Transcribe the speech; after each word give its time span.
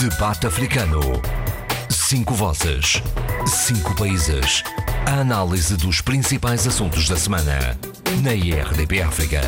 Debate 0.00 0.46
Africano. 0.46 0.98
Cinco 1.90 2.32
vozes. 2.32 3.02
Cinco 3.46 3.94
países. 3.94 4.62
A 5.04 5.20
análise 5.20 5.76
dos 5.76 6.00
principais 6.00 6.66
assuntos 6.66 7.06
da 7.06 7.18
semana. 7.18 7.78
Na 8.22 8.32
IRDP 8.32 9.02
África. 9.02 9.42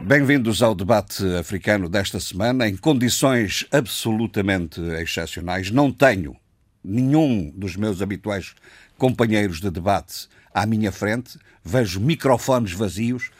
Bem-vindos 0.00 0.62
ao 0.62 0.74
debate 0.74 1.22
africano 1.36 1.90
desta 1.90 2.18
semana, 2.18 2.66
em 2.66 2.74
condições 2.74 3.66
absolutamente 3.70 4.80
excepcionais. 4.80 5.70
Não 5.70 5.92
tenho 5.92 6.34
nenhum 6.82 7.52
dos 7.54 7.76
meus 7.76 8.00
habituais 8.00 8.54
companheiros 8.96 9.60
de 9.60 9.70
debate 9.70 10.26
à 10.54 10.64
minha 10.64 10.90
frente, 10.90 11.38
vejo 11.62 12.00
microfones 12.00 12.72
vazios, 12.72 13.30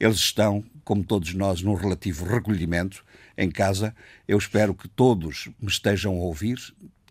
eles 0.00 0.16
estão, 0.16 0.64
como 0.84 1.04
todos 1.04 1.32
nós, 1.34 1.62
num 1.62 1.74
relativo 1.74 2.24
recolhimento 2.24 3.05
em 3.36 3.50
casa. 3.50 3.94
Eu 4.26 4.38
espero 4.38 4.74
que 4.74 4.88
todos 4.88 5.48
me 5.60 5.68
estejam 5.68 6.14
a 6.14 6.20
ouvir. 6.20 6.58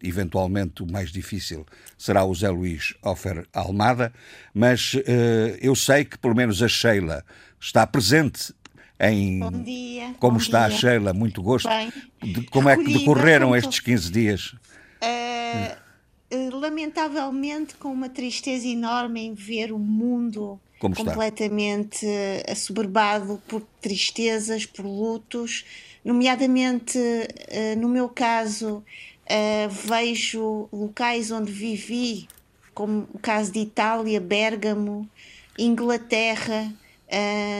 Eventualmente, 0.03 0.83
o 0.83 0.91
mais 0.91 1.11
difícil 1.11 1.65
será 1.97 2.23
o 2.23 2.35
Zé 2.35 2.49
Luís 2.49 2.93
Offer 3.01 3.47
Almada, 3.53 4.13
mas 4.53 4.93
uh, 4.93 4.99
eu 5.59 5.73
sei 5.75 6.05
que 6.05 6.17
pelo 6.17 6.35
menos 6.35 6.61
a 6.61 6.67
Sheila 6.67 7.25
está 7.59 7.87
presente 7.87 8.53
em. 8.99 9.39
Bom 9.39 9.63
dia. 9.63 10.13
Como 10.19 10.37
bom 10.37 10.43
está 10.43 10.67
dia. 10.67 10.77
a 10.77 10.79
Sheila? 10.79 11.13
Muito 11.13 11.41
gosto. 11.41 11.69
Bem, 11.69 11.91
De, 12.21 12.43
como 12.47 12.69
é 12.69 12.77
que 12.77 12.93
decorreram 12.93 13.47
como 13.47 13.55
estes 13.55 13.79
15 13.79 14.11
dias? 14.11 14.55
Eh, 15.01 15.75
lamentavelmente, 16.51 17.75
com 17.75 17.91
uma 17.91 18.09
tristeza 18.09 18.67
enorme 18.67 19.21
em 19.21 19.33
ver 19.33 19.71
o 19.71 19.79
mundo 19.79 20.59
Como 20.79 20.93
está? 20.93 21.05
completamente 21.05 22.05
eh, 22.05 22.43
assoberbado 22.49 23.41
por 23.47 23.61
tristezas, 23.81 24.65
por 24.65 24.85
lutos, 24.85 25.65
nomeadamente 26.03 26.99
eh, 27.47 27.75
no 27.75 27.87
meu 27.87 28.09
caso, 28.09 28.83
eh, 29.25 29.67
vejo 29.85 30.67
locais 30.71 31.31
onde 31.31 31.51
vivi, 31.51 32.27
como 32.73 33.07
o 33.13 33.19
caso 33.19 33.51
de 33.51 33.59
Itália, 33.59 34.19
Bérgamo, 34.19 35.09
Inglaterra, 35.57 36.73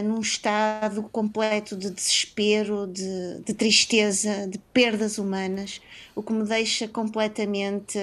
num 0.04 0.20
estado 0.20 1.04
completo 1.04 1.78
de 1.78 1.90
desespero, 1.90 2.86
de, 2.88 3.40
de 3.40 3.54
tristeza, 3.54 4.46
de 4.48 4.58
perdas 4.74 5.18
humanas, 5.18 5.80
o 6.14 6.22
que 6.22 6.34
me 6.34 6.44
deixa 6.44 6.90
completamente 6.90 7.98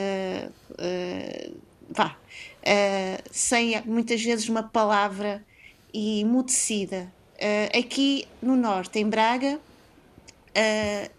vá, 1.91 2.16
eh, 2.62 3.20
sem 3.30 3.80
muitas 3.84 4.22
vezes 4.22 4.48
uma 4.48 4.62
palavra 4.62 5.44
e 5.92 6.20
emudecida. 6.20 7.12
Eh, 7.38 7.70
aqui 7.78 8.27
no 8.41 8.56
norte, 8.56 8.98
em 8.98 9.08
Braga, 9.08 9.58
eh, 10.54 11.10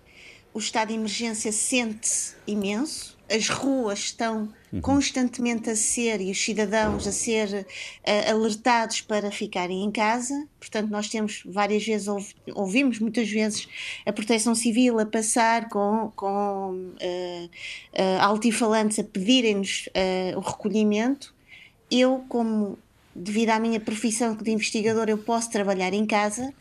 o 0.53 0.59
estado 0.59 0.89
de 0.89 0.93
emergência 0.95 1.51
sente-se 1.51 2.35
imenso, 2.47 3.17
as 3.29 3.49
ruas 3.49 3.99
estão 3.99 4.53
constantemente 4.81 5.69
a 5.69 5.75
ser 5.75 6.19
e 6.21 6.29
os 6.31 6.43
cidadãos 6.43 7.07
a 7.07 7.11
ser 7.11 7.65
eh, 8.03 8.29
alertados 8.29 9.01
para 9.01 9.31
ficarem 9.31 9.83
em 9.83 9.91
casa. 9.91 10.47
Portanto, 10.59 10.89
nós 10.89 11.09
temos 11.09 11.41
várias 11.45 11.83
vezes, 11.85 12.07
ouvi- 12.07 12.35
ouvimos 12.53 12.99
muitas 12.99 13.29
vezes 13.29 13.67
a 14.05 14.11
Proteção 14.11 14.53
Civil 14.55 14.99
a 14.99 15.05
passar 15.05 15.69
com, 15.69 16.11
com 16.15 16.91
eh, 16.99 17.49
eh, 17.93 18.17
altifalantes 18.19 18.99
a 18.99 19.03
pedirem-nos 19.03 19.89
o 20.35 20.39
recolhimento. 20.39 21.32
Eu, 21.95 22.25
como 22.29 22.77
devido 23.15 23.49
à 23.51 23.59
minha 23.59 23.79
profissão 23.79 24.35
de 24.35 24.51
investigador, 24.51 25.07
eu 25.09 25.17
posso 25.17 25.49
trabalhar 25.51 25.93
em 25.93 26.05
casa, 26.05 26.51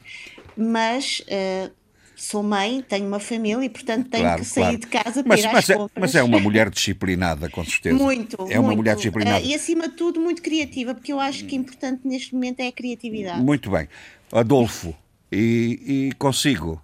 mas 0.57 1.23
eh, 1.27 1.71
sou 2.15 2.43
mãe, 2.43 2.85
tenho 2.87 3.07
uma 3.07 3.19
família 3.19 3.65
e, 3.65 3.69
portanto, 3.71 4.09
tenho 4.11 4.25
Claro, 4.25 4.41
que 4.43 4.47
sair 4.47 4.63
claro. 4.65 4.79
de 4.79 4.87
casa 4.87 5.23
para 5.25 5.29
Mas, 5.29 5.41
ir 5.41 5.47
às 5.47 5.53
mas, 5.55 5.71
é, 5.71 5.75
compras. 5.77 6.01
mas 6.01 6.15
é 6.15 6.23
uma 6.23 6.39
mulher 6.39 6.69
disciplinada, 6.71 7.49
com 7.49 7.65
certeza. 7.65 7.97
Muito, 7.97 8.37
É 8.51 8.59
uma 8.59 8.67
muito. 8.69 8.77
mulher 8.77 8.97
disciplinada. 8.97 9.41
Eh, 9.41 9.47
e, 9.47 9.55
acima 9.55 9.89
de 9.89 9.95
tudo, 9.97 10.21
muito 10.21 10.43
criativa, 10.43 10.95
porque 10.95 11.13
eu 11.13 11.19
acho 11.19 11.47
que 11.47 11.57
importante 11.57 12.07
neste 12.07 12.35
momento 12.35 12.61
é 12.61 12.69
a 12.69 12.73
criatividade. 12.73 13.41
Muito 13.41 13.71
bem. 13.71 13.89
Adolfo, 14.31 14.95
e, 15.31 16.11
e 16.11 16.13
consigo. 16.19 16.81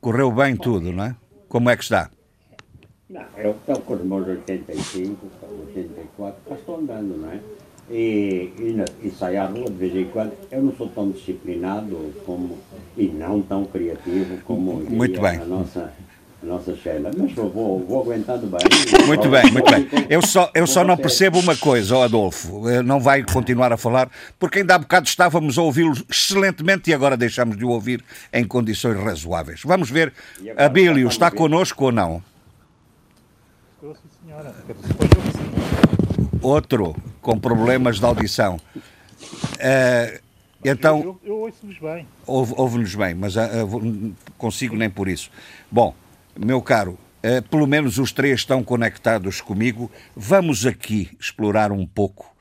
Correu 0.00 0.30
bem 0.30 0.56
tudo, 0.56 0.92
não 0.92 1.04
é? 1.04 1.16
Como 1.48 1.68
é 1.68 1.76
que 1.76 1.82
está? 1.82 2.10
Não, 3.08 3.22
eu 3.36 3.52
estou 3.52 3.76
com 3.82 3.94
os 3.94 4.04
meus 4.04 4.26
85, 4.26 5.26
84, 5.68 6.40
mas 6.50 6.58
estou 6.58 6.76
andando, 6.78 7.16
não 7.16 7.30
é? 7.30 7.38
E, 7.88 8.52
e, 8.58 8.84
e 9.06 9.10
saio 9.12 9.42
à 9.42 9.46
rua 9.46 9.66
de 9.70 9.76
vez 9.76 9.94
em 9.94 10.06
quando. 10.06 10.32
Eu 10.50 10.60
não 10.62 10.72
sou 10.74 10.88
tão 10.88 11.10
disciplinado 11.12 12.12
como, 12.24 12.58
e 12.96 13.06
não 13.06 13.40
tão 13.42 13.64
criativo 13.64 14.38
como 14.44 14.72
Muito 14.90 15.20
bem. 15.20 15.36
a 15.36 15.44
nossa, 15.44 15.92
nossa 16.42 16.74
Sheila. 16.74 17.12
Mas 17.16 17.30
vou, 17.32 17.48
vou, 17.48 17.78
vou 17.86 18.02
aguentando 18.02 18.48
bem. 18.48 19.06
Muito 19.06 19.28
bem, 19.28 19.52
muito 19.52 19.70
bem. 19.70 19.86
Eu 20.10 20.20
só, 20.20 20.50
eu 20.52 20.66
só 20.66 20.82
não 20.82 20.96
percebo 20.96 21.38
uma 21.38 21.54
coisa, 21.54 21.94
ó 21.94 22.02
Adolfo. 22.02 22.68
eh, 22.68 22.82
Não 22.82 22.98
vai 22.98 23.22
continuar 23.22 23.72
a 23.72 23.76
falar, 23.76 24.10
porque 24.36 24.58
ainda 24.58 24.74
há 24.74 24.78
bocado 24.80 25.06
estávamos 25.06 25.56
a 25.56 25.62
ouvi-lo 25.62 25.92
excelentemente 26.10 26.90
e 26.90 26.94
agora 26.94 27.16
deixamos 27.16 27.56
de 27.56 27.64
o 27.64 27.68
ouvir 27.68 28.02
em 28.32 28.44
condições 28.44 28.98
razoáveis. 28.98 29.60
Vamos 29.64 29.88
ver. 29.88 30.12
Abílio, 30.56 31.06
está 31.06 31.30
connosco 31.30 31.84
ou 31.84 31.92
não? 31.92 32.20
Senhora. 33.80 34.54
Eu. 34.68 34.76
Outro 36.40 36.96
com 37.20 37.38
problemas 37.38 37.98
de 37.98 38.04
audição. 38.04 38.58
Eh, 39.58 40.20
então. 40.64 41.00
Eu, 41.02 41.20
eu 41.24 41.36
ouço-vos 41.38 41.78
bem. 41.78 42.06
Ouve- 42.26 42.54
Ouve-nos 42.56 42.94
bem, 42.94 43.14
mas 43.14 43.34
não 43.36 44.14
consigo 44.38 44.76
nem 44.76 44.88
por 44.90 45.08
isso. 45.08 45.30
Bom, 45.70 45.94
meu 46.38 46.60
caro, 46.62 46.98
ah, 47.22 47.42
pelo 47.50 47.66
menos 47.66 47.98
os 47.98 48.12
três 48.12 48.40
estão 48.40 48.62
conectados 48.64 49.40
comigo. 49.40 49.90
Vamos 50.14 50.64
aqui 50.66 51.10
explorar 51.20 51.70
um 51.72 51.86
pouco 51.86 52.34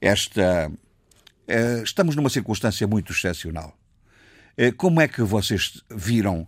esta. 0.00 0.70
estamos 1.84 2.14
numa 2.16 2.30
circunstância 2.30 2.86
muito 2.86 3.12
excepcional. 3.12 3.74
Como 4.76 5.00
é 5.00 5.06
que 5.08 5.22
vocês 5.22 5.82
viram? 5.90 6.46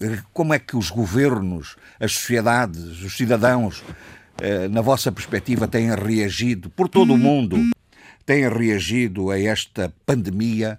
Ah, 0.00 0.22
como 0.32 0.54
é 0.54 0.58
que 0.58 0.76
os 0.76 0.90
governos, 0.90 1.76
as 2.00 2.12
sociedades, 2.12 3.02
os 3.02 3.16
cidadãos, 3.16 3.82
eh, 4.40 4.68
na 4.68 4.80
vossa 4.80 5.10
perspectiva, 5.12 5.66
têm 5.68 5.94
reagido, 5.94 6.70
por 6.70 6.88
todo 6.88 7.12
o 7.14 7.18
mundo, 7.18 7.56
têm 8.24 8.48
reagido 8.48 9.30
a 9.30 9.38
esta 9.40 9.92
pandemia? 10.06 10.78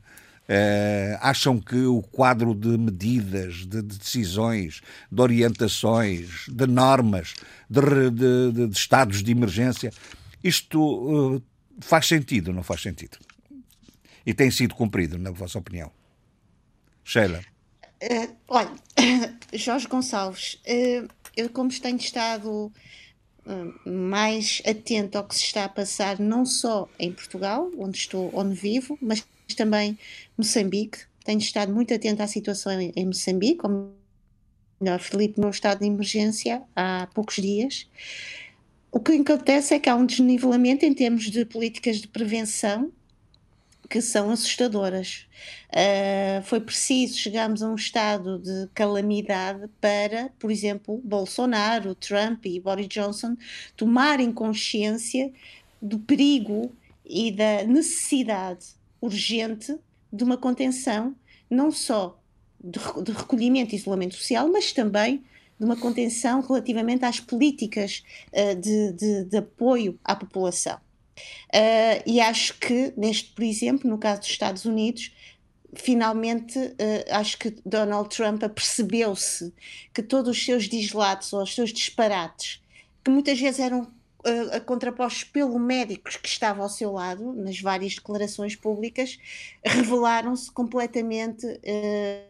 Eh, 0.51 1.15
acham 1.21 1.59
que 1.59 1.75
o 1.85 2.01
quadro 2.01 2.55
de 2.55 2.69
medidas, 2.75 3.57
de, 3.67 3.83
de 3.83 3.97
decisões, 3.99 4.81
de 5.11 5.21
orientações, 5.21 6.45
de 6.47 6.65
normas, 6.65 7.35
de, 7.69 8.09
de- 8.09 8.67
de- 8.67 8.73
estados 8.75 9.21
de 9.21 9.31
emergência, 9.31 9.91
isto 10.43 11.37
eh, 11.37 11.41
faz 11.81 12.07
sentido, 12.07 12.51
não 12.51 12.63
faz 12.63 12.81
sentido? 12.81 13.17
E 14.25 14.33
tem 14.33 14.49
sido 14.49 14.73
cumprido, 14.73 15.19
na 15.19 15.29
vossa 15.29 15.59
opinião? 15.59 15.91
Sheila. 17.03 17.41
Eh, 18.01 18.29
olha, 18.47 18.71
Jorge 19.53 19.87
Gonçalves, 19.87 20.59
eh, 20.65 21.05
eu 21.35 21.49
como 21.49 21.69
tenho 21.69 21.97
estado 21.97 22.71
eh, 23.45 23.89
mais 23.89 24.61
atento 24.65 25.17
ao 25.17 25.27
que 25.27 25.35
se 25.35 25.43
está 25.43 25.65
a 25.65 25.69
passar, 25.69 26.19
não 26.19 26.45
só 26.45 26.87
em 26.97 27.11
Portugal, 27.11 27.69
onde 27.77 27.97
estou, 27.97 28.31
onde 28.33 28.55
vivo, 28.55 28.97
mas 29.01 29.25
também 29.55 29.97
Moçambique. 30.37 30.99
Tenho 31.25 31.39
estado 31.39 31.73
muito 31.73 31.93
atento 31.93 32.23
à 32.23 32.27
situação 32.27 32.71
em, 32.79 33.05
Moçambique, 33.05 33.57
como 33.57 33.93
melhor, 34.79 34.99
Filipe, 34.99 35.39
no 35.39 35.49
estado 35.49 35.79
de 35.79 35.85
emergência 35.85 36.63
há 36.75 37.07
poucos 37.13 37.35
dias. 37.35 37.87
O 38.91 38.99
que 38.99 39.11
acontece 39.13 39.75
é 39.75 39.79
que 39.79 39.89
há 39.89 39.95
um 39.95 40.05
desnivelamento 40.05 40.85
em 40.85 40.93
termos 40.93 41.29
de 41.29 41.45
políticas 41.45 41.97
de 41.97 42.07
prevenção 42.07 42.91
que 43.89 44.01
são 44.01 44.29
assustadoras. 44.29 45.27
Uh, 45.69 46.43
foi 46.43 46.59
preciso 46.59 47.17
chegarmos 47.17 47.63
a 47.63 47.69
um 47.69 47.75
estado 47.75 48.37
de 48.39 48.69
calamidade 48.73 49.67
para, 49.81 50.29
por 50.37 50.51
exemplo, 50.51 51.01
Bolsonaro, 51.03 51.95
Trump 51.95 52.45
e 52.45 52.59
Boris 52.59 52.87
Johnson 52.87 53.35
tomarem 53.75 54.31
consciência 54.31 55.31
do 55.81 55.97
perigo 55.97 56.71
e 57.05 57.31
da 57.31 57.63
necessidade 57.63 58.67
urgente 59.01 59.75
de 60.11 60.23
uma 60.23 60.37
contenção, 60.37 61.15
não 61.49 61.71
só 61.71 62.19
de, 62.63 62.79
de 63.03 63.11
recolhimento 63.11 63.73
e 63.73 63.77
isolamento 63.77 64.15
social, 64.15 64.47
mas 64.49 64.71
também 64.71 65.23
de 65.57 65.65
uma 65.65 65.75
contenção 65.75 66.41
relativamente 66.41 67.05
às 67.05 67.19
políticas 67.19 68.03
uh, 68.33 68.55
de, 68.55 68.93
de- 68.93 69.23
de 69.25 69.37
apoio 69.37 69.97
à 70.03 70.15
população. 70.15 70.77
Uh, 71.53 72.03
e 72.05 72.19
acho 72.21 72.57
que, 72.59 72.93
neste, 72.95 73.31
por 73.31 73.43
exemplo, 73.43 73.89
no 73.89 73.97
caso 73.97 74.21
dos 74.21 74.29
Estados 74.29 74.65
Unidos, 74.65 75.11
finalmente 75.73 76.57
uh, 76.57 76.75
acho 77.11 77.37
que 77.37 77.55
Donald 77.65 78.09
Trump 78.15 78.43
apercebeu-se 78.43 79.53
que 79.93 80.01
todos 80.01 80.37
os 80.37 80.43
seus 80.43 80.65
dislates 80.65 81.31
ou 81.33 81.43
os 81.43 81.53
seus 81.53 81.71
disparates, 81.71 82.61
que 83.03 83.11
muitas 83.11 83.39
vezes 83.39 83.59
eram 83.59 83.81
uh, 83.81 84.61
contrapostos 84.65 85.23
pelo 85.25 85.59
médico 85.59 86.09
que 86.21 86.27
estava 86.27 86.61
ao 86.61 86.69
seu 86.69 86.91
lado, 86.91 87.33
nas 87.33 87.59
várias 87.59 87.95
declarações 87.95 88.55
públicas, 88.55 89.19
revelaram-se 89.63 90.51
completamente 90.51 91.45
uh, 91.45 92.29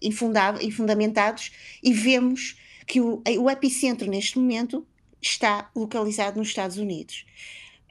infundamentados 0.00 1.50
e 1.82 1.92
vemos 1.92 2.56
que 2.86 3.00
o, 3.00 3.22
o, 3.40 3.50
epicentro 3.50 4.08
neste 4.08 4.38
momento 4.38 4.86
está 5.20 5.70
localizado 5.74 6.38
nos 6.38 6.48
Estados 6.48 6.76
Unidos. 6.76 7.24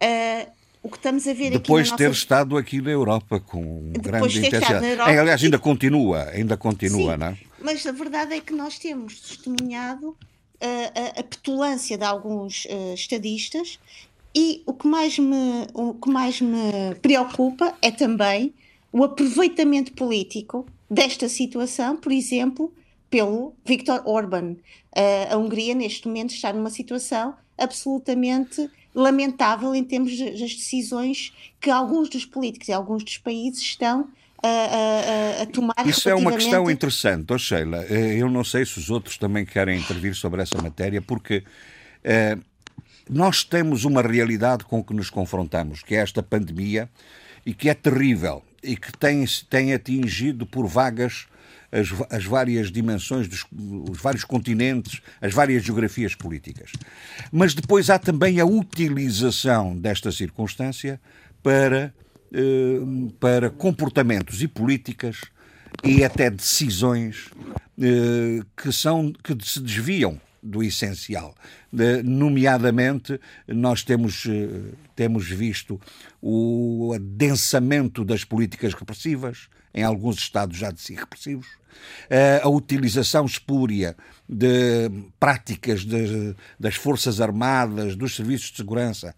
Uh, 0.02 0.50
o 0.84 0.90
que 0.90 0.98
estamos 0.98 1.28
a 1.28 1.34
ver 1.34 1.52
Depois 1.52 1.90
de 1.90 1.98
ter 1.98 2.08
nossa... 2.08 2.20
estado 2.20 2.58
aqui 2.58 2.82
na 2.82 2.92
Europa 2.92 3.40
com 3.40 3.92
Depois 3.92 4.34
grande 4.34 4.48
intensidade. 4.48 4.86
Europa... 4.86 5.10
Aliás, 5.10 5.44
ainda 5.44 5.60
continua, 5.60 6.24
ainda 6.30 6.56
continua, 6.56 7.14
Sim, 7.14 7.20
não 7.20 7.28
é? 7.28 7.38
Mas 7.60 7.86
a 7.86 7.92
verdade 7.92 8.36
é 8.36 8.40
que 8.40 8.54
nós 8.54 8.78
temos 8.80 9.20
testemunhado 9.20 10.16
a, 10.62 11.20
a, 11.20 11.24
petulância 11.24 11.98
de 11.98 12.04
alguns 12.04 12.66
uh, 12.66 12.94
estadistas 12.94 13.80
e 14.34 14.62
o 14.66 14.74
que, 14.74 14.88
mais 14.88 15.18
me, 15.18 15.68
o 15.74 15.94
que 15.96 16.10
mais 16.10 16.40
me 16.40 16.96
preocupa 17.02 17.76
é 17.82 17.92
também 17.92 18.54
o 18.92 19.04
aproveitamento 19.04 19.94
político 19.94 20.66
desta 20.90 21.28
situação, 21.28 21.98
por 21.98 22.12
exemplo, 22.12 22.72
pelo 23.10 23.54
Viktor 23.66 24.02
Orban. 24.06 24.56
Uh, 24.96 25.34
a 25.34 25.38
Hungria, 25.38 25.74
neste 25.76 26.08
momento, 26.08 26.34
está 26.34 26.52
numa 26.52 26.70
situação 26.70 27.36
absolutamente 27.58 28.70
lamentável 28.94 29.76
em 29.76 29.84
termos 29.84 30.18
das 30.18 30.56
decisões 30.56 31.32
que 31.62 31.70
alguns 31.70 32.10
dos 32.10 32.26
políticos 32.26 32.68
e 32.68 32.74
alguns 32.74 33.04
dos 33.04 33.18
países 33.18 33.62
estão 33.62 34.08
a, 34.42 34.48
a, 34.48 35.44
a, 35.44 35.46
tomar 35.48 35.76
Isso 35.86 36.10
é 36.10 36.16
uma 36.16 36.32
questão 36.32 36.70
interessante, 36.70 37.32
oh 37.32 37.38
Sheila. 37.38 37.86
Eh, 37.90 38.18
eu 38.18 38.30
não 38.30 38.44
sei 38.44 38.66
se 38.66 38.78
os 38.80 38.90
outros 38.90 39.18
também 39.18 39.46
querem 39.46 39.80
intervir 39.80 40.16
sobre 40.16 40.42
essa 40.42 40.60
matéria, 40.62 41.02
porque 41.02 41.44
eh, 42.04 42.38
nós 43.10 43.44
temos 43.44 43.86
uma 43.86 44.02
realidade 44.02 44.64
com 44.66 44.84
que 44.84 44.94
nos 44.94 45.10
confrontamos, 45.10 45.84
que 45.84 45.96
é 45.96 46.00
esta 46.00 46.22
pandemia, 46.22 46.90
e 47.46 47.54
que 47.54 47.70
é 47.70 47.74
terrível, 47.74 48.44
e 48.62 48.76
que 48.76 48.92
tem, 48.98 49.24
tem 49.50 49.74
atingido 49.74 50.46
por 50.46 50.68
vagas 50.68 51.28
as, 51.72 51.90
as 52.10 52.26
várias 52.26 52.72
dimensões 52.72 53.28
dos 53.28 53.46
os 53.90 54.00
vários 54.00 54.24
continentes, 54.24 55.02
as 55.22 55.34
várias 55.34 55.64
geografias 55.64 56.16
políticas. 56.16 56.72
Mas 57.32 57.54
depois 57.54 57.90
há 57.90 58.00
também 58.00 58.40
a 58.40 58.46
utilização 58.46 59.78
desta 59.78 60.12
circunstância 60.12 61.00
para 61.44 61.94
eh, 62.34 62.80
para 63.22 63.50
comportamentos 63.50 64.42
e 64.42 64.50
políticas 64.50 65.22
e 65.82 66.04
até 66.04 66.30
decisões 66.30 67.30
eh, 67.80 68.42
que, 68.56 68.70
são, 68.70 69.14
que 69.24 69.34
se 69.42 69.62
desviam 69.62 70.20
do 70.44 70.62
essencial. 70.62 71.34
Nomeadamente, 72.04 73.20
nós 73.48 73.82
temos, 73.82 74.26
eh, 74.26 74.74
temos 74.94 75.30
visto 75.30 75.80
o 76.22 76.92
adensamento 76.94 78.04
das 78.04 78.26
políticas 78.26 78.74
repressivas, 78.74 79.48
em 79.78 79.84
alguns 79.84 80.18
estados 80.18 80.58
já 80.58 80.72
de 80.72 80.82
si 80.82 80.96
repressivos, 80.96 81.46
a 82.42 82.50
utilização 82.50 83.26
espúria 83.26 83.96
de 84.28 84.90
práticas 85.20 85.86
de, 85.86 86.36
das 86.60 86.74
Forças 86.76 87.22
Armadas, 87.22 87.96
dos 87.96 88.16
serviços 88.16 88.50
de 88.50 88.58
segurança, 88.58 89.14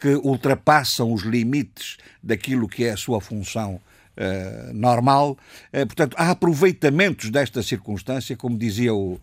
que 0.00 0.16
ultrapassam 0.16 1.12
os 1.12 1.22
limites 1.22 1.96
daquilo 2.20 2.68
que 2.68 2.84
é 2.84 2.90
a 2.90 2.96
sua 2.96 3.20
função 3.20 3.80
uh, 4.16 4.74
normal. 4.74 5.38
Uh, 5.72 5.86
portanto, 5.86 6.16
há 6.18 6.30
aproveitamentos 6.32 7.30
desta 7.30 7.62
circunstância, 7.62 8.36
como 8.36 8.58
diziam 8.58 8.98
uh, 8.98 9.20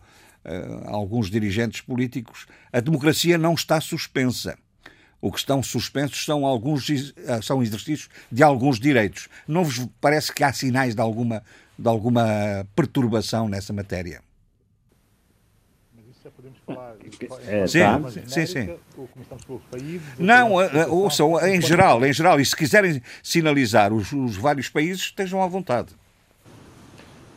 alguns 0.86 1.30
dirigentes 1.30 1.82
políticos, 1.82 2.46
a 2.72 2.80
democracia 2.80 3.36
não 3.36 3.52
está 3.52 3.78
suspensa. 3.78 4.56
O 5.20 5.30
que 5.30 5.38
estão 5.38 5.62
suspensos 5.62 6.24
são 6.24 6.46
alguns 6.46 6.86
são 7.42 7.62
exercícios 7.62 8.08
de 8.32 8.42
alguns 8.42 8.80
direitos. 8.80 9.28
Não 9.46 9.64
vos 9.64 9.86
parece 10.00 10.32
que 10.32 10.42
há 10.42 10.52
sinais 10.52 10.94
de 10.94 11.00
alguma, 11.00 11.42
de 11.78 11.88
alguma 11.88 12.66
perturbação 12.74 13.48
nessa 13.48 13.72
matéria? 13.72 14.22
já 16.22 16.30
podemos 16.30 16.58
falar. 16.66 16.94
É, 17.46 17.66
sim, 17.66 17.78
tá. 17.80 18.10
sim, 18.26 18.46
sim. 18.46 18.76
Ou 18.96 19.08
começamos 19.08 19.44
pelos 19.44 19.62
países? 19.70 20.18
Não, 20.18 20.52
ouçam, 20.88 21.38
em 21.46 21.60
geral, 21.60 22.04
em 22.04 22.12
geral, 22.12 22.40
e 22.40 22.44
se 22.44 22.54
quiserem 22.54 23.02
sinalizar 23.22 23.92
os, 23.92 24.12
os 24.12 24.36
vários 24.36 24.68
países, 24.68 25.02
estejam 25.02 25.42
à 25.42 25.46
vontade. 25.46 25.88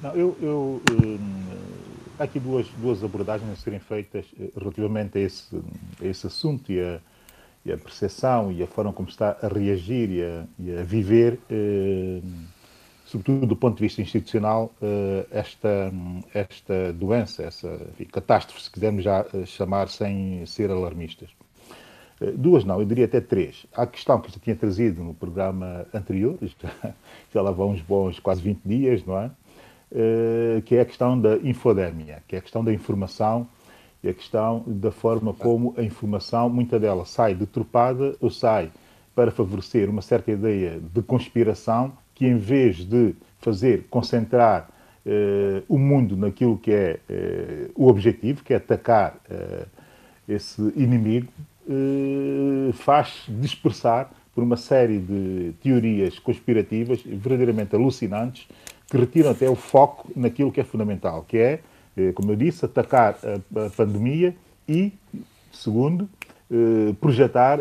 Não, 0.02 0.12
eu, 0.12 0.38
eu 0.42 0.82
hum, 0.92 1.44
há 2.20 2.24
aqui 2.26 2.40
duas, 2.40 2.68
duas 2.78 3.04
abordagens 3.04 3.50
a 3.52 3.56
serem 3.56 3.80
feitas 3.80 4.26
eh, 4.40 4.50
relativamente 4.58 5.18
a 5.18 5.22
esse, 5.22 5.56
a 6.02 6.06
esse 6.06 6.28
assunto 6.28 6.72
e 6.72 6.82
a, 6.82 7.00
e 7.66 7.72
a 7.72 7.78
percepção 7.78 8.52
e 8.52 8.62
a 8.62 8.68
forma 8.68 8.92
como 8.92 9.10
está 9.10 9.38
a 9.42 9.48
reagir 9.48 10.10
e 10.10 10.22
a, 10.24 10.46
e 10.60 10.78
a 10.78 10.84
viver. 10.84 11.40
Eh, 11.50 12.22
sobretudo 13.14 13.46
do 13.46 13.56
ponto 13.56 13.78
de 13.78 13.84
vista 13.84 14.02
institucional, 14.02 14.74
eh, 14.82 15.28
esta, 15.30 15.92
esta 16.34 16.92
doença, 16.94 17.44
essa 17.44 17.68
enfim, 17.92 18.06
catástrofe, 18.06 18.64
se 18.64 18.72
quisermos 18.72 19.04
já 19.04 19.24
eh, 19.34 19.46
chamar 19.46 19.88
sem 19.88 20.44
ser 20.48 20.72
alarmistas. 20.72 21.30
Eh, 22.20 22.32
duas 22.32 22.66
não, 22.66 22.80
eu 22.80 22.86
diria 22.86 23.06
até 23.06 23.22
três. 23.22 23.68
Há 23.72 23.84
a 23.84 23.88
questão 23.88 24.20
que 24.20 24.30
eu 24.30 24.34
já 24.34 24.40
tinha 24.40 24.56
trazido 24.56 25.04
no 25.04 25.14
programa 25.14 25.86
anterior, 25.94 26.40
já, 26.42 26.94
já 27.32 27.42
lá 27.42 27.52
vão 27.52 27.70
uns 27.70 27.82
bons 27.82 28.20
quase 28.20 28.42
20 28.42 28.62
dias, 28.66 29.06
não 29.06 29.20
é? 29.20 29.30
Que 30.66 30.78
é 30.78 30.82
a 30.82 30.86
questão 30.86 31.22
da 31.22 31.36
infodemia, 31.36 32.24
que 32.28 32.36
é 32.36 32.40
a 32.40 32.42
questão 32.42 32.64
da 32.64 32.74
informação 32.74 33.48
e 34.04 34.10
a 34.10 34.14
questão 34.14 34.64
da 34.68 34.92
forma 34.92 35.34
como 35.34 35.74
a 35.78 35.84
informação, 35.84 36.50
muita 36.50 36.80
dela 36.80 37.06
sai 37.06 37.34
deturpada 37.34 38.16
ou 38.20 38.30
sai 38.30 38.70
para 39.16 39.32
favorecer 39.32 39.90
uma 39.90 40.02
certa 40.02 40.32
ideia 40.32 40.80
de 40.94 41.02
conspiração 41.02 41.94
que 42.14 42.26
em 42.26 42.38
vez 42.38 42.78
de 42.78 43.16
fazer 43.40 43.86
concentrar 43.90 44.70
uh, 45.06 45.64
o 45.68 45.78
mundo 45.78 46.18
naquilo 46.18 46.58
que 46.58 46.72
é 46.72 47.00
uh, 47.10 47.72
o 47.76 47.88
objetivo, 47.88 48.44
que 48.44 48.54
é 48.54 48.58
atacar 48.58 49.18
uh, 49.30 49.66
esse 50.28 50.62
inimigo, 50.76 51.32
faz 52.74 53.24
dispersar 53.30 54.12
por 54.36 54.44
uma 54.44 54.58
série 54.58 55.00
de 55.00 55.54
teorias 55.62 56.20
conspirativas 56.20 57.02
verdadeiramente 57.02 57.74
alucinantes 57.74 58.48
que 58.90 58.98
retiram 58.98 59.32
até 59.32 59.50
o 59.50 59.56
foco 59.56 60.12
naquilo 60.14 60.52
que 60.52 60.60
é 60.60 60.64
fundamental, 60.66 61.24
que 61.26 61.38
é, 61.38 61.62
como 62.16 62.32
eu 62.32 62.36
disse, 62.36 62.66
atacar 62.66 63.18
a, 63.24 63.70
pandemia 63.70 64.36
e, 64.68 64.92
segundo, 65.52 66.10
projetar 67.00 67.60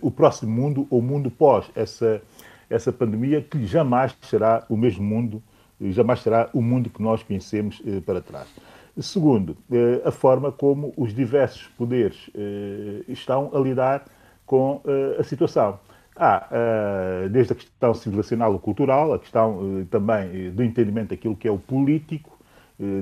o 0.00 0.10
próximo 0.10 0.52
mundo, 0.52 0.86
ou 0.90 1.00
o 1.00 1.02
mundo 1.02 1.30
pós 1.30 1.70
essa 1.74 2.20
essa 2.68 2.92
pandemia 2.92 3.40
que 3.42 3.64
jamais 3.66 4.16
será 4.22 4.64
o 4.68 4.76
mesmo 4.76 5.04
mundo, 5.04 5.42
jamais 5.80 6.20
será 6.20 6.48
o 6.52 6.62
mundo 6.62 6.90
que 6.90 7.02
nós 7.02 7.22
conhecemos 7.22 7.82
eh, 7.86 8.00
para 8.00 8.20
trás. 8.20 8.48
Segundo, 8.98 9.56
eh, 9.70 10.02
a 10.04 10.10
forma 10.10 10.52
como 10.52 10.92
os 10.96 11.14
diversos 11.14 11.66
poderes 11.76 12.30
eh, 12.34 13.04
estão 13.08 13.50
a 13.54 13.58
lidar 13.58 14.04
com 14.46 14.82
a 15.18 15.22
situação. 15.22 15.80
Há, 16.14 16.48
desde 17.30 17.54
a 17.54 17.56
questão 17.56 17.94
civilizacional 17.94 18.52
ou 18.52 18.58
cultural, 18.58 19.14
a 19.14 19.18
questão 19.18 19.86
também 19.90 20.50
do 20.50 20.62
entendimento 20.62 21.08
daquilo 21.08 21.34
que 21.34 21.48
é 21.48 21.50
o 21.50 21.58
político, 21.58 22.33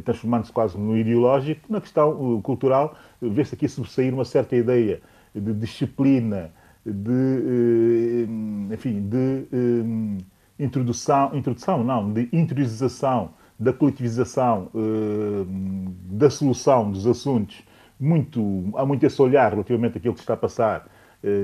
transformando-se 0.04 0.52
quase 0.52 0.78
no 0.78 0.96
ideológico. 0.96 1.72
Na 1.72 1.80
questão 1.80 2.40
cultural, 2.42 2.96
vê-se 3.20 3.54
aqui 3.54 3.68
sobressair 3.68 4.12
uma 4.12 4.24
certa 4.24 4.54
ideia 4.54 5.00
de 5.34 5.52
disciplina, 5.54 6.50
de, 6.84 8.26
eh, 8.70 8.74
enfim, 8.74 9.08
de 9.08 9.46
eh, 9.52 10.64
introdução, 10.64 11.34
introdução 11.34 11.84
não, 11.84 12.12
de 12.12 12.28
interiorização 12.32 13.30
da 13.58 13.72
coletivização 13.72 14.68
eh, 14.74 15.46
da 16.10 16.28
solução 16.28 16.90
dos 16.90 17.06
assuntos, 17.06 17.62
muito, 17.98 18.64
há 18.74 18.84
muito 18.84 19.04
esse 19.06 19.20
olhar 19.22 19.52
relativamente 19.52 19.96
àquilo 19.96 20.14
que 20.14 20.20
está 20.20 20.34
a 20.34 20.36
passar 20.36 20.88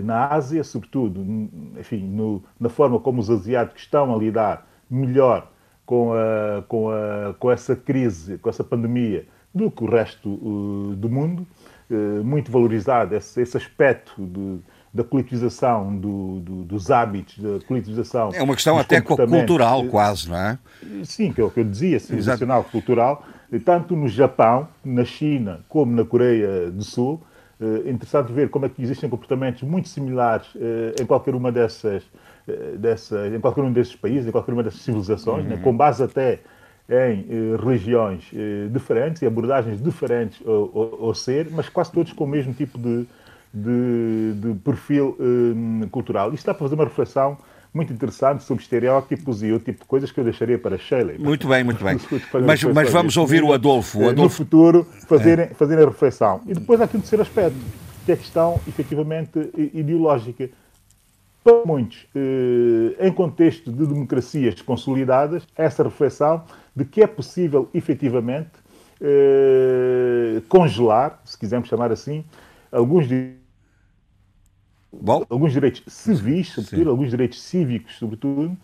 na 0.03 0.27
Ásia, 0.27 0.65
sobretudo, 0.65 1.25
enfim, 1.79 2.03
no, 2.03 2.43
na 2.59 2.69
forma 2.69 2.99
como 2.99 3.21
os 3.21 3.31
asiáticos 3.31 3.83
estão 3.83 4.13
a 4.13 4.19
lidar 4.19 4.67
melhor 4.91 5.49
com, 5.89 6.13
a, 6.13 6.63
com, 6.69 6.91
a, 6.91 7.35
com 7.39 7.51
essa 7.51 7.75
crise, 7.75 8.37
com 8.37 8.51
essa 8.51 8.63
pandemia, 8.63 9.25
do 9.55 9.71
que 9.71 9.83
o 9.83 9.91
resto 9.91 10.29
uh, 10.29 10.95
do 10.95 11.09
mundo. 11.09 11.47
Uh, 11.91 12.23
muito 12.23 12.53
valorizado 12.53 13.17
esse, 13.17 13.41
esse 13.41 13.57
aspecto 13.57 14.13
de, 14.27 14.59
da 14.93 15.03
coletivização 15.03 15.97
do, 15.97 16.41
do, 16.41 16.65
dos 16.65 16.91
hábitos, 16.91 17.39
da 17.39 17.65
coletivização. 17.67 18.29
É 18.35 18.43
uma 18.43 18.55
questão 18.55 18.79
até 18.79 19.01
cultural, 19.01 19.87
quase, 19.87 20.29
não 20.29 20.37
é? 20.37 20.59
Sim, 21.05 21.33
que 21.33 21.41
é 21.41 21.45
o 21.45 21.51
que 21.51 21.61
eu 21.61 21.65
dizia, 21.65 21.99
civilizacional, 21.99 22.65
cultural. 22.65 23.25
Tanto 23.65 23.97
no 23.97 24.09
Japão, 24.09 24.69
na 24.85 25.07
China, 25.07 25.61
como 25.71 25.97
na 25.97 26.05
Coreia 26.05 26.71
do 26.71 26.85
Sul. 26.85 27.19
É 27.61 27.91
interessante 27.91 28.33
ver 28.33 28.51
como 28.51 28.67
é 28.67 28.69
que 28.69 28.81
existem 28.81 29.11
comportamentos 29.11 29.63
muito 29.63 29.89
similares 29.89 30.47
eh, 30.55 30.95
em 31.01 31.05
qualquer 31.05 31.35
uma 31.35 31.51
dessas, 31.51 32.05
eh, 32.47 32.77
dessas, 32.77 33.35
em 33.35 33.41
qualquer 33.41 33.63
um 33.63 33.73
desses 33.73 33.97
países, 33.97 34.29
em 34.29 34.31
qualquer 34.31 34.53
uma 34.53 34.63
dessas 34.63 34.81
civilizações, 34.83 35.45
né? 35.45 35.51
uhum. 35.51 35.57
né? 35.57 35.63
com 35.65 35.77
base 35.77 36.03
até 36.03 36.41
em 36.89 37.57
religiões 37.63 38.31
diferentes 38.73 39.21
e 39.21 39.27
abordagens 39.27 39.83
diferentes 39.83 40.41
ao, 40.47 40.55
ao, 40.55 41.05
ao, 41.07 41.15
ser, 41.15 41.51
mas 41.51 41.69
quase 41.69 41.93
todos 41.93 42.15
com 42.15 42.25
o 42.25 42.27
mesmo 42.27 42.55
tipo 42.55 42.79
de, 42.79 43.07
de, 43.53 44.33
de 44.35 44.55
perfil 44.65 45.15
cultural. 45.91 46.29
Isto 46.29 46.39
está 46.39 46.53
a 46.53 46.55
fazer 46.55 46.77
uma 46.77 46.85
reflexão 46.85 47.37
muito 47.73 47.93
interessante 47.93 48.43
sobre 48.45 48.63
estereótipos 48.63 49.43
e 49.43 49.53
o 49.53 49.59
tipo 49.59 49.81
de 49.81 49.87
coisas 49.87 50.11
que 50.11 50.19
eu 50.19 50.25
deixaria 50.25 50.59
para 50.59 50.79
Shelley. 50.79 51.19
Muito 51.19 51.47
bem, 51.47 51.63
muito 51.63 51.83
bem. 51.83 51.99
mas, 52.47 52.63
mas 52.65 52.91
vamos 52.91 53.17
ouvir 53.17 53.43
o 53.43 53.53
Adolfo. 53.53 54.01
o 54.01 54.09
Adolfo. 54.09 54.23
No 54.23 54.31
futuro, 54.31 54.87
fazerem, 55.07 55.47
é. 55.47 55.49
fazerem 55.49 55.85
a 55.85 55.89
reflexão. 55.89 56.41
E 56.47 56.55
depois 56.55 56.81
há 56.81 56.85
aqui 56.85 56.97
um 56.97 57.01
terceiro 57.01 57.23
aspecto, 57.23 57.57
que 58.05 58.13
é 58.13 58.15
a 58.15 58.19
questão, 58.19 58.61
efetivamente, 58.67 59.51
ideológica. 59.75 60.49
Para 61.45 61.65
muitos, 61.65 62.07
eh, 62.15 63.07
em 63.07 63.13
contexto 63.13 63.71
de 63.71 63.87
democracias 63.87 64.61
consolidadas, 64.61 65.45
essa 65.57 65.83
reflexão 65.83 66.43
de 66.75 66.85
que 66.85 67.01
é 67.01 67.07
possível, 67.07 67.71
efetivamente, 67.73 68.51
eh, 69.01 70.43
congelar, 70.49 71.21
se 71.25 71.39
quisermos 71.39 71.69
chamar 71.69 71.93
assim, 71.93 72.25
alguns 72.73 73.07
Bom. 74.93 75.25
alguns 75.29 75.53
direitos 75.53 75.83
civis, 75.87 76.49
sobretudo, 76.49 76.83
Sim. 76.83 76.89
alguns 76.89 77.11
direitos 77.11 77.43
cívicos, 77.43 77.99
sobretudo, 77.99 78.57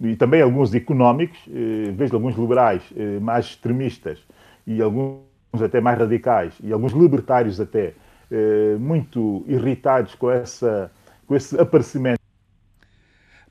e 0.00 0.16
também 0.16 0.40
alguns 0.40 0.74
económicos, 0.74 1.38
eh, 1.48 1.92
vejo 1.92 2.14
alguns 2.14 2.36
liberais 2.36 2.82
eh, 2.96 3.18
mais 3.20 3.46
extremistas 3.46 4.18
e 4.66 4.80
alguns 4.80 5.22
até 5.60 5.80
mais 5.80 5.98
radicais 5.98 6.54
e 6.62 6.72
alguns 6.72 6.92
libertários 6.92 7.60
até 7.60 7.94
eh, 8.30 8.76
muito 8.78 9.44
irritados 9.46 10.14
com, 10.14 10.30
essa, 10.30 10.90
com 11.26 11.34
esse 11.36 11.58
aparecimento. 11.60 12.20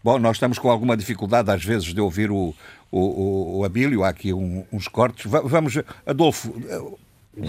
Bom, 0.03 0.17
nós 0.17 0.37
estamos 0.37 0.57
com 0.57 0.69
alguma 0.69 0.97
dificuldade 0.97 1.51
às 1.51 1.63
vezes 1.63 1.93
de 1.93 2.01
ouvir 2.01 2.31
o, 2.31 2.55
o, 2.91 3.59
o 3.59 3.63
Abílio, 3.63 4.03
há 4.03 4.09
aqui 4.09 4.33
um, 4.33 4.65
uns 4.71 4.87
cortes. 4.87 5.29
vamos, 5.29 5.77
Adolfo, 6.05 6.51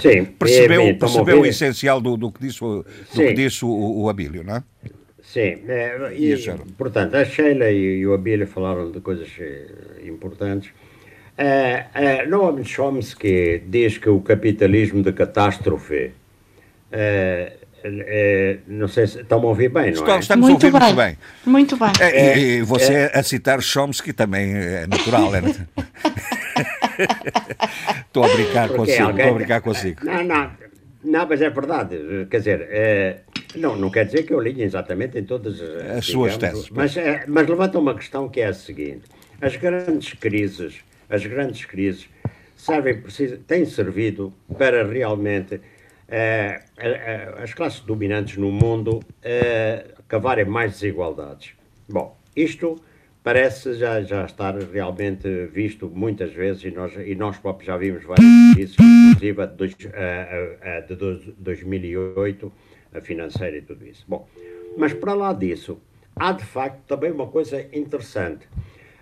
Sim, 0.00 0.24
percebeu, 0.24 0.82
é, 0.82 0.92
percebeu 0.94 1.40
o 1.40 1.46
essencial 1.46 2.00
do, 2.00 2.16
do, 2.16 2.30
que 2.30 2.40
disse, 2.40 2.62
o, 2.62 2.84
do 3.14 3.20
que 3.20 3.34
disse 3.34 3.64
o, 3.64 3.68
o 3.68 4.08
Abílio, 4.08 4.44
não 4.44 4.56
é? 4.56 4.62
Sim, 5.22 5.58
é, 5.68 6.12
e, 6.14 6.34
e 6.34 6.50
a 6.50 6.56
portanto, 6.76 7.14
a 7.16 7.24
Sheila 7.24 7.70
e, 7.70 7.98
e, 7.98 8.06
o 8.06 8.14
Abílio 8.14 8.46
falaram 8.46 8.90
de 8.92 9.00
coisas 9.00 9.28
eh, 9.40 9.66
importantes. 10.04 10.70
É, 11.36 11.86
é, 11.94 12.26
Noam 12.26 12.62
Chomsky 12.62 13.62
diz 13.66 13.98
que 13.98 14.08
o 14.08 14.20
capitalismo 14.20 15.02
de 15.02 15.12
catástrofe 15.12 16.12
é, 16.90 17.54
é, 17.84 18.58
não 18.66 18.86
sei 18.86 19.06
se 19.06 19.20
estão 19.20 19.40
a 19.40 19.46
ouvir 19.46 19.70
bem, 19.70 19.92
não 19.92 20.06
é? 20.06 20.18
Estamos 20.18 20.48
muito 20.48 20.64
a 20.64 20.68
ouvir 20.68 20.78
bem. 20.78 20.94
muito 20.94 20.96
bem. 20.96 21.18
Muito 21.46 21.76
bem. 21.76 21.92
É, 22.00 22.38
e, 22.38 22.58
e, 22.58 22.62
você 22.62 23.10
a 23.12 23.22
citar 23.22 23.60
Chomsky 23.62 24.12
também 24.12 24.54
é 24.54 24.86
natural, 24.86 25.34
é? 25.34 25.40
Estou 28.06 28.24
a 28.24 28.28
brincar 28.28 28.68
Porque 28.68 28.78
consigo, 28.78 29.02
alguém... 29.02 29.20
estou 29.20 29.34
a 29.34 29.38
brincar 29.38 29.60
consigo. 29.60 30.04
Não, 30.04 30.24
não, 30.24 30.50
não, 31.04 31.26
mas 31.28 31.42
é 31.42 31.50
verdade. 31.50 31.98
Quer 32.30 32.38
dizer, 32.38 32.68
é, 32.70 33.20
não, 33.56 33.76
não 33.76 33.90
quer 33.90 34.06
dizer 34.06 34.22
que 34.24 34.32
eu 34.32 34.40
linhe 34.40 34.62
exatamente 34.62 35.18
em 35.18 35.24
todas 35.24 35.60
as, 35.60 35.68
as 35.68 35.76
digamos, 35.76 36.06
suas 36.06 36.36
teses. 36.36 36.70
Mas, 36.70 36.96
é, 36.96 37.24
mas 37.26 37.48
levanta 37.48 37.78
uma 37.78 37.94
questão 37.94 38.28
que 38.28 38.40
é 38.40 38.46
a 38.46 38.54
seguinte: 38.54 39.02
as 39.40 39.56
grandes 39.56 40.12
crises, 40.14 40.76
as 41.08 41.24
grandes 41.26 41.64
crises 41.64 42.08
servem, 42.56 43.02
têm 43.46 43.64
servido 43.64 44.32
para 44.56 44.86
realmente 44.86 45.60
é, 46.08 46.62
as 47.42 47.52
classes 47.54 47.80
dominantes 47.80 48.36
no 48.36 48.52
mundo 48.52 49.00
é, 49.22 49.86
cavarem 50.06 50.44
mais 50.44 50.72
desigualdades. 50.72 51.52
Bom, 51.88 52.16
isto 52.36 52.80
parece 53.22 53.74
já, 53.74 54.02
já 54.02 54.24
estar 54.24 54.56
realmente 54.58 55.46
visto 55.46 55.90
muitas 55.94 56.32
vezes 56.32 56.64
e 56.64 56.70
nós, 56.70 56.92
e 56.96 57.14
nós 57.14 57.38
próprios 57.38 57.66
já 57.66 57.76
vimos 57.76 58.04
várias 58.04 58.54
crises, 58.54 58.76
inclusive 58.78 59.42
a 59.42 59.46
de, 59.46 59.88
a, 59.94 60.76
a 60.76 60.80
de 60.80 61.34
2008, 61.38 62.52
a 62.94 63.00
financeira 63.00 63.56
e 63.56 63.62
tudo 63.62 63.86
isso. 63.86 64.04
Bom, 64.08 64.28
mas 64.76 64.92
para 64.92 65.14
lá 65.14 65.32
disso, 65.32 65.78
há 66.16 66.32
de 66.32 66.44
facto 66.44 66.80
também 66.86 67.12
uma 67.12 67.26
coisa 67.26 67.64
interessante. 67.72 68.48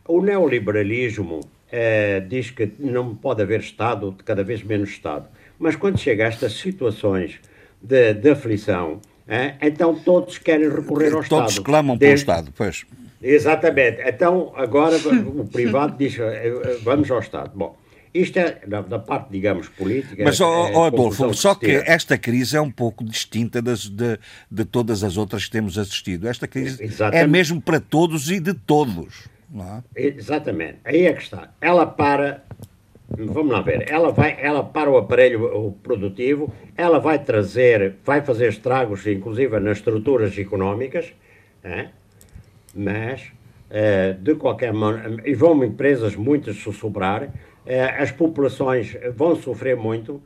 O 0.06 0.20
neoliberalismo 0.20 1.40
eh, 1.70 2.20
diz 2.20 2.50
que 2.50 2.72
não 2.78 3.14
pode 3.14 3.42
haver 3.42 3.60
Estado, 3.60 4.14
cada 4.24 4.42
vez 4.42 4.62
menos 4.62 4.90
Estado. 4.90 5.28
Mas 5.58 5.76
quando 5.76 5.98
chega 5.98 6.24
a 6.24 6.28
estas 6.28 6.52
situações 6.54 7.40
de, 7.80 8.14
de 8.14 8.30
aflição, 8.30 9.00
eh, 9.28 9.54
então 9.62 9.94
todos 9.94 10.38
querem 10.38 10.68
recorrer 10.68 11.12
ao 11.12 11.22
todos 11.22 11.24
Estado. 11.24 11.40
Todos 11.42 11.58
clamam 11.60 11.96
Desde... 11.96 12.24
pelo 12.26 12.38
Estado, 12.38 12.52
pois. 12.56 12.84
Exatamente. 13.22 14.00
Então, 14.04 14.52
agora 14.56 14.96
o 14.96 15.46
privado 15.46 15.96
diz, 15.96 16.18
eh, 16.18 16.48
eh, 16.48 16.78
vamos 16.82 17.10
ao 17.10 17.20
Estado. 17.20 17.52
Bom, 17.54 17.76
isto 18.12 18.38
é 18.38 18.60
da, 18.66 18.80
da 18.80 18.98
parte, 18.98 19.30
digamos, 19.30 19.68
política. 19.68 20.24
Mas, 20.24 20.40
oh, 20.40 20.68
é, 20.68 20.86
Adolfo, 20.86 21.32
só 21.34 21.54
que 21.54 21.70
esta 21.70 22.18
crise 22.18 22.56
é 22.56 22.60
um 22.60 22.70
pouco 22.70 23.04
distinta 23.04 23.60
das, 23.62 23.88
de, 23.88 24.18
de 24.50 24.64
todas 24.64 25.04
as 25.04 25.16
outras 25.16 25.44
que 25.44 25.50
temos 25.50 25.78
assistido. 25.78 26.26
Esta 26.26 26.48
crise 26.48 26.82
é 26.82 26.86
Exatamente. 26.86 27.24
é 27.24 27.26
mesmo 27.26 27.60
para 27.60 27.78
todos 27.78 28.30
e 28.30 28.40
de 28.40 28.54
todos. 28.54 29.28
É? 29.96 30.06
Exatamente. 30.06 30.78
Aí 30.84 31.06
é 31.06 31.12
que 31.12 31.22
está. 31.22 31.52
Ela 31.60 31.86
para. 31.86 32.42
Vamos 33.08 33.52
lá 33.52 33.60
ver. 33.60 33.90
Ela 33.90 34.12
vai, 34.12 34.38
ela 34.40 34.62
para 34.62 34.88
o 34.88 34.96
aparelho 34.96 35.76
produtivo, 35.82 36.52
ela 36.76 37.00
vai 37.00 37.18
trazer, 37.18 37.96
vai 38.04 38.22
fazer 38.22 38.48
estragos, 38.48 39.06
inclusive 39.06 39.58
nas 39.58 39.78
estruturas 39.78 40.38
económicas. 40.38 41.12
É? 41.62 41.88
Mas 42.74 43.32
uh, 43.70 44.14
de 44.20 44.34
qualquer 44.34 44.72
maneira, 44.72 45.22
e 45.28 45.34
vão 45.34 45.62
empresas 45.64 46.16
muitas 46.16 46.56
sussurrar, 46.56 47.24
uh, 47.24 47.30
as 47.98 48.10
populações 48.10 48.96
vão 49.14 49.36
sofrer 49.36 49.76
muito, 49.76 50.22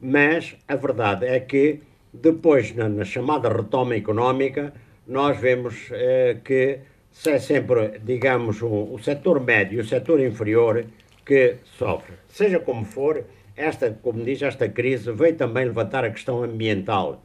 mas 0.00 0.56
a 0.68 0.76
verdade 0.76 1.26
é 1.26 1.40
que 1.40 1.80
depois, 2.12 2.74
na, 2.74 2.88
na 2.88 3.04
chamada 3.04 3.48
retoma 3.48 3.94
económica, 3.94 4.72
nós 5.06 5.38
vemos 5.38 5.90
uh, 5.90 6.40
que 6.42 6.80
se 7.10 7.30
é 7.30 7.38
sempre, 7.38 7.98
digamos, 8.04 8.60
um, 8.62 8.92
o 8.92 8.98
setor 8.98 9.40
médio 9.40 9.78
e 9.78 9.80
o 9.80 9.84
setor 9.84 10.20
inferior 10.20 10.84
que 11.24 11.56
sofre. 11.64 12.14
Seja 12.28 12.60
como 12.60 12.84
for, 12.84 13.24
esta, 13.56 13.90
como 14.02 14.22
diz, 14.22 14.42
esta 14.42 14.68
crise 14.68 15.10
veio 15.12 15.34
também 15.34 15.64
levantar 15.64 16.04
a 16.04 16.10
questão 16.10 16.44
ambiental. 16.44 17.22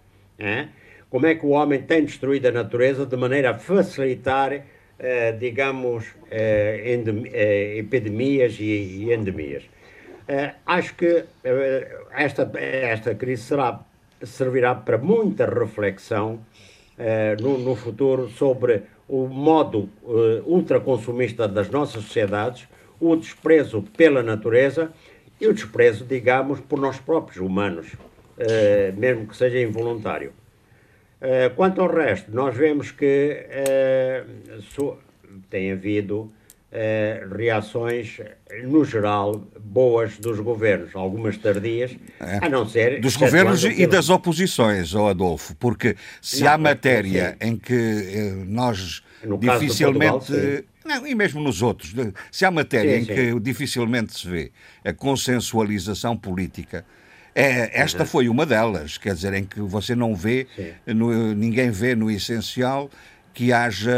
Como 1.11 1.27
é 1.27 1.35
que 1.35 1.45
o 1.45 1.49
homem 1.49 1.81
tem 1.83 2.03
destruído 2.03 2.47
a 2.47 2.51
natureza 2.51 3.05
de 3.05 3.17
maneira 3.17 3.51
a 3.51 3.53
facilitar, 3.59 4.65
eh, 4.97 5.31
digamos, 5.33 6.05
eh, 6.31 7.03
eh, 7.33 7.77
epidemias 7.77 8.57
e, 8.59 8.63
e 8.63 9.13
endemias. 9.13 9.63
Eh, 10.27 10.53
acho 10.65 10.95
que 10.95 11.25
eh, 11.43 12.05
esta, 12.15 12.49
esta 12.57 13.13
crise 13.15 13.43
será, 13.43 13.81
servirá 14.23 14.73
para 14.73 14.97
muita 14.97 15.45
reflexão 15.45 16.39
eh, 16.97 17.35
no, 17.41 17.57
no, 17.57 17.75
futuro 17.75 18.29
sobre 18.29 18.83
o 19.09 19.27
modo 19.27 19.89
ultraconsumista 20.45 21.49
das 21.49 21.69
nossas 21.69 22.03
sociedades, 22.03 22.65
o 22.97 23.13
desprezo 23.17 23.83
pela 23.97 24.23
natureza 24.23 24.93
e 25.39 25.47
o 25.47 25.53
desprezo, 25.53 26.05
digamos, 26.05 26.61
por 26.61 26.79
nós 26.79 26.97
próprios 26.97 27.45
humanos, 27.45 27.87
mesmo 28.95 29.27
que 29.27 29.35
seja 29.35 29.59
involuntário. 29.59 30.31
Eh, 31.21 31.51
quanto 31.55 31.81
ao 31.81 31.93
resto, 31.93 32.31
nós 32.33 32.55
vemos 32.57 32.89
que 32.89 33.45
uh, 33.47 34.61
so, 34.73 34.97
tem 35.51 35.71
havido 35.71 36.21
uh, 36.21 37.35
reações, 37.35 38.19
no 38.63 38.83
geral, 38.83 39.39
boas 39.59 40.17
dos 40.17 40.39
governos, 40.39 40.95
algumas 40.95 41.37
tardias, 41.37 41.95
é. 42.19 42.43
a 42.43 42.49
não 42.49 42.67
ser. 42.67 42.99
Dos 42.99 43.15
governos 43.15 43.63
e 43.63 43.85
das 43.85 44.09
oposições, 44.09 44.95
oh 44.95 45.09
Adolfo, 45.09 45.55
porque 45.57 45.95
se 46.19 46.43
não, 46.43 46.53
há 46.53 46.57
matéria 46.57 47.37
em 47.39 47.55
que 47.55 48.43
nós 48.47 49.03
no 49.23 49.37
dificilmente. 49.37 50.25
Portugal, 50.25 50.63
não, 50.83 51.05
e 51.05 51.13
mesmo 51.13 51.39
nos 51.39 51.61
outros. 51.61 51.93
Se 52.31 52.43
há 52.43 52.49
matéria 52.49 52.95
sim, 52.95 53.03
em 53.03 53.05
sim. 53.05 53.13
que 53.13 53.39
dificilmente 53.39 54.17
se 54.17 54.27
vê 54.27 54.51
a 54.83 54.91
consensualização 54.91 56.17
política, 56.17 56.83
é, 57.33 57.81
esta 57.81 57.99
uhum. 57.99 58.05
foi 58.05 58.29
uma 58.29 58.45
delas, 58.45 58.97
quer 58.97 59.13
dizer, 59.13 59.33
em 59.33 59.43
que 59.43 59.61
você 59.61 59.95
não 59.95 60.15
vê, 60.15 60.47
no, 60.85 61.33
ninguém 61.33 61.69
vê 61.69 61.95
no 61.95 62.11
essencial 62.11 62.89
que 63.33 63.53
haja 63.53 63.91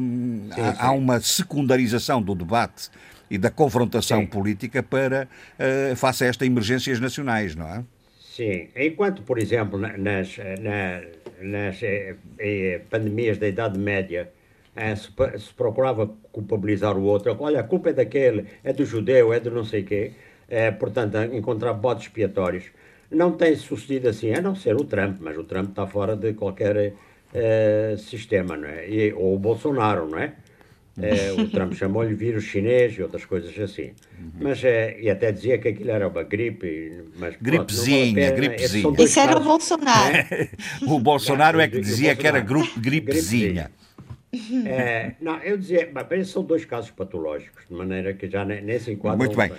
sim, 0.00 0.50
há, 0.56 0.86
há, 0.86 0.92
uma 0.92 1.20
secundarização 1.20 2.22
do 2.22 2.34
debate 2.34 2.88
e 3.30 3.36
da 3.36 3.50
confrontação 3.50 4.24
política 4.24 4.82
para 4.82 5.28
uh, 5.58 5.94
face 5.96 6.24
a 6.24 6.28
estas 6.28 6.46
emergências 6.46 6.98
nacionais, 6.98 7.54
não 7.54 7.66
é? 7.66 7.84
Sim, 8.18 8.68
enquanto, 8.76 9.22
por 9.22 9.38
exemplo, 9.38 9.78
nas, 9.78 10.38
na, 10.60 11.02
nas 11.42 11.82
eh, 11.82 12.14
eh, 12.38 12.80
pandemias 12.88 13.36
da 13.36 13.48
Idade 13.48 13.76
Média 13.76 14.30
eh, 14.76 14.94
se, 14.94 15.08
se, 15.38 15.52
procurava 15.54 16.08
culpabilizar 16.30 16.96
o 16.96 17.02
outro, 17.02 17.36
olha, 17.40 17.58
a 17.58 17.64
culpa 17.64 17.90
é 17.90 17.92
daquele, 17.92 18.46
é 18.62 18.72
do 18.72 18.84
judeu, 18.84 19.32
é 19.32 19.40
do 19.40 19.50
não 19.50 19.64
sei 19.64 19.82
quê, 19.82 20.12
eh, 20.48 20.70
portanto, 20.70 21.16
encontrar 21.34 21.72
bodes 21.72 22.04
expiatórios 22.04 22.66
não 23.10 23.32
tem 23.32 23.56
sucedido 23.56 24.08
assim, 24.08 24.32
a 24.32 24.40
não 24.40 24.54
ser 24.54 24.76
o 24.76 24.84
Trump, 24.84 25.18
mas 25.20 25.36
o 25.36 25.44
Trump 25.44 25.70
está 25.70 25.86
fora 25.86 26.14
de 26.14 26.34
qualquer 26.34 26.92
uh, 27.32 27.98
sistema, 27.98 28.56
não 28.56 28.68
é? 28.68 28.88
E, 28.88 29.12
ou 29.12 29.34
o 29.34 29.38
Bolsonaro, 29.38 30.08
não 30.08 30.18
é? 30.18 30.34
Uh, 30.98 31.42
o 31.42 31.48
Trump 31.48 31.72
chamou-lhe 31.74 32.14
vírus 32.14 32.44
chinês 32.44 32.98
e 32.98 33.02
outras 33.02 33.24
coisas 33.24 33.56
assim. 33.58 33.92
Uhum. 34.18 34.30
Mas, 34.40 34.62
uh, 34.62 34.98
e 35.00 35.08
até 35.08 35.32
dizia 35.32 35.56
que 35.58 35.68
aquilo 35.68 35.90
era 35.90 36.08
uma 36.08 36.22
gripe. 36.22 37.04
Mas, 37.16 37.36
gripezinha, 37.40 38.26
pronto, 38.26 38.36
gripezinha. 38.36 38.94
Isso 38.98 39.20
era 39.20 39.36
o 39.36 39.40
Bolsonaro. 39.40 40.16
o 40.86 40.98
Bolsonaro 40.98 41.60
é 41.60 41.68
que 41.68 41.80
dizia 41.80 42.14
que 42.14 42.26
era 42.26 42.44
gripezinha. 42.76 43.70
É, 44.66 45.12
não, 45.22 45.38
eu 45.38 45.56
dizia, 45.56 45.90
mas 45.92 46.28
são 46.28 46.44
dois 46.44 46.62
casos 46.62 46.90
patológicos, 46.90 47.66
de 47.66 47.74
maneira 47.74 48.12
que 48.12 48.28
já 48.28 48.44
nem 48.44 48.78
se 48.78 48.92
enquadram. 48.92 49.18
Muito 49.18 49.36
bem. 49.36 49.50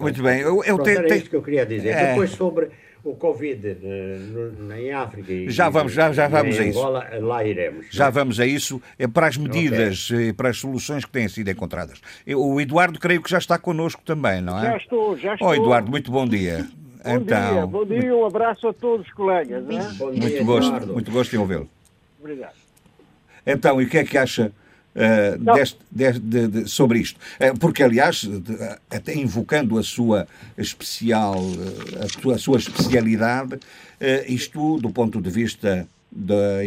Muito 0.00 0.22
bem. 0.22 0.40
Eu, 0.40 0.64
eu 0.64 0.76
Pronto, 0.76 0.84
tenho, 0.84 0.98
era 1.00 1.16
isto 1.16 1.28
que 1.28 1.36
eu 1.36 1.42
queria 1.42 1.66
dizer. 1.66 1.90
É. 1.90 2.08
Depois 2.08 2.30
sobre 2.30 2.70
o 3.10 3.14
Covid 3.14 3.76
eh, 3.82 4.78
em 4.80 4.92
África 4.92 5.32
e 5.32 5.48
Já 5.50 5.68
vamos- 5.68 5.92
já- 5.92 6.12
já 6.12 6.26
vamos 6.28 6.58
a 6.58 6.64
isso. 6.64 6.78
Angola, 6.78 7.08
lá 7.20 7.44
iremos. 7.44 7.86
Já 7.90 8.10
vamos 8.10 8.40
a 8.40 8.46
isso, 8.46 8.80
é 8.98 9.06
para 9.06 9.26
as 9.28 9.36
medidas, 9.36 10.08
eh, 10.12 10.32
para 10.32 10.48
as 10.50 10.58
soluções 10.58 11.04
que 11.04 11.10
têm 11.12 11.28
sido 11.28 11.48
encontradas. 11.50 12.00
Eu- 12.26 12.42
O 12.44 12.60
Eduardo 12.60 12.98
creio 12.98 13.22
que 13.22 13.30
já 13.30 13.38
está 13.38 13.58
connosco 13.58 14.02
também, 14.04 14.40
não 14.40 14.58
é? 14.58 14.70
Já 14.72 14.76
estou, 14.78 15.16
já 15.16 15.34
estou. 15.34 15.48
Oh, 15.48 15.54
Eduardo, 15.54 15.90
muito 15.90 16.10
bom 16.10 16.26
dia. 16.26 16.66
Bom 17.04 17.14
então, 17.16 17.52
dia, 17.54 17.66
bom 17.66 17.84
dia 17.84 18.04
e 18.06 18.12
um 18.12 18.26
abraço 18.26 18.66
a 18.68 18.72
todos 18.72 19.06
os 19.06 19.12
colegas. 19.12 19.62
né? 19.64 19.94
Bom 19.96 20.10
dia, 20.10 20.20
muito 20.22 20.44
gosto, 20.44 20.66
Eduardo. 20.68 20.92
muito 20.92 21.10
gosto 21.12 21.34
em 21.36 21.38
ouvi-lo. 21.38 21.68
Obrigado. 22.18 22.54
Então, 23.46 23.80
e 23.80 23.84
o 23.84 23.88
que 23.88 23.98
é 23.98 24.04
que 24.04 24.18
acha 24.18 24.50
eh, 24.96 25.36
Não. 25.38 25.54
deste- 25.54 25.78
de- 25.92 26.18
de- 26.18 26.48
de- 26.48 26.68
sobre 26.68 26.98
isto? 26.98 27.20
Eh, 27.38 27.52
porque, 27.52 27.82
aliás, 27.82 28.28
até 28.90 29.14
invocando 29.14 29.78
a 29.78 29.82
sua 29.82 30.26
especial, 30.58 31.36
eh, 31.36 32.04
a 32.04 32.08
sua, 32.08 32.34
a 32.34 32.38
sua 32.38 32.56
especialidade, 32.58 33.58
isto 34.26 34.78
do 34.78 34.90
ponto 34.90 35.20
de 35.20 35.30
vista 35.30 35.86
da 36.10 36.64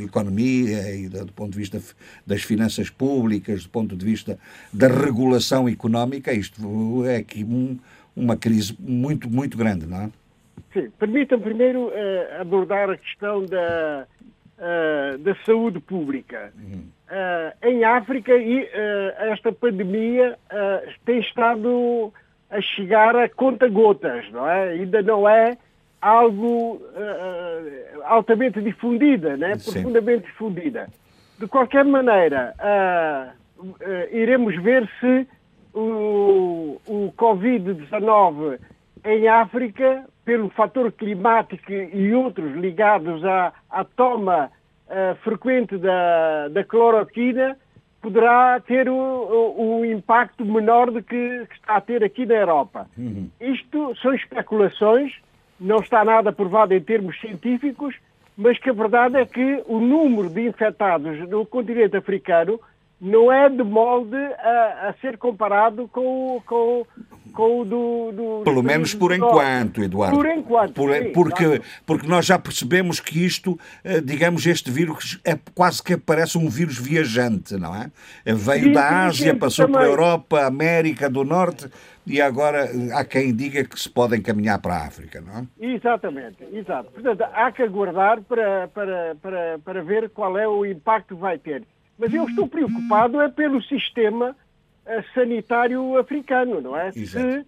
economia 0.00 0.94
e 0.94 1.08
do 1.08 1.32
ponto 1.32 1.52
de 1.52 1.58
vista 1.58 1.80
das 2.26 2.42
finanças 2.42 2.90
públicas, 2.90 3.64
do 3.64 3.70
ponto 3.70 3.96
de 3.96 4.04
vista 4.04 4.38
da 4.72 4.88
regulação 4.88 5.68
económica, 5.68 6.32
isto 6.32 7.04
é 7.06 7.16
aqui 7.16 7.42
um- 7.44 7.78
uma 8.14 8.36
crise 8.36 8.76
muito, 8.78 9.30
muito 9.30 9.56
grande, 9.56 9.86
não 9.86 10.02
é? 10.02 10.10
Sim, 10.74 10.90
permitam-me 10.98 11.44
primeiro 11.44 11.90
eh, 11.94 12.38
abordar 12.40 12.90
a 12.90 12.96
questão 12.96 13.44
da, 13.46 14.06
eh, 14.58 15.16
da 15.18 15.34
saúde 15.46 15.80
pública. 15.80 16.52
Eh, 17.14 17.52
em 17.64 17.84
África, 17.84 18.34
e, 18.34 18.66
eh, 18.72 19.14
esta 19.32 19.52
pandemia 19.52 20.38
eh, 20.50 20.88
tem 21.04 21.20
estado 21.20 22.10
a 22.48 22.58
chegar 22.58 23.14
a 23.14 23.28
conta-gotas, 23.28 24.32
não 24.32 24.48
é? 24.48 24.70
Ainda 24.70 25.02
não 25.02 25.28
é 25.28 25.58
algo 26.00 26.80
altamente 28.04 28.62
difundida, 28.62 29.36
né? 29.36 29.56
Sim. 29.56 29.72
profundamente 29.72 30.24
difundida. 30.24 30.88
De 31.38 31.46
qualquer 31.46 31.84
maneira, 31.84 32.54
iremos 34.10 34.60
ver 34.62 34.88
se 34.98 35.26
o, 35.72 36.80
o 36.86 37.12
Covid-19 37.16 38.58
em 39.04 39.28
África, 39.28 40.04
pelo 40.24 40.50
fator 40.50 40.90
climático 40.92 41.72
e 41.72 42.12
outros 42.12 42.54
ligados 42.56 43.24
à, 43.24 43.52
à 43.70 43.84
toma 43.84 44.50
ah, 44.90 45.16
frequente 45.22 45.76
da, 45.78 46.48
da 46.48 46.64
cloroquina, 46.64 47.56
poderá 48.00 48.58
ter 48.60 48.88
um, 48.88 49.84
impacto 49.84 50.44
menor 50.44 50.90
do 50.90 51.02
que, 51.02 51.46
que 51.46 51.54
está 51.54 51.76
a 51.76 51.80
ter 51.80 52.02
aqui 52.02 52.26
na 52.26 52.34
Europa. 52.34 52.86
Isto 53.40 53.94
são 54.02 54.12
especulações, 54.14 55.12
não 55.60 55.78
está 55.78 56.04
nada 56.04 56.32
provado 56.32 56.74
em 56.74 56.80
termos 56.80 57.18
científicos, 57.20 57.94
mas 58.36 58.58
que 58.58 58.70
a 58.70 58.72
verdade 58.72 59.16
é 59.18 59.24
que 59.26 59.62
o 59.66 59.78
número 59.78 60.28
de 60.28 60.46
infectados 60.48 61.18
no 61.28 61.46
continente 61.46 61.96
africano 61.96 62.58
não 63.00 63.30
é 63.32 63.48
de 63.48 63.62
molde 63.62 64.16
a, 64.16 64.88
a 64.88 64.92
ser 65.00 65.16
comparado 65.18 65.86
com, 65.88 66.36
o- 66.36 66.42
com, 66.44 66.86
com 67.32 67.60
o 67.60 67.64
do, 67.64 68.12
do 68.12 68.42
Pelo 68.44 68.62
dos 68.62 68.64
menos 68.64 68.94
por 68.94 69.08
do 69.10 69.16
enquanto, 69.16 69.82
Eduardo. 69.82 70.16
Por 70.16 70.26
enquanto, 70.26 70.74
Por- 70.74 70.92
sim, 70.94 71.12
porque, 71.12 71.44
claro. 71.44 71.62
porque 71.84 72.06
nós 72.06 72.26
já 72.26 72.38
percebemos 72.38 73.00
que 73.00 73.24
isto, 73.24 73.58
eh, 73.82 74.00
digamos, 74.00 74.46
este 74.46 74.70
vírus 74.70 75.18
é 75.24 75.36
quase 75.54 75.82
que 75.82 75.96
parece 75.96 76.38
um 76.38 76.48
vírus 76.48 76.78
viajante, 76.78 77.56
não 77.56 77.74
é? 77.74 77.90
Veio 78.24 78.64
Sim, 78.64 78.72
da 78.72 79.06
Ásia, 79.06 79.34
passou 79.36 79.66
pela 79.66 79.78
também. 79.78 79.90
Europa, 79.90 80.46
América 80.46 81.08
do 81.10 81.24
Norte 81.24 81.68
e 82.06 82.20
agora 82.20 82.66
eh, 82.66 82.92
há 82.92 83.04
quem 83.04 83.34
diga 83.34 83.64
que 83.64 83.78
se 83.78 83.88
pode 83.88 84.16
encaminhar 84.16 84.58
para 84.60 84.74
a 84.74 84.86
África, 84.86 85.20
não 85.20 85.38
é? 85.38 85.46
Exatamente, 85.74 86.44
exato. 86.52 86.90
Portanto, 86.90 87.22
há 87.32 87.50
que 87.52 87.62
aguardar 87.62 88.20
para, 88.22 88.68
para, 88.68 89.16
para, 89.20 89.58
para 89.58 89.82
ver 89.82 90.10
qual 90.10 90.36
é 90.38 90.46
o 90.46 90.64
impacto 90.66 91.14
que 91.14 91.20
vai 91.20 91.38
ter. 91.38 91.62
Mas 91.98 92.12
eu 92.12 92.24
estou 92.26 92.48
preocupado 92.48 93.20
é 93.20 93.28
pelo 93.28 93.62
sistema 93.62 94.34
sanitário 95.14 95.96
africano, 95.98 96.60
não 96.60 96.76
é? 96.76 96.88
Exato. 96.88 97.26
Se 97.26 97.46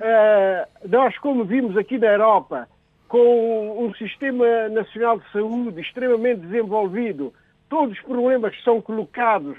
eh, 0.00 0.68
nós, 0.88 1.16
como 1.18 1.44
vimos 1.44 1.76
aqui 1.76 1.98
na 1.98 2.08
Europa, 2.08 2.68
com 3.08 3.86
um 3.86 3.94
sistema 3.94 4.68
nacional 4.68 5.18
de 5.18 5.30
saúde 5.32 5.80
extremamente 5.80 6.40
desenvolvido, 6.40 7.32
todos 7.68 7.96
os 7.96 8.04
problemas 8.04 8.54
que 8.54 8.62
são 8.62 8.80
colocados 8.80 9.56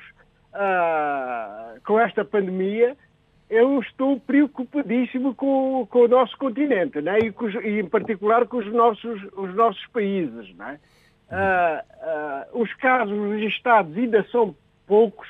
ah, 0.53 1.75
com 1.86 1.99
esta 1.99 2.25
pandemia, 2.25 2.95
eu 3.49 3.80
estou 3.80 4.19
preocupadíssimo 4.19 5.34
com, 5.34 5.88
com 5.89 5.99
o 5.99 6.08
nosso 6.08 6.38
continente, 6.38 7.01
né? 7.01 7.19
e, 7.19 7.32
com 7.32 7.49
e 7.49 7.80
em 7.80 7.88
particular 7.88 8.45
com 8.45 8.58
os 8.58 8.71
nossos, 8.73 9.21
os 9.34 9.56
nossos 9.56 9.86
países. 9.88 10.53
Né? 10.56 10.80
Ah, 11.30 11.84
ah, 12.01 12.47
os 12.53 12.73
casos 12.75 13.32
registados 13.32 13.95
ainda 13.97 14.25
são 14.32 14.56
poucos. 14.86 15.27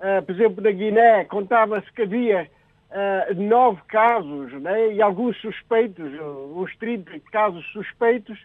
Ah, 0.00 0.22
por 0.22 0.34
exemplo, 0.34 0.62
na 0.62 0.70
Guiné 0.70 1.24
contava-se 1.24 1.90
que 1.92 2.02
havia 2.02 2.48
ah, 2.90 3.26
nove 3.34 3.80
casos 3.88 4.52
né? 4.62 4.94
e 4.94 5.02
alguns 5.02 5.36
suspeitos, 5.40 6.12
os 6.54 6.74
30 6.76 7.18
casos 7.32 7.64
suspeitos. 7.72 8.38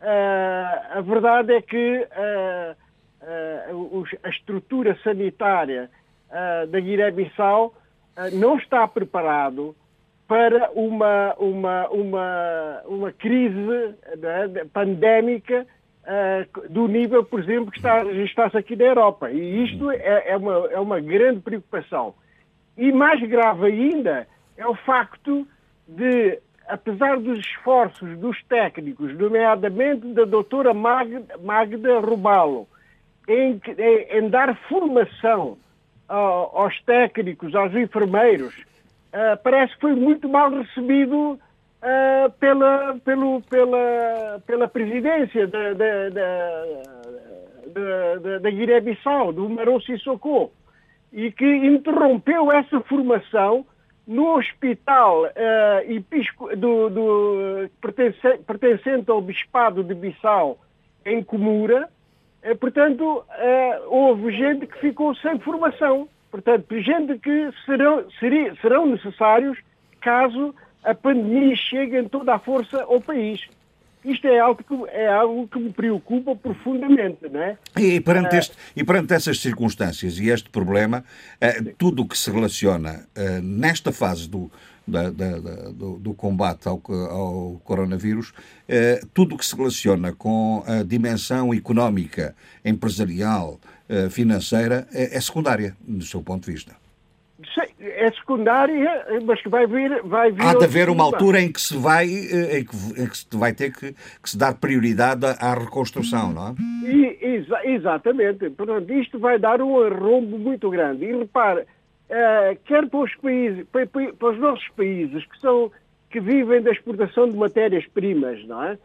Ah, 0.00 0.92
a 0.94 1.00
verdade 1.00 1.54
é 1.54 1.62
que 1.62 2.06
a 4.22 4.28
estrutura 4.28 4.96
sanitária 5.02 5.90
da 6.68 6.80
Guiné-Bissau 6.80 7.74
não 8.32 8.56
está 8.56 8.86
preparado 8.86 9.74
para 10.26 10.70
uma, 10.74 11.34
uma, 11.38 11.88
uma, 11.88 12.82
uma 12.86 13.12
crise 13.12 13.94
né, 14.16 14.64
pandémica 14.72 15.66
ah, 16.12 16.44
do 16.68 16.88
nível, 16.88 17.24
por 17.24 17.38
exemplo, 17.40 17.70
que 17.70 17.78
está, 17.78 18.02
está 18.04 18.58
aqui 18.58 18.74
na 18.74 18.84
Europa. 18.84 19.30
E 19.30 19.64
isto 19.64 19.90
é, 19.92 20.30
é 20.32 20.36
uma, 20.36 20.52
é 20.72 20.80
uma 20.80 20.98
grande 21.00 21.38
preocupação. 21.40 22.14
E 22.76 22.90
mais 22.90 23.20
grave 23.28 23.66
ainda 23.66 24.26
é 24.56 24.66
o 24.66 24.74
facto 24.74 25.46
de, 25.86 26.38
apesar 26.66 27.18
dos 27.20 27.38
esforços 27.38 28.18
dos 28.18 28.42
técnicos, 28.44 29.16
nomeadamente 29.16 30.06
da 30.14 30.24
doutora 30.24 30.74
Magda, 30.74 31.36
Magda 31.38 32.00
Rubalo, 32.00 32.66
em, 33.28 33.60
em- 33.78 34.18
em 34.18 34.28
dar 34.28 34.54
formação 34.68 35.56
ah, 36.08 36.14
aos 36.14 36.80
técnicos, 36.82 37.54
aos 37.54 37.72
enfermeiros, 37.74 38.54
ah, 39.12 39.38
parece 39.42 39.74
que 39.74 39.80
foi 39.82 39.94
muito 39.94 40.28
mal 40.28 40.50
recebido 40.50 41.38
ah, 41.82 42.30
pela, 42.38 42.96
pelo, 43.04 43.40
pela, 43.42 44.42
pela 44.46 44.68
presidência 44.68 45.46
da, 45.46 45.72
da, 45.72 46.08
da, 46.10 46.64
da, 48.18 48.38
da 48.38 48.50
Guiné-Bissau, 48.50 49.32
do 49.32 49.48
Marou 49.48 49.80
Sissoko, 49.80 50.52
e 51.12 51.30
que 51.32 51.44
interrompeu 51.46 52.52
essa 52.52 52.80
formação 52.82 53.66
no 54.06 54.36
hospital 54.36 55.24
ah, 55.26 55.82
episco- 55.86 56.54
do, 56.56 56.90
do- 56.90 57.70
pertence- 57.80 58.38
pertencente 58.46 59.10
ao 59.10 59.20
Bispado 59.20 59.82
de 59.82 59.94
Bissau, 59.94 60.58
em 61.04 61.22
Comura, 61.22 61.88
eh, 62.42 62.54
portanto, 62.54 63.24
houve 63.86 64.32
gente 64.32 64.66
que 64.66 64.78
ficou 64.80 65.14
sem 65.14 65.38
formação. 65.38 66.06
Portanto, 66.30 66.78
gente 66.78 67.18
que 67.18 67.50
serão, 67.64 68.04
seria- 68.20 68.54
serão 68.56 68.86
necessários 68.86 69.58
caso 70.00 70.54
a 70.84 70.94
pandemia 70.94 71.54
chegue 71.56 71.98
em 71.98 72.08
toda 72.08 72.34
a 72.34 72.38
força 72.38 72.82
ao 72.82 73.00
país. 73.00 73.40
Isto 74.02 74.26
é 74.28 74.38
algo 74.40 74.64
que, 74.64 74.90
é 74.96 75.08
algo 75.08 75.46
que 75.46 75.58
me 75.58 75.70
preocupa 75.70 76.34
profundamente, 76.34 77.28
não 77.30 77.40
é? 77.42 77.58
E 77.76 78.00
perante, 78.00 78.34
este, 78.36 78.56
e 78.74 78.82
perante 78.82 79.12
essas 79.12 79.38
circunstâncias 79.40 80.18
e 80.18 80.30
este 80.30 80.48
problema, 80.48 81.04
eh, 81.38 81.60
tudo 81.76 82.00
o 82.02 82.08
que 82.08 82.16
se 82.16 82.30
relaciona 82.30 83.06
eh, 83.14 83.40
nesta 83.42 83.92
fase 83.92 84.26
do, 84.26 84.50
da- 84.86 85.10
da- 85.10 85.38
do, 85.72 85.98
do 85.98 86.14
combate 86.14 86.66
ao, 86.66 86.80
ao 87.10 87.60
coronavírus, 87.62 88.32
eh, 88.66 89.02
tudo 89.12 89.34
o 89.34 89.38
que 89.38 89.44
se 89.44 89.54
relaciona 89.54 90.14
com 90.14 90.64
a 90.66 90.82
dimensão 90.82 91.52
económica, 91.52 92.34
empresarial, 92.64 93.60
financeira, 94.10 94.86
é, 94.92 95.16
é 95.16 95.20
secundária, 95.20 95.76
do 95.80 96.04
seu 96.04 96.22
ponto 96.22 96.46
de 96.46 96.52
vista. 96.52 96.74
É 97.80 98.10
secundária, 98.12 99.06
mas 99.24 99.40
que 99.42 99.48
vai 99.48 99.66
vir. 99.66 100.02
Vai 100.04 100.30
vir 100.30 100.42
Há 100.42 100.54
de 100.54 100.64
haver 100.64 100.88
uma 100.90 101.04
altura 101.04 101.40
em 101.40 101.50
que 101.50 101.60
se 101.60 101.76
vai, 101.76 102.06
eh, 102.08 102.58
em 102.58 102.64
que, 102.64 102.76
em 103.02 103.06
que 103.08 103.16
se 103.16 103.26
vai 103.32 103.52
ter 103.52 103.72
que, 103.72 103.92
que 104.22 104.30
se 104.30 104.36
dar 104.36 104.54
prioridade 104.54 105.24
à- 105.26 105.54
reconstrução, 105.54 106.32
não 106.32 106.48
é? 106.48 106.54
E, 106.86 107.18
exa- 107.22 107.64
exatamente. 107.64 108.50
Portanto, 108.50 108.90
isto 108.92 109.18
vai 109.18 109.38
dar 109.38 109.60
um 109.62 109.80
arrombo 109.82 110.38
muito 110.38 110.68
grande. 110.70 111.04
E 111.04 111.16
repare, 111.16 111.64
eh, 112.08 112.56
quer 112.66 112.86
para 112.88 113.00
os 113.00 113.14
países, 113.16 113.64
para, 113.72 113.86
para- 113.86 114.12
para 114.12 114.30
os 114.32 114.38
nossos 114.38 114.68
países 114.76 115.24
que 115.26 115.40
são 115.40 115.70
que 116.10 116.18
vivem 116.20 116.60
da 116.60 116.72
exportação 116.72 117.28
de 117.30 117.36
matérias-primas, 117.36 118.44
não 118.46 118.62
é? 118.64 118.78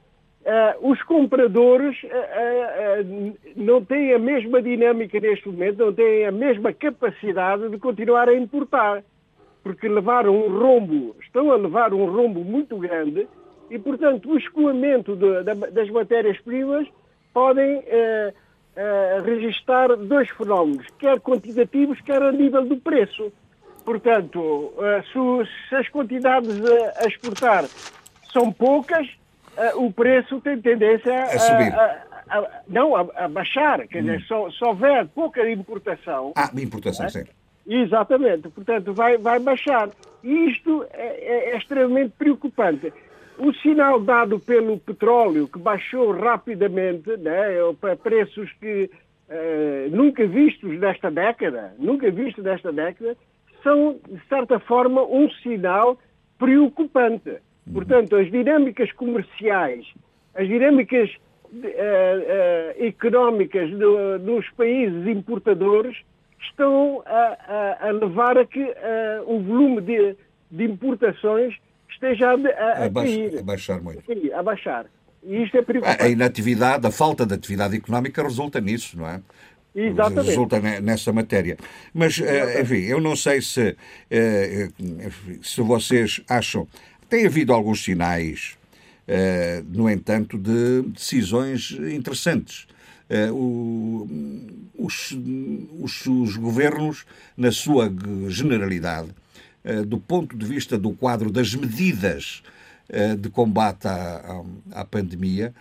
Uh, 0.46 0.92
os 0.92 1.02
compradores 1.02 1.98
uh, 2.04 2.08
uh, 2.08 3.36
não 3.56 3.84
têm 3.84 4.14
a 4.14 4.20
mesma 4.20 4.62
dinâmica 4.62 5.20
neste 5.20 5.50
momento, 5.50 5.84
não 5.84 5.92
têm 5.92 6.24
a 6.24 6.32
mesma 6.32 6.72
capacidade 6.72 7.68
de 7.68 7.80
continuar 7.80 8.30
a 8.30 8.36
importar, 8.36 9.04
porque 9.64 9.88
levaram 9.88 10.36
um 10.36 10.56
rombo, 10.56 11.16
estão 11.20 11.52
a 11.52 11.56
levar 11.56 11.96
um 11.96 12.06
rombo 12.06 12.42
muito 12.42 12.78
grande 12.78 13.28
e, 13.72 13.80
portanto, 13.80 14.30
o 14.30 14.38
escoamento 14.38 15.16
de, 15.16 15.44
de, 15.46 15.72
das 15.72 15.90
matérias-primas 15.90 16.88
podem 17.34 17.84
registrar 19.26 19.96
dois 19.96 20.30
fenómenos, 20.30 20.86
quer 21.00 21.20
quantitativos, 21.22 22.00
quer 22.02 22.22
a 22.22 22.32
nível 22.32 22.66
do 22.66 22.78
preço. 22.78 23.34
Portanto, 23.84 24.74
se, 25.12 25.70
se 25.70 25.76
as 25.76 25.90
quantidades 25.90 26.62
a 26.98 27.08
exportar 27.08 27.66
são 28.32 28.52
poucas, 28.52 29.08
o 29.76 29.92
preço 29.92 30.40
tem 30.42 30.60
tendência 30.62 31.14
a, 31.14 31.24
a 31.24 31.40
subir. 31.40 31.74
A, 31.74 32.06
a, 32.30 32.62
não, 32.68 32.96
a, 32.96 33.28
baixar. 33.28 33.88
Quer 33.88 34.00
hum. 34.00 34.06
dizer, 34.06 34.22
só, 34.22 34.50
se 34.50 34.64
houver 34.64 35.08
pouca 35.08 35.50
importação. 35.50 36.34
Ah, 36.36 36.50
importação, 36.56 37.06
é? 37.06 37.10
sim. 37.10 37.24
Exatamente, 37.68 38.48
portanto, 38.50 38.94
vai, 38.94 39.18
vai 39.18 39.40
baixar. 39.40 39.90
E 40.24 40.50
isto 40.50 40.86
é, 40.94 41.06
é, 41.06 41.50
é 41.52 41.58
extremamente 41.58 42.14
preocupante. 42.18 42.94
O 43.38 43.52
sinal 43.54 44.00
dado 44.00 44.40
pelo 44.40 44.80
petróleo, 44.80 45.48
que 45.48 45.60
baixou 45.60 46.12
rapidamente, 46.12 47.18
né, 47.18 47.56
para 47.82 47.96
preços 47.96 48.52
que 48.54 48.90
uh, 49.30 49.90
nunca 49.96 50.26
vistos 50.26 50.80
nesta 50.80 51.12
década, 51.12 51.74
nunca 51.78 52.10
vistos 52.12 52.44
nesta 52.44 52.72
década, 52.72 53.18
são, 53.62 54.00
de 54.08 54.22
certa 54.30 54.60
forma, 54.60 55.02
um 55.04 55.30
sinal 55.42 55.98
preocupante. 56.38 57.38
Portanto, 57.72 58.16
as 58.16 58.32
dinâmicas 58.32 58.92
comerciais, 58.92 59.86
as 60.36 60.48
dinâmicas 60.48 61.10
uh, 61.52 61.58
uh, 61.58 62.86
económicas 62.86 63.72
do, 63.72 64.20
dos 64.20 64.48
países 64.52 65.08
importadores 65.08 65.98
estão 66.48 67.02
a, 67.06 67.38
a, 67.82 67.88
a 67.90 67.92
levar 67.92 68.38
a 68.38 68.46
que 68.46 68.62
uh, 68.62 68.76
o 69.26 69.40
volume 69.40 69.82
de, 69.82 70.16
de 70.52 70.64
importações 70.64 71.56
esteja 71.90 72.30
a, 72.30 72.34
a, 72.34 72.86
a 72.86 72.90
cair. 72.92 73.40
A 73.40 73.44
baixar 73.44 73.82
muito. 73.82 74.04
Sim, 74.06 74.32
a 74.32 74.44
baixar. 74.44 74.86
E 75.24 75.42
isto 75.44 75.58
é 75.58 75.62
preocupante. 75.64 76.04
A 76.04 76.08
inatividade, 76.08 76.86
a 76.86 76.92
falta 76.92 77.26
de 77.26 77.34
atividade 77.34 77.76
económica 77.76 78.22
resulta 78.22 78.62
nisso, 78.62 78.96
não 78.98 79.08
é? 79.08 79.22
Exatamente. 79.74 80.28
Resulta 80.28 80.60
nessa 80.82 81.12
matéria. 81.12 81.58
Mas, 81.94 82.22
enfim, 82.62 82.82
eu 82.86 83.02
não 83.02 83.14
sei 83.14 83.42
se, 83.42 83.76
se 85.42 85.62
vocês 85.62 86.22
acham 86.30 86.66
tem 87.10 87.26
havido 87.26 87.54
alguns 87.54 87.84
sinais, 87.84 88.58
uh, 89.08 89.66
no 89.70 89.90
entanto, 89.90 90.38
de 90.38 90.82
decisões 90.84 91.72
interessantes. 91.72 92.68
Uh, 93.08 93.34
o, 93.34 94.08
os, 94.78 95.16
os, 95.80 96.06
os, 96.08 96.38
governos, 96.38 97.06
na 97.38 97.52
sua 97.52 97.94
generalidade, 98.28 99.10
uh, 99.64 99.86
do 99.86 100.00
ponto 100.00 100.36
de 100.36 100.46
vista 100.46 100.78
do 100.78 100.92
quadro 100.92 101.32
das 101.32 101.54
medidas 101.54 102.42
de 103.20 103.30
combate 103.32 103.88
à, 103.88 104.44
à, 104.74 104.86
pandemia, 104.86 105.56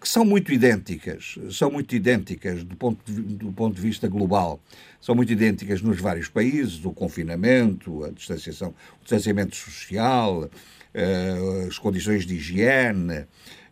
que 0.00 0.08
são 0.08 0.24
muito 0.24 0.52
idênticas, 0.52 1.38
são 1.52 1.70
muito 1.70 1.94
idênticas 1.94 2.64
do 2.64 2.74
ponto, 2.74 2.98
de, 3.06 3.22
do 3.22 3.52
ponto 3.52 3.76
de 3.76 3.80
vista 3.80 4.08
global, 4.08 4.60
são 5.00 5.14
muito 5.14 5.32
idênticas 5.32 5.80
nos 5.80 6.00
vários 6.00 6.28
países, 6.28 6.84
o 6.84 6.90
confinamento, 6.90 8.02
a 8.02 8.10
distanciação, 8.10 8.70
o 8.70 9.02
distanciamento 9.02 9.54
social, 9.54 10.50
as 11.66 11.78
condições 11.78 12.24
de 12.24 12.34
higiene, 12.34 13.26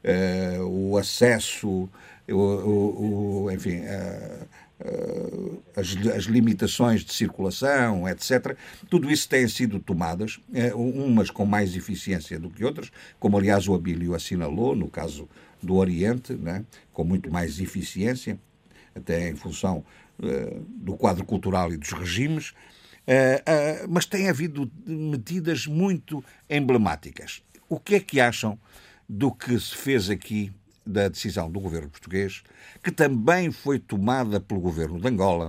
uh, 0.05 0.65
o 0.65 0.99
acesso, 0.99 1.89
o, 2.29 2.35
o, 2.35 3.45
o 3.45 3.51
enfim, 3.51 3.81
uh, 3.81 5.63
as, 5.77 5.97
as, 6.17 6.25
limitações 6.25 7.05
de 7.05 7.13
circulação, 7.13 8.09
etc. 8.09 8.57
Tudo 8.91 9.11
isso 9.11 9.29
tem 9.29 9.47
sido 9.47 9.79
tomadas, 9.79 10.41
umas 10.75 11.31
com 11.31 11.47
mais 11.47 11.77
eficiência 11.77 12.37
do 12.37 12.51
que 12.51 12.65
outras, 12.65 12.91
como 13.21 13.39
aliás 13.39 13.69
o 13.69 13.75
Abílio 13.75 14.13
assinalou, 14.13 14.75
no 14.75 14.89
caso 14.89 15.29
do 15.63 15.77
Oriente, 15.77 16.33
né, 16.33 16.65
com 16.93 17.05
muito 17.05 17.31
mais 17.31 17.61
eficiência, 17.61 18.37
até 18.93 19.31
em 19.31 19.37
função 19.37 19.85
do 20.67 20.97
quadro 20.97 21.25
cultural 21.25 21.73
e 21.73 21.77
dos 21.77 21.93
regimes, 21.93 22.53
Uh, 23.03 23.85
uh, 23.85 23.89
mas 23.89 24.07
tem 24.07 24.29
havido 24.29 24.71
medidas 24.87 25.67
muito 25.67 26.25
emblemáticas. 26.49 27.43
O 27.69 27.79
que 27.79 27.97
é 27.97 28.01
que 28.01 28.21
acham 28.21 28.59
do 29.09 29.33
que 29.33 29.59
se 29.59 29.77
fez 29.77 30.09
aqui 30.09 30.53
da 30.87 31.09
decisão 31.09 31.51
do 31.51 31.61
governo 31.61 31.89
português, 31.89 32.43
que 32.83 32.91
também 32.91 33.51
foi 33.51 33.79
tomada 33.79 34.41
pelo 34.41 34.61
governo 34.61 35.01
de 35.01 35.09
Angola, 35.09 35.49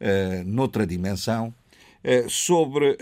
uh, 0.00 0.44
noutra 0.44 0.86
dimensão, 0.86 1.54
sobre, 2.28 2.96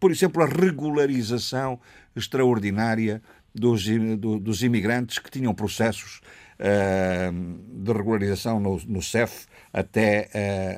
por 0.00 0.10
exemplo, 0.10 0.42
a 0.42 0.46
regularização 0.46 1.80
extraordinária 2.14 3.22
dos, 3.54 3.86
do, 4.18 4.38
dos 4.38 4.62
imigrantes 4.64 5.18
que 5.20 5.30
tinham 5.30 5.54
processos 5.54 6.20
de 6.58 7.92
regularização 7.92 8.60
no, 8.60 8.80
no 8.86 9.02
CEF 9.02 9.46
até 9.72 10.28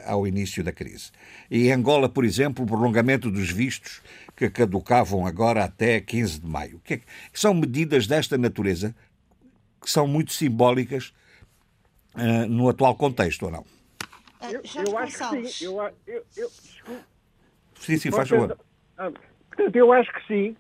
uh, 0.06 0.12
ao 0.12 0.26
início 0.26 0.62
da 0.62 0.72
crise. 0.72 1.10
E 1.50 1.66
em 1.68 1.72
Angola, 1.72 2.08
por 2.08 2.24
exemplo, 2.24 2.64
o 2.64 2.66
prolongamento 2.66 3.30
dos 3.30 3.50
vistos 3.50 4.00
que 4.36 4.48
caducavam 4.48 5.26
agora 5.26 5.64
até 5.64 6.00
15 6.00 6.40
de 6.40 6.46
maio. 6.46 6.80
Que, 6.84 6.94
é 6.94 6.96
que 6.98 7.06
são 7.32 7.52
medidas 7.52 8.06
desta 8.06 8.38
natureza 8.38 8.94
que 9.80 9.90
são 9.90 10.06
muito 10.06 10.32
simbólicas 10.32 11.12
uh, 12.14 12.48
no 12.48 12.68
atual 12.68 12.94
contexto, 12.94 13.46
ou 13.46 13.50
não? 13.50 13.66
Eu, 14.42 14.62
eu 14.86 14.98
acho 14.98 15.18
que 15.18 15.48
sim. 15.48 15.64
Eu, 15.64 15.80
eu, 16.06 16.24
eu, 16.36 16.50
sim, 17.80 17.96
sim, 17.96 18.10
faz 18.10 18.28
favor. 18.28 18.58
Ah, 18.96 19.10
portanto, 19.48 19.76
eu 19.76 19.92
acho 19.92 20.12
que 20.12 20.26
sim. 20.26 20.56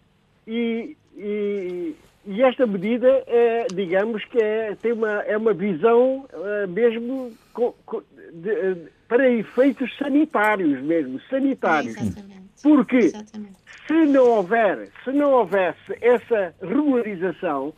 E, 0.46 0.96
e, 1.16 1.94
e 2.26 2.42
esta 2.42 2.66
medida, 2.66 3.22
é, 3.26 3.66
digamos 3.72 4.24
que 4.24 4.38
é, 4.38 4.74
tem 4.80 4.92
uma, 4.92 5.20
é 5.22 5.36
uma 5.36 5.52
visão 5.52 6.26
é, 6.32 6.66
mesmo 6.66 7.32
co, 7.52 7.74
co, 7.84 8.02
de, 8.32 8.76
para 9.08 9.28
efeitos 9.30 9.94
sanitários 9.98 10.82
mesmo, 10.82 11.20
sanitários. 11.28 11.96
Exatamente. 11.96 12.44
Porque 12.62 12.96
Exatamente. 12.96 13.56
se 13.86 14.06
não 14.06 14.30
houver, 14.30 14.88
se 15.04 15.12
não 15.12 15.32
houvesse 15.32 15.96
essa 16.00 16.54
regularização, 16.62 17.74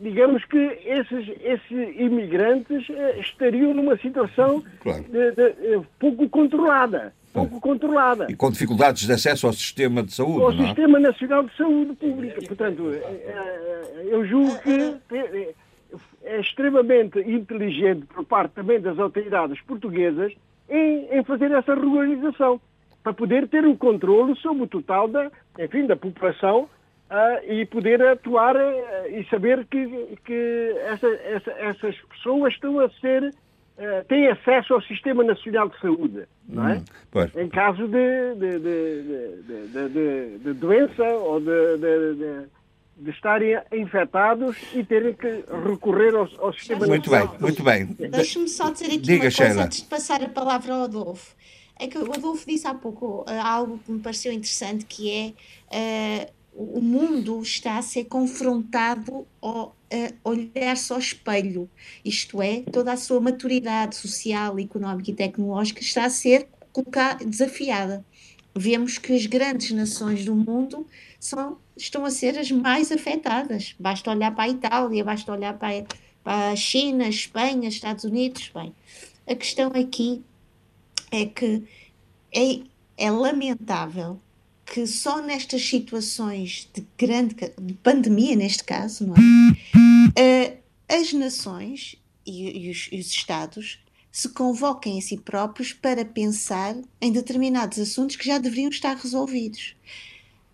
digamos 0.00 0.44
que 0.46 0.56
esses, 0.84 1.28
esses 1.42 2.00
imigrantes 2.00 2.88
eh, 2.88 3.20
estariam 3.20 3.74
numa 3.74 3.96
situação 3.98 4.64
claro. 4.80 5.02
de, 5.04 5.32
de, 5.32 5.52
de, 5.52 5.86
pouco 5.98 6.28
controlada 6.30 7.12
pouco 7.36 7.60
controlada. 7.60 8.26
E 8.30 8.36
com 8.36 8.50
dificuldades 8.50 9.06
de 9.06 9.12
acesso 9.12 9.46
ao 9.46 9.52
sistema 9.52 10.02
de 10.02 10.12
saúde. 10.12 10.42
Ao 10.42 10.52
não 10.52 10.64
é? 10.64 10.66
Sistema 10.66 10.98
Nacional 10.98 11.44
de 11.44 11.56
Saúde 11.56 11.92
Pública. 11.94 12.40
Portanto, 12.46 12.90
eh, 12.92 14.06
eu 14.08 14.26
julgo 14.26 14.58
que 14.60 15.54
é 16.24 16.40
extremamente 16.40 17.20
inteligente 17.20 18.06
por 18.06 18.24
parte 18.24 18.52
também 18.52 18.80
das 18.80 18.98
autoridades 18.98 19.60
portuguesas 19.62 20.32
em, 20.68 21.08
em 21.10 21.24
fazer 21.24 21.50
essa 21.52 21.74
regularização, 21.74 22.60
para 23.02 23.12
poder 23.12 23.48
ter 23.48 23.64
o 23.64 23.70
um 23.70 23.76
controle 23.76 24.36
sobre 24.36 24.64
o 24.64 24.66
total 24.66 25.06
da, 25.06 25.30
enfim, 25.58 25.86
da 25.86 25.94
população 25.94 26.68
uh, 27.10 27.52
e 27.52 27.64
poder 27.66 28.02
atuar 28.02 28.56
uh, 28.56 28.60
e 29.08 29.24
saber 29.30 29.64
que, 29.66 30.18
que 30.24 30.74
essa, 30.86 31.06
essa, 31.06 31.50
essas 31.52 31.96
pessoas 32.10 32.52
estão 32.52 32.80
a 32.80 32.90
ser 32.90 33.32
Uh, 33.76 34.02
têm 34.08 34.28
acesso 34.28 34.72
ao 34.72 34.80
Sistema 34.82 35.22
Nacional 35.22 35.68
de 35.68 35.78
Saúde, 35.80 36.26
não 36.48 36.66
é? 36.66 36.76
Hum, 36.76 37.40
em 37.42 37.48
caso 37.50 37.86
de, 37.86 38.34
de, 38.36 38.58
de, 39.88 40.38
de 40.38 40.52
doença 40.54 41.04
ou 41.04 41.38
de, 41.40 42.46
de, 42.96 43.10
estarem 43.10 43.58
infectados 43.72 44.56
e 44.74 44.82
terem 44.82 45.12
que 45.12 45.44
recorrer 45.68 46.14
ao, 46.14 46.26
ao 46.38 46.54
Sistema 46.54 46.86
muito 46.86 47.10
Nacional 47.10 47.36
Muito 47.38 47.62
bem, 47.62 47.84
muito 47.84 47.98
bem. 47.98 48.10
Deixe-me 48.10 48.48
só 48.48 48.70
dizer 48.70 48.86
aqui 48.86 48.98
Diga, 48.98 49.14
uma 49.14 49.20
coisa 49.20 49.36
Sheila. 49.36 49.64
antes 49.64 49.82
de 49.82 49.88
passar 49.88 50.22
a 50.22 50.28
palavra 50.30 50.72
ao 50.72 50.84
Adolfo. 50.84 51.36
É 51.78 51.86
que 51.86 51.98
o 51.98 52.10
Adolfo 52.10 52.46
disse 52.46 52.66
há 52.66 52.72
pouco 52.72 53.26
uh, 53.28 53.40
algo 53.42 53.78
que 53.84 53.92
me 53.92 54.00
pareceu 54.00 54.32
interessante, 54.32 54.86
que 54.86 55.34
é 55.70 56.26
uh, 56.26 56.32
o 56.56 56.80
mundo 56.80 57.42
está 57.42 57.76
a 57.76 57.82
ser 57.82 58.04
confrontado 58.04 59.26
ao 59.42 59.75
olhar-se 60.24 60.92
ao 60.92 60.98
espelho, 60.98 61.70
isto 62.04 62.42
é, 62.42 62.62
toda 62.62 62.92
a 62.92 62.96
sua 62.96 63.20
maturidade 63.20 63.96
social, 63.96 64.58
económica 64.58 65.10
e 65.10 65.14
tecnológica 65.14 65.80
está 65.80 66.04
a 66.04 66.10
ser 66.10 66.48
desafiada. 67.24 68.04
Vemos 68.54 68.98
que 68.98 69.12
as 69.12 69.26
grandes 69.26 69.70
nações 69.70 70.24
do 70.24 70.34
mundo 70.34 70.86
são, 71.20 71.58
estão 71.76 72.04
a 72.04 72.10
ser 72.10 72.38
as 72.38 72.50
mais 72.50 72.90
afetadas. 72.90 73.74
Basta 73.78 74.10
olhar 74.10 74.34
para 74.34 74.44
a 74.44 74.48
Itália, 74.48 75.04
basta 75.04 75.32
olhar 75.32 75.58
para, 75.58 75.84
para 76.24 76.50
a 76.50 76.56
China, 76.56 77.08
Espanha, 77.08 77.68
Estados 77.68 78.04
Unidos. 78.04 78.50
Bem, 78.54 78.74
a 79.26 79.34
questão 79.34 79.68
aqui 79.74 80.22
é 81.10 81.26
que 81.26 81.62
é, 82.32 82.60
é 82.96 83.10
lamentável 83.10 84.20
que 84.66 84.86
só 84.86 85.22
nestas 85.22 85.64
situações 85.64 86.68
de 86.74 86.84
grande 86.98 87.36
de 87.58 87.74
pandemia, 87.74 88.34
neste 88.34 88.64
caso, 88.64 89.06
não 89.06 89.14
é? 89.14 90.50
uh, 90.50 90.58
as 90.88 91.12
nações 91.12 91.96
e, 92.26 92.66
e, 92.66 92.70
os, 92.70 92.88
e 92.90 92.98
os 92.98 93.06
Estados 93.06 93.78
se 94.10 94.28
convoquem 94.30 94.98
a 94.98 95.02
si 95.02 95.18
próprios 95.18 95.72
para 95.72 96.04
pensar 96.04 96.74
em 97.00 97.12
determinados 97.12 97.78
assuntos 97.78 98.16
que 98.16 98.26
já 98.26 98.38
deveriam 98.38 98.70
estar 98.70 98.96
resolvidos. 98.96 99.76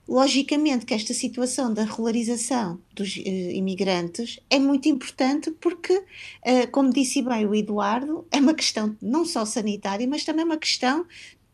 Logicamente 0.07 0.85
que 0.85 0.93
esta 0.93 1.15
situação 1.15 1.73
da 1.73 1.85
regularização 1.85 2.81
dos 2.93 3.17
uh, 3.17 3.21
imigrantes 3.21 4.39
é 4.51 4.59
muito 4.59 4.89
importante 4.89 5.51
porque, 5.53 5.95
uh, 5.95 6.71
como 6.71 6.93
disse 6.93 7.23
bem 7.23 7.47
o 7.47 7.55
Eduardo, 7.55 8.27
é 8.31 8.39
uma 8.39 8.53
questão 8.53 8.97
não 9.01 9.25
só 9.25 9.45
sanitária, 9.47 10.07
mas 10.07 10.25
também 10.25 10.45
uma 10.45 10.59
questão 10.59 11.07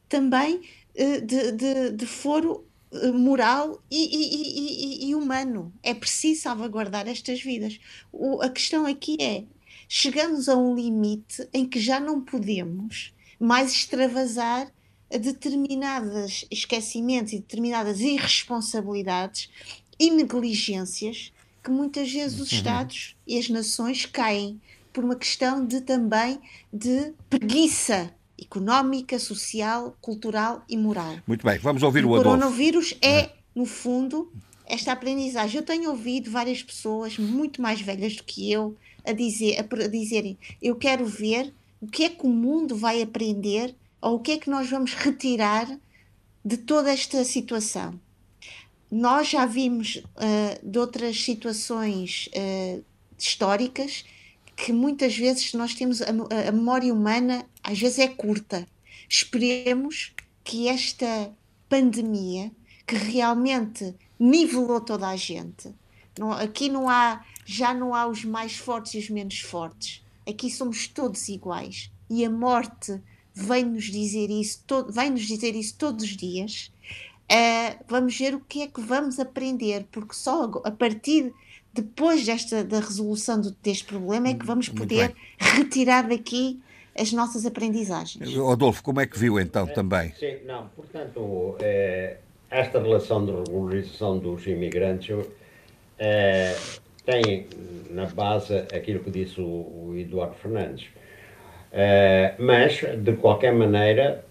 também 0.08 0.62
de, 1.20 1.52
de, 1.52 1.92
de, 1.92 2.06
foro 2.06 2.64
moral 3.14 3.82
e, 3.90 3.96
e, 3.96 5.04
e, 5.04 5.10
e, 5.10 5.14
humano. 5.14 5.72
É 5.82 5.94
preciso 5.94 6.42
salvaguardar 6.42 7.06
estas 7.06 7.42
vidas. 7.42 7.78
O, 8.12 8.42
a 8.42 8.48
questão 8.48 8.86
aqui 8.86 9.16
é 9.20 9.44
chegamos 9.88 10.48
a 10.48 10.56
um 10.56 10.74
limite 10.74 11.48
em 11.52 11.66
que 11.66 11.80
já 11.80 12.00
não 12.00 12.20
podemos 12.20 13.12
mais 13.38 13.72
extravasar 13.72 14.70
determinados 15.10 16.44
esquecimentos 16.50 17.32
e 17.32 17.38
determinadas 17.38 18.00
irresponsabilidades 18.00 19.48
e 19.98 20.10
negligências 20.10 21.32
que 21.62 21.70
muitas 21.70 22.12
vezes 22.12 22.40
os 22.40 22.50
uhum. 22.50 22.58
Estados 22.58 23.16
e 23.26 23.38
as 23.38 23.48
nações 23.48 24.04
caem 24.06 24.60
por 24.92 25.04
uma 25.04 25.16
questão 25.16 25.64
de 25.64 25.80
também 25.80 26.38
de 26.72 27.12
preguiça 27.30 28.12
económica, 28.40 29.18
social, 29.18 29.96
cultural 30.00 30.62
e 30.68 30.76
moral. 30.76 31.16
Muito 31.26 31.44
bem, 31.44 31.58
vamos 31.58 31.82
ouvir 31.82 32.04
o, 32.04 32.10
o 32.10 32.14
Adolfo. 32.14 32.28
O 32.28 32.32
coronavírus 32.32 32.94
é, 33.00 33.20
é, 33.20 33.32
no 33.54 33.66
fundo, 33.66 34.32
esta 34.66 34.92
aprendizagem. 34.92 35.58
Eu 35.58 35.66
tenho 35.66 35.90
ouvido 35.90 36.30
várias 36.30 36.62
pessoas 36.62 37.18
muito 37.18 37.60
mais 37.60 37.80
velhas 37.80 38.16
do 38.16 38.24
que 38.24 38.50
eu 38.50 38.76
a, 39.04 39.12
dizer, 39.12 39.58
a, 39.58 39.84
a 39.84 39.88
dizerem: 39.88 40.38
eu 40.62 40.76
quero 40.76 41.04
ver 41.06 41.52
o 41.80 41.86
que 41.86 42.04
é 42.04 42.08
que 42.08 42.26
o 42.26 42.30
mundo 42.30 42.76
vai 42.76 43.02
aprender 43.02 43.74
ou 44.00 44.16
o 44.16 44.20
que 44.20 44.32
é 44.32 44.38
que 44.38 44.50
nós 44.50 44.68
vamos 44.68 44.94
retirar 44.94 45.66
de 46.44 46.56
toda 46.56 46.92
esta 46.92 47.24
situação. 47.24 47.98
Nós 48.90 49.28
já 49.28 49.44
vimos 49.44 49.96
uh, 49.96 50.66
de 50.66 50.78
outras 50.78 51.22
situações 51.22 52.28
uh, 52.28 52.82
históricas 53.18 54.04
que 54.58 54.72
muitas 54.72 55.16
vezes 55.16 55.54
nós 55.54 55.72
temos 55.72 56.02
a, 56.02 56.08
a, 56.08 56.52
memória 56.52 56.92
humana 56.92 57.46
às 57.62 57.78
vezes 57.78 58.00
é 58.00 58.08
curta. 58.08 58.66
Esperemos 59.08 60.12
que 60.42 60.66
esta 60.66 61.32
pandemia 61.68 62.50
que 62.84 62.96
realmente 62.96 63.94
nivelou 64.18 64.80
toda 64.80 65.06
a 65.08 65.14
gente. 65.16 65.72
Não, 66.18 66.32
aqui 66.32 66.68
não 66.68 66.88
há 66.88 67.24
já 67.44 67.72
não 67.72 67.94
há 67.94 68.06
os 68.06 68.24
mais 68.24 68.56
fortes 68.56 68.94
e 68.94 68.98
os 68.98 69.08
menos 69.08 69.38
fortes. 69.38 70.02
Aqui 70.28 70.50
somos 70.50 70.88
todos 70.88 71.28
iguais. 71.28 71.90
E 72.10 72.24
a 72.24 72.30
morte 72.30 73.00
vem-nos 73.32 73.84
dizer 73.84 74.28
isso, 74.28 74.64
vem-nos 74.90 75.22
dizer 75.22 75.54
isso 75.54 75.76
todos 75.78 76.02
os 76.04 76.16
dias. 76.16 76.72
Uh, 77.30 77.84
vamos 77.86 78.18
ver 78.18 78.34
o 78.34 78.40
que 78.40 78.62
é 78.62 78.66
que 78.66 78.80
vamos 78.80 79.20
aprender, 79.20 79.86
porque 79.92 80.14
só 80.14 80.50
a 80.64 80.70
partir 80.70 81.32
depois 81.80 82.24
desta 82.24 82.64
da 82.64 82.80
resolução 82.80 83.40
do, 83.40 83.50
deste 83.62 83.84
problema 83.84 84.28
é 84.28 84.34
que 84.34 84.44
vamos 84.44 84.68
poder 84.68 85.14
retirar 85.38 86.08
daqui 86.08 86.60
as 86.98 87.12
nossas 87.12 87.46
aprendizagens. 87.46 88.36
Adolfo, 88.36 88.82
como 88.82 89.00
é 89.00 89.06
que 89.06 89.18
viu 89.18 89.38
então 89.38 89.68
é, 89.68 89.72
também? 89.72 90.12
Sim, 90.18 90.38
não, 90.44 90.68
portanto, 90.68 91.56
é, 91.60 92.16
esta 92.50 92.82
relação 92.82 93.24
de 93.24 93.32
regularização 93.32 94.18
dos 94.18 94.46
imigrantes 94.46 95.26
é, 95.98 96.56
tem 97.04 97.46
na 97.90 98.06
base 98.06 98.56
aquilo 98.74 99.00
que 99.00 99.10
disse 99.10 99.40
o, 99.40 99.44
o 99.44 99.94
Eduardo 99.96 100.34
Fernandes. 100.34 100.88
Mas, 102.38 102.80
de 103.02 103.12
qualquer 103.16 103.52
maneira, 103.52 104.24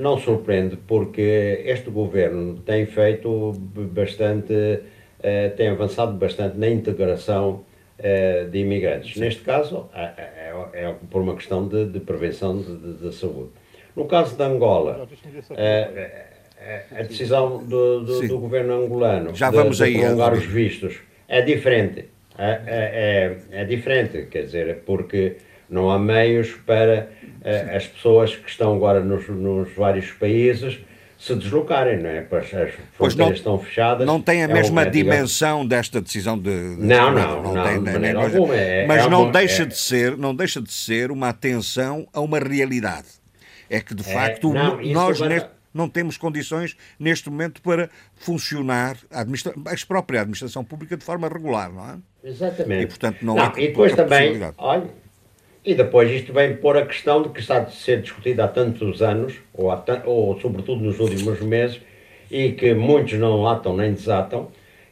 não 0.00 0.18
surpreende, 0.18 0.76
porque 0.76 1.62
este 1.64 1.88
governo 1.88 2.58
tem 2.60 2.84
feito 2.86 3.52
bastante, 3.92 4.80
uh, 5.20 5.56
tem 5.56 5.68
avançado 5.68 6.12
bastante 6.12 6.58
na 6.58 6.68
integração 6.68 7.64
de 8.50 8.60
imigrantes. 8.60 9.12
Sim. 9.12 9.20
Neste 9.20 9.42
caso, 9.42 9.90
é, 9.94 10.00
é, 10.16 10.54
é, 10.72 10.94
por 11.10 11.20
uma 11.20 11.36
questão 11.36 11.68
de, 11.68 11.84
de 11.84 12.00
prevenção 12.00 12.56
de, 12.56 12.74
de, 12.74 12.92
de, 12.94 13.14
saúde. 13.14 13.50
No 13.94 14.06
caso 14.06 14.34
de 14.34 14.42
Angola, 14.42 15.06
a 16.98 17.02
decisão 17.02 17.58
do, 17.62 18.00
do, 18.00 18.26
do, 18.26 18.38
governo 18.38 18.72
angolano 18.72 19.34
Já 19.34 19.50
vamos 19.50 19.76
de, 19.76 19.84
aí, 19.84 19.98
prolongar 19.98 20.32
os 20.32 20.46
vistos 20.46 20.98
é 21.28 21.42
diferente 21.42 22.06
é, 22.38 22.44
é, 22.44 22.60
é, 23.52 23.60
é, 23.60 23.64
diferente, 23.66 24.26
quer 24.30 24.44
dizer, 24.44 24.82
porque 24.86 25.36
não 25.68 25.90
há 25.90 25.98
meios 25.98 26.52
para 26.64 27.10
uh, 27.22 27.76
as 27.76 27.86
pessoas 27.86 28.34
que 28.34 28.48
estão 28.48 28.74
agora 28.74 29.00
nos, 29.00 29.28
nos, 29.28 29.70
vários 29.74 30.10
países 30.12 30.78
se 31.20 31.34
deslocarem, 31.34 31.98
não 32.02 32.08
é? 32.08 32.22
Pois 32.22 32.44
as 32.46 32.72
fronteiras 32.94 33.16
não, 33.16 33.32
estão 33.32 33.58
fechadas. 33.58 34.06
Não 34.06 34.22
tem 34.22 34.42
a 34.42 34.48
é 34.48 34.52
mesma 34.52 34.86
um, 34.86 34.90
dimensão 34.90 35.66
desta 35.66 36.00
decisão 36.00 36.38
de. 36.38 36.76
de 36.76 36.82
não, 36.82 37.12
não, 37.12 37.42
não, 37.42 37.54
não, 37.54 37.62
tem, 37.62 37.84
de 37.84 37.98
nem, 37.98 38.12
alguma. 38.12 38.56
É, 38.56 38.86
mas 38.86 39.06
não 39.06 39.30
deixa 39.30 39.66
de 39.66 39.76
ser, 39.76 40.16
não 40.16 40.34
deixa 40.34 40.62
de 40.62 40.72
ser 40.72 41.10
uma 41.10 41.28
atenção 41.28 42.08
a 42.14 42.20
uma 42.20 42.38
realidade. 42.38 43.08
É 43.68 43.80
que 43.80 43.94
de 43.94 44.02
facto 44.02 44.50
não, 44.52 44.80
nós 44.82 45.20
neste 45.20 45.50
não 45.72 45.88
temos 45.88 46.16
condições 46.16 46.76
neste 46.98 47.30
momento 47.30 47.62
para 47.62 47.88
funcionar 48.16 48.96
a, 49.10 49.20
a 49.20 49.86
própria 49.86 50.22
administração 50.22 50.64
pública 50.64 50.96
de 50.96 51.04
forma 51.04 51.28
regular, 51.28 51.72
não 51.72 51.90
é? 51.90 51.98
Exatamente. 52.24 52.82
E 52.82 52.86
portanto 52.86 53.22
não, 53.22 53.36
não 53.36 53.44
há 53.44 53.52
E 53.56 53.68
depois 53.68 53.94
também, 53.94 54.40
olha, 54.58 54.90
e 55.64 55.74
depois 55.74 56.10
isto 56.10 56.32
vem 56.32 56.56
pôr 56.56 56.76
a 56.76 56.86
questão 56.86 57.22
de 57.22 57.28
que 57.28 57.40
está 57.40 57.58
a 57.58 57.66
ser 57.66 58.00
discutida 58.00 58.44
há 58.44 58.48
tantos 58.48 59.02
anos, 59.02 59.34
ou, 59.52 59.70
há, 59.70 59.82
ou 60.06 60.40
sobretudo 60.40 60.82
nos 60.82 60.98
últimos 60.98 61.40
meses, 61.40 61.80
e 62.30 62.52
que 62.52 62.72
muitos 62.74 63.14
não 63.14 63.46
atam 63.46 63.76
nem 63.76 63.92
desatam, 63.92 64.48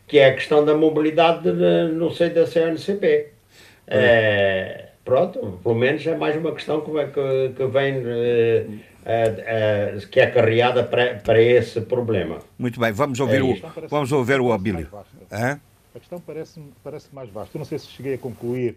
que 0.07 0.18
é 0.18 0.26
a 0.26 0.35
questão 0.35 0.64
da 0.64 0.74
mobilidade 0.74 1.50
de, 1.50 1.92
no 1.92 2.11
seio 2.12 2.35
da 2.35 2.46
CNCP. 2.46 3.28
É, 3.87 4.88
pronto, 5.04 5.59
pelo 5.62 5.74
menos 5.74 6.07
é 6.07 6.16
mais 6.16 6.37
uma 6.37 6.52
questão 6.52 6.83
que, 6.83 6.90
que, 6.90 7.54
que 7.57 7.66
vem 7.66 7.98
uh, 7.98 8.70
uh, 9.09 10.09
que 10.09 10.20
é 10.20 10.26
carreada 10.26 10.85
para, 10.85 11.14
para 11.16 11.40
esse 11.40 11.81
problema. 11.81 12.40
Muito 12.59 12.78
bem, 12.78 12.92
vamos 12.92 13.18
ouvir 13.20 13.40
é 13.40 13.42
o, 13.42 13.88
vamos 13.88 14.12
ouvir 14.12 14.40
o 14.40 14.52
Abílio. 14.52 14.88
A 15.31 15.98
questão 15.98 16.20
parece-me 16.20 16.72
parece 16.85 17.09
mais 17.12 17.31
vasta. 17.31 17.57
Eu 17.57 17.59
não 17.61 17.66
sei 17.66 17.78
se 17.78 17.87
cheguei 17.87 18.14
a 18.14 18.18
concluir 18.18 18.76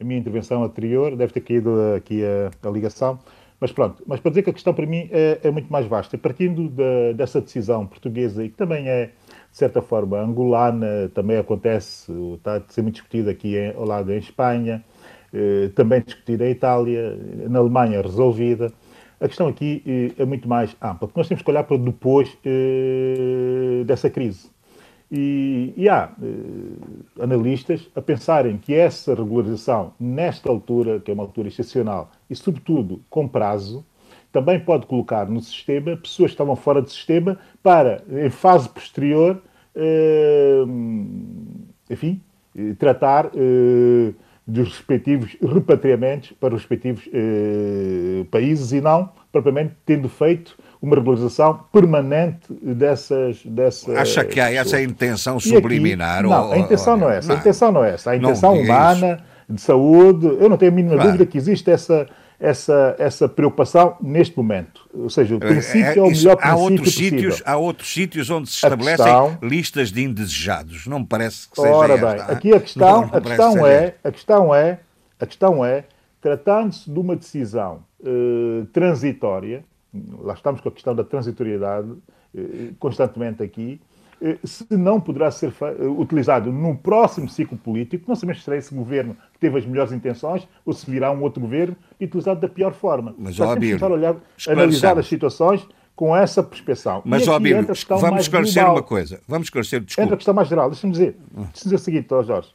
a 0.00 0.04
minha 0.04 0.18
intervenção 0.18 0.62
anterior, 0.64 1.16
deve 1.16 1.32
ter 1.32 1.40
caído 1.40 1.70
aqui 1.96 2.22
a, 2.24 2.68
a 2.68 2.70
ligação, 2.70 3.18
mas 3.60 3.72
pronto. 3.72 4.02
Mas 4.06 4.20
para 4.20 4.30
dizer 4.30 4.42
que 4.42 4.50
a 4.50 4.52
questão 4.52 4.74
para 4.74 4.86
mim 4.86 5.08
é, 5.10 5.40
é 5.42 5.50
muito 5.50 5.72
mais 5.72 5.86
vasta. 5.86 6.18
Partindo 6.18 6.68
da, 6.68 7.12
dessa 7.14 7.40
decisão 7.40 7.86
portuguesa 7.86 8.44
e 8.44 8.50
que 8.50 8.56
também 8.56 8.88
é, 8.88 9.06
de 9.06 9.12
certa 9.56 9.80
forma, 9.80 10.18
angolana, 10.18 11.10
também 11.14 11.36
acontece, 11.38 12.12
está 12.34 12.56
a 12.56 12.62
ser 12.68 12.82
muito 12.82 12.96
discutido 12.96 13.30
aqui 13.30 13.56
em, 13.56 13.74
ao 13.74 13.84
lado 13.84 14.12
em 14.12 14.18
Espanha, 14.18 14.84
eh, 15.32 15.70
também 15.74 16.00
discutida 16.00 16.46
em 16.46 16.50
Itália, 16.50 17.18
na 17.48 17.58
Alemanha 17.58 18.02
resolvida. 18.02 18.72
A 19.20 19.26
questão 19.26 19.48
aqui 19.48 19.82
eh, 19.86 20.22
é 20.22 20.24
muito 20.24 20.48
mais 20.48 20.76
ampla, 20.82 21.08
porque 21.08 21.18
nós 21.18 21.28
temos 21.28 21.42
que 21.42 21.50
olhar 21.50 21.64
para 21.64 21.76
depois 21.78 22.36
eh, 22.44 23.82
dessa 23.86 24.10
crise. 24.10 24.53
E, 25.12 25.72
e 25.76 25.88
há 25.88 26.10
eh, 26.20 27.22
analistas 27.22 27.88
a 27.94 28.00
pensarem 28.00 28.56
que 28.58 28.74
essa 28.74 29.14
regularização, 29.14 29.92
nesta 30.00 30.48
altura, 30.48 30.98
que 30.98 31.10
é 31.10 31.14
uma 31.14 31.22
altura 31.22 31.48
excepcional, 31.48 32.10
e 32.28 32.34
sobretudo 32.34 33.00
com 33.10 33.28
prazo, 33.28 33.84
também 34.32 34.58
pode 34.58 34.86
colocar 34.86 35.28
no 35.28 35.40
sistema 35.40 35.96
pessoas 35.96 36.30
que 36.30 36.34
estavam 36.34 36.56
fora 36.56 36.82
do 36.82 36.90
sistema 36.90 37.38
para, 37.62 38.02
em 38.10 38.30
fase 38.30 38.68
posterior, 38.68 39.40
enfim, 41.88 42.20
tratar 42.76 43.30
dos 44.46 44.68
respectivos 44.68 45.36
repatriamentos 45.40 46.32
para 46.38 46.54
os 46.54 46.60
respectivos 46.60 47.08
eh, 47.12 48.24
países 48.30 48.72
e 48.72 48.80
não 48.80 49.10
propriamente 49.32 49.74
tendo 49.84 50.08
feito 50.08 50.56
uma 50.80 50.96
regularização 50.96 51.60
permanente 51.72 52.52
dessas. 52.62 53.42
dessas 53.44 53.96
Acha 53.96 54.24
que 54.24 54.38
há 54.38 54.52
essa 54.52 54.80
intenção 54.80 55.40
subliminar? 55.40 56.20
Aqui, 56.20 56.28
não, 56.28 56.52
a 56.52 56.58
intenção 56.58 56.96
não 56.96 57.10
é 57.10 57.18
essa. 57.18 57.32
A 57.32 57.36
intenção 57.36 57.72
não 57.72 57.84
é 57.84 57.94
essa. 57.94 58.10
A 58.10 58.16
intenção 58.16 58.54
humana, 58.54 59.14
isso. 59.16 59.54
de 59.54 59.60
saúde, 59.60 60.26
eu 60.26 60.48
não 60.48 60.56
tenho 60.56 60.70
a 60.70 60.74
mínima 60.74 60.94
claro. 60.94 61.10
dúvida 61.10 61.26
que 61.26 61.38
existe 61.38 61.70
essa, 61.70 62.06
essa, 62.44 62.94
essa 62.98 63.26
preocupação 63.26 63.96
neste 64.02 64.36
momento. 64.36 64.86
Ou 64.92 65.08
seja, 65.08 65.34
o 65.34 65.38
é, 65.38 65.48
princípio 65.48 65.86
é, 65.86 65.98
é 65.98 66.02
o 66.02 66.10
melhor 66.10 66.36
há 66.40 66.54
outros 66.54 66.80
possível. 66.80 67.18
sítios 67.18 67.42
Há 67.46 67.56
outros 67.56 67.92
sítios 67.92 68.30
onde 68.30 68.50
se 68.50 68.56
estabelecem 68.56 69.06
questão, 69.06 69.38
listas 69.42 69.90
de 69.90 70.04
indesejados. 70.04 70.86
Não 70.86 71.00
me 71.00 71.06
parece 71.06 71.48
que 71.48 71.56
seja 71.56 71.74
Ora 71.74 71.96
bem, 71.96 72.06
esta, 72.06 72.32
aqui 72.32 72.52
a 72.52 72.60
questão, 72.60 73.00
não, 73.00 73.08
não 73.08 73.16
a, 73.16 73.20
questão 73.20 73.66
é, 73.66 73.94
a 74.04 74.12
questão 74.12 74.54
é, 74.54 74.80
a 75.18 75.26
questão 75.26 75.64
é, 75.64 75.84
tratando-se 76.20 76.90
de 76.90 76.98
uma 76.98 77.16
decisão 77.16 77.82
uh, 78.00 78.66
transitória, 78.66 79.64
lá 80.18 80.34
estamos 80.34 80.60
com 80.60 80.68
a 80.68 80.72
questão 80.72 80.94
da 80.94 81.02
transitoriedade 81.02 81.88
uh, 81.88 82.74
constantemente 82.78 83.42
aqui, 83.42 83.80
se 84.44 84.66
não 84.76 85.00
poderá 85.00 85.30
ser 85.30 85.52
eh, 85.60 85.84
utilizado 85.86 86.50
num 86.52 86.74
próximo 86.74 87.28
ciclo 87.28 87.58
político, 87.58 88.04
não 88.08 88.14
sabemos 88.16 88.38
se 88.40 88.44
será 88.44 88.56
esse 88.56 88.74
governo 88.74 89.16
que 89.32 89.38
teve 89.38 89.58
as 89.58 89.66
melhores 89.66 89.92
intenções 89.92 90.46
ou 90.64 90.72
se 90.72 90.90
virá 90.90 91.10
um 91.12 91.20
outro 91.22 91.40
governo 91.40 91.76
e 92.00 92.04
utilizado 92.06 92.40
da 92.40 92.48
pior 92.48 92.72
forma. 92.72 93.14
Mas, 93.18 93.38
ó, 93.38 93.54
temos 93.54 93.68
que 93.68 93.72
Abílio, 93.74 93.92
olhar, 93.92 94.16
analisar 94.48 94.98
as 94.98 95.06
situações 95.06 95.66
com 95.94 96.16
essa 96.16 96.42
perspeção. 96.42 97.02
Mas, 97.04 97.24
E 97.26 97.28
ó, 97.30 97.34
aqui 97.34 97.42
Bíblia, 97.44 97.60
entra 97.60 97.72
a 97.72 97.74
questão 97.76 97.98
vamos 97.98 98.22
esclarecer 98.22 98.62
global. 98.62 98.76
uma 98.76 98.82
coisa. 98.82 99.20
Vamos 99.28 99.46
esclarecer, 99.46 99.82
Entra 99.98 100.14
a 100.14 100.16
questão 100.16 100.34
mais 100.34 100.48
geral, 100.48 100.70
deixa-me 100.70 100.92
dizer, 100.92 101.16
deixa-me 101.30 101.52
dizer 101.62 101.74
o 101.76 101.78
seguinte, 101.78 102.14
ó 102.14 102.22
Jorge, 102.22 102.48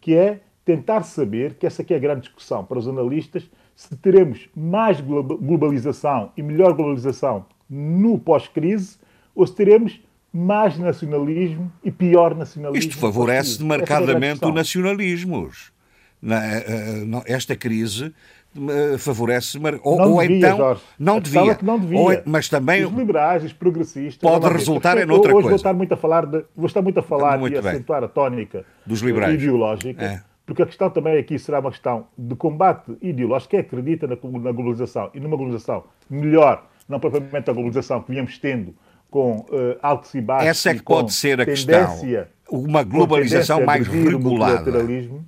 que 0.00 0.14
é 0.14 0.40
tentar 0.64 1.02
saber, 1.02 1.54
que 1.54 1.66
essa 1.66 1.82
aqui 1.82 1.92
é 1.94 1.96
a 1.96 2.00
grande 2.00 2.22
discussão 2.22 2.64
para 2.64 2.78
os 2.78 2.86
analistas, 2.86 3.48
se 3.74 3.94
teremos 3.96 4.48
mais 4.56 5.00
globa- 5.00 5.36
globalização 5.36 6.30
e 6.36 6.42
melhor 6.42 6.72
globalização 6.74 7.44
no 7.68 8.18
pós-crise 8.18 8.96
ou 9.34 9.46
se 9.46 9.54
teremos 9.54 10.00
mais 10.32 10.78
nacionalismo 10.78 11.70
e 11.82 11.90
pior 11.90 12.34
nacionalismo. 12.34 12.90
Isto 12.90 13.00
favorece 13.00 13.60
é 13.62 13.64
marcadamente 13.64 14.44
o 14.44 14.52
nacionalismos. 14.52 15.72
Na- 16.20 16.44
eh, 16.44 16.64
eh, 16.66 17.04
não, 17.06 17.22
esta 17.26 17.54
crise 17.54 18.12
eh, 18.56 18.98
favorece 18.98 19.56
ou, 19.84 19.98
Não 19.98 20.12
ou 20.14 20.20
devia, 20.20 20.36
então 20.38 20.56
Jorge. 20.56 20.82
não 20.98 21.20
devia, 21.20 21.52
é 21.52 21.58
não 21.62 21.78
devia. 21.78 21.98
Ou 21.98 22.12
é- 22.12 22.22
mas 22.26 22.48
também 22.48 22.84
Os 22.84 22.92
liberais, 22.92 23.44
os 23.44 23.52
progressistas... 23.52 24.28
Pode 24.28 24.48
resultar 24.52 24.98
em 24.98 25.08
outra 25.08 25.30
hoje 25.30 25.32
coisa. 25.32 25.48
Vou 25.48 25.56
estar 25.56 25.72
muito 25.74 25.94
a 25.94 25.96
falar, 25.96 26.26
de, 26.26 26.44
vou 26.56 26.66
estar 26.66 26.82
muito 26.82 26.98
a 26.98 27.02
falar 27.02 27.38
Muito 27.38 27.56
e 27.56 27.60
bem. 27.62 27.70
acentuar 27.70 28.02
a 28.02 28.08
tónica 28.08 28.64
Dos 28.84 29.00
liberais. 29.00 29.34
ideológica, 29.34 30.04
É. 30.04 30.20
porque 30.44 30.62
a 30.62 30.66
questão 30.66 30.90
também 30.90 31.16
aqui 31.18 31.38
será 31.38 31.60
uma 31.60 31.70
questão 31.70 32.08
de 32.18 32.34
combate 32.34 32.96
ideológico, 33.00 33.50
que 33.50 33.56
acredita 33.58 34.08
na, 34.08 34.16
na 34.16 34.50
globalização 34.52 35.10
e 35.14 35.20
numa 35.20 35.36
globalização 35.36 35.84
melhor, 36.10 36.66
não 36.88 36.98
propriamente 36.98 37.48
a 37.48 37.52
globalização 37.52 38.02
que 38.02 38.10
viemos 38.10 38.36
tendo 38.38 38.74
com 39.10 39.46
eh, 39.52 39.78
altos 39.82 40.14
e 40.14 40.20
baixos. 40.20 40.48
essa 40.48 40.70
é 40.70 40.74
que 40.74 40.82
pode 40.82 41.12
ser 41.12 41.40
a 41.40 41.44
tendência- 41.44 41.96
questão. 41.96 42.38
Uma 42.50 42.82
globalização 42.82 43.62
mais 43.64 43.86
regulada 43.86 44.72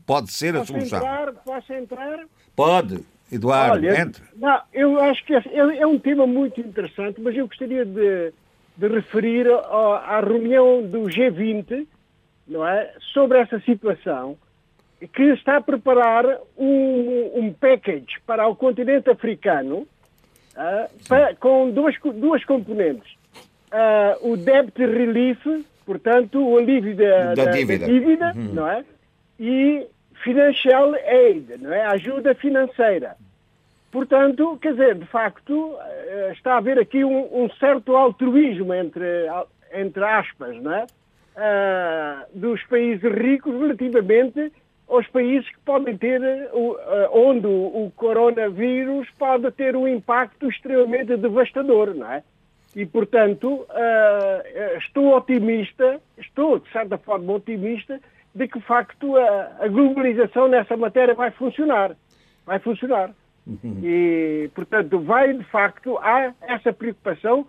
pode 0.06 0.32
ser 0.32 0.54
a 0.56 0.60
Posso 0.60 0.72
solução. 0.72 0.98
entrar? 0.98 1.32
Posso 1.44 1.72
entrar? 1.74 2.18
Pode, 2.56 3.04
Eduardo, 3.30 3.74
Olha, 3.86 4.00
entre. 4.00 4.22
não, 4.36 4.58
eu 4.72 4.98
acho 5.00 5.22
que 5.26 5.34
é, 5.34 5.42
é 5.78 5.86
um 5.86 5.98
tema 5.98 6.26
muito 6.26 6.58
interessante, 6.60 7.20
mas 7.20 7.36
eu 7.36 7.46
gostaria 7.46 7.84
de, 7.84 8.32
de 8.76 8.88
referir 8.88 9.46
ao- 9.48 9.94
à 9.96 10.20
reunião 10.20 10.82
do 10.82 11.00
G20, 11.02 11.86
não 12.48 12.66
é, 12.66 12.90
sobre 13.12 13.38
essa 13.38 13.60
situação, 13.60 14.36
que 15.14 15.22
está 15.34 15.58
a 15.58 15.60
preparar 15.60 16.24
um, 16.56 17.32
um 17.34 17.52
package 17.52 18.18
para 18.26 18.48
o 18.48 18.56
continente 18.56 19.08
africano 19.10 19.86
ah, 20.56 20.88
pa- 21.08 21.34
com 21.38 21.70
duas, 21.70 21.94
duas 22.14 22.42
componentes. 22.46 23.12
Ah, 23.70 24.16
o 24.20 24.36
debt 24.36 24.72
relief, 24.84 25.44
portanto, 25.86 26.40
o 26.44 26.58
alívio 26.58 26.94
da, 26.96 27.04
Da 27.04 27.34
da- 27.34 27.44
da 27.44 27.50
dívida. 27.52 27.86
dívida, 27.86 28.32
não 28.52 28.66
é? 28.68 28.84
E 29.38 29.86
financial 30.24 30.92
aid, 30.94 31.56
não 31.58 31.72
é? 31.72 31.86
Ajuda 31.86 32.34
financeira. 32.34 33.16
Portanto, 33.92 34.58
quer 34.60 34.72
dizer, 34.72 34.94
de 34.96 35.06
facto, 35.06 35.76
eh, 35.80 36.30
está 36.32 36.54
a 36.54 36.58
haver 36.58 36.78
aqui 36.78 37.04
um, 37.04 37.42
um 37.44 37.50
certo 37.58 37.96
altruísmo 37.96 38.72
entre, 38.74 39.04
entre 39.72 40.04
aspas, 40.04 40.56
não 40.62 40.72
é? 40.74 40.86
Ah, 41.36 42.24
dos 42.34 42.62
países 42.64 43.02
ricos 43.12 43.52
relativamente 43.58 44.52
aos 44.88 45.06
países 45.08 45.48
que 45.48 45.58
podem 45.60 45.96
ter, 45.96 46.20
eh, 46.22 46.48
onde 47.12 47.46
o, 47.46 47.86
o 47.86 47.92
coronavírus 47.96 49.08
pode 49.18 49.50
ter 49.52 49.74
um 49.76 49.86
impacto 49.88 50.48
extremamente 50.48 51.16
devastador, 51.16 51.94
não 51.94 52.12
é? 52.12 52.22
E, 52.76 52.86
portanto, 52.86 53.66
eh, 53.74 54.76
estou 54.78 55.16
otimista, 55.16 56.00
estou, 56.18 56.58
de 56.60 56.70
certa 56.70 56.96
forma, 56.98 57.32
otimista 57.32 58.00
de 58.34 58.46
que, 58.46 58.58
de 58.60 58.64
facto, 58.64 59.16
a, 59.16 59.56
a 59.60 59.68
globalização 59.68 60.46
nessa 60.48 60.76
matéria 60.76 61.14
vai 61.14 61.30
funcionar. 61.32 61.96
Vai 62.46 62.58
funcionar. 62.60 63.10
E, 63.82 64.48
portanto, 64.54 65.00
vai, 65.00 65.32
de 65.32 65.44
facto, 65.44 65.98
há 65.98 66.32
essa 66.42 66.72
preocupação, 66.72 67.46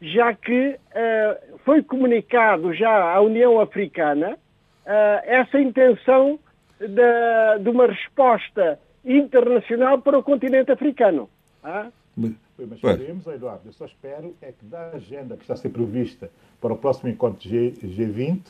já 0.00 0.32
que 0.34 0.76
ah, 0.94 1.36
foi 1.64 1.82
comunicado 1.82 2.72
já 2.72 3.12
à 3.14 3.20
União 3.20 3.60
Africana 3.60 4.38
ah, 4.86 5.22
essa 5.24 5.58
intenção 5.58 6.38
da- 6.78 7.58
de 7.58 7.68
uma 7.68 7.86
resposta 7.86 8.78
internacional 9.04 10.00
para 10.00 10.18
o 10.18 10.22
continente 10.22 10.70
africano. 10.70 11.28
Ah? 11.64 11.88
Mas 12.16 12.32
Pois. 12.56 12.80
faremos, 12.80 13.26
Eduardo, 13.26 13.62
eu 13.66 13.72
só 13.72 13.86
espero 13.86 14.34
é 14.42 14.52
que 14.52 14.64
da 14.66 14.90
agenda 14.90 15.36
que 15.36 15.42
está 15.42 15.54
a 15.54 15.56
ser 15.56 15.70
prevista 15.70 16.30
para 16.60 16.72
o 16.72 16.76
próximo 16.76 17.08
encontro 17.08 17.48
G, 17.48 17.72
G20, 17.82 18.40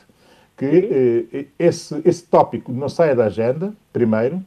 que 0.57 1.25
eh, 1.33 1.45
esse, 1.57 2.01
esse 2.03 2.23
tópico 2.25 2.71
não 2.71 2.89
saia 2.89 3.15
da 3.15 3.25
agenda, 3.25 3.73
primeiro, 3.93 4.43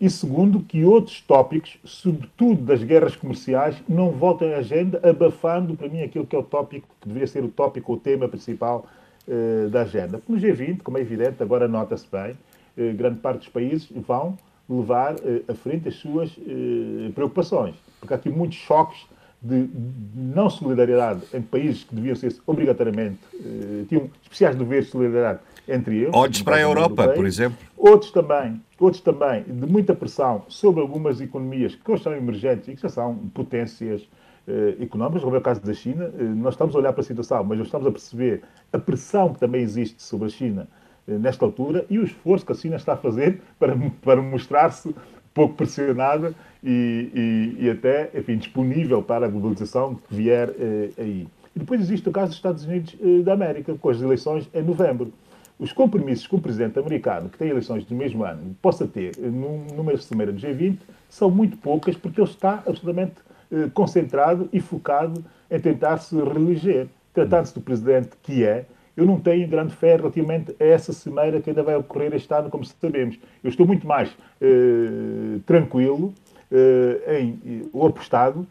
e 0.00 0.10
segundo, 0.10 0.60
que 0.60 0.84
outros 0.84 1.20
tópicos, 1.20 1.78
sobretudo 1.84 2.62
das 2.62 2.82
guerras 2.82 3.16
comerciais, 3.16 3.76
não 3.88 4.10
voltem 4.10 4.52
à 4.54 4.58
agenda, 4.58 5.00
abafando 5.08 5.74
para 5.74 5.88
mim 5.88 6.02
aquilo 6.02 6.26
que 6.26 6.34
é 6.34 6.38
o 6.38 6.42
tópico, 6.42 6.88
que 7.00 7.08
deveria 7.08 7.26
ser 7.26 7.44
o 7.44 7.48
tópico, 7.48 7.92
o 7.92 7.96
tema 7.96 8.28
principal 8.28 8.86
eh, 9.28 9.68
da 9.70 9.82
agenda. 9.82 10.20
No 10.28 10.36
G20, 10.36 10.82
como 10.82 10.98
é 10.98 11.00
evidente, 11.00 11.42
agora 11.42 11.66
nota-se 11.68 12.06
bem, 12.10 12.36
eh, 12.76 12.92
grande 12.92 13.20
parte 13.20 13.38
dos 13.38 13.48
países 13.48 13.88
vão 13.90 14.36
levar 14.68 15.16
eh, 15.24 15.42
à 15.48 15.54
frente 15.54 15.88
as 15.88 15.94
suas 15.96 16.30
eh, 16.38 17.10
preocupações. 17.14 17.74
Porque 18.00 18.14
há 18.14 18.16
aqui 18.16 18.28
muitos 18.28 18.58
choques 18.58 19.06
de 19.40 19.68
não 20.14 20.50
solidariedade 20.50 21.22
entre 21.32 21.48
países 21.48 21.84
que 21.84 21.94
deviam 21.94 22.16
ser 22.16 22.34
obrigatoriamente, 22.46 23.18
eh, 23.34 23.84
tinham 23.88 24.10
especiais 24.22 24.56
deveres 24.56 24.86
de 24.86 24.90
solidariedade 24.90 25.40
entre 25.68 25.98
eles. 25.98 26.10
Olhos 26.12 26.38
no 26.38 26.44
para 26.44 26.56
a 26.56 26.60
Europa, 26.60 27.02
Europeia. 27.02 27.14
por 27.14 27.26
exemplo. 27.26 27.58
Outros 27.76 28.10
também, 28.10 28.60
outros 28.78 29.02
também 29.02 29.42
de 29.42 29.66
muita 29.66 29.94
pressão 29.94 30.44
sobre 30.48 30.80
algumas 30.80 31.20
economias 31.20 31.74
que 31.74 31.90
hoje 31.90 32.02
são 32.02 32.14
emergentes 32.14 32.68
e 32.68 32.74
que 32.74 32.82
já 32.82 32.88
são 32.88 33.14
potências 33.34 34.08
eh, 34.48 34.76
económicas, 34.80 35.22
como 35.22 35.36
é 35.36 35.38
o 35.38 35.42
caso 35.42 35.60
da 35.60 35.74
China. 35.74 36.10
Eh, 36.18 36.22
nós 36.22 36.54
estamos 36.54 36.74
a 36.74 36.78
olhar 36.78 36.92
para 36.92 37.02
a 37.02 37.04
situação, 37.04 37.44
mas 37.44 37.58
nós 37.58 37.66
estamos 37.68 37.86
a 37.86 37.90
perceber 37.90 38.42
a 38.72 38.78
pressão 38.78 39.32
que 39.34 39.40
também 39.40 39.62
existe 39.62 40.02
sobre 40.02 40.26
a 40.26 40.30
China 40.30 40.68
nesta 41.06 41.44
altura 41.44 41.84
e 41.90 41.98
o 41.98 42.04
esforço 42.04 42.44
que 42.44 42.52
a 42.52 42.54
China 42.54 42.76
está 42.76 42.94
a 42.94 42.96
fazer 42.96 43.40
para, 43.58 43.76
para 44.02 44.20
mostrar-se 44.22 44.94
pouco 45.32 45.54
pressionada 45.54 46.34
e, 46.64 47.54
e- 47.60 47.64
e 47.66 47.70
até, 47.70 48.10
enfim, 48.14 48.36
disponível 48.38 49.02
para 49.02 49.26
a 49.26 49.28
globalização 49.28 49.94
que 49.94 50.14
vier 50.14 50.48
eh, 50.58 50.90
aí. 50.98 51.28
E 51.54 51.58
depois 51.58 51.80
existe 51.80 52.08
o 52.08 52.12
caso 52.12 52.28
dos 52.28 52.36
Estados 52.36 52.64
Unidos 52.64 52.96
eh, 53.00 53.22
da 53.22 53.34
América, 53.34 53.74
com 53.74 53.88
as 53.90 54.00
eleições 54.00 54.48
em 54.54 54.62
novembro. 54.62 55.12
Os 55.58 55.72
compromissos 55.72 56.26
que 56.26 56.34
o 56.34 56.38
presidente 56.40 56.78
americano, 56.78 57.28
que 57.30 57.38
tem 57.38 57.48
eleições 57.48 57.84
do 57.84 57.94
mesmo 57.94 58.24
ano, 58.24 58.56
possa 58.60 58.86
ter 58.86 59.12
eh, 59.18 59.26
num- 59.26 59.66
numa 59.76 59.96
cimeira 59.98 60.32
do 60.32 60.38
G20 60.40 60.78
são 61.08 61.30
muito 61.30 61.56
poucas, 61.58 61.96
porque 61.96 62.20
ele 62.20 62.28
está 62.28 62.62
absolutamente 62.66 63.14
eh, 63.52 63.68
concentrado 63.74 64.48
e 64.52 64.58
focado 64.60 65.22
em 65.50 65.60
tentar 65.60 65.98
se 65.98 66.16
reeleger. 66.16 66.88
Tratando-se 67.14 67.54
do 67.54 67.60
presidente 67.60 68.10
que 68.22 68.42
é, 68.44 68.66
eu 68.96 69.04
não 69.06 69.20
tenho 69.20 69.46
grande 69.48 69.74
fé 69.74 69.96
relativamente 69.96 70.54
a 70.58 70.64
essa 70.64 70.92
cimeira 70.92 71.40
que 71.40 71.50
ainda 71.50 71.62
vai 71.62 71.76
ocorrer 71.76 72.14
este 72.14 72.32
ano, 72.32 72.48
como 72.50 72.64
sabemos. 72.64 73.18
Eu 73.44 73.50
estou 73.50 73.66
muito 73.66 73.86
mais 73.86 74.10
eh, 74.40 75.38
tranquilo 75.44 76.14
eh, 76.50 77.20
em, 77.20 77.38
eh, 77.46 77.66
ou 77.72 77.86
apostado 77.86 78.46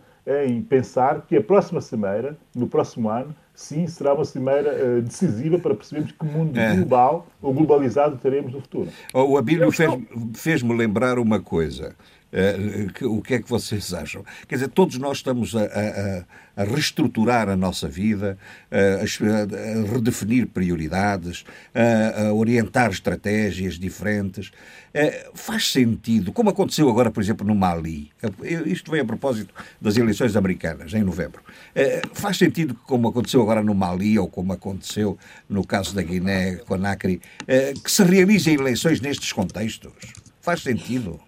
em 0.48 0.62
pensar 0.62 1.26
que 1.28 1.36
a 1.38 1.42
próxima 1.42 1.80
cimeira, 1.82 2.36
no 2.56 2.68
próximo 2.68 3.10
ano, 3.10 3.36
sim, 3.54 3.86
será 3.88 4.14
uma 4.14 4.26
cimeira 4.26 4.70
eh, 4.70 5.02
decisiva 5.02 5.60
para 5.60 5.76
percebermos 5.76 6.12
que 6.12 6.26
mundo 6.26 6.58
É. 6.60 6.76
global 6.76 7.28
ou 7.42 7.54
globalizado 7.54 8.18
teremos 8.18 8.52
no 8.52 8.60
futuro. 8.60 8.90
O 9.14 9.38
Abílio 9.38 9.72
fez- 9.72 9.94
fez-me 10.36 10.76
lembrar 10.76 11.20
uma 11.20 11.40
coisa. 11.40 11.96
Eh, 12.38 13.06
o 13.06 13.22
que 13.22 13.36
é 13.36 13.40
que 13.42 13.50
vocês 13.50 13.94
acham? 13.94 14.26
Quer 14.46 14.56
dizer, 14.56 14.68
todos 14.68 14.98
nós 14.98 15.18
estamos 15.20 15.56
a, 15.56 15.62
a- 15.62 16.26
a- 16.58 16.64
reestruturar 16.66 17.48
a 17.50 17.56
nossa 17.56 17.88
vida, 17.88 18.38
a, 18.70 19.02
a 19.02 19.86
a 19.90 19.94
redefinir 19.94 20.48
prioridades, 20.48 21.46
a, 21.74 22.34
orientar 22.34 22.92
estratégias 22.92 23.76
diferentes. 23.80 24.52
Eh, 24.94 25.30
faz 25.34 25.72
sentido, 25.72 26.32
como 26.34 26.50
aconteceu 26.50 26.90
agora, 26.90 27.10
por 27.10 27.22
exemplo, 27.24 27.46
no 27.48 27.56
Mali. 27.56 28.12
Eh, 28.22 28.64
Isto 28.66 28.92
vem 28.92 29.00
a 29.02 29.06
propósito 29.06 29.54
das 29.82 29.96
eleições 29.98 30.36
americanas, 30.36 30.94
em 30.94 31.04
novembro. 31.04 31.42
Eh, 31.74 32.02
faz 32.14 32.38
sentido, 32.38 32.76
como 32.86 33.08
aconteceu 33.10 33.42
agora 33.42 33.62
no 33.64 33.74
Mali, 33.74 34.20
ou 34.20 34.28
como 34.30 34.52
aconteceu 34.54 35.18
no 35.50 35.66
caso 35.66 35.96
da 35.96 36.02
Guiné-Conakry, 36.02 37.22
eh, 37.48 37.74
que 37.82 37.90
se 37.92 38.04
realizem 38.04 38.56
eleições 38.56 39.00
nestes 39.00 39.32
contextos? 39.32 39.94
Faz 40.42 40.62
sentido? 40.62 41.20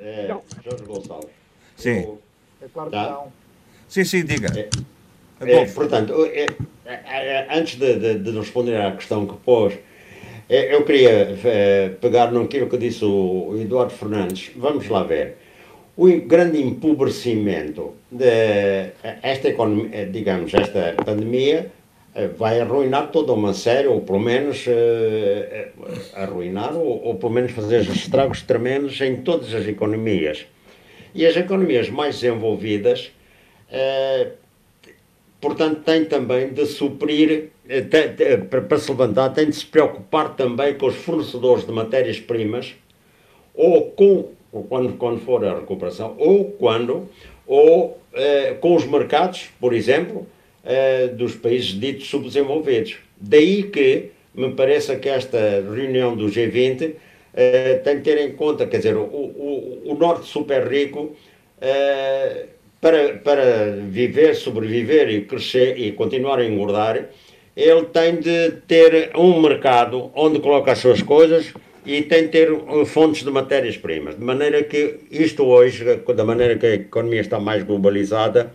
É, 0.00 0.34
Jorge 0.64 0.84
Gonçalves. 0.84 1.30
Sim. 1.76 2.00
Eu- 2.02 2.22
É 2.62 2.66
claro 2.72 2.90
que 2.90 2.96
Tá. 2.96 3.10
não. 3.10 3.32
Sim, 3.88 4.04
sim, 4.04 4.24
diga. 4.24 4.48
É, 4.58 4.68
Adolfo. 5.44 5.74
portanto, 5.74 6.24
é, 6.32 6.46
é, 6.86 6.92
é, 7.04 7.46
antes 7.50 7.78
de, 7.78 7.98
de, 7.98 8.14
de 8.18 8.30
responder 8.38 8.76
à 8.76 8.92
questão 8.92 9.26
que 9.26 9.34
pôs, 9.36 9.74
é, 10.48 10.74
eu 10.74 10.84
queria 10.84 11.38
é, 11.44 11.88
pegar 12.00 12.32
naquilo 12.32 12.68
que 12.68 12.78
disse 12.78 13.04
o 13.04 13.54
Eduardo 13.60 13.92
Fernandes. 13.92 14.50
Vamos 14.56 14.88
lá 14.88 15.02
ver. 15.02 15.36
O 15.96 16.06
grande 16.22 16.60
empobrecimento 16.62 17.94
desta 18.10 19.48
economia, 19.48 20.06
digamos, 20.06 20.52
esta 20.54 20.94
pandemia, 21.04 21.70
vai 22.38 22.60
arruinar 22.60 23.10
toda 23.10 23.32
uma 23.32 23.52
série, 23.52 23.88
ou 23.88 24.00
pelo 24.00 24.20
menos 24.20 24.64
arruinar, 26.14 26.74
ou, 26.74 27.04
ou 27.04 27.14
pelo 27.16 27.32
menos 27.32 27.52
fazer 27.52 27.82
estragos 27.82 28.42
tremendos 28.42 29.00
em 29.00 29.16
todas 29.16 29.54
as 29.54 29.66
economias. 29.66 30.46
E 31.14 31.26
as 31.26 31.36
economias 31.36 31.88
mais 31.90 32.16
desenvolvidas, 32.20 33.10
portanto, 35.40 35.82
têm 35.82 36.04
também 36.04 36.48
de 36.48 36.66
suprir, 36.66 37.50
para 38.68 38.78
se 38.78 38.90
levantar, 38.90 39.30
têm 39.30 39.50
de 39.50 39.56
se 39.56 39.66
preocupar 39.66 40.36
também 40.36 40.74
com 40.74 40.86
os 40.86 40.96
fornecedores 40.96 41.66
de 41.66 41.72
matérias-primas, 41.72 42.74
ou 43.54 43.90
com, 43.90 44.30
quando, 44.68 44.96
quando 44.98 45.20
for 45.20 45.44
a 45.44 45.54
recuperação, 45.54 46.14
ou 46.18 46.44
quando, 46.52 47.08
ou 47.46 47.98
com 48.60 48.74
os 48.74 48.86
mercados, 48.86 49.48
por 49.60 49.74
exemplo, 49.74 50.26
uh, 50.66 51.14
dos 51.14 51.34
países 51.34 51.78
ditos 51.78 52.08
subdesenvolvidos. 52.08 52.96
Daí 53.18 53.62
que 53.64 54.10
me 54.34 54.52
parece 54.52 54.96
que 54.96 55.08
esta 55.08 55.38
reunião 55.62 56.16
do 56.16 56.26
G20 56.26 56.90
uh, 56.90 56.94
eh, 57.34 57.80
tem 57.84 57.96
que 57.96 58.02
ter 58.02 58.18
em 58.18 58.32
conta, 58.32 58.66
quer 58.66 58.78
dizer, 58.78 58.96
o, 58.96 59.02
o, 59.02 59.82
o 59.86 59.94
Norte 59.94 60.26
super 60.26 60.66
rico, 60.66 61.16
uh, 61.58 62.46
para, 62.80 63.14
para 63.14 63.76
viver, 63.88 64.34
sobreviver 64.34 65.08
e 65.10 65.22
crescer 65.22 65.78
e 65.78 65.92
continuar 65.92 66.38
a 66.38 66.44
engordar, 66.44 67.08
ele 67.56 67.84
tem 67.86 68.16
de 68.16 68.50
ter 68.68 69.12
um 69.16 69.40
mercado 69.40 70.10
onde 70.14 70.38
coloca 70.40 70.72
as 70.72 70.78
suas 70.78 71.00
coisas 71.00 71.54
e 71.86 72.02
tem 72.02 72.24
de 72.24 72.28
ter 72.28 72.48
fontes 72.84 73.22
de 73.22 73.30
matérias-primas. 73.30 74.16
De 74.16 74.22
maneira 74.22 74.62
que 74.62 74.98
isto 75.10 75.44
hoje, 75.44 75.84
da 76.14 76.24
maneira 76.24 76.56
que 76.56 76.66
a 76.66 76.74
economia 76.74 77.20
está 77.20 77.40
mais 77.40 77.62
globalizada, 77.62 78.52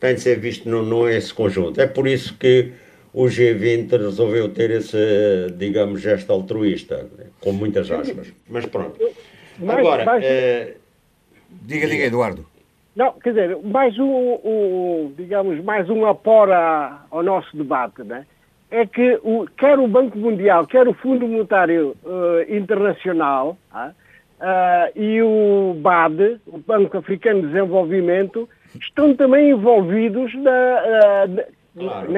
tem 0.00 0.14
de 0.14 0.20
ser 0.20 0.38
visto 0.38 0.68
no, 0.68 0.82
no 0.82 1.08
esse 1.08 1.32
conjunto. 1.32 1.80
É 1.80 1.86
por 1.86 2.06
isso 2.06 2.36
que 2.36 2.72
o 3.12 3.24
G20 3.24 3.90
resolveu 3.90 4.48
ter 4.48 4.70
esse, 4.70 5.52
digamos, 5.56 6.00
gesto 6.00 6.32
altruísta, 6.32 7.08
com 7.40 7.52
muitas 7.52 7.90
aspas. 7.90 8.32
Mas 8.48 8.66
pronto. 8.66 8.98
Agora, 9.66 10.04
mais, 10.04 10.24
eh, 10.24 10.74
diga, 11.62 11.86
diga, 11.86 12.04
Eduardo. 12.04 12.44
Não, 12.96 13.12
quer 13.12 13.30
dizer, 13.30 13.58
mais 13.62 13.98
um, 13.98 14.38
um 14.44 15.14
digamos, 15.16 15.62
mais 15.64 15.88
um 15.88 16.06
apora 16.06 17.02
ao 17.10 17.22
nosso 17.22 17.56
debate, 17.56 18.02
né? 18.02 18.26
é 18.74 18.84
que 18.84 19.20
o, 19.22 19.46
quer 19.56 19.78
o 19.78 19.86
Banco 19.86 20.18
Mundial, 20.18 20.66
quer 20.66 20.88
o 20.88 20.94
Fundo 20.94 21.28
Monetário 21.28 21.96
uh, 22.04 22.52
Internacional 22.52 23.56
uh, 23.72 24.98
e 24.98 25.22
o 25.22 25.76
BAD, 25.80 26.40
o 26.44 26.58
Banco 26.58 26.98
Africano 26.98 27.42
de 27.42 27.46
Desenvolvimento, 27.48 28.48
estão 28.80 29.14
também 29.14 29.50
envolvidos 29.50 30.34
na, 30.34 31.26
claro. 31.76 32.12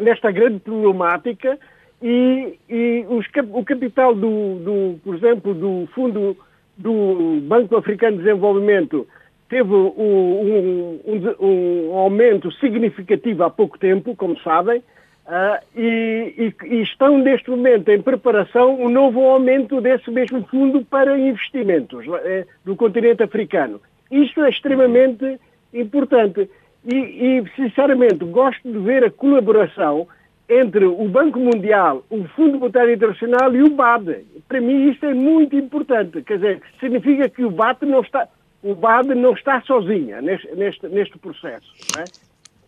nesta 0.00 0.30
grande 0.30 0.60
problemática 0.60 1.58
e, 2.02 2.58
e 2.68 3.04
os, 3.08 3.26
o 3.52 3.64
capital 3.64 4.14
do, 4.14 4.56
do, 4.56 5.00
por 5.02 5.16
exemplo, 5.16 5.54
do 5.54 5.88
Fundo 5.94 6.36
do 6.76 7.40
Banco 7.42 7.76
Africano 7.76 8.18
de 8.18 8.22
Desenvolvimento 8.22 9.06
teve 9.48 9.72
um, 9.72 11.00
um, 11.04 11.34
um, 11.40 11.94
aumento 11.94 12.52
significativo 12.52 13.42
há 13.42 13.50
pouco 13.50 13.78
tempo, 13.78 14.14
como 14.14 14.38
sabem, 14.40 14.78
uh, 14.78 15.58
e, 15.74 16.52
e, 16.62 16.66
e, 16.66 16.82
estão 16.82 17.18
neste 17.18 17.50
momento 17.50 17.88
em 17.88 18.00
preparação 18.00 18.78
um 18.78 18.90
novo 18.90 19.20
aumento 19.24 19.80
desse 19.80 20.10
mesmo 20.10 20.46
fundo 20.48 20.84
para 20.84 21.18
investimentos 21.18 22.06
uh, 22.06 22.46
do 22.64 22.76
continente 22.76 23.22
africano. 23.22 23.80
Isto 24.10 24.42
é 24.44 24.50
extremamente 24.50 25.40
importante. 25.72 26.48
E, 26.84 26.94
e, 26.94 27.44
sinceramente, 27.56 28.24
gosto 28.24 28.70
de 28.70 28.78
ver 28.78 29.04
a 29.04 29.10
colaboração 29.10 30.06
entre 30.48 30.86
o 30.86 31.06
Banco 31.08 31.38
Mundial, 31.38 32.02
o 32.08 32.24
Fundo 32.28 32.58
Monetário 32.58 32.94
Internacional 32.94 33.54
e 33.54 33.62
o 33.62 33.70
BAD. 33.70 34.24
Para 34.48 34.60
mim 34.60 34.88
isto 34.90 35.04
é 35.04 35.12
muito 35.12 35.54
importante. 35.54 36.22
Quer 36.22 36.36
dizer, 36.36 36.62
significa 36.80 37.28
que 37.28 37.44
o 37.44 37.50
BAD 37.50 37.84
não 37.84 38.00
está, 38.00 38.26
o 38.62 38.74
BAD 38.74 39.14
não 39.14 39.32
está 39.34 39.60
sozinha 39.62 40.22
neste, 40.22 40.50
neste, 40.54 40.88
neste 40.88 41.18
processo. 41.18 41.70
É? 41.98 42.04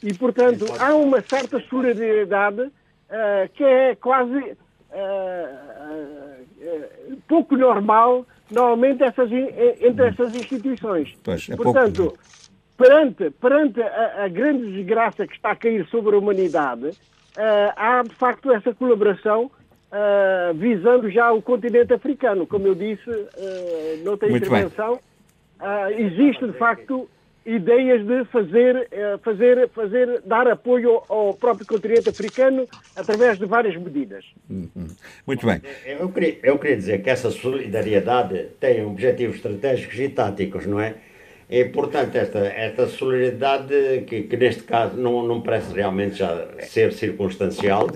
E, 0.03 0.13
portanto, 0.13 0.67
há 0.79 0.95
uma 0.95 1.23
certa 1.23 1.59
solidariedade 1.61 2.61
uh, 2.61 3.49
que 3.55 3.65
é 3.65 3.95
quase 3.95 4.39
uh, 4.39 4.55
uh, 6.61 7.17
pouco 7.27 7.57
normal, 7.57 8.27
normalmente, 8.51 9.03
essas, 9.03 9.31
entre 9.33 10.07
essas 10.07 10.35
instituições. 10.35 11.17
Pois, 11.25 11.49
é 11.49 11.57
portanto, 11.57 12.05
pouco 12.05 12.19
perante, 12.81 13.31
perante 13.33 13.83
a, 13.83 14.25
a, 14.25 14.29
grande 14.29 14.73
desgraça 14.73 15.27
que 15.27 15.35
está 15.35 15.51
a 15.51 15.57
cair 15.57 15.87
sobre 15.89 16.17
a 16.17 16.19
humanidade, 16.19 16.87
uh, 16.87 17.73
há 17.77 18.03
de 18.03 18.15
facto 18.15 18.51
essa 18.51 18.73
colaboração 18.75 19.45
uh, 19.45 20.55
visando 20.55 21.11
já 21.11 21.31
o 21.31 21.43
continente 21.43 21.93
africano. 21.93 22.47
Como 22.47 22.67
eu 22.67 22.75
disse 22.75 23.11
uh, 23.11 24.03
noutra 24.03 24.31
Muito 24.31 24.47
intervenção, 24.47 24.95
uh, 24.95 25.91
existe 25.91 26.47
de 26.47 26.55
facto 26.55 27.07
ideias 27.45 28.07
de 28.07 28.25
fazer, 28.27 28.89
fazer, 29.25 29.69
fazer, 29.71 30.23
dar 30.27 30.47
apoio 30.47 31.03
ao 31.09 31.35
próprio 31.35 31.67
continente 31.67 32.09
africano 32.09 32.69
através 32.95 33.39
de 33.39 33.47
várias 33.47 33.75
medidas. 33.77 34.25
Uhum. 34.49 34.87
Muito 35.27 35.47
bem. 35.47 35.61
Eu 35.87 36.11
queria, 36.11 36.39
eu 36.43 36.59
queria 36.59 36.77
dizer 36.77 37.03
que 37.03 37.09
essa 37.09 37.31
solidariedade 37.31 38.49
tem 38.61 38.85
objetivos 38.85 39.37
estratégicos 39.37 39.99
e 39.99 40.11
táticos, 40.11 40.67
não 40.67 40.79
é? 40.79 40.97
E, 41.51 41.65
portanto, 41.65 42.15
esta, 42.15 42.39
esta 42.39 42.87
solidariedade, 42.87 44.05
que, 44.07 44.23
que 44.23 44.37
neste 44.37 44.63
caso 44.63 44.97
não, 44.97 45.27
não 45.27 45.41
parece 45.41 45.75
realmente 45.75 46.17
já 46.17 46.47
ser 46.61 46.93
circunstancial, 46.93 47.89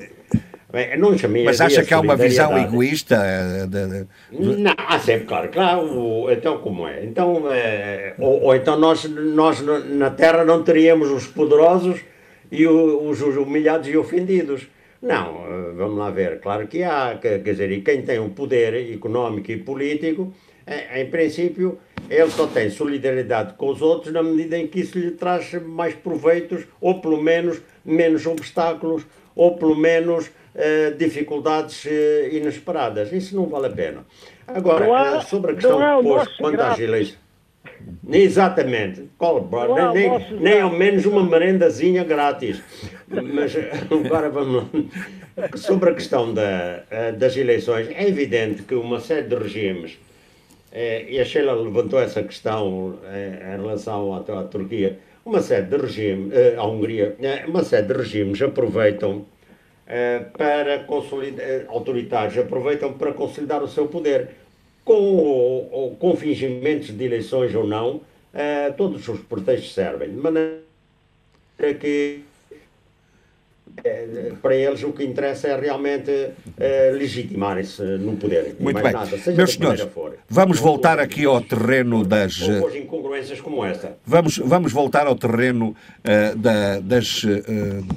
Mas 1.45 1.61
acha 1.61 1.85
que 1.85 1.95
há 1.95 2.01
uma 2.01 2.17
visão 2.17 2.59
egoísta? 2.59 3.15
Eh, 3.15 3.67
de, 3.69 3.87
de... 3.87 4.61
Não, 4.61 4.75
há 4.77 4.99
sempre, 4.99 5.27
claro, 5.27 5.49
claro. 5.51 6.33
Então, 6.33 6.59
como 6.59 6.89
é? 6.89 7.05
Então, 7.05 7.45
é, 7.53 8.15
ou, 8.19 8.43
ou, 8.43 8.57
então 8.57 8.77
nós, 8.77 9.05
nós 9.05 9.61
na 9.61 10.11
Terra 10.11 10.45
não 10.45 10.65
teríamos 10.65 11.09
os 11.13 11.29
poderosos 11.29 12.01
e 12.51 12.67
os, 12.67 13.23
os 13.23 13.37
humilhados 13.37 13.89
e 13.89 13.97
ofendidos. 13.97 14.67
Não, 15.01 15.47
eh, 15.47 15.73
vamos 15.77 15.97
lá 15.97 16.11
ver. 16.11 16.41
Claro 16.41 16.67
que 16.67 16.83
há, 16.83 17.17
quer 17.23 17.39
dizer, 17.39 17.71
e 17.71 17.81
quem 17.83 18.03
tem 18.03 18.19
um 18.19 18.31
poder 18.31 18.93
económico 18.93 19.53
e 19.53 19.59
político, 19.59 20.35
é, 20.67 21.01
em 21.01 21.09
princípio, 21.09 21.79
ele 22.11 22.31
só 22.31 22.47
tem 22.47 22.71
solidariedade 22.71 23.55
com 23.55 23.69
os 23.69 23.81
outros 23.81 24.13
na 24.13 24.23
medida 24.23 24.59
em 24.59 24.67
que 24.67 24.81
isso 24.81 24.99
lhe 24.99 25.13
traz 25.13 25.53
mais 25.63 25.95
proveitos, 25.95 26.65
ou 26.81 27.01
pelo 27.01 27.21
menos 27.21 27.61
menos 27.85 28.27
obstáculos, 28.27 29.05
ou 29.35 29.57
pelo 29.57 29.77
menos 29.77 30.27
uh, 30.27 30.95
dificuldades 30.97 31.85
uh, 31.85 31.89
inesperadas. 32.33 33.13
Isso 33.13 33.37
não 33.37 33.47
vale 33.47 33.67
a 33.67 33.71
pena. 33.71 34.07
Agora, 34.47 34.87
há, 34.87 35.19
uh, 35.19 35.23
sobre 35.23 35.53
a 35.53 35.55
questão 35.55 35.79
que 35.79 36.09
pôs 36.09 36.29
quanto 36.37 36.61
às 36.61 36.79
eleições. 36.79 37.25
Exatamente, 38.11 39.11
nem, 39.95 40.09
nem, 40.09 40.39
nem 40.41 40.61
ao 40.61 40.71
menos 40.71 41.05
uma 41.05 41.23
merendazinha 41.23 42.05
grátis. 42.05 42.63
Mas 43.09 43.55
agora 43.91 44.31
vamos 44.31 44.65
Sobre 45.57 45.91
a 45.91 45.95
questão 45.95 46.33
da, 46.33 46.85
das 47.19 47.37
eleições, 47.37 47.89
é 47.91 48.07
evidente 48.07 48.63
que 48.63 48.75
uma 48.75 49.01
série 49.01 49.27
de 49.27 49.35
regimes 49.35 49.99
é, 50.75 51.07
e 51.09 51.21
a 51.21 51.25
Sheila 51.25 51.55
levantou 51.55 52.01
essa 52.01 52.21
questão 52.25 52.99
é, 53.05 53.55
em 53.55 53.63
relação 53.63 54.13
à, 54.13 54.19
à, 54.19 54.43
Turquia. 54.43 54.99
Uma 55.25 55.41
série 55.41 55.67
de 55.67 55.77
regimes, 55.77 56.33
é, 56.33 56.57
à 56.57 56.65
Hungria, 56.65 57.17
uma 57.47 57.63
série 57.63 57.87
de 57.87 57.93
regimes 57.95 58.43
aproveitam 58.43 59.25
para 60.37 60.81
consolidar, 60.81 61.47
autoritários 61.69 62.37
aproveitam 62.39 62.95
para 62.95 63.13
consolidar 63.13 63.63
o 63.63 63.69
seu 63.69 63.87
poder. 63.87 64.31
Com, 64.85 65.17
ou, 65.17 65.97
com 65.97 66.15
fingimentos 66.15 66.89
de 66.89 67.05
eleições 67.05 67.55
ou 67.55 67.67
não, 67.67 68.03
todos 68.77 69.09
os 69.09 69.21
pretextos 69.21 69.73
servem. 69.73 70.11
De 70.11 70.17
maneira 70.17 70.59
que 71.81 72.21
para 74.41 74.55
eles 74.55 74.83
o 74.83 74.93
que 74.93 75.05
interessa 75.05 75.49
é 75.49 75.61
realmente 75.61 76.31
é, 76.59 76.91
legitimarem-se 76.93 77.83
no 77.83 78.17
poder. 78.17 78.57
Muito 78.59 78.83
bem. 78.83 78.93
Nada, 78.93 79.11
Meus 79.37 79.53
senhores, 79.53 79.87
vamos 80.29 80.59
voltar 80.59 80.99
aqui 80.99 81.25
ao 81.25 81.41
terreno 81.41 82.05
das. 82.05 82.39
incongruências 82.77 83.41
como 83.41 83.65
essa. 83.65 83.97
Vamos, 84.07 84.39
vamos 84.39 84.73
voltar 84.73 85.07
ao 85.07 85.17
terreno 85.17 85.75
uh, 85.75 86.39
da, 86.39 86.81
das 86.81 87.25
uh, 87.25 87.29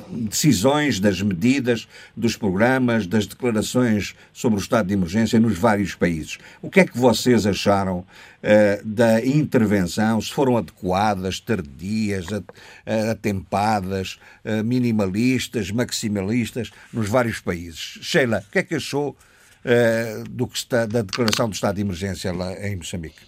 decisões, 0.09 0.99
das 0.99 1.21
medidas, 1.21 1.87
dos 2.15 2.35
programas, 2.35 3.05
das 3.07 3.25
declarações 3.25 4.15
sobre 4.33 4.59
o 4.59 4.61
estado 4.61 4.87
de 4.87 4.93
emergência 4.93 5.39
nos 5.39 5.57
vários 5.57 5.95
países. 5.95 6.37
O 6.61 6.69
que 6.69 6.79
é 6.79 6.85
que 6.85 6.97
vocês 6.97 7.45
acharam 7.45 8.05
uh, 8.43 8.85
da 8.85 9.25
intervenção? 9.25 10.19
Se 10.21 10.31
foram 10.31 10.57
adequadas, 10.57 11.39
tardias, 11.39 12.25
atempadas, 13.11 14.19
minimalistas? 14.63 15.71
maximalistas 15.71 16.71
nos 16.91 17.09
vários 17.09 17.39
países. 17.39 17.99
Sheila, 18.01 18.43
o 18.47 18.51
que 18.51 18.59
é 18.59 18.63
que 18.63 18.75
achou 18.75 19.15
do 20.29 20.47
que 20.47 20.57
está, 20.57 20.85
da 20.85 21.01
declaração 21.01 21.49
do 21.49 21.53
estado 21.53 21.75
de 21.75 21.81
emergência 21.81 22.31
lá 22.31 22.53
em 22.65 22.77
Moçambique? 22.77 23.19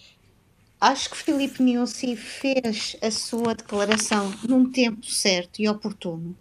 Acho 0.79 1.09
que 1.09 1.17
Filipe 1.17 1.61
Nussi 1.61 2.15
fez 2.15 2.95
a 3.01 3.11
sua 3.11 3.53
declaração 3.53 4.33
num 4.47 4.71
tempo 4.71 5.05
certo 5.05 5.61
e 5.61 5.67
oportuno. 5.67 6.37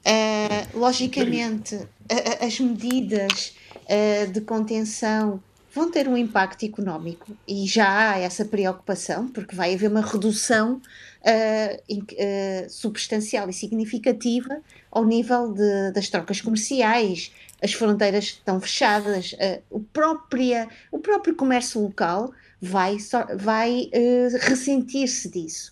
Uh, 0.00 0.78
logicamente, 0.78 1.78
as 2.40 2.58
medidas 2.58 3.54
uh, 3.74 4.30
de 4.32 4.40
contenção 4.40 5.42
vão 5.72 5.90
ter 5.90 6.08
um 6.08 6.16
impacto 6.16 6.64
económico 6.64 7.26
e 7.46 7.66
já 7.66 8.12
há 8.12 8.18
essa 8.18 8.44
preocupação, 8.44 9.28
porque 9.28 9.54
vai 9.54 9.74
haver 9.74 9.90
uma 9.90 10.00
redução 10.00 10.80
uh, 11.22 12.70
substancial 12.70 13.48
e 13.48 13.52
significativa 13.52 14.60
ao 14.90 15.04
nível 15.04 15.52
de, 15.52 15.92
das 15.92 16.08
trocas 16.08 16.40
comerciais, 16.40 17.32
as 17.62 17.72
fronteiras 17.72 18.24
estão 18.24 18.58
fechadas, 18.60 19.36
o, 19.70 19.80
própria, 19.80 20.66
o 20.90 20.98
próprio 20.98 21.34
comércio 21.34 21.80
local 21.80 22.32
vai, 22.60 22.96
vai 23.36 23.90
ressentir-se 24.40 25.28
disso. 25.28 25.70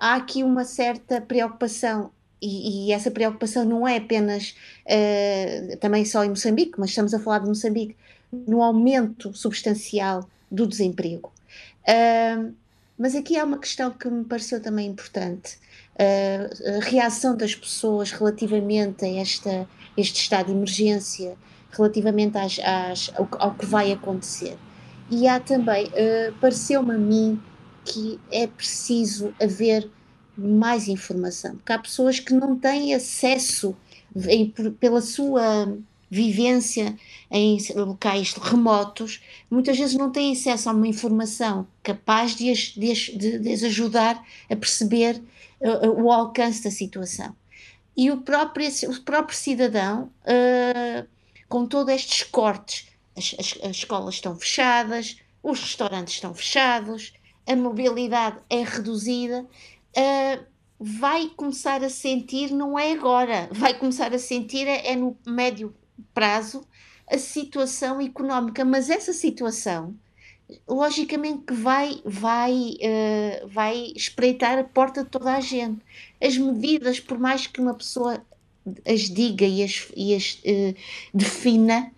há 0.00 0.16
aqui 0.16 0.42
uma 0.42 0.64
certa 0.64 1.20
preocupação 1.20 2.10
e, 2.44 2.88
e, 2.88 2.92
essa 2.92 3.10
preocupação 3.10 3.64
não 3.64 3.88
é 3.88 3.96
apenas 3.96 4.54
uh, 4.84 5.76
também 5.78 6.04
só 6.04 6.22
em 6.22 6.28
Moçambique, 6.28 6.78
mas 6.78 6.90
estamos 6.90 7.14
a 7.14 7.18
falar 7.18 7.38
de 7.38 7.48
Moçambique 7.48 7.96
no 8.46 8.62
aumento 8.62 9.32
substancial 9.34 10.28
do 10.50 10.66
desemprego. 10.66 11.32
Uh, 11.82 12.54
mas 12.98 13.14
aqui 13.14 13.36
há 13.36 13.44
uma 13.44 13.58
questão 13.58 13.90
que 13.90 14.08
me 14.08 14.24
pareceu 14.24 14.60
também 14.60 14.88
importante. 14.88 15.58
Uh, 15.94 16.78
a 16.78 16.84
reação 16.84 17.36
das 17.36 17.54
pessoas 17.54 18.12
relativamente 18.12 19.04
a 19.04 19.08
esta, 19.08 19.68
este 19.96 20.20
estado 20.20 20.46
de 20.46 20.52
emergência, 20.52 21.36
relativamente 21.70 22.38
às, 22.38 22.58
às, 22.60 23.10
ao, 23.16 23.28
ao, 23.38 23.54
que 23.54 23.66
vai 23.66 23.92
acontecer. 23.92 24.56
E 25.10 25.26
há 25.26 25.40
também, 25.40 25.86
uh, 25.86 26.32
pareceu-me 26.40 26.94
a 26.94 26.98
mim 26.98 27.40
que 27.84 28.18
é 28.30 28.46
preciso 28.46 29.34
haver 29.40 29.90
mais 30.36 30.88
informação, 30.88 31.56
porque 31.56 31.72
há 31.72 31.78
pessoas 31.78 32.18
que 32.18 32.32
não 32.32 32.56
têm 32.56 32.94
acesso 32.94 33.76
em, 34.28 34.50
pela 34.80 35.00
sua 35.00 35.76
vivência 36.10 36.96
em 37.36 37.58
locais 37.74 38.32
remotos, 38.34 39.20
muitas 39.50 39.76
vezes 39.76 39.96
não 39.96 40.12
têm 40.12 40.32
acesso 40.32 40.70
a 40.70 40.72
uma 40.72 40.86
informação 40.86 41.66
capaz 41.82 42.36
de 42.36 42.48
as, 42.48 42.58
de 42.58 42.92
as, 42.92 42.98
de 42.98 43.52
as 43.52 43.64
ajudar 43.64 44.24
a 44.48 44.54
perceber 44.54 45.20
uh, 45.60 46.00
o 46.00 46.12
alcance 46.12 46.62
da 46.62 46.70
situação. 46.70 47.34
E 47.96 48.08
o 48.12 48.18
próprio, 48.18 48.68
o 48.88 49.02
próprio 49.02 49.36
cidadão, 49.36 50.12
uh, 50.22 51.08
com 51.48 51.66
todos 51.66 51.92
estes 51.92 52.22
cortes, 52.22 52.86
as, 53.16 53.34
as, 53.36 53.58
as 53.64 53.76
escolas 53.78 54.14
estão 54.14 54.36
fechadas, 54.36 55.16
os 55.42 55.58
restaurantes 55.58 56.14
estão 56.14 56.32
fechados, 56.32 57.14
a 57.48 57.56
mobilidade 57.56 58.38
é 58.48 58.62
reduzida 58.62 59.42
uh, 59.42 60.44
vai 60.78 61.28
começar 61.30 61.82
a 61.82 61.90
sentir, 61.90 62.52
não 62.52 62.78
é 62.78 62.92
agora, 62.92 63.48
vai 63.50 63.74
começar 63.74 64.14
a 64.14 64.18
sentir 64.20 64.68
é, 64.68 64.92
é 64.92 64.94
no 64.94 65.16
médio 65.26 65.74
prazo 66.12 66.64
a 67.10 67.18
situação 67.18 68.00
económica, 68.00 68.64
mas 68.64 68.90
essa 68.90 69.12
situação 69.12 69.94
logicamente 70.68 71.44
que 71.46 71.54
vai, 71.54 72.00
vai, 72.04 72.52
uh, 72.52 73.48
vai 73.48 73.92
espreitar 73.96 74.58
a 74.58 74.64
porta 74.64 75.04
de 75.04 75.10
toda 75.10 75.34
a 75.34 75.40
gente. 75.40 75.80
As 76.20 76.36
medidas, 76.36 77.00
por 77.00 77.18
mais 77.18 77.46
que 77.46 77.60
uma 77.60 77.74
pessoa 77.74 78.22
as 78.86 79.00
diga 79.02 79.44
e 79.44 79.62
as, 79.62 79.88
e 79.94 80.14
as 80.14 80.34
uh, 80.44 80.74
defina, 81.12 81.92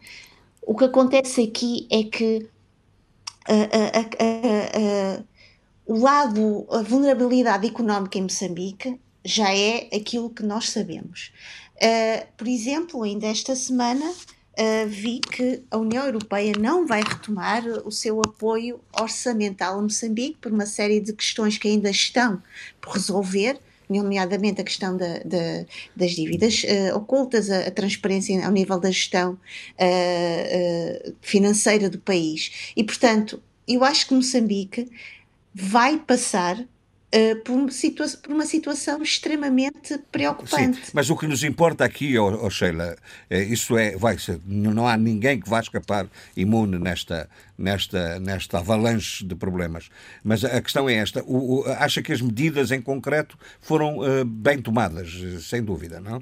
o 0.62 0.74
que 0.76 0.84
acontece 0.84 1.42
aqui 1.42 1.86
é 1.90 2.02
que 2.04 2.48
uh, 3.48 5.24
o 5.86 5.98
lado, 5.98 6.66
a 6.70 6.82
vulnerabilidade 6.82 7.66
económica 7.66 8.18
em 8.18 8.22
Moçambique 8.22 9.00
já 9.24 9.54
é 9.54 9.88
aquilo 9.94 10.30
que 10.30 10.42
nós 10.42 10.70
sabemos. 10.70 11.32
Por 12.36 12.48
exemplo, 12.48 13.02
ainda 13.02 13.26
esta 13.26 13.54
semana 13.54 14.12
uh, 14.58 14.88
vi 14.88 15.20
que 15.20 15.62
a 15.70 15.76
União 15.76 16.04
Europeia 16.04 16.52
não 16.58 16.86
vai 16.86 17.02
retomar 17.02 17.64
o 17.84 17.90
seu 17.92 18.20
apoio 18.20 18.80
orçamental 18.98 19.78
a 19.78 19.82
Moçambique 19.82 20.38
por 20.40 20.52
uma 20.52 20.66
série 20.66 21.00
de 21.00 21.12
questões 21.12 21.58
que 21.58 21.68
ainda 21.68 21.90
estão 21.90 22.42
por 22.80 22.94
resolver, 22.94 23.58
nomeadamente 23.88 24.60
a 24.60 24.64
questão 24.64 24.96
da, 24.96 25.18
da, 25.18 25.64
das 25.94 26.12
dívidas 26.12 26.64
uh, 26.64 26.96
ocultas, 26.96 27.50
a, 27.50 27.60
a, 27.60 27.70
transparência 27.70 28.44
ao 28.44 28.52
nível 28.52 28.80
da 28.80 28.90
gestão 28.90 29.38
financeira 31.20 31.88
do 31.88 31.98
país. 31.98 32.72
E, 32.76 32.82
portanto, 32.82 33.40
eu 33.68 33.84
acho 33.84 34.08
que 34.08 34.14
Moçambique 34.14 34.90
vai 35.54 35.98
passar 35.98 36.66
Uh, 37.14 37.36
por, 37.44 37.52
uma 37.52 37.68
por, 37.68 38.32
uma 38.32 38.44
situação 38.44 39.00
extremamente 39.00 39.96
preocupante. 40.10 40.78
Sim, 40.78 40.92
mas 40.92 41.08
o 41.08 41.16
que 41.16 41.26
nos 41.28 41.44
importa 41.44 41.84
aqui, 41.84 42.18
oh, 42.18 42.44
oh 42.44 42.50
Sheila, 42.50 42.96
é, 43.30 43.42
isso 43.44 43.78
é, 43.78 43.96
vai 43.96 44.18
ser, 44.18 44.40
não 44.44 44.88
há 44.88 44.96
ninguém 44.96 45.40
que 45.40 45.48
vá 45.48 45.60
escapar 45.60 46.08
imune 46.36 46.78
nesta, 46.80 47.30
nesta, 47.56 48.18
nesta 48.18 48.58
avalanche 48.58 49.24
de 49.24 49.36
problemas. 49.36 49.88
Mas 50.24 50.44
a 50.44 50.60
questão 50.60 50.88
é 50.88 50.94
esta: 50.94 51.22
o, 51.24 51.60
o, 51.60 51.64
acha 51.78 52.02
que 52.02 52.12
as 52.12 52.20
medidas 52.20 52.72
em 52.72 52.82
concreto 52.82 53.38
foram 53.60 53.98
uh, 53.98 54.24
bem 54.24 54.60
tomadas, 54.60 55.08
sem 55.42 55.62
dúvida, 55.62 56.00
não? 56.00 56.20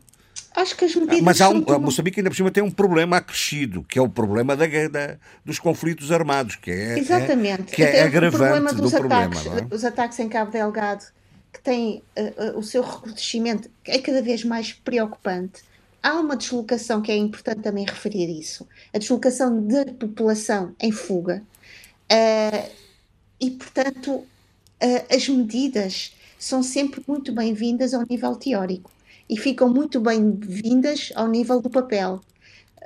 Acho 0.55 0.77
que 0.77 0.85
as 0.85 0.95
medidas. 0.95 1.21
Mas 1.21 1.41
há 1.41 1.51
um, 1.51 1.65
a 1.69 1.79
Moçambique 1.81 2.21
ainda 2.21 2.31
por 2.31 2.37
cima 2.37 2.51
tem 2.51 2.63
um 2.63 2.71
problema 2.71 3.17
acrescido, 3.17 3.83
que 3.83 3.99
é 3.99 4.03
o 4.03 4.09
problema 4.09 4.57
da, 4.57 4.67
da 4.67 5.19
dos 5.45 5.59
conflitos 5.59 6.13
armados, 6.13 6.55
que 6.55 6.71
é, 6.71 6.97
Exatamente. 6.97 7.73
É, 7.73 7.77
que 7.77 7.83
é 7.83 8.03
agravante 8.05 8.77
do 8.77 8.87
ataques, 8.87 9.41
problema. 9.41 9.69
É? 9.69 9.75
Os 9.75 9.85
ataques 9.85 10.19
em 10.21 10.29
Cabo 10.29 10.53
Delgado, 10.53 11.05
que 11.53 11.61
têm 11.61 12.03
uh, 12.17 12.53
uh, 12.53 12.59
o 12.59 12.63
seu 12.63 12.83
recrudescimento, 12.83 13.69
é 13.85 13.99
cada 13.99 14.23
vez 14.23 14.45
mais 14.45 14.73
preocupante. 14.73 15.63
Há 16.01 16.21
uma 16.21 16.37
deslocação 16.37 17.03
que 17.03 17.11
é 17.11 17.17
importante 17.17 17.61
também 17.61 17.85
referir 17.85 18.31
isso: 18.39 18.65
a 18.95 18.99
deslocação 18.99 19.67
da 19.67 19.87
população 19.87 20.73
em 20.81 20.93
fuga. 20.93 21.43
Uh, 22.13 22.71
e, 23.41 23.51
portanto, 23.51 24.25
as 25.11 25.29
medidas 25.29 26.15
são 26.39 26.63
sempre 26.63 27.03
muito 27.09 27.33
bem-vindas 27.33 27.93
ao 27.93 28.05
nível 28.09 28.37
teórico 28.37 28.94
e 29.29 29.37
ficam 29.37 29.69
muito 29.69 30.01
bem-vindas 30.01 31.13
ao 31.15 31.29
nível 31.29 31.61
do 31.61 31.71
papel. 31.71 32.21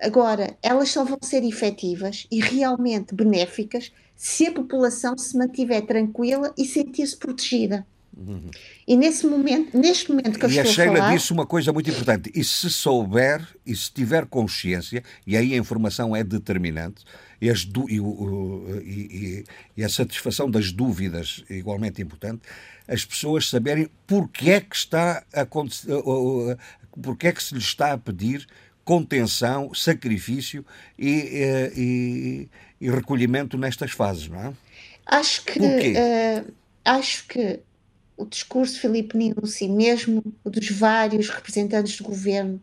Agora, 0.01 0.57
elas 0.63 0.91
só 0.91 1.05
vão 1.05 1.19
ser 1.23 1.43
efetivas 1.45 2.27
e 2.31 2.41
realmente 2.41 3.15
benéficas 3.15 3.93
se 4.15 4.47
a 4.47 4.53
população 4.53 5.17
se 5.19 5.37
mantiver 5.37 5.85
tranquila 5.87 6.53
e 6.57 6.65
sentir-se 6.65 7.17
protegida. 7.17 7.87
Uhum. 8.19 8.51
E 8.87 8.97
nesse 8.97 9.27
momento, 9.27 9.79
neste 9.79 10.11
momento 10.11 10.39
que 10.39 10.45
eu 10.45 10.51
e 10.51 10.57
estou 10.57 10.71
a 10.71 10.75
Sheila 10.75 10.93
a 10.93 10.97
falar... 10.97 11.15
disse 11.15 11.33
uma 11.33 11.47
coisa 11.47 11.73
muito 11.73 11.89
importante, 11.89 12.33
e 12.35 12.43
se 12.43 12.69
souber, 12.69 13.47
e 13.65 13.77
se 13.77 13.93
tiver 13.93 14.27
consciência, 14.27 15.05
e 15.25 15.37
aí 15.37 15.55
a 15.55 15.57
informação 15.57 16.17
é 16.17 16.25
determinante, 16.25 17.05
e, 17.41 17.49
as 17.49 17.61
e, 17.89 17.97
e, 17.97 19.45
e 19.77 19.85
a 19.85 19.89
satisfação 19.89 20.51
das 20.51 20.73
dúvidas 20.73 21.45
é 21.49 21.55
igualmente 21.55 22.03
importante, 22.03 22.43
as 22.89 23.05
pessoas 23.05 23.49
saberem 23.49 23.89
porque 24.05 24.51
é 24.51 24.61
que 24.61 24.75
está 24.75 25.23
a 25.33 25.47
porque 27.01 27.29
é 27.29 27.33
que 27.33 27.43
se 27.43 27.55
lhes 27.55 27.65
está 27.65 27.93
a 27.93 27.99
pedir 27.99 28.45
contenção, 28.85 29.73
sacrifício 29.73 30.67
e, 30.99 31.69
e, 31.77 32.49
e 32.81 32.91
recolhimento 32.91 33.57
nestas 33.57 33.93
fases, 33.93 34.29
não 34.29 34.41
é? 34.41 34.53
Acho 35.07 35.45
que 35.45 35.61
uh, 35.61 36.53
acho 36.85 37.27
que 37.29 37.61
o 38.19 38.27
discurso 38.27 38.81
Filipe 38.81 39.17
Nussi, 39.17 39.69
mesmo 39.69 40.23
dos 40.45 40.71
vários 40.71 41.31
representantes 41.31 41.97
do 41.97 42.05
governo 42.05 42.61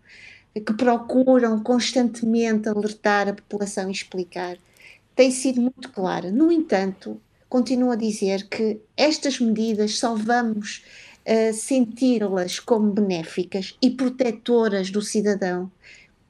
que 0.54 0.74
procuram 0.74 1.62
constantemente 1.64 2.70
alertar 2.70 3.28
a 3.28 3.34
população 3.34 3.90
e 3.90 3.92
explicar, 3.92 4.58
tem 5.16 5.32
sido 5.32 5.62
muito 5.62 5.90
clara. 5.92 6.30
No 6.32 6.52
entanto, 6.52 7.20
continuo 7.50 7.92
a 7.92 7.96
dizer 7.96 8.48
que 8.48 8.80
estas 8.96 9.40
medidas 9.40 9.98
só 9.98 10.14
vamos 10.14 10.84
uh, 11.26 11.54
senti-las 11.54 12.60
como 12.60 12.92
benéficas 12.92 13.76
e 13.82 13.90
protetoras 13.90 14.92
do 14.92 15.02
cidadão 15.02 15.72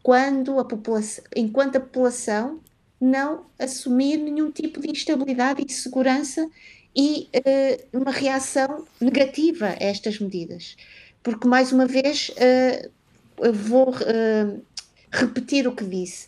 quando 0.02 0.60
a 0.60 0.66
população, 0.66 1.24
enquanto 1.36 1.78
a 1.78 1.80
população 1.80 2.60
não 3.02 3.46
assumir 3.58 4.18
nenhum 4.18 4.52
tipo 4.52 4.80
de 4.80 4.90
instabilidade 4.90 5.62
e 5.62 5.66
insegurança 5.66 6.48
e 6.96 7.30
uh, 7.36 8.00
uma 8.00 8.12
reação 8.12 8.86
negativa 9.02 9.68
a 9.68 9.84
estas 9.84 10.20
medidas. 10.20 10.78
Porque, 11.22 11.48
mais 11.48 11.72
uma 11.72 11.86
vez, 11.86 12.30
uh, 12.30 13.52
vou 13.52 13.90
uh, 13.90 14.64
repetir 15.12 15.68
o 15.68 15.76
que 15.76 15.84
disse 15.84 16.28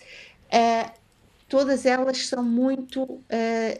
todas 1.49 1.85
elas 1.85 2.27
são 2.27 2.43
muito 2.43 3.21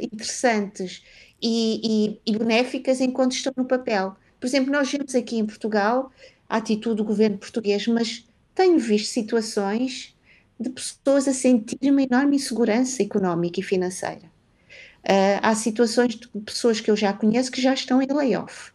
interessantes 0.02 1.02
e, 1.42 2.18
e, 2.26 2.32
e, 2.32 2.38
benéficas 2.38 3.00
enquanto 3.00 3.34
estão 3.34 3.54
no 3.56 3.66
papel. 3.66 4.16
Por 4.40 4.48
exemplo, 4.48 4.72
nós 4.72 4.92
vemos 4.92 5.16
aqui 5.16 5.38
em 5.38 5.46
Portugal 5.46 6.12
a 6.50 6.58
atitude 6.58 6.98
do 6.98 7.04
governo 7.04 7.38
português, 7.38 7.88
mas 7.88 8.26
tenho 8.56 8.80
visto 8.80 9.14
situações 9.14 10.16
de 10.60 10.70
pessoas 10.70 11.28
a 11.28 11.34
sentir 11.34 11.92
uma 11.92 12.02
enorme 12.02 12.38
insegurança 12.38 13.04
económica 13.04 13.60
e 13.60 13.64
financeira. 13.64 14.37
Uh, 15.08 15.40
há 15.42 15.56
situações 15.56 16.16
de 16.16 16.28
pessoas 16.42 16.82
que 16.82 16.92
eu 16.92 16.96
já 16.96 17.14
conheço 17.14 17.50
que 17.50 17.62
já 17.62 17.74
estão 17.74 18.02
em 18.02 18.08
layoff. 18.08 18.72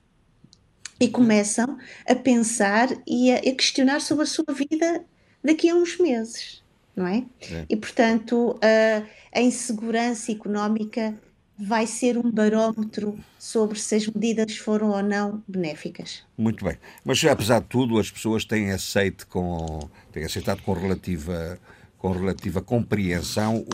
e 0.99 1.09
começam 1.09 1.77
a 2.09 2.15
pensar 2.15 2.89
e 3.07 3.31
a, 3.31 3.37
a 3.37 3.55
questionar 3.55 4.01
sobre 4.01 4.25
a 4.25 4.27
sua 4.27 4.47
vida 4.55 5.05
daqui 5.45 5.69
a 5.69 5.75
uns 5.75 5.99
meses, 5.99 6.63
não 6.97 7.07
é? 7.07 7.25
é. 7.43 7.67
E, 7.69 7.77
portanto, 7.77 8.59
a, 8.63 9.03
a 9.39 9.43
insegurança 9.43 10.33
económica 10.33 11.15
vai 11.59 11.87
ser 11.87 12.17
um 12.17 12.31
barómetro 12.31 13.19
sobre 13.39 13.79
se 13.79 13.95
as 13.95 14.07
medidas 14.07 14.57
foram 14.57 14.91
ou 14.91 15.03
não 15.03 15.43
benéficas. 15.47 16.25
Muito 16.37 16.65
bem. 16.65 16.79
Mas, 17.05 17.23
apesar 17.25 17.61
de 17.61 17.67
tudo, 17.67 17.99
as 17.99 18.11
pessoas 18.11 18.45
têm, 18.45 18.71
aceito 18.71 19.27
com, 19.27 19.81
têm 20.11 20.25
aceitado 20.25 20.63
com 20.63 20.73
relativa, 20.73 21.59
com 21.99 22.11
relativa 22.13 22.63
compreensão 22.63 23.67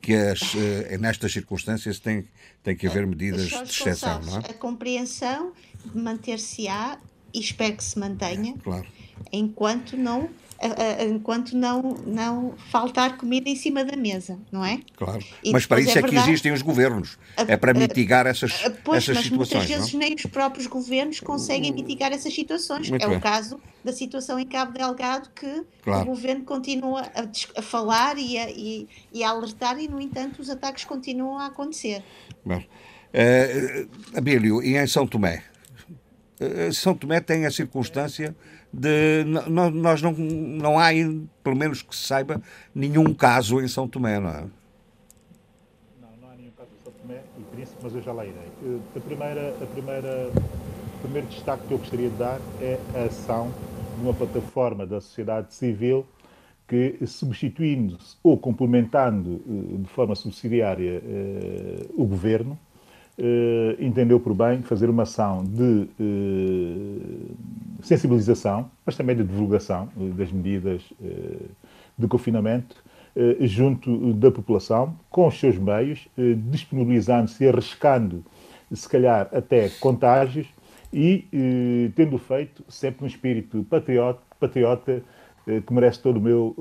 que 0.00 0.14
as, 0.14 0.40
eh, 0.54 0.96
nestas 0.98 1.32
circunstâncias 1.32 1.98
tem, 1.98 2.26
tem 2.62 2.76
que 2.76 2.86
haver 2.86 3.06
medidas 3.06 3.48
de 3.48 3.54
exceção, 3.54 4.20
não 4.22 4.38
é? 4.38 4.38
A 4.38 4.54
compreensão 4.54 5.52
manter-se-á 5.94 6.98
e 7.32 7.40
espero 7.40 7.76
que 7.76 7.84
se 7.84 7.98
mantenha, 7.98 8.54
claro. 8.62 8.86
enquanto 9.32 9.96
não 9.96 10.30
enquanto 11.08 11.56
não, 11.56 11.80
não 12.06 12.54
faltar 12.70 13.16
comida 13.16 13.48
em 13.48 13.56
cima 13.56 13.84
da 13.84 13.96
mesa, 13.96 14.38
não 14.52 14.64
é? 14.64 14.80
Claro. 14.96 15.24
E 15.42 15.52
mas 15.52 15.64
para 15.64 15.80
isso 15.80 15.96
é, 15.96 16.00
é, 16.00 16.02
que 16.02 16.14
existem 16.14 16.52
os 16.52 16.60
governos. 16.60 17.18
é 17.36 17.56
para 17.56 17.72
mitigar 17.72 18.26
essas, 18.26 18.52
pois, 18.84 19.02
essas 19.02 19.16
mas 19.16 19.24
situações. 19.24 19.66
Muitas 19.66 19.78
vezes 19.78 19.94
nem 19.94 20.14
os 20.14 20.26
próprios 20.26 20.66
governos 20.66 21.20
conseguem 21.20 21.72
mitigar 21.72 22.12
essas 22.12 22.34
situações. 22.34 22.90
Muito 22.90 23.04
é 23.04 23.08
bem. 23.08 23.16
o 23.16 23.20
caso 23.20 23.58
da 23.82 23.92
situação 23.92 24.38
em 24.38 24.46
Cabo 24.46 24.72
Delgado 24.72 25.30
que 25.34 25.64
claro. 25.82 26.02
o 26.02 26.06
governo 26.06 26.44
continua 26.44 27.02
a, 27.14 27.58
a 27.58 27.62
falar 27.62 28.18
e 28.18 28.36
a, 28.36 28.50
e, 28.50 28.88
e 29.12 29.24
a, 29.24 29.30
alertar 29.30 29.78
e, 29.78 29.88
no 29.88 30.00
entanto, 30.00 30.40
os 30.42 30.50
ataques 30.50 30.84
continuam 30.84 31.38
a 31.38 31.46
acontecer. 31.46 32.02
Bom. 32.44 32.62
Uh, 33.12 33.88
Abílio, 34.16 34.62
e 34.62 34.76
em 34.76 34.86
São 34.86 35.06
Tomé? 35.06 35.42
Uh, 36.40 36.72
São 36.72 36.94
Tomé 36.94 37.20
tem 37.20 37.46
a 37.46 37.50
circunstância 37.50 38.36
de 38.72 39.24
nós 39.48 40.00
não, 40.00 40.12
não 40.12 40.78
há, 40.78 40.88
pelo 41.42 41.56
menos 41.56 41.82
que 41.82 41.94
se 41.94 42.06
saiba, 42.06 42.40
nenhum 42.74 43.12
caso 43.12 43.60
em 43.60 43.68
São 43.68 43.88
Tomé, 43.88 44.20
não 44.20 44.30
é? 44.30 44.40
Não, 46.00 46.08
não 46.22 46.30
há 46.30 46.36
nenhum 46.36 46.52
caso 46.56 46.70
em 46.78 46.84
São 46.84 46.92
Tomé 46.92 47.22
e 47.38 47.42
Príncipe, 47.54 47.78
mas 47.82 47.94
eu 47.94 48.02
já 48.02 48.12
lá 48.12 48.24
irei. 48.24 48.80
A 48.96 49.00
primeira, 49.00 49.54
a 49.60 49.66
primeira, 49.66 50.30
o 50.94 50.98
primeiro 51.02 51.26
destaque 51.28 51.66
que 51.66 51.74
eu 51.74 51.78
gostaria 51.78 52.08
de 52.08 52.16
dar 52.16 52.38
é 52.60 52.78
a 52.94 53.04
ação 53.04 53.52
de 53.96 54.02
uma 54.02 54.14
plataforma 54.14 54.86
da 54.86 55.00
sociedade 55.00 55.52
civil 55.54 56.06
que, 56.68 57.04
substituindo-se 57.04 58.16
ou 58.22 58.38
complementando 58.38 59.42
eh, 59.44 59.82
de 59.82 59.88
forma 59.88 60.14
subsidiária 60.14 61.02
eh, 61.04 61.86
o 61.96 62.06
governo, 62.06 62.56
entendeu 63.78 64.18
por 64.18 64.34
bem 64.34 64.62
fazer 64.62 64.88
uma 64.88 65.02
ação 65.02 65.44
de 65.44 65.88
eh, 66.00 67.32
sensibilização, 67.82 68.70
mas 68.84 68.96
também 68.96 69.14
de 69.14 69.24
divulgação 69.24 69.88
eh, 69.98 70.08
das 70.16 70.32
medidas 70.32 70.82
de 71.98 72.08
confinamento 72.08 72.76
junto 73.40 74.14
da 74.14 74.30
população, 74.30 74.96
com 75.10 75.26
os 75.26 75.38
seus 75.38 75.58
meios, 75.58 76.08
disponibilizando-se 76.48 77.42
e 77.42 77.48
arriscando, 77.48 78.24
se 78.72 78.88
calhar, 78.88 79.28
até 79.32 79.68
contágios 79.68 80.46
e 80.92 81.24
tendo 81.96 82.16
feito 82.18 82.64
sempre 82.68 83.04
um 83.04 83.06
espírito 83.08 83.66
patriota, 83.68 84.20
patriota 84.38 85.02
que 85.66 85.74
merece 85.74 86.00
todo 86.00 86.18
o 86.18 86.20
meu 86.20 86.56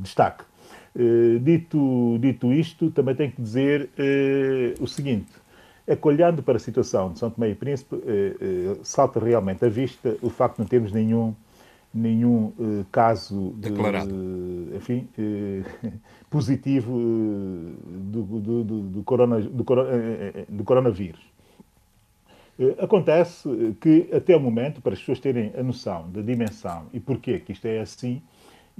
destaque. 0.00 0.44
Eh, 0.96 1.38
dito, 1.40 2.18
dito 2.18 2.52
isto, 2.52 2.90
também 2.90 3.14
tenho 3.14 3.30
que 3.30 3.40
dizer 3.40 3.88
eh, 3.96 4.74
o 4.80 4.86
seguinte: 4.88 5.30
que 5.86 6.08
olhando 6.08 6.42
para 6.42 6.56
a 6.56 6.58
situação 6.60 7.12
de 7.12 7.18
São 7.18 7.30
Tomé 7.30 7.50
e 7.50 7.54
Príncipe, 7.54 7.96
eh, 8.04 8.76
salta 8.82 9.20
realmente 9.20 9.64
à 9.64 9.68
vista 9.68 10.16
o 10.20 10.28
facto 10.28 10.56
de 10.56 10.62
não 10.62 10.66
termos 10.68 10.92
nenhum, 10.92 11.34
nenhum 11.94 12.52
caso 12.90 13.52
declarado, 13.56 14.14
enfim, 14.74 15.08
positivo 16.28 16.92
do, 16.92 18.22
do, 18.22 18.64
do, 18.64 18.80
do, 18.82 19.02
corona, 19.02 19.40
do, 19.40 19.64
do 20.48 20.64
coronavírus. 20.64 21.20
Acontece 22.78 23.48
que, 23.80 24.08
até 24.12 24.36
o 24.36 24.40
momento, 24.40 24.82
para 24.82 24.92
as 24.92 24.98
pessoas 24.98 25.18
terem 25.18 25.52
a 25.58 25.62
noção 25.62 26.10
da 26.10 26.20
dimensão 26.20 26.86
e 26.92 27.00
porquê 27.00 27.40
que 27.40 27.52
isto 27.52 27.66
é 27.66 27.80
assim, 27.80 28.20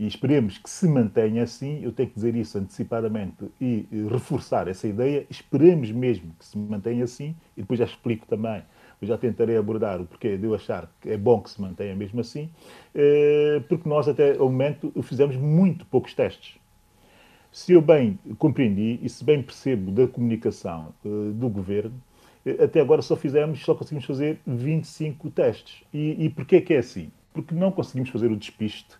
e 0.00 0.06
esperemos 0.06 0.56
que 0.56 0.70
se 0.70 0.88
mantenha 0.88 1.42
assim. 1.42 1.84
Eu 1.84 1.92
tenho 1.92 2.08
que 2.08 2.14
dizer 2.14 2.34
isso 2.34 2.56
antecipadamente 2.56 3.44
e 3.60 3.86
reforçar 4.10 4.66
essa 4.66 4.88
ideia. 4.88 5.26
Esperemos 5.28 5.92
mesmo 5.92 6.32
que 6.38 6.44
se 6.46 6.56
mantenha 6.56 7.04
assim 7.04 7.36
e 7.54 7.60
depois 7.60 7.78
já 7.78 7.84
explico 7.84 8.26
também. 8.26 8.62
Eu 9.02 9.06
já 9.06 9.18
tentarei 9.18 9.58
abordar 9.58 10.00
o 10.00 10.06
porquê 10.06 10.38
de 10.38 10.46
eu 10.46 10.54
achar 10.54 10.90
que 11.02 11.10
é 11.10 11.18
bom 11.18 11.42
que 11.42 11.50
se 11.50 11.60
mantenha 11.60 11.94
mesmo 11.94 12.18
assim, 12.18 12.48
eh, 12.94 13.62
porque 13.68 13.86
nós 13.86 14.08
até 14.08 14.38
ao 14.38 14.46
momento 14.50 14.90
fizemos 15.02 15.36
muito 15.36 15.84
poucos 15.84 16.14
testes. 16.14 16.58
Se 17.52 17.72
eu 17.72 17.82
bem 17.82 18.18
compreendi 18.38 18.98
e 19.02 19.08
se 19.08 19.22
bem 19.22 19.42
percebo 19.42 19.90
da 19.90 20.08
comunicação 20.08 20.94
eh, 21.04 21.08
do 21.34 21.48
governo, 21.50 22.00
eh, 22.46 22.64
até 22.64 22.80
agora 22.80 23.02
só 23.02 23.16
fizemos, 23.16 23.60
só 23.60 23.74
conseguimos 23.74 24.06
fazer 24.06 24.38
25 24.46 25.30
testes. 25.30 25.82
E, 25.92 26.24
e 26.24 26.30
porquê 26.30 26.62
que 26.62 26.72
é 26.72 26.78
assim? 26.78 27.10
Porque 27.34 27.54
não 27.54 27.70
conseguimos 27.70 28.08
fazer 28.08 28.30
o 28.30 28.36
despiste 28.36 28.99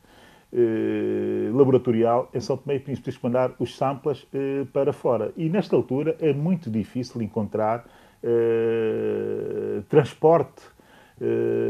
eh, 0.53 1.49
laboratorial 1.53 2.29
em 2.35 2.41
São 2.41 2.57
Tomé 2.57 2.75
e 2.75 2.81
Príncipe, 2.81 3.05
tens 3.05 3.17
que 3.17 3.23
mandar 3.23 3.53
os 3.59 3.77
samples 3.77 4.27
eh, 4.35 4.65
para 4.73 4.93
fora. 4.93 5.33
E 5.37 5.49
nesta 5.49 5.77
altura 5.77 6.17
é 6.21 6.33
muito 6.33 6.69
difícil 6.69 7.23
encontrar 7.23 7.87
eh, 8.23 9.81
transporte, 9.89 10.63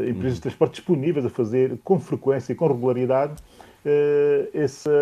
empresas 0.08 0.36
de 0.36 0.42
transporte 0.42 0.74
disponíveis 0.74 1.26
a 1.26 1.28
fazer 1.28 1.76
com 1.82 1.98
frequência 1.98 2.52
e 2.52 2.54
com 2.54 2.68
regularidade 2.68 3.34
essa, 4.54 4.92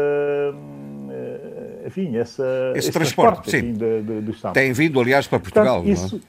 enfim, 1.87 2.17
essa, 2.17 2.73
esse, 2.75 2.89
esse 2.89 2.93
transporte, 2.93 3.43
transporte 3.43 3.51
sim. 3.51 3.73
de, 3.75 4.03
de, 4.03 4.21
dos 4.23 4.41
samples. 4.41 4.65
Tem 4.65 4.73
vindo, 4.73 4.99
aliás, 4.99 5.27
para 5.27 5.39
Portugal. 5.39 5.83
Portanto, 5.83 6.17
isso, 6.17 6.21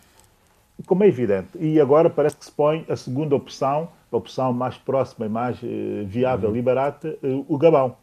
como 0.86 1.06
é 1.06 1.08
evidente. 1.08 1.48
E 1.58 1.80
agora 1.80 2.10
parece 2.10 2.36
que 2.36 2.44
se 2.44 2.52
põe 2.52 2.86
a 2.90 2.96
segunda 2.98 3.38
opção 3.38 3.88
opção 4.12 4.52
mais 4.54 4.78
próxima 4.78 5.26
e 5.26 5.30
mais 5.30 5.60
eh, 5.64 6.04
viável 6.06 6.50
uhum. 6.50 6.56
e 6.56 6.62
barata, 6.62 7.18
eh, 7.22 7.44
o 7.48 7.58
Gabão. 7.58 7.96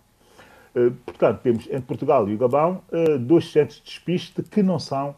Eh, 0.74 0.90
portanto, 1.04 1.40
temos 1.42 1.66
entre 1.66 1.82
Portugal 1.82 2.28
e 2.28 2.34
o 2.34 2.38
Gabão 2.38 2.82
dois 3.20 3.50
centros 3.50 3.78
de 3.78 3.84
despiste 3.84 4.42
que 4.42 4.62
não 4.62 4.78
são 4.78 5.14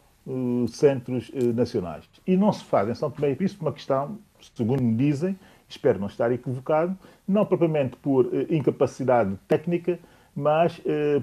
centros 0.67 1.31
nacionais. 1.55 2.07
E 2.27 2.37
não 2.37 2.53
se 2.53 2.63
faz 2.63 2.87
em 2.87 2.93
São 2.93 3.09
Tomé 3.09 3.31
e 3.31 3.35
Príncipe 3.35 3.61
uma 3.61 3.73
questão, 3.73 4.19
segundo 4.53 4.83
me 4.83 4.95
dizem, 4.95 5.37
espero 5.67 5.99
não 5.99 6.05
estar 6.05 6.31
equivocado, 6.31 6.95
não 7.27 7.45
propriamente 7.45 7.95
por 7.95 8.29
incapacidade 8.47 9.35
técnica, 9.47 9.97
mas 10.35 10.79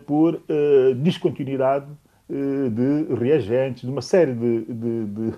por 0.07 0.43
descontinuidade 0.97 1.87
de 2.29 3.15
reagentes, 3.15 3.83
de 3.83 3.91
uma 3.91 4.03
série 4.03 4.35
de, 4.35 4.65
de, 4.65 5.05
de 5.07 5.33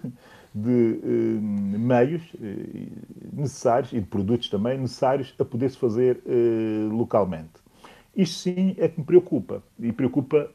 de 0.63 1.01
eh, 1.03 1.79
meios 1.79 2.23
eh, 2.43 2.89
necessários 3.33 3.93
e 3.93 4.01
de 4.01 4.07
produtos 4.07 4.49
também 4.49 4.79
necessários 4.79 5.35
a 5.39 5.45
poder-se 5.45 5.79
fazer 5.79 6.21
eh, 6.27 6.89
localmente. 6.91 7.61
Isto 8.17 8.39
sim 8.39 8.75
é 8.79 8.89
que 8.89 8.99
me 8.99 9.07
preocupa 9.07 9.63
e 9.79 9.93
preocupa 9.93 10.51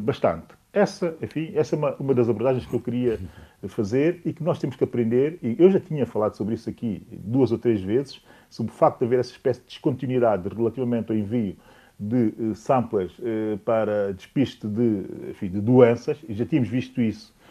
bastante. 0.00 0.46
Essa, 0.72 1.14
enfim, 1.20 1.52
essa 1.54 1.76
é 1.76 1.78
uma, 1.78 1.94
uma 1.96 2.14
das 2.14 2.26
abordagens 2.26 2.64
que 2.64 2.74
eu 2.74 2.80
queria 2.80 3.20
fazer 3.68 4.22
e 4.24 4.32
que 4.32 4.42
nós 4.42 4.58
temos 4.58 4.76
que 4.76 4.84
aprender, 4.84 5.38
e 5.42 5.54
eu 5.58 5.70
já 5.70 5.78
tinha 5.78 6.06
falado 6.06 6.34
sobre 6.36 6.54
isso 6.54 6.70
aqui 6.70 7.06
duas 7.10 7.52
ou 7.52 7.58
três 7.58 7.82
vezes, 7.82 8.24
sobre 8.48 8.72
o 8.72 8.74
facto 8.74 9.00
de 9.00 9.04
haver 9.04 9.18
essa 9.18 9.32
espécie 9.32 9.60
de 9.60 9.66
descontinuidade 9.66 10.48
relativamente 10.48 11.12
ao 11.12 11.18
envio 11.18 11.54
de 12.00 12.54
samples 12.54 13.12
para 13.62 14.14
despiste 14.14 14.66
de, 14.66 15.04
enfim, 15.28 15.50
de 15.50 15.60
doenças, 15.60 16.16
e 16.26 16.32
já 16.32 16.46
tínhamos 16.46 16.70
visto 16.70 16.98
isso 17.02 17.34
eh, 17.34 17.41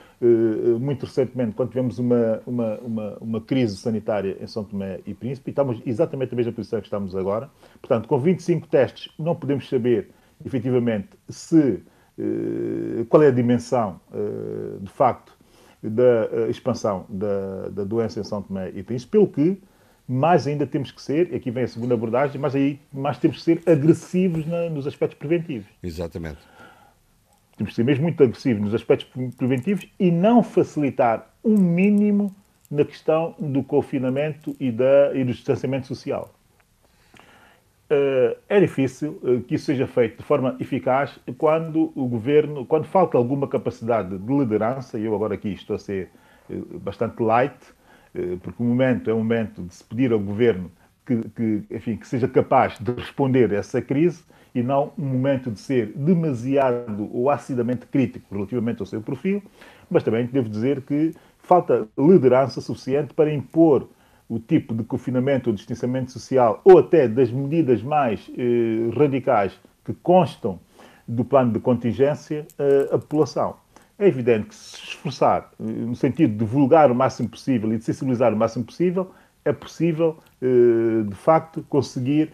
muito 0.80 1.06
recentemente, 1.06 1.56
quando 1.56 1.70
tivemos 1.70 1.98
uma, 1.98 2.42
uma, 2.46 2.78
uma, 2.80 3.18
uma, 3.20 3.42
crise 3.42 3.76
sanitária 3.78 4.38
em 4.40 4.46
São 4.46 4.64
Tomé 4.64 5.00
e 5.06 5.14
Príncipe, 5.14 5.50
e 5.50 5.52
estamos 5.52 5.82
exatamente 5.86 6.32
na 6.32 6.36
mesma 6.38 6.54
posição 6.54 6.80
que 6.80 6.86
estamos 6.86 7.16
agora. 7.16 7.50
Portanto, 7.82 8.08
com 8.08 8.20
25 8.20 8.68
testes, 8.68 9.12
não 9.18 9.36
podemos 9.36 9.68
saber 9.68 10.12
efetivamente 10.46 11.10
se, 11.28 11.84
eh, 12.20 13.06
qual 13.10 13.24
é 13.24 13.28
a 13.28 13.32
dimensão, 13.32 14.00
eh, 14.14 14.78
de 14.82 14.92
facto, 14.92 15.36
da 15.82 16.48
expansão 16.50 17.06
da, 17.10 17.70
da 17.70 17.84
doença 17.84 18.20
em 18.20 18.24
São 18.24 18.42
Tomé 18.44 18.72
e 18.76 18.84
Príncipe, 18.84 19.12
pelo 19.14 19.28
que 19.28 19.60
mais 20.08 20.46
ainda 20.46 20.68
temos 20.68 20.92
que 20.92 21.02
ser, 21.02 21.34
aqui 21.34 21.50
vem 21.50 21.64
a 21.64 21.68
segunda 21.68 21.94
abordagem, 21.94 22.40
mas 22.40 22.54
aí 22.54 22.80
mais 22.92 23.18
temos 23.18 23.38
que 23.38 23.44
ser 23.44 23.62
agressivos 23.66 24.46
na, 24.46 24.70
nos 24.70 24.86
aspectos 24.86 25.18
preventivos. 25.18 25.68
Exatamente. 25.82 26.40
Temos 27.58 27.72
que 27.72 27.76
ser 27.76 27.84
mesmo 27.84 28.04
muito 28.04 28.22
agressivos 28.24 28.62
nos 28.62 28.74
aspectos 28.74 29.08
preventivos 29.36 29.88
e 30.00 30.12
não 30.12 30.42
facilitar 30.42 31.30
um 31.44 31.58
mínimo 31.58 32.34
na 32.70 32.86
questão 32.86 33.36
do 33.38 33.62
confinamento 33.62 34.56
e, 34.60 34.72
da, 34.72 35.14
e 35.14 35.24
do 35.24 35.34
distanciamento 35.34 35.88
social. 35.88 36.34
Uh, 37.92 38.38
é 38.48 38.58
difícil 38.58 39.20
uh, 39.22 39.42
que 39.42 39.56
isso 39.56 39.66
seja 39.66 39.86
feito 39.86 40.20
de 40.20 40.24
forma 40.24 40.56
eficaz 40.62 41.20
quando 41.38 41.92
o 41.94 42.08
governo, 42.08 42.66
quando 42.66 42.86
falta 42.86 43.18
alguma 43.18 43.50
capacidade 43.50 44.18
de 44.18 44.34
liderança, 44.34 44.98
e 44.98 45.04
eu 45.04 45.14
agora 45.14 45.34
aqui 45.34 45.50
estou 45.50 45.76
a 45.76 45.80
ser 45.80 46.10
uh, 46.50 46.80
bastante 46.80 47.22
light, 47.22 47.54
porque 48.44 48.62
o 48.62 48.66
momento 48.66 49.10
é 49.10 49.14
um 49.14 49.20
momento 49.20 49.64
de 49.64 49.74
se 49.74 49.84
pedir 49.86 50.12
ao 50.12 50.20
governo 50.20 50.70
que, 51.06 51.16
que, 51.30 51.64
enfim, 51.72 51.96
que 51.96 52.06
seja 52.06 52.28
capaz 52.28 52.78
de 52.78 52.92
responder 52.92 53.54
a 53.54 53.58
essa 53.58 53.82
crise 53.82 54.22
e 54.54 54.62
não 54.62 54.92
um 54.98 55.06
momento 55.06 55.50
de 55.52 55.60
ser 55.60 55.94
demasiado 55.96 57.10
ou 57.14 57.30
acidamente 57.30 57.86
crítico 57.86 58.34
relativamente 58.34 58.82
ao 58.82 58.86
seu 58.86 59.02
perfil, 59.02 59.42
mas 59.90 60.04
também 60.04 60.26
devo 60.26 60.50
dizer 60.50 60.82
que 60.82 61.14
falta 61.40 61.88
liderança 61.98 62.62
suficiente 62.62 63.14
para 63.14 63.34
impor 63.34 63.88
o 64.30 64.40
tipo 64.40 64.74
de 64.74 64.84
confinamento 64.84 65.50
ou 65.50 65.56
distanciamento 65.56 66.12
social 66.12 66.62
ou 66.64 66.80
até 66.80 67.08
das 67.08 67.32
medidas 67.32 67.82
mais 67.84 68.30
eh, 68.38 68.90
radicais 68.98 69.60
que 69.84 69.94
constam 69.94 70.60
do 71.08 71.26
plano 71.26 71.52
de 71.52 71.60
contingência 71.60 72.46
eh, 72.58 72.90
a 72.92 72.98
população. 72.98 73.56
É 74.00 74.08
evidente 74.08 74.48
que 74.48 74.56
se 74.56 74.76
esforçar 74.78 75.52
eh, 75.60 75.64
no 75.64 75.96
sentido 75.96 76.32
de 76.32 76.38
divulgar 76.38 76.90
o 76.90 76.96
máximo 76.96 77.30
possível 77.30 77.74
e 77.74 77.78
de 77.78 77.84
sensibilizar 77.84 78.34
o 78.34 78.38
máximo 78.38 78.64
possível, 78.64 79.12
é 79.44 79.52
possível, 79.52 80.18
eh, 80.42 81.04
de 81.08 81.16
facto, 81.16 81.64
conseguir 81.68 82.32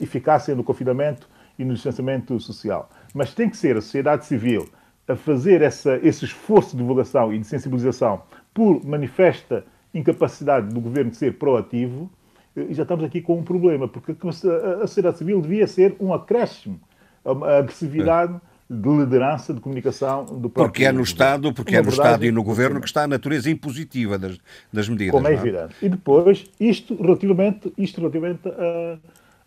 eficácia 0.00 0.54
no 0.54 0.64
confinamento 0.64 1.28
e 1.58 1.64
no 1.64 1.74
distanciamento 1.74 2.38
social. 2.40 2.90
Mas 3.14 3.34
tem 3.34 3.48
que 3.48 3.56
ser 3.56 3.76
a 3.76 3.80
sociedade 3.80 4.26
civil 4.26 4.68
a 5.08 5.14
fazer 5.14 5.62
essa, 5.62 5.98
esse 6.02 6.24
esforço 6.24 6.72
de 6.72 6.78
divulgação 6.78 7.32
e 7.32 7.38
de 7.38 7.46
sensibilização 7.46 8.22
por 8.52 8.84
manifesta 8.84 9.64
incapacidade 9.94 10.72
do 10.74 10.80
governo 10.80 11.10
de 11.10 11.16
ser 11.16 11.38
proativo, 11.38 12.10
eh, 12.56 12.66
e 12.70 12.74
já 12.74 12.82
estamos 12.82 13.04
aqui 13.04 13.20
com 13.20 13.38
um 13.38 13.42
problema, 13.42 13.88
porque 13.88 14.12
a 14.12 14.86
sociedade 14.86 15.18
civil 15.18 15.40
devia 15.40 15.66
ser 15.66 15.96
um 16.00 16.12
acréscimo, 16.12 16.80
a 17.24 17.58
agressividade 17.58 18.38
de 18.68 18.88
liderança, 18.88 19.54
de 19.54 19.60
comunicação 19.60 20.24
do 20.24 20.50
próprio 20.50 20.64
Porque 20.64 20.84
é 20.84 20.90
no 20.90 21.02
Estado, 21.02 21.52
porque 21.52 21.76
é 21.76 21.82
no 21.82 21.88
Estado 21.88 22.24
e 22.24 22.32
no 22.32 22.42
Governo 22.42 22.80
que 22.80 22.86
está 22.86 23.04
a 23.04 23.06
natureza 23.06 23.48
impositiva 23.48 24.18
das, 24.18 24.38
das 24.72 24.88
medidas. 24.88 25.12
Como 25.12 25.28
é, 25.28 25.32
é 25.32 25.34
evidente. 25.34 25.74
E 25.80 25.88
depois, 25.88 26.46
isto 26.58 27.00
relativamente, 27.00 27.72
isto 27.78 28.00
relativamente 28.00 28.48
a, 28.48 28.98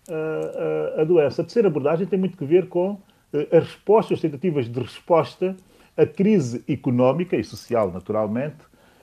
a, 0.09 1.01
a, 1.01 1.03
doença. 1.03 1.41
A 1.41 1.45
terceira 1.45 1.67
abordagem 1.67 2.07
tem 2.07 2.19
muito 2.19 2.37
que 2.37 2.45
ver 2.45 2.67
com 2.67 2.99
eh, 3.33 3.47
as 3.51 3.63
respostas, 3.65 4.17
as 4.17 4.21
tentativas 4.21 4.69
de 4.69 4.79
resposta 4.79 5.55
à 5.95 6.05
crise 6.05 6.63
económica 6.67 7.35
e 7.35 7.43
social, 7.43 7.91
naturalmente, 7.91 8.57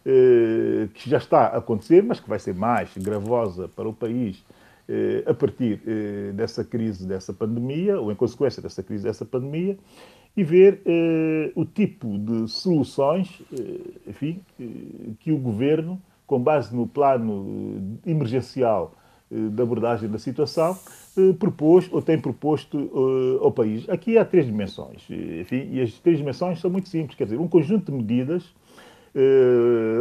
eh, 0.04 0.88
que 0.94 1.08
já 1.08 1.18
está 1.18 1.46
a 1.46 1.58
acontecer, 1.58 2.02
mas 2.02 2.20
que 2.20 2.28
vai 2.28 2.38
ser 2.38 2.54
mais 2.54 2.96
gravosa 2.96 3.68
para 3.68 3.88
o 3.88 3.92
país 3.92 4.44
eh, 4.88 5.24
a 5.26 5.34
partir 5.34 5.80
dessa 6.34 6.64
crise, 6.64 7.06
dessa 7.06 7.32
pandemia, 7.32 8.00
ou 8.00 8.10
em 8.10 8.14
consequência 8.14 8.62
dessa 8.62 8.82
crise, 8.82 9.04
dessa 9.04 9.24
pandemia, 9.24 9.76
e 10.36 10.44
ver 10.44 10.82
o 11.54 11.64
tipo 11.64 12.18
de 12.18 12.46
soluções, 12.46 13.42
enfim, 14.06 14.42
que 15.18 15.32
o 15.32 15.38
governo, 15.38 15.98
com 16.26 16.38
base 16.38 16.76
no 16.76 16.86
plano 16.86 17.98
emergencial 18.04 18.92
de 19.30 19.60
abordagem 19.60 20.08
da 20.08 20.18
situação, 20.18 20.78
eh, 21.18 21.32
propôs 21.32 21.88
ou 21.92 22.00
tem 22.00 22.18
proposto 22.18 22.78
uh, 22.78 23.42
ao 23.42 23.50
país. 23.50 23.88
Aqui 23.88 24.16
há 24.16 24.24
três 24.24 24.46
dimensões, 24.46 25.02
enfim, 25.10 25.68
e 25.72 25.80
as 25.80 25.92
três 25.94 26.18
dimensões 26.18 26.60
são 26.60 26.70
muito 26.70 26.88
simples, 26.88 27.16
quer 27.16 27.24
dizer, 27.24 27.40
um 27.40 27.48
conjunto 27.48 27.90
de 27.90 27.98
medidas, 27.98 28.54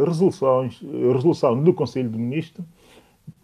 resoluções, 0.06 0.78
resolução 1.14 1.64
do 1.64 1.72
Conselho 1.72 2.10
de 2.10 2.18
Ministros, 2.18 2.66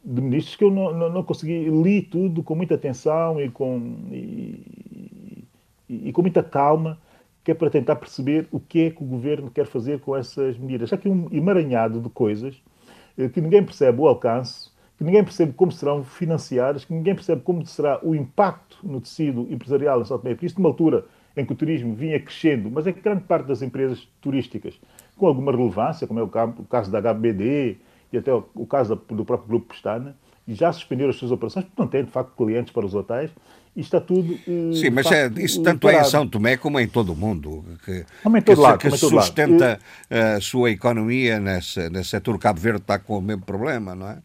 de 0.05 0.21
Ministros 0.21 0.55
que 0.55 0.65
eu 0.65 0.71
não, 0.71 0.93
não, 0.93 1.11
não, 1.11 1.23
consegui, 1.23 1.71
li 1.71 2.03
tudo 2.03 2.43
com 2.43 2.55
muita 2.55 2.75
atenção 2.75 3.41
e 3.41 3.49
com, 3.49 3.81
e, 4.11 5.47
e, 5.89 6.09
e 6.09 6.13
com 6.13 6.21
muita 6.21 6.43
calma, 6.43 6.99
que 7.43 7.53
é 7.53 7.55
para 7.55 7.71
tentar 7.71 7.97
perceber 7.97 8.47
o 8.53 8.61
que 8.61 8.83
é 8.83 8.91
que 8.91 9.03
o 9.03 9.07
Governo 9.07 9.51
quer 9.51 9.67
fazer 9.67 10.01
com 10.01 10.15
essas 10.15 10.59
medidas. 10.59 10.93
Há 10.93 10.97
aqui 10.97 11.09
um 11.09 11.29
emaranhado 11.33 12.01
de 12.01 12.09
coisas 12.11 12.63
que 13.33 13.41
ninguém 13.41 13.63
percebe 13.63 14.01
o 14.01 14.07
alcance, 14.07 14.72
que 15.03 15.07
ninguém 15.07 15.25
percebe 15.25 15.53
como 15.53 15.73
serão 15.73 16.05
financiadas, 16.05 16.85
que 16.85 16.95
ninguém 16.95 17.15
percebe 17.15 17.43
como 17.43 17.67
será 17.67 17.99
o 18.05 18.15
impacto 18.15 18.79
no 18.85 19.01
tecido 19.01 19.49
empresarial 19.51 20.01
em 20.01 20.05
São 20.05 20.17
Tomé 20.17 20.37
Isto 20.41 20.59
numa 20.59 20.69
altura 20.69 21.05
em 21.37 21.45
que 21.45 21.53
o 21.53 21.57
turismo 21.57 21.93
vinha 21.93 22.21
crescendo, 22.21 22.71
mas 22.71 22.87
é 22.87 22.93
que 22.93 23.01
grande 23.01 23.25
parte 23.25 23.47
das 23.47 23.63
empresas 23.63 24.07
turísticas, 24.21 24.79
com 25.17 25.27
alguma 25.27 25.51
relevância, 25.51 26.07
como 26.07 26.21
é 26.21 26.23
o 26.23 26.29
caso 26.29 26.91
da 26.91 27.01
HBD 27.01 27.79
e 28.13 28.19
até 28.19 28.33
o 28.33 28.67
caso 28.67 28.95
do 29.09 29.25
próprio 29.25 29.49
Grupo 29.49 29.69
Pestana, 29.69 30.15
já 30.47 30.73
suspenderam 30.73 31.11
as 31.11 31.17
suas 31.17 31.33
operações 31.33 31.65
porque 31.65 31.83
não 31.83 31.89
têm, 31.89 32.05
de 32.05 32.11
facto, 32.11 32.37
clientes 32.37 32.73
para 32.73 32.87
os 32.87 32.95
hotéis 32.95 33.31
e 33.75 33.81
está 33.81 34.01
tudo. 34.01 34.35
Eh, 34.47 34.75
Sim, 34.75 34.91
mas 34.91 35.11
é, 35.11 35.27
isso 35.39 35.63
tanto 35.63 35.81
parado. 35.81 36.05
é 36.05 36.07
em 36.07 36.11
São 36.11 36.29
Tomé 36.29 36.57
como 36.57 36.79
em 36.79 36.87
todo 36.87 37.13
o 37.13 37.17
mundo, 37.17 37.65
que, 37.85 38.05
como 38.23 38.37
em 38.37 38.43
todo 38.43 38.57
que, 38.57 38.63
lado, 38.63 38.79
que 38.79 38.91
sustenta 38.91 39.81
lado. 40.11 40.37
a 40.37 40.41
sua 40.41 40.71
economia 40.71 41.41
nesse, 41.41 41.89
nesse 41.89 42.11
setor. 42.11 42.39
Cabo 42.39 42.61
Verde 42.61 42.83
está 42.83 42.99
com 42.99 43.19
o 43.19 43.23
mesmo 43.23 43.45
problema, 43.45 43.95
não 43.95 44.09
é? 44.09 44.19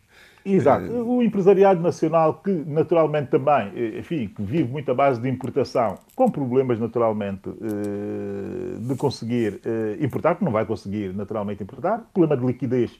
Exato. 0.56 0.86
Eh, 0.86 1.02
o 1.02 1.22
empresariado 1.22 1.82
nacional, 1.82 2.36
que 2.36 2.52
naturalmente 2.52 3.30
também, 3.30 3.72
eh, 3.76 4.00
enfim, 4.00 4.28
que 4.28 4.42
vive 4.42 4.72
muito 4.72 4.90
à 4.90 4.94
base 4.94 5.20
de 5.22 5.30
importação, 5.30 5.98
com 6.16 6.30
problemas 6.30 6.80
naturalmente 6.80 7.50
eh, 7.50 8.80
de 8.80 8.96
conseguir 8.96 9.60
importar, 10.00 10.36
porque 10.36 10.46
não 10.46 10.52
vai 10.52 10.66
conseguir 10.66 11.14
naturalmente 11.14 11.64
importar, 11.64 12.10
problema 12.14 12.38
de 12.38 12.46
liquidez 12.46 12.92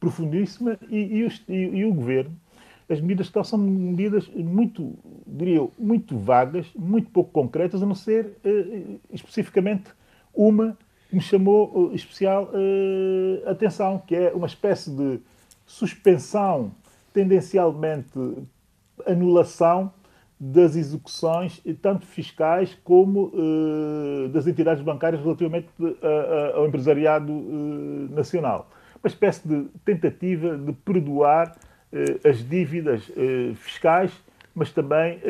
profundíssima, 0.00 0.78
e, 0.90 1.22
e, 1.22 1.28
e, 1.48 1.78
e 1.78 1.84
o 1.84 1.94
governo, 1.94 2.32
as 2.88 3.00
medidas 3.00 3.28
que 3.28 3.44
são 3.44 3.58
medidas 3.58 4.28
muito, 4.28 4.94
diria 5.26 5.56
eu, 5.56 5.72
muito 5.78 6.16
vagas, 6.18 6.66
muito 6.76 7.10
pouco 7.10 7.30
concretas, 7.30 7.82
a 7.82 7.86
não 7.86 7.94
ser 7.94 8.36
especificamente 9.12 9.90
uma 10.34 10.76
que 11.08 11.16
me 11.16 11.20
chamou 11.20 11.90
especial 11.94 12.50
atenção, 13.46 14.02
que 14.06 14.14
é 14.14 14.32
uma 14.32 14.46
espécie 14.46 14.90
de 14.90 15.18
suspensão 15.64 16.72
tendencialmente 17.16 18.10
anulação 19.06 19.90
das 20.38 20.76
execuções, 20.76 21.62
tanto 21.80 22.04
fiscais 22.04 22.78
como 22.84 23.32
uh, 23.32 24.28
das 24.28 24.46
entidades 24.46 24.84
bancárias 24.84 25.22
relativamente 25.22 25.66
uh, 25.80 25.86
uh, 25.86 26.56
ao 26.56 26.66
empresariado 26.68 27.32
nacional. 28.10 28.70
Uma 29.02 29.08
espécie 29.08 29.48
de 29.48 29.64
tentativa 29.82 30.58
de 30.58 30.72
perdoar 30.72 31.56
as 32.28 32.46
dívidas 32.46 33.08
fiscais, 33.54 34.10
mas 34.54 34.72
também 34.72 35.20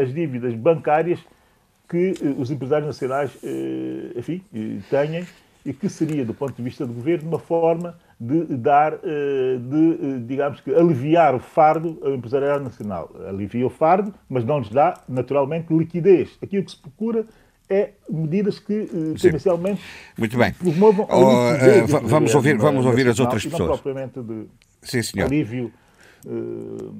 as 0.00 0.12
dívidas 0.12 0.54
bancárias 0.54 1.18
que 1.88 2.12
os 2.36 2.50
empresários 2.50 2.86
nacionais 2.86 3.30
enfim, 4.14 4.42
têm 4.90 5.26
e 5.64 5.72
que 5.72 5.88
seria, 5.88 6.24
do 6.24 6.34
ponto 6.34 6.52
de 6.52 6.62
vista 6.62 6.86
do 6.86 6.92
governo, 6.92 7.28
uma 7.28 7.38
forma 7.38 7.96
de 8.24 8.56
dar, 8.56 8.92
eh, 9.02 9.58
de, 9.58 9.98
eh, 10.00 10.18
digamos 10.24 10.60
que, 10.60 10.72
aliviar 10.72 11.34
o 11.34 11.40
fardo 11.40 11.98
ao 12.04 12.14
empresariado 12.14 12.62
nacional. 12.62 13.10
Alivia 13.26 13.66
o 13.66 13.70
fardo, 13.70 14.14
mas 14.28 14.44
não 14.44 14.60
lhes 14.60 14.70
dá, 14.70 15.00
naturalmente, 15.08 15.74
liquidez. 15.74 16.38
Aqui 16.40 16.56
o 16.56 16.64
que 16.64 16.70
se 16.70 16.76
procura 16.76 17.26
é 17.68 17.90
medidas 18.08 18.60
que 18.60 18.72
eh, 18.74 19.18
tendencialmente 19.20 19.82
Muito 20.16 20.38
bem. 20.38 20.52
promovam 20.52 21.06
oh, 21.10 21.52
uh, 21.52 22.06
vamos 22.06 22.34
ouvir 22.34 22.58
vamos 22.58 22.84
ouvir 22.84 23.08
as 23.08 23.18
outras 23.18 23.42
pessoas. 23.44 23.60
Não 23.60 23.78
propriamente 23.78 24.20
de 24.20 24.46
Sim, 24.82 25.02
senhor. 25.02 25.26
alívio 25.26 25.72
uh, 26.26 26.94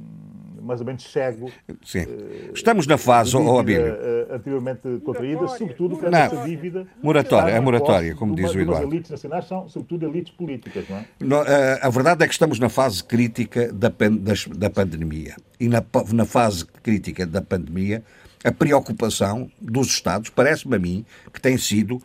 mais 0.62 0.80
ou 0.80 0.86
menos 0.86 1.10
cego. 1.10 1.50
Sim. 1.84 2.06
Estamos 2.54 2.86
na 2.86 2.96
fase, 2.96 3.36
ó 3.36 3.58
Abílio. 3.58 3.86
Eh, 3.86 4.26
anteriormente 4.30 5.00
contraída, 5.04 5.48
sobretudo 5.48 5.96
para 5.96 6.16
essa 6.16 6.36
dívida. 6.44 6.86
Moratória, 7.02 7.52
é 7.52 7.60
moratória, 7.60 8.14
como 8.14 8.34
diz 8.34 8.54
o 8.54 8.60
Eduardo. 8.60 8.86
As 8.86 8.92
elites 8.92 9.10
nacionais 9.10 9.44
são, 9.46 9.68
sobretudo, 9.68 10.06
elites 10.06 10.32
políticas, 10.32 10.84
não 10.88 10.96
é? 10.98 11.04
No, 11.20 11.42
eh, 11.42 11.80
a 11.82 11.88
verdade 11.90 12.24
é 12.24 12.26
que 12.26 12.32
estamos 12.32 12.58
na 12.58 12.68
fase 12.68 13.02
crítica 13.02 13.72
da, 13.72 13.88
da, 13.88 14.32
da 14.56 14.70
pandemia. 14.70 15.36
E 15.58 15.68
na, 15.68 15.84
na 16.12 16.24
fase 16.24 16.64
crítica 16.82 17.26
da 17.26 17.42
pandemia, 17.42 18.02
a 18.44 18.52
preocupação 18.52 19.50
dos 19.60 19.88
Estados, 19.88 20.30
parece-me 20.30 20.76
a 20.76 20.78
mim, 20.78 21.04
que 21.32 21.40
tem 21.40 21.56
sido 21.56 21.96
uh, 21.96 22.02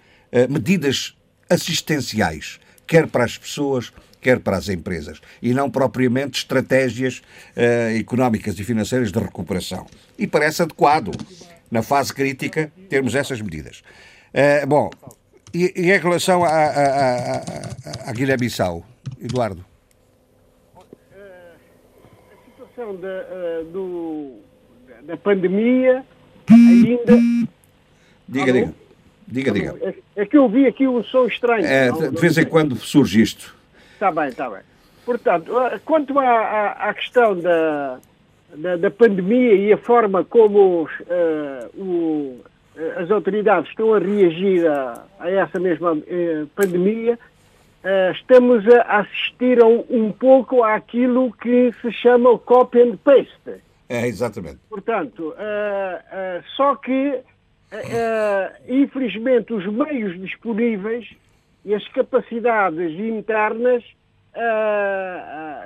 medidas 0.50 1.16
assistenciais, 1.50 2.60
quer 2.86 3.08
para 3.08 3.24
as 3.24 3.38
pessoas, 3.38 3.92
quer 4.28 4.40
para 4.42 4.58
as 4.58 4.68
empresas, 4.68 5.22
e 5.42 5.54
não 5.54 5.72
propriamente 5.72 6.40
estratégias 6.40 7.20
uh, 7.56 7.98
económicas 7.98 8.60
e 8.60 8.64
financeiras 8.66 9.10
de 9.10 9.18
recuperação. 9.18 9.86
E 10.20 10.28
parece 10.28 10.62
adequado, 10.62 11.12
na 11.72 11.82
fase 11.82 12.14
crítica, 12.14 12.70
termos 12.90 13.16
essas 13.16 13.40
medidas. 13.40 13.82
Uh, 14.34 14.68
bom, 14.68 14.90
e, 15.54 15.72
e, 15.78 15.92
em 15.94 15.98
relação 15.98 16.44
à 16.44 18.12
Guiné-Bissau, 18.12 18.86
Eduardo? 19.22 19.64
A 20.76 20.84
situação 22.52 22.98
da, 22.98 23.24
do, 23.72 24.42
da 25.04 25.16
pandemia 25.16 26.04
ainda. 26.52 27.18
Diga, 28.28 28.52
diga. 28.52 28.74
Diga, 29.26 29.52
diga. 29.52 29.76
É, 29.82 30.22
é, 30.22 30.26
que 30.26 30.38
eu 30.38 30.50
vi 30.50 30.68
aqui 30.68 30.86
um 30.86 31.02
som 31.04 31.26
estranho. 31.28 31.66
É, 31.66 31.92
de 31.92 32.20
vez 32.20 32.38
em 32.38 32.46
quando 32.46 32.76
surge 32.76 33.22
isto. 33.22 33.56
Está 33.98 34.12
bem, 34.12 34.28
está 34.28 34.48
bem. 34.48 34.62
Portanto, 35.04 35.52
quanto 35.84 36.20
à, 36.20 36.30
à, 36.30 36.90
à 36.90 36.94
questão 36.94 37.36
da, 37.36 37.98
da, 38.56 38.76
da, 38.76 38.92
pandemia 38.92 39.56
e 39.56 39.74
a 39.74 39.78
forma 39.78 40.24
como 40.24 40.84
uh, 40.84 40.88
o, 41.82 42.40
as 42.96 43.10
autoridades 43.10 43.72
estão 43.72 43.96
a 43.96 43.98
reagir 43.98 44.68
a, 44.68 45.04
a 45.20 45.32
essa 45.32 45.60
mesma 45.60 45.94
uh, 45.94 46.48
pandemia, 46.56 47.18
uh, 47.84 48.12
estamos 48.12 48.68
a 48.68 49.00
assistir 49.00 49.64
a 49.64 49.66
um, 49.66 49.84
um, 49.90 50.12
pouco 50.12 50.64
àquilo 50.64 51.34
que 51.42 51.74
se 51.82 51.92
chama 51.94 52.30
o 52.30 52.38
copy 52.38 52.80
and 52.80 52.98
paste. 52.98 53.64
É, 53.90 54.06
exatamente. 54.06 54.60
Portanto, 54.70 55.34
só 56.58 56.76
que, 56.76 57.22
infelizmente, 58.68 59.54
os 59.54 59.66
meios 59.66 60.20
disponíveis 60.20 61.08
e 61.68 61.76
as 61.76 61.86
capacidades 61.90 62.98
internas 62.98 63.84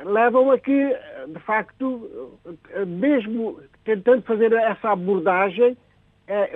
levam 0.03 0.49
a 0.51 0.57
que, 0.57 0.97
de 1.27 1.39
facto, 1.45 2.37
mesmo 2.87 3.59
tentando 3.85 4.23
fazer 4.23 4.51
essa 4.53 4.89
abordagem, 4.89 5.77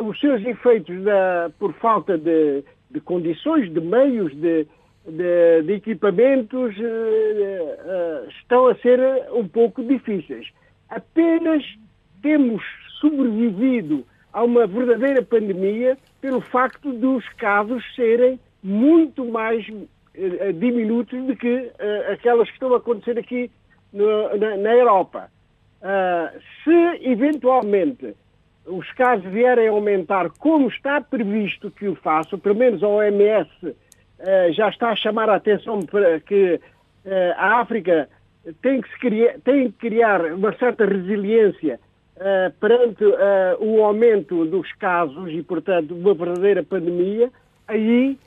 os 0.02 0.20
seus 0.20 0.44
efeitos 0.44 1.04
da, 1.04 1.52
por 1.60 1.74
falta 1.74 2.18
de, 2.18 2.64
de 2.90 3.00
condições, 3.02 3.72
de 3.72 3.80
meios, 3.80 4.34
de, 4.34 4.66
de, 5.08 5.62
de 5.64 5.74
equipamentos 5.74 6.76
uh, 6.78 6.82
uh, 6.82 8.30
estão 8.40 8.68
a 8.68 8.76
ser 8.76 9.00
um 9.32 9.48
pouco 9.48 9.84
difíceis. 9.84 10.48
Apenas 10.90 11.64
temos 12.22 12.64
sobrevivido 13.00 14.06
a 14.34 14.44
uma 14.44 14.66
verdadeira 14.66 15.22
pandemia 15.22 15.98
pelo 16.20 16.42
facto 16.42 16.92
dos 16.94 17.28
casos 17.34 17.84
serem 17.96 18.40
muito 18.66 19.24
mais 19.26 19.68
uh, 19.70 20.54
diminutos 20.54 21.22
do 21.24 21.36
que 21.36 21.72
aquelas 22.12 22.48
que 22.48 22.56
estão 22.56 22.74
a 22.74 22.78
acontecer 22.78 23.18
aqui 23.20 23.52
no, 23.94 24.38
na, 24.38 24.58
na, 24.58 24.74
Europa. 24.74 25.30
se 26.64 27.10
eventualmente 27.10 28.16
os 28.66 28.92
casos 28.94 29.26
vierem 29.32 29.68
a 29.68 29.72
aumentar 29.72 30.30
como 30.40 30.68
está 30.68 31.00
previsto 31.00 31.70
que 31.70 31.88
o 31.88 31.96
façam, 31.96 32.40
pelo 32.40 32.56
menos 32.56 32.84
a 32.84 32.88
OMS 32.88 33.50
uh, 33.64 34.54
já 34.54 34.70
está 34.70 34.90
a 34.90 34.96
chamar 34.96 35.30
a 35.30 35.36
atenção 35.36 35.80
para 35.82 36.20
que 36.20 36.56
uh, 36.56 36.60
a 37.38 37.60
África 37.60 38.10
tem 38.62 38.82
que, 38.82 39.00
criar, 39.00 39.36
tem 39.44 39.72
que 39.72 39.78
criar 39.78 40.34
uma 40.34 40.56
certa 40.58 40.86
resiliência 40.86 41.80
uh, 42.18 42.52
perante 42.60 43.04
o 43.60 43.84
aumento 43.84 44.46
dos 44.46 44.72
casos 44.74 45.32
e, 45.32 45.42
portanto, 45.42 45.96
uma 45.96 46.14
verdadeira 46.14 46.64
pandemia, 46.64 47.32
aí 47.68 48.18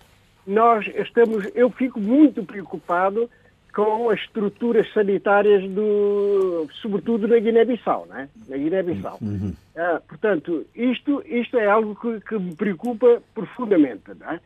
nós 0.48 0.86
estamos, 0.96 1.46
eu 1.54 1.68
fico 1.70 2.00
muito 2.00 2.42
preocupado 2.42 3.28
com 3.74 4.08
as 4.08 4.18
estruturas 4.20 4.90
sanitárias, 4.92 5.62
do, 5.70 6.66
sobretudo 6.80 7.28
na 7.28 7.38
Guiné-Bissau, 7.38 8.06
né? 8.06 8.28
na 8.48 8.56
Guiné-Bissau. 8.56 9.18
Uhum. 9.20 9.54
Uh, 9.76 10.00
portanto, 10.08 10.66
isto, 10.74 11.22
isto 11.26 11.58
é 11.58 11.66
algo 11.66 11.94
que, 11.94 12.20
que 12.22 12.38
me 12.38 12.56
preocupa 12.56 13.22
profundamente. 13.34 14.10
Né? 14.18 14.40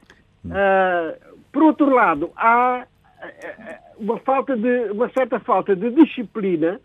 Uh, 0.44 1.36
por 1.52 1.62
outro 1.62 1.88
lado, 1.88 2.30
há 2.36 2.84
uh, 2.84 4.02
uma, 4.02 4.18
falta 4.18 4.56
de, 4.56 4.90
uma 4.90 5.08
certa 5.10 5.38
falta 5.38 5.74
de 5.74 5.90
disciplina, 5.90 6.80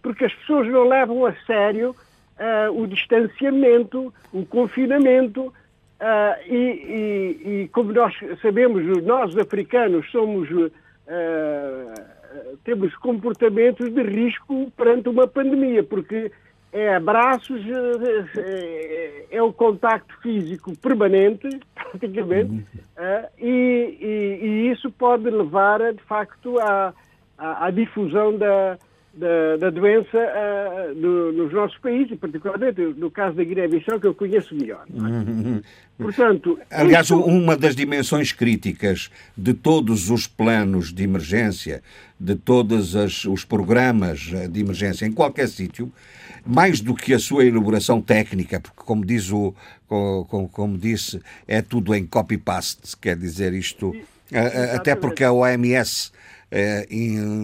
porque 0.00 0.24
as 0.24 0.34
pessoas 0.34 0.66
não 0.68 0.88
levam 0.88 1.26
a 1.26 1.32
sério 1.46 1.94
o 2.74 2.86
distanciamento, 2.88 4.12
o 4.32 4.44
confinamento, 4.44 5.52
e, 6.48 6.56
e, 6.56 7.62
e, 7.62 7.68
como 7.68 7.92
nós 7.92 8.14
sabemos, 8.40 8.84
nós 9.04 9.36
africanos 9.36 10.10
somos 10.10 10.50
uh, 10.50 10.72
temos 12.64 12.94
comportamentos 12.96 13.92
de 13.92 14.02
risco 14.02 14.70
perante 14.76 15.08
uma 15.08 15.26
pandemia, 15.26 15.82
porque 15.82 16.32
é 16.72 16.94
abraços, 16.94 17.60
é, 18.38 19.26
é 19.30 19.42
o 19.42 19.52
contacto 19.52 20.14
físico 20.22 20.74
permanente, 20.78 21.48
praticamente, 21.74 22.52
uh, 22.52 23.28
e, 23.38 23.98
e, 24.00 24.38
e, 24.42 24.70
isso 24.70 24.90
pode 24.90 25.28
levar, 25.28 25.92
de 25.92 26.02
facto, 26.04 26.58
à, 26.58 26.94
à, 27.36 27.66
à 27.66 27.70
difusão 27.70 28.38
da, 28.38 28.78
da, 29.14 29.56
da 29.58 29.70
doença 29.70 30.16
uh, 30.16 30.94
no, 30.94 31.32
nos 31.32 31.52
nossos 31.52 31.76
países, 31.78 32.18
particularmente 32.18 32.80
no 32.80 33.10
caso 33.10 33.36
da 33.36 33.44
Guiné-Bissau, 33.44 34.00
que 34.00 34.06
eu 34.06 34.14
conheço 34.14 34.54
melhor. 34.54 34.84
É? 34.88 34.98
Uhum. 34.98 35.62
Portanto, 35.98 36.58
Aliás, 36.70 37.06
isso... 37.06 37.20
uma 37.20 37.56
das 37.56 37.76
dimensões 37.76 38.32
críticas 38.32 39.10
de 39.36 39.52
todos 39.52 40.08
os 40.08 40.26
planos 40.26 40.92
de 40.92 41.02
emergência, 41.02 41.82
de 42.18 42.34
todos 42.34 42.96
as, 42.96 43.24
os 43.24 43.44
programas 43.44 44.30
eh, 44.32 44.48
de 44.48 44.60
emergência 44.60 45.04
em 45.04 45.12
qualquer 45.12 45.48
sítio, 45.48 45.92
mais 46.44 46.80
do 46.80 46.94
que 46.94 47.12
a 47.12 47.18
sua 47.18 47.44
elaboração 47.44 48.00
técnica, 48.00 48.60
porque 48.60 48.82
como 48.82 49.04
diz 49.04 49.30
o, 49.30 49.54
como, 49.86 50.48
como 50.48 50.78
disse, 50.78 51.20
é 51.46 51.60
tudo 51.60 51.94
em 51.94 52.06
copy-paste, 52.06 52.96
quer 52.96 53.16
dizer 53.16 53.52
isto, 53.52 53.94
eh, 54.32 54.74
até 54.74 54.96
porque 54.96 55.22
a 55.22 55.32
OMS 55.32 56.10
eh, 56.54 56.86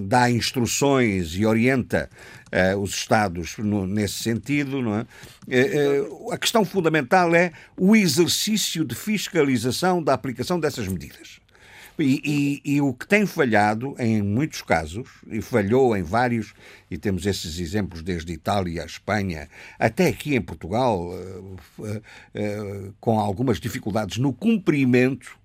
dá 0.05 0.31
instruções 0.31 1.35
e 1.35 1.47
orienta 1.47 2.11
eh, 2.53 2.77
os 2.77 2.91
Estados 2.91 3.57
no, 3.57 3.87
nesse 3.87 4.23
sentido. 4.23 4.83
Não 4.83 4.97
é? 4.97 5.07
Eh, 5.49 6.03
a 6.31 6.37
questão 6.37 6.63
fundamental 6.63 7.35
é 7.35 7.53
o 7.75 7.97
exercício 7.97 8.85
de 8.85 8.95
fiscalização 8.95 10.03
da 10.03 10.13
aplicação 10.13 10.61
dessas 10.61 10.87
medidas. 10.87 11.41
E, 11.99 12.61
e, 12.65 12.77
e, 12.77 12.81
o 12.81 12.93
que 12.93 13.09
tem 13.09 13.27
falhado 13.27 13.97
em 13.99 14.23
muitos 14.23 14.63
casos, 14.63 15.09
e 15.27 15.43
falhou 15.43 15.97
em 15.97 16.03
vários, 16.03 16.55
e 16.89 16.97
temos 16.97 17.27
esses 17.27 17.59
exemplos 17.59 18.03
desde 18.03 18.33
Itália, 18.33 18.85
Espanha, 18.85 19.49
até 19.81 20.07
aqui 20.07 20.37
em 20.37 20.41
Portugal, 20.41 21.11
com 23.01 23.19
algumas 23.19 23.59
dificuldades 23.59 24.17
no 24.19 24.33
cumprimento 24.33 25.37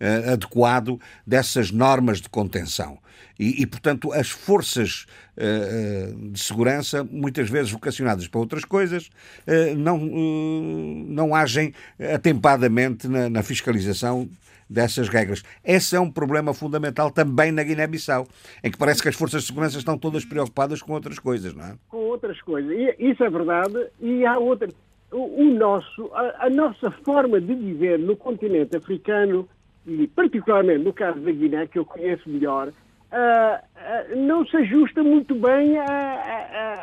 uh, 0.00 0.32
adequado 0.32 1.00
dessas 1.26 1.70
normas 1.70 2.20
de 2.20 2.28
contenção. 2.28 2.98
E, 3.38 3.62
e 3.62 3.66
portanto, 3.66 4.12
as 4.12 4.30
forças 4.30 5.06
uh, 5.36 6.30
de 6.30 6.38
segurança, 6.38 7.02
muitas 7.04 7.48
vezes 7.48 7.70
vocacionadas 7.70 8.28
para 8.28 8.40
outras 8.40 8.64
coisas, 8.64 9.06
uh, 9.46 9.74
não, 9.76 9.98
não 9.98 11.34
agem 11.34 11.72
atempadamente 12.14 13.08
na, 13.08 13.30
na 13.30 13.42
fiscalização 13.42 14.28
dessas 14.70 15.08
regras. 15.08 15.42
Esse 15.64 15.96
é 15.96 16.00
um 16.00 16.10
problema 16.10 16.54
fundamental 16.54 17.10
também 17.10 17.50
na 17.50 17.64
Guiné-Bissau, 17.64 18.28
em 18.62 18.70
que 18.70 18.78
parece 18.78 19.02
que 19.02 19.08
as 19.08 19.16
forças 19.16 19.42
de 19.42 19.48
segurança 19.48 19.76
estão 19.76 19.98
todas 19.98 20.24
preocupadas 20.24 20.80
com 20.80 20.92
outras 20.92 21.18
coisas, 21.18 21.52
não 21.52 21.64
é? 21.64 21.74
Com 21.88 21.96
outras 21.96 22.40
coisas. 22.40 22.70
E, 22.70 23.10
isso 23.10 23.24
é 23.24 23.28
verdade. 23.28 23.88
E 24.00 24.24
há 24.24 24.38
outra. 24.38 24.68
O, 25.10 25.42
o 25.42 25.54
nosso, 25.54 26.08
a, 26.14 26.46
a, 26.46 26.50
nossa 26.50 26.88
forma 27.04 27.40
de 27.40 27.52
viver 27.52 27.98
no 27.98 28.16
continente 28.16 28.76
africano 28.76 29.48
e 29.86 30.06
particularmente 30.08 30.84
no 30.84 30.92
caso 30.92 31.20
da 31.20 31.30
Guiné, 31.30 31.66
que 31.66 31.78
eu 31.78 31.84
conheço 31.84 32.28
melhor, 32.28 32.68
uh, 32.68 32.72
uh, 32.72 34.16
não 34.16 34.46
se 34.46 34.56
ajusta 34.58 35.02
muito 35.02 35.34
bem 35.34 35.78
a, 35.78 35.84
a, 35.84 36.74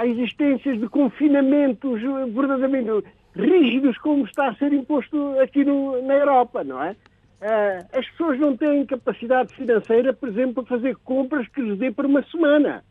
a, 0.00 0.06
existências 0.06 0.78
de 0.78 0.88
confinamentos 0.88 2.00
verdadeiramente 2.34 3.04
rígidos 3.34 3.96
como 3.98 4.24
está 4.24 4.48
a 4.48 4.54
ser 4.54 4.72
imposto 4.72 5.38
aqui 5.40 5.64
no, 5.64 6.02
na 6.02 6.14
Europa, 6.14 6.64
não 6.64 6.82
é? 6.82 6.92
Uh, 7.40 7.86
as 7.96 8.08
pessoas 8.10 8.38
não 8.40 8.56
têm 8.56 8.84
capacidade 8.84 9.54
financeira, 9.54 10.12
por 10.12 10.28
exemplo, 10.28 10.64
para 10.64 10.76
fazer 10.76 10.96
compras 11.04 11.46
que 11.48 11.60
lhes 11.60 11.78
dê 11.78 11.90
para 11.92 12.06
uma 12.06 12.22
semana. 12.24 12.82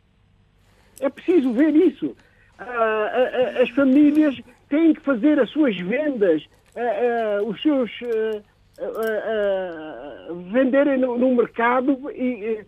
É 1.02 1.10
preciso 1.10 1.52
ver 1.52 1.76
isso. 1.76 2.16
as 3.62 3.70
famílias 3.72 4.40
têm 4.70 4.94
que 4.94 5.02
fazer 5.02 5.40
as 5.40 5.50
suas 5.52 5.78
vendas, 5.78 6.44
os 7.46 7.62
seus 7.62 7.92
venderem 10.52 11.00
no, 11.00 11.18
no, 11.18 11.36
mercado 11.36 12.12
e 12.12 12.64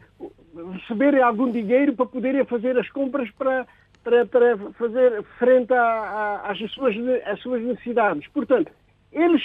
receberem 0.74 1.22
algum 1.22 1.52
dinheiro 1.52 1.94
para 1.94 2.06
poderem 2.06 2.44
fazer 2.46 2.78
as 2.78 2.90
compras 2.90 3.30
para, 3.32 3.68
para, 4.04 4.26
para 4.26 4.58
fazer 4.74 5.24
frente 5.38 5.72
a, 5.74 5.82
a, 5.82 6.52
às, 6.52 6.58
suas, 6.72 6.96
às 7.26 7.40
suas 7.42 7.62
necessidades. 7.62 8.28
Portanto, 8.30 8.72
eles 9.12 9.42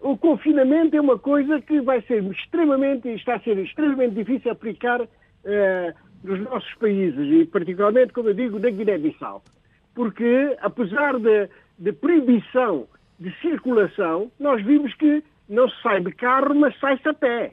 o 0.00 0.16
confinamento 0.16 0.96
é 0.96 1.00
uma 1.00 1.18
coisa 1.18 1.60
que 1.60 1.80
vai 1.80 2.00
ser 2.02 2.22
extremamente, 2.24 3.08
está 3.08 3.34
a 3.34 3.40
ser 3.40 3.58
extremamente 3.58 4.14
difícil 4.14 4.50
aplicar 4.50 5.02
uh, 5.02 5.08
nos 6.24 6.40
nossos 6.40 6.74
países, 6.76 7.18
e 7.18 7.44
particularmente, 7.44 8.12
como 8.12 8.30
eu 8.30 8.34
digo, 8.34 8.58
na 8.58 8.70
Guiné-Bissau. 8.70 9.42
Porque, 9.94 10.56
apesar 10.60 11.18
de, 11.18 11.48
de 11.78 11.92
proibição 11.92 12.86
de 13.18 13.30
circulação, 13.40 14.30
nós 14.38 14.62
vimos 14.64 14.94
que 14.94 15.22
não 15.48 15.68
se 15.68 15.82
sai 15.82 16.00
de 16.00 16.12
carro, 16.12 16.54
mas 16.54 16.78
sai-se 16.78 17.08
a 17.08 17.14
pé. 17.14 17.52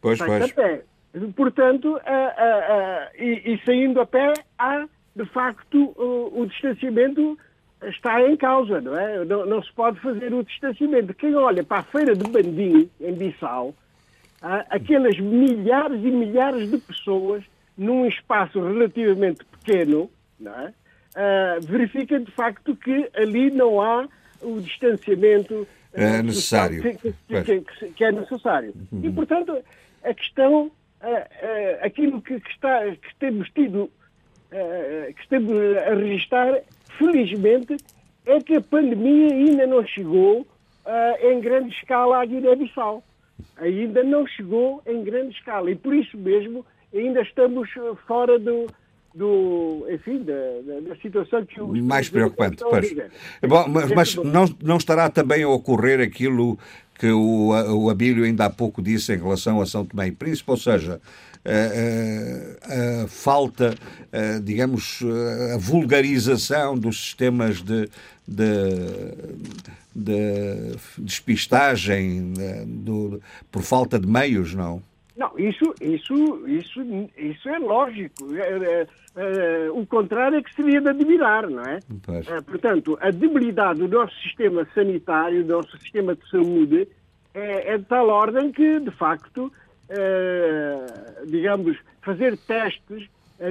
Pois, 0.00 0.18
sai 0.18 0.28
pois. 0.28 0.50
a 0.50 0.54
pé. 0.54 0.82
Portanto, 1.34 2.00
e, 3.18 3.54
e, 3.54 3.60
saindo 3.64 4.00
a 4.00 4.06
pé, 4.06 4.32
há, 4.58 4.86
de 5.14 5.24
facto, 5.26 5.92
o, 5.96 6.40
o, 6.40 6.46
distanciamento 6.46 7.36
está 7.82 8.22
em 8.22 8.36
causa, 8.36 8.80
não 8.80 8.96
é? 8.96 9.24
Não, 9.24 9.44
não, 9.44 9.62
se 9.62 9.72
pode 9.72 9.98
fazer 10.00 10.32
o 10.32 10.44
distanciamento. 10.44 11.12
Quem 11.14 11.34
olha 11.34 11.64
para 11.64 11.78
a 11.78 11.82
feira 11.82 12.14
de 12.14 12.30
Bandim, 12.30 12.88
em 13.00 13.14
Bissau, 13.14 13.74
aquelas 14.40 15.18
milhares 15.18 15.98
e 15.98 16.10
milhares 16.10 16.70
de 16.70 16.78
pessoas 16.78 17.42
num 17.76 18.06
espaço 18.06 18.60
relativamente 18.60 19.44
pequeno, 19.44 20.10
não 20.38 20.52
é? 20.54 20.72
Uh, 21.10 21.66
verifica 21.66 22.20
de 22.20 22.30
facto 22.30 22.76
que 22.76 23.10
ali 23.14 23.50
não 23.50 23.80
há 23.80 24.06
o 24.40 24.60
distanciamento 24.60 25.66
é 25.92 26.22
necessário. 26.22 26.82
Que, 26.82 26.94
que, 26.94 27.90
que, 27.92 28.04
é 28.04 28.12
necessário. 28.12 28.74
E, 28.92 29.08
uhum. 29.08 29.14
portanto, 29.14 29.58
a 30.04 30.14
questão, 30.14 30.70
aquilo 31.82 32.20
que, 32.22 32.34
está, 32.34 32.84
que 32.90 33.14
temos 33.18 33.48
tido, 33.50 33.90
que 34.50 35.20
estamos 35.22 35.52
a 35.88 35.94
registrar, 35.94 36.60
felizmente, 36.98 37.76
é 38.26 38.40
que 38.40 38.56
a 38.56 38.60
pandemia 38.60 39.32
ainda 39.32 39.66
não 39.66 39.84
chegou 39.84 40.46
em 41.22 41.40
grande 41.40 41.74
escala 41.74 42.22
à 42.22 42.24
Guiné-Bissau. 42.24 43.02
Ainda 43.56 44.04
não 44.04 44.26
chegou 44.26 44.82
em 44.86 45.02
grande 45.02 45.34
escala. 45.34 45.70
E 45.70 45.74
por 45.74 45.94
isso 45.94 46.16
mesmo 46.16 46.64
ainda 46.94 47.22
estamos 47.22 47.68
fora 48.06 48.38
do, 48.38 48.66
do, 49.14 49.86
enfim, 49.90 50.22
da, 50.22 50.88
da, 50.88 50.96
situação 51.00 51.44
que 51.44 51.60
o 51.60 51.84
mais 51.84 52.08
preocupante. 52.08 52.62
Pois. 52.62 52.94
Bom, 53.46 53.68
mas, 53.68 53.90
mas 53.90 54.14
não, 54.16 54.44
não 54.62 54.76
estará 54.76 55.08
também 55.08 55.42
a 55.42 55.48
ocorrer 55.48 56.00
aquilo 56.00 56.58
que 56.98 57.10
o, 57.10 57.48
o 57.48 57.90
Abílio 57.90 58.24
ainda 58.24 58.44
há 58.44 58.50
pouco 58.50 58.82
disse 58.82 59.14
em 59.14 59.16
relação 59.16 59.60
a 59.60 59.66
São 59.66 59.84
Tomé 59.84 60.08
e 60.08 60.12
Príncipe, 60.12 60.50
ou 60.50 60.56
seja, 60.56 61.00
a, 61.44 63.00
a, 63.00 63.04
a 63.04 63.08
falta, 63.08 63.74
a, 64.12 64.38
digamos, 64.38 65.00
a 65.54 65.56
vulgarização 65.56 66.76
dos 66.76 67.00
sistemas 67.00 67.62
de, 67.62 67.88
de, 68.28 68.46
de 69.96 70.76
despistagem 70.98 72.34
de, 72.34 73.18
por 73.50 73.62
falta 73.62 73.98
de 73.98 74.06
meios, 74.06 74.54
não? 74.54 74.82
Não, 75.16 75.38
isso, 75.38 75.74
isso, 75.80 76.48
isso, 76.48 76.80
isso 77.16 77.48
é 77.48 77.58
lógico. 77.58 78.34
É, 78.34 78.40
é, 78.40 78.86
é, 79.16 79.70
o 79.70 79.84
contrário 79.86 80.38
é 80.38 80.42
que 80.42 80.54
seria 80.54 80.80
de 80.80 80.88
admirar, 80.88 81.48
não 81.48 81.62
é? 81.64 81.80
é? 82.08 82.40
Portanto, 82.40 82.96
a 83.00 83.10
debilidade 83.10 83.80
do 83.80 83.88
nosso 83.88 84.14
sistema 84.22 84.66
sanitário, 84.74 85.44
do 85.44 85.56
nosso 85.56 85.76
sistema 85.78 86.14
de 86.14 86.28
saúde, 86.30 86.88
é, 87.34 87.74
é 87.74 87.78
de 87.78 87.84
tal 87.84 88.08
ordem 88.08 88.52
que, 88.52 88.80
de 88.80 88.90
facto, 88.92 89.52
digamos, 91.26 91.76
fazer 92.02 92.36
testes 92.38 93.08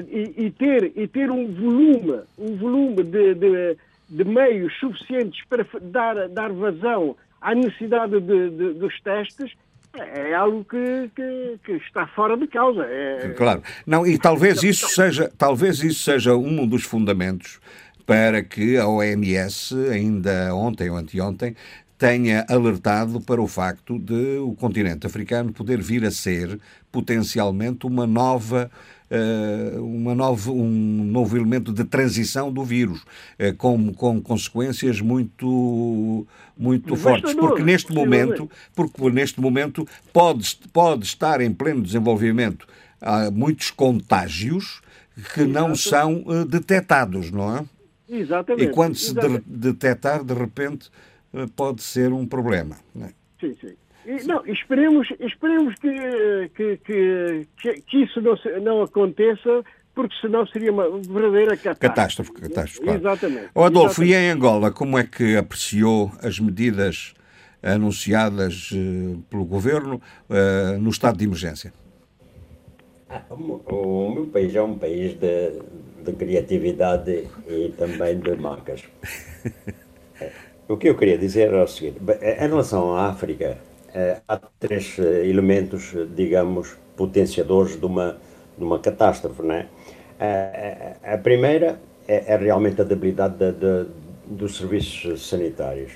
e, 0.08 0.46
e, 0.46 0.52
ter, 0.52 0.94
e 0.96 1.08
ter 1.08 1.30
um 1.30 1.54
volume, 1.54 2.22
um 2.38 2.56
volume 2.56 3.04
de, 3.04 3.34
de, 3.36 3.78
de 4.10 4.24
meios 4.24 4.74
suficientes 4.80 5.44
para 5.50 5.66
dar, 5.82 6.30
dar 6.30 6.52
vazão 6.52 7.16
à 7.42 7.54
necessidade 7.54 8.20
de, 8.20 8.50
de, 8.50 8.74
dos 8.74 9.00
testes 9.02 9.54
é 9.94 10.34
algo 10.34 10.64
que, 10.66 11.10
que, 11.16 11.60
que, 11.64 11.72
está 11.74 12.08
fora 12.08 12.38
de 12.38 12.48
causa. 12.48 12.84
É... 12.84 13.34
Claro. 13.36 13.64
Não, 13.86 14.06
e 14.06 14.18
talvez 14.18 14.64
isso 14.64 14.88
seja, 14.90 15.32
talvez 15.38 15.84
isso 15.84 16.04
seja 16.04 16.36
um 16.36 16.68
dos 16.68 16.84
fundamentos 16.84 17.60
para 18.06 18.44
que 18.44 18.78
a 18.78 18.88
OMS, 18.88 19.76
ainda 19.92 20.54
ontem 20.56 20.90
ou 20.90 20.98
anteontem, 20.98 21.56
tenha 21.98 22.46
alertado 22.50 23.20
para 23.20 23.42
o 23.42 23.48
facto 23.48 24.00
de 24.00 24.38
o 24.38 24.56
continente 24.56 25.06
africano 25.06 25.52
poder 25.52 25.82
vir 25.82 26.06
a 26.06 26.12
ser 26.12 26.60
potencialmente 26.92 27.86
uma 27.86 28.08
nova 28.08 28.72
uma 29.80 30.14
nova, 30.14 30.52
um 30.52 31.04
novo 31.04 31.36
elemento 31.36 31.74
de 31.74 31.84
transição 31.84 32.52
do 32.52 32.64
vírus, 32.64 33.02
uh, 33.02 33.56
com, 33.58 33.94
com 33.94 34.22
consequências 34.22 35.02
muito, 35.02 36.28
muito 36.58 36.96
fortes. 36.96 37.34
Porque 37.34 37.64
neste 37.64 37.94
momento, 37.94 38.50
porque 38.76 39.10
neste 39.10 39.42
momento 39.42 39.88
pode, 40.14 40.60
pode 40.72 41.06
estar 41.06 41.42
em 41.42 41.52
pleno 41.52 41.82
desenvolvimento 41.82 42.68
há 43.02 43.32
muitos 43.32 43.72
contágios 43.72 44.82
que 45.34 45.44
não 45.44 45.76
são 45.76 46.24
uh, 46.26 46.46
detectados, 46.46 47.32
não 47.32 47.58
é? 47.58 47.66
Exatamente. 48.10 48.70
E 48.70 48.74
quando 48.74 48.96
se 48.96 49.14
de, 49.14 49.40
detectar, 49.46 50.24
de 50.24 50.34
repente, 50.34 50.90
pode 51.56 51.84
ser 51.84 52.12
um 52.12 52.26
problema. 52.26 52.76
Não 52.96 53.06
é? 53.06 53.10
Sim, 53.40 53.56
sim. 53.62 53.76
Não, 54.26 54.44
esperemos, 54.48 55.08
esperemos 55.20 55.76
que, 55.76 56.50
que, 56.56 56.78
que, 57.62 57.82
que 57.82 58.04
isso 58.04 58.20
não, 58.22 58.36
não 58.62 58.82
aconteça, 58.82 59.64
porque 59.94 60.16
senão 60.20 60.48
seria 60.48 60.72
uma 60.72 60.90
verdadeira 60.90 61.56
catástrofe. 61.56 61.80
Catástrofe, 61.80 62.32
catástrofe 62.34 62.82
claro. 62.82 63.00
Exatamente. 63.00 63.50
O 63.54 63.64
Adolfo, 63.64 64.02
Exatamente. 64.02 64.12
e 64.12 64.16
em 64.16 64.32
Angola, 64.32 64.72
como 64.72 64.98
é 64.98 65.04
que 65.04 65.38
apreciou 65.38 66.12
as 66.24 66.40
medidas 66.40 67.14
anunciadas 67.62 68.72
uh, 68.72 69.22
pelo 69.30 69.46
governo 69.46 70.02
uh, 70.30 70.80
no 70.80 70.90
estado 70.90 71.18
de 71.18 71.26
emergência? 71.26 71.72
Ah, 73.10 73.22
o, 73.30 73.62
o 73.76 74.16
meu 74.16 74.28
país 74.28 74.56
é 74.56 74.62
um 74.62 74.78
país 74.78 75.14
de, 75.20 75.52
de 76.04 76.14
criatividade 76.14 77.28
e 77.48 77.74
também 77.78 78.20
de 78.20 78.36
marcas. 78.36 78.84
o 80.68 80.78
que 80.78 80.90
eu 80.90 80.96
queria 80.96 81.18
dizer 81.18 81.54
é 81.54 81.64
o 81.64 81.68
seguinte: 81.68 82.00
em 82.22 82.48
relação 82.48 82.96
à 82.96 83.10
África, 83.10 83.46
eh, 83.46 83.69
há 84.28 84.40
três 84.60 84.98
eh, 85.00 85.28
elementos, 85.28 85.94
digamos, 86.16 86.78
potenciadores 86.96 87.80
de 87.80 87.86
uma, 87.86 88.18
de 88.58 88.64
uma 88.64 88.80
catástrofe. 88.80 89.42
Não 89.42 89.56
é? 89.56 89.68
a, 90.20 91.14
a 91.14 91.18
primeira 91.18 91.80
é, 92.08 92.34
é, 92.34 92.38
realmente 92.38 92.82
a 92.82 92.84
debilidade 92.84 93.36
de, 93.36 93.52
de, 93.54 93.86
dos 94.26 94.58
serviços 94.58 95.28
sanitários. 95.28 95.94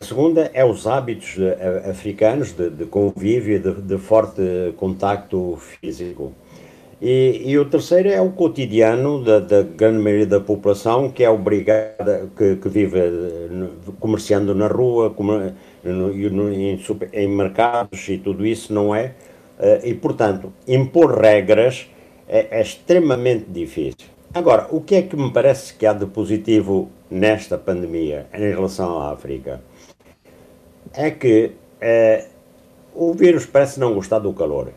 A 0.00 0.04
segunda 0.04 0.50
é 0.52 0.64
os 0.64 0.86
hábitos 0.86 1.36
eh, 1.38 1.90
africanos 1.90 2.52
de, 2.52 2.68
de 2.68 2.84
convívio 2.84 3.58
de, 3.58 3.72
de, 3.80 3.98
forte 3.98 4.42
contacto 4.76 5.56
físico. 5.56 6.32
E, 7.00 7.42
e, 7.46 7.58
o 7.58 7.64
terceiro 7.64 8.08
é 8.08 8.20
o 8.20 8.30
cotidiano 8.30 9.24
da, 9.24 9.40
da, 9.40 9.62
grande 9.62 9.98
maioria 9.98 10.26
da 10.26 10.40
população 10.40 11.10
que 11.10 11.24
é 11.24 11.30
obrigada, 11.30 12.28
que, 12.36 12.56
que 12.56 12.68
vive 12.68 13.00
comerciando 13.98 14.54
na 14.54 14.68
rua, 14.68 15.14
no, 15.18 15.54
em, 15.84 16.80
em, 17.12 17.28
mercados 17.28 18.08
e 18.08 18.18
tudo 18.18 18.46
isso, 18.46 18.72
não 18.72 18.94
é? 18.94 19.12
Uh, 19.58 19.86
e, 19.86 19.94
portanto, 19.94 20.52
impor 20.66 21.18
regras 21.18 21.88
é, 22.28 22.58
é, 22.58 22.62
extremamente 22.62 23.46
difícil. 23.48 24.08
Agora, 24.32 24.66
o 24.70 24.80
que 24.80 24.96
é 24.96 25.02
que 25.02 25.16
me 25.16 25.30
parece 25.30 25.74
que 25.74 25.86
há 25.86 25.92
de 25.92 26.06
positivo 26.06 26.90
nesta 27.10 27.56
pandemia 27.56 28.26
em 28.34 28.50
relação 28.50 28.98
à 28.98 29.12
África? 29.12 29.60
É 30.92 31.10
que 31.10 31.52
uh, 31.80 32.28
o 32.94 33.12
vírus 33.12 33.46
parece 33.46 33.78
não 33.78 33.94
gostar 33.94 34.18
do 34.18 34.32
calor. 34.32 34.72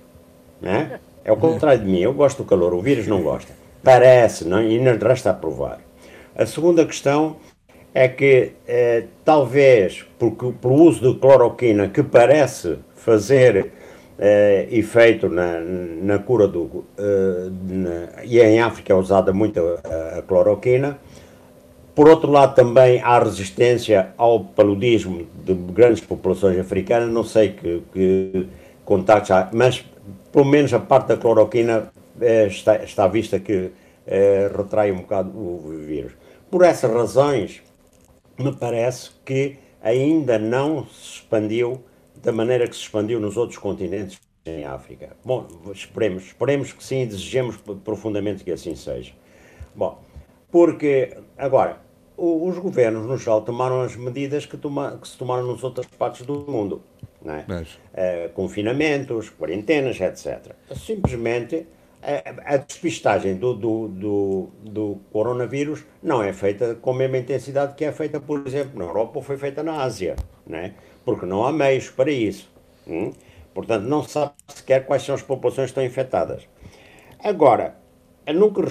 Né? 0.61 0.99
É 1.23 1.31
o 1.31 1.37
contrário 1.37 1.79
de 1.79 1.85
mim, 1.85 1.99
eu 1.99 2.13
gosto 2.13 2.43
do 2.43 2.45
calor, 2.45 2.73
o 2.73 2.81
vírus 2.81 3.07
não 3.07 3.21
gosta. 3.21 3.51
Parece, 3.83 4.45
não? 4.45 4.61
e 4.61 4.79
não 4.79 4.97
resta 4.97 5.31
a 5.31 5.33
provar. 5.33 5.79
A 6.35 6.45
segunda 6.45 6.85
questão 6.85 7.37
é 7.97 8.07
que 8.07 8.51
eh, 8.67 9.05
talvez 9.25 10.05
porque, 10.19 10.53
por 10.61 10.71
uso 10.71 11.13
de 11.13 11.19
cloroquina 11.19 11.89
que 11.89 12.03
parece 12.03 12.77
fazer 12.93 13.71
eh, 14.19 14.67
efeito 14.69 15.27
na, 15.27 15.59
na 15.59 16.19
cura 16.19 16.47
do. 16.47 16.85
Eh, 16.95 17.49
na, 17.67 18.23
e 18.23 18.39
em 18.39 18.59
África 18.61 18.93
é 18.93 18.95
usada 18.95 19.33
muito 19.33 19.59
a, 19.59 20.19
a, 20.19 20.21
cloroquina. 20.21 20.99
Por 21.95 22.07
outro 22.07 22.31
lado, 22.31 22.53
também 22.53 23.01
há 23.01 23.17
resistência 23.17 24.09
ao 24.15 24.41
paludismo 24.41 25.25
de 25.43 25.55
grandes 25.55 26.01
populações 26.01 26.59
africanas. 26.59 27.09
Não 27.09 27.23
sei 27.23 27.49
que, 27.49 27.81
que 27.91 28.47
contactos 28.85 29.31
há, 29.31 29.49
mas 29.51 29.83
pelo 30.31 30.45
menos 30.45 30.71
a 30.71 30.79
parte 30.79 31.07
da 31.07 31.17
cloroquina 31.17 31.91
eh, 32.21 32.45
está, 32.45 32.75
está 32.83 33.07
vista 33.07 33.39
que 33.39 33.71
eh, 34.05 34.51
retrai 34.55 34.91
um 34.91 34.97
bocado 34.97 35.29
o 35.29 35.83
vírus. 35.83 36.11
Por 36.51 36.63
essas 36.63 36.91
razões, 36.91 37.63
me 38.37 38.53
parece 38.55 39.11
que 39.25 39.57
ainda 39.81 40.37
não 40.37 40.85
se 40.85 41.15
expandiu 41.15 41.83
da 42.21 42.31
maneira 42.31 42.67
que 42.67 42.75
se 42.75 42.81
expandiu 42.81 43.19
nos 43.19 43.37
outros 43.37 43.57
continentes 43.57 44.19
em 44.45 44.65
África. 44.65 45.15
Bom, 45.23 45.47
esperemos, 45.73 46.23
esperemos 46.23 46.73
que 46.73 46.83
sim, 46.83 47.05
desejemos 47.05 47.57
profundamente 47.83 48.43
que 48.43 48.51
assim 48.51 48.75
seja. 48.75 49.13
Bom, 49.75 50.01
porque, 50.51 51.17
agora, 51.37 51.79
os 52.17 52.57
governos, 52.57 53.05
no 53.05 53.17
geral, 53.17 53.41
tomaram 53.41 53.81
as 53.81 53.95
medidas 53.95 54.45
que, 54.45 54.57
toma, 54.57 54.97
que 54.99 55.07
se 55.07 55.17
tomaram 55.17 55.51
nas 55.51 55.63
outras 55.63 55.85
partes 55.85 56.25
do 56.25 56.33
mundo. 56.49 56.81
É? 57.25 57.43
Mas... 57.47 57.73
Uh, 57.73 58.29
confinamentos, 58.33 59.29
quarentenas, 59.29 59.99
etc. 59.99 60.55
Simplesmente 60.75 61.67
a, 62.01 62.57
despistagem 62.57 63.35
do, 63.35 63.53
do, 63.53 63.87
do, 63.87 64.49
do, 64.61 65.01
coronavírus 65.11 65.83
não 66.01 66.21
é 66.23 66.31
feita 66.31 66.75
com 66.75 66.91
a 66.91 66.95
mesma 66.95 67.17
intensidade 67.17 67.75
que 67.75 67.83
é 67.83 67.91
feita, 67.91 68.19
por 68.19 68.45
exemplo, 68.45 68.77
na 68.77 68.85
Europa 68.85 69.13
ou 69.15 69.23
foi 69.23 69.37
feita 69.37 69.63
na 69.63 69.81
Ásia, 69.81 70.15
né? 70.45 70.73
porque 71.03 71.25
não 71.25 71.45
há 71.45 71.51
meios 71.51 71.89
para 71.89 72.11
isso. 72.11 72.49
Hum? 72.87 73.11
Portanto, 73.53 73.83
não 73.83 74.03
se 74.03 74.11
sabe 74.11 74.33
sequer 74.47 74.85
quais 74.85 75.03
são 75.03 75.15
as 75.15 75.23
populações 75.23 75.65
que 75.65 75.71
estão 75.71 75.83
infectadas. 75.83 76.47
Agora, 77.23 77.75
que, 78.53 78.61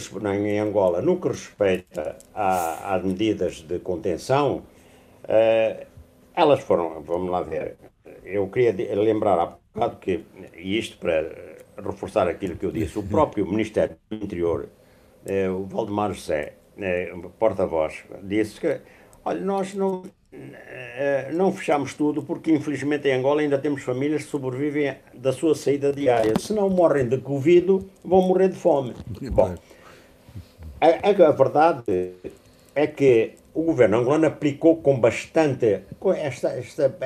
em 0.47 0.59
Angola, 0.61 1.03
no 1.03 1.21
que 1.21 1.29
respeita 1.29 2.17
às 2.35 3.03
medidas 3.03 3.63
de 3.63 3.79
contenção, 3.81 4.63
uh, 5.25 5.87
elas 6.35 6.61
foram, 6.61 7.03
vamos 7.03 7.31
lá 7.31 7.43
ver, 7.43 7.77
eu 8.25 8.47
queria 8.49 8.95
lembrar 8.95 9.39
há 9.39 9.47
bocado 9.75 9.97
que, 9.97 10.25
e 10.57 10.79
isto 10.79 10.99
para 10.99 11.56
reforçar 11.77 12.29
aquilo 12.29 12.57
que 12.57 12.67
eu 12.67 12.73
disse, 12.73 12.99
o 12.99 13.03
próprio 13.07 13.47
Ministério 13.47 13.97
do 14.11 14.17
Interior, 14.17 14.69
eh, 15.25 15.49
o 15.49 15.65
Valdemar 15.65 16.13
José, 16.13 16.55
eh, 16.79 17.13
porta-voz, 17.39 18.05
disse 18.23 18.61
que 18.61 18.81
Olha, 19.27 19.41
nós 19.41 19.75
não, 19.75 20.05
eh, 20.33 21.31
não 21.33 21.53
fechamos 21.53 21.95
tudo 21.95 22.23
porque, 22.23 22.53
infelizmente, 22.53 23.09
em 23.09 23.15
Angola 23.15 23.41
ainda 23.41 23.59
temos 23.59 23.83
famílias 23.83 24.23
que 24.23 24.31
sobrevivem 24.31 24.95
da 25.13 25.33
sua 25.33 25.57
saída 25.57 25.93
diária. 25.93 26.35
Se 26.39 26.53
não 26.53 26.71
morrem 26.71 27.09
de 27.09 27.19
Covid, 27.19 27.85
vão 28.05 28.23
morrer 28.23 28.51
de 28.51 28.55
fome. 28.55 28.95
Bom, 29.33 29.57
a, 30.81 31.09
a, 31.09 31.33
verdade 31.33 32.13
é 32.73 32.87
que 32.87 33.33
o 33.53 33.65
governo 33.65 33.99
angolano 33.99 34.27
aplicou 34.27 34.77
com 34.77 34.97
bastante, 34.97 35.81
com 35.99 36.13
esta, 36.13 36.51
esta, 36.51 36.97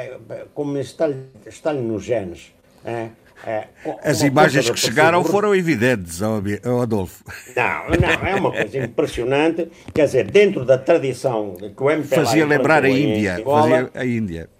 como 0.52 0.76
está, 0.76 1.08
está 1.46 1.72
nos 1.72 2.04
genes, 2.04 2.52
é, 2.84 3.08
é, 3.46 3.68
As 4.02 4.22
imagens 4.22 4.68
que 4.70 4.78
chegaram 4.78 5.24
foram 5.24 5.54
evidentes, 5.54 6.20
Adolfo. 6.22 7.24
Não, 7.56 7.88
não, 7.98 8.28
é 8.28 8.34
uma 8.34 8.52
coisa 8.52 8.78
impressionante. 8.78 9.70
Quer 9.94 10.06
dizer, 10.06 10.30
dentro 10.30 10.64
da 10.64 10.76
tradição 10.76 11.56
que 11.56 11.82
o 11.82 11.90
MPLA 11.90 12.24
Fazia 12.24 12.46
lembrar 12.46 12.84
a 12.84 12.90
Índia. 12.90 13.36
Angola, 13.36 13.62
fazia 13.62 13.90
a 13.94 14.04
Índia. 14.04 14.50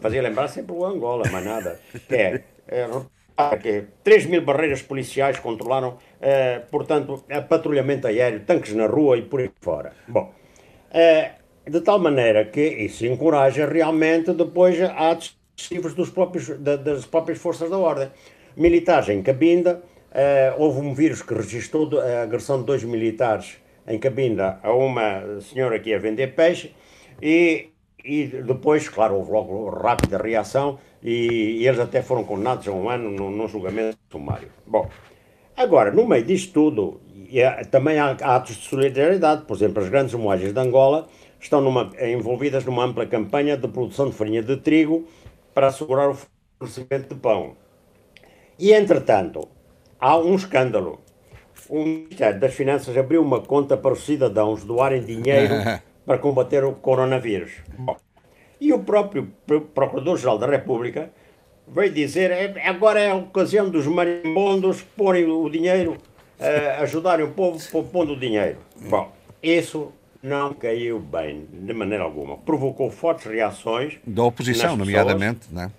Fazia 0.00 0.22
lembrar 0.22 0.48
sempre 0.48 0.72
o 0.72 0.84
Angola, 0.84 1.24
mas 1.30 1.44
nada. 1.44 1.80
Que 2.08 2.14
é, 2.14 2.44
é 2.68 3.56
que 3.56 3.84
3 4.02 4.26
mil 4.26 4.42
barreiras 4.42 4.82
policiais 4.82 5.38
controlaram, 5.38 5.98
eh, 6.20 6.62
portanto, 6.70 7.24
patrulhamento 7.48 8.06
aéreo, 8.06 8.40
tanques 8.40 8.72
na 8.74 8.86
rua 8.86 9.18
e 9.18 9.22
por 9.22 9.40
aí 9.40 9.50
fora. 9.60 9.92
Bom, 10.08 10.32
eh, 10.90 11.32
de 11.68 11.80
tal 11.80 11.98
maneira 11.98 12.44
que 12.44 12.62
isso 12.62 13.04
encoraja 13.04 13.66
realmente 13.66 14.32
depois 14.32 14.80
atos 14.80 15.36
excessivos 15.56 15.94
dos 15.94 16.10
próprios, 16.10 16.48
da, 16.58 16.76
das 16.76 17.06
próprias 17.06 17.38
forças 17.38 17.70
da 17.70 17.78
ordem. 17.78 18.08
Militares 18.56 19.08
em 19.08 19.22
Cabinda, 19.22 19.82
eh, 20.12 20.54
houve 20.56 20.80
um 20.80 20.94
vírus 20.94 21.22
que 21.22 21.34
registrou 21.34 21.88
a 21.98 22.22
agressão 22.22 22.60
de 22.60 22.64
dois 22.64 22.84
militares 22.84 23.56
em 23.86 23.98
Cabinda 23.98 24.58
a 24.62 24.72
uma 24.72 25.40
senhora 25.40 25.78
que 25.78 25.90
ia 25.90 25.98
vender 25.98 26.34
peixe 26.34 26.74
e, 27.20 27.70
e 28.04 28.26
depois, 28.26 28.88
claro, 28.88 29.16
houve 29.16 29.30
logo 29.30 29.68
rápida 29.70 30.18
reação 30.18 30.78
e, 31.02 31.58
e 31.60 31.66
eles 31.66 31.80
até 31.80 32.02
foram 32.02 32.24
condenados 32.24 32.66
a 32.68 32.72
um 32.72 32.88
ano 32.88 33.10
num, 33.10 33.30
num 33.30 33.48
julgamento 33.48 33.98
sumário. 34.10 34.48
Bom, 34.66 34.88
agora, 35.56 35.90
no 35.90 36.06
meio 36.06 36.24
disto 36.24 36.52
tudo, 36.52 37.00
e, 37.30 37.42
também 37.70 37.98
há 37.98 38.10
atos 38.10 38.56
de 38.56 38.68
solidariedade, 38.68 39.44
por 39.44 39.56
exemplo, 39.56 39.82
as 39.82 39.88
grandes 39.88 40.14
moagens 40.14 40.52
de 40.52 40.60
Angola 40.60 41.08
estão 41.38 41.60
numa, 41.60 41.90
envolvidas 42.00 42.64
numa 42.64 42.84
ampla 42.84 43.06
campanha 43.06 43.56
de 43.56 43.68
produção 43.68 44.08
de 44.08 44.16
farinha 44.16 44.42
de 44.42 44.56
trigo 44.56 45.06
para 45.56 45.68
assegurar 45.68 46.10
o 46.10 46.18
fornecimento 46.58 47.14
de 47.14 47.18
pão. 47.18 47.56
E, 48.58 48.74
entretanto, 48.74 49.48
há 49.98 50.18
um 50.18 50.34
escândalo. 50.34 51.00
O 51.70 51.82
Ministério 51.82 52.38
das 52.38 52.52
Finanças 52.52 52.94
abriu 52.94 53.22
uma 53.22 53.40
conta 53.40 53.74
para 53.74 53.94
os 53.94 54.04
cidadãos 54.04 54.64
doarem 54.64 55.02
dinheiro 55.02 55.54
para 56.04 56.18
combater 56.18 56.62
o 56.62 56.74
coronavírus. 56.74 57.52
Bom, 57.78 57.96
e 58.60 58.70
o 58.70 58.80
próprio 58.80 59.32
Procurador-Geral 59.74 60.36
da 60.36 60.46
República 60.46 61.10
veio 61.66 61.90
dizer 61.90 62.30
é, 62.30 62.68
agora 62.68 63.00
é 63.00 63.10
a 63.10 63.16
ocasião 63.16 63.70
dos 63.70 63.86
marimbondos 63.86 64.82
porem 64.82 65.24
o 65.24 65.48
dinheiro, 65.48 65.92
uh, 66.38 66.82
ajudarem 66.82 67.24
o 67.24 67.30
povo 67.30 67.58
pondo 67.84 68.12
o 68.12 68.20
dinheiro. 68.20 68.58
Bom, 68.78 69.10
isso 69.42 69.90
não 70.22 70.54
caiu 70.54 70.98
bem, 70.98 71.46
de 71.52 71.72
maneira 71.72 72.04
alguma. 72.04 72.36
Provocou 72.38 72.90
fortes 72.90 73.26
reações. 73.26 73.98
Da 74.06 74.24
oposição, 74.24 74.76
nomeadamente, 74.76 75.46
não 75.50 75.62
é? 75.62 75.70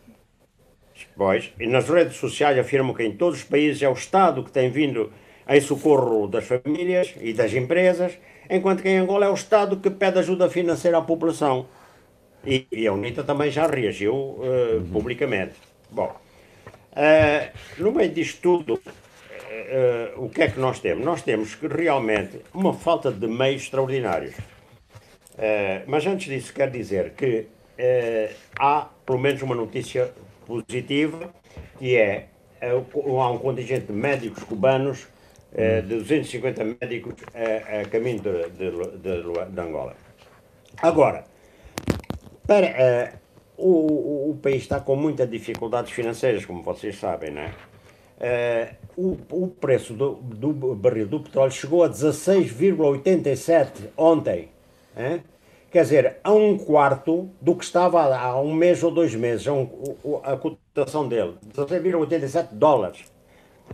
Pois, 1.16 1.52
e 1.60 1.68
nas 1.68 1.88
redes 1.90 2.18
sociais 2.18 2.58
afirmam 2.58 2.94
que 2.94 3.04
em 3.04 3.12
todos 3.12 3.40
os 3.40 3.46
países 3.46 3.82
é 3.82 3.90
o 3.90 3.94
Estado 3.94 4.44
que 4.44 4.52
tem 4.52 4.70
vindo 4.70 5.12
em 5.48 5.62
socorro 5.62 6.28
das 6.28 6.46
famílias 6.46 7.14
e 7.22 7.34
das 7.34 7.54
empresas, 7.54 8.18
enquanto 8.50 8.82
que 8.82 8.90
em 8.90 8.98
Angola 8.98 9.26
é 9.26 9.30
o 9.30 9.34
Estado 9.34 9.78
que 9.78 9.90
pede 9.90 10.20
ajuda 10.20 10.50
financeira 10.50 10.98
à 10.98 11.02
população. 11.02 11.68
E, 12.46 12.68
e 12.72 12.88
a 12.88 12.94
UNITA 12.94 13.24
também 13.24 13.52
já 13.52 13.68
reagiu 13.68 14.14
uh, 14.14 14.78
uhum. 14.78 14.90
publicamente. 14.92 15.56
Bom, 15.90 16.16
uh, 16.94 17.58
no 17.78 17.92
meio 17.92 18.12
disto 18.12 18.42
tudo, 18.42 18.82
uh, 20.16 20.26
o 20.26 20.30
que 20.30 20.42
é 20.42 20.48
que 20.50 20.60
nós 20.60 20.80
temos? 20.80 21.06
Nós 21.06 21.22
temos 21.22 21.56
realmente 21.56 22.42
uma 22.54 22.74
falta 22.74 23.12
de 23.12 23.28
meios 23.28 23.64
extraordinários. 23.64 24.36
mas 25.86 26.06
antes 26.06 26.28
disso, 26.28 26.54
quero 26.54 26.72
dizer 26.72 27.12
que 27.12 27.48
há 28.60 28.90
pelo 29.06 29.20
menos 29.20 29.42
uma 29.42 29.54
notícia 29.54 30.12
positiva, 30.46 31.32
que 31.78 31.96
é 31.96 32.30
há 32.62 33.30
um 33.30 33.38
contingente 33.38 33.88
de 33.88 33.94
médicos 33.94 34.44
cubanos, 34.44 35.08
de 35.54 35.96
250 35.98 36.64
médicos 36.64 37.14
a, 37.34 37.88
caminho 37.90 38.20
de, 38.20 38.50
de, 38.50 38.72
de, 38.98 39.52
de 39.52 39.62
Angola. 39.62 39.96
Agora, 40.82 41.24
para, 42.48 42.68
uh, 42.68 43.18
o, 43.58 44.32
o, 44.32 44.40
país 44.42 44.62
está 44.62 44.80
com 44.80 44.96
muitas 44.96 45.30
dificuldades 45.30 45.92
financeiras, 45.92 46.46
como 46.46 46.62
vocês 46.62 46.98
sabem, 46.98 47.32
não 47.32 47.42
é? 47.42 48.76
Uh, 48.98 49.18
o, 49.32 49.44
o, 49.44 49.48
preço 49.48 49.94
do, 49.94 50.16
do, 50.16 50.52
barril 50.76 51.08
do 51.08 51.20
petróleo 51.20 51.52
chegou 51.52 51.84
a 51.84 51.90
16,87 51.90 53.90
ontem. 53.96 54.50
Hein? 54.98 55.24
Quer 55.72 55.84
dizer, 55.84 56.18
a 56.24 56.34
um 56.34 56.58
quarto 56.58 57.30
do 57.40 57.56
que 57.56 57.64
estava 57.64 58.04
há 58.16 58.42
um 58.42 58.54
mês 58.54 58.84
ou 58.84 58.90
dois 58.90 59.14
meses, 59.14 59.48
a, 59.48 59.54
um, 59.54 59.70
a 60.24 60.36
cotação 60.36 61.08
dele, 61.08 61.36
16,87 61.56 62.48
dólares. 62.54 63.06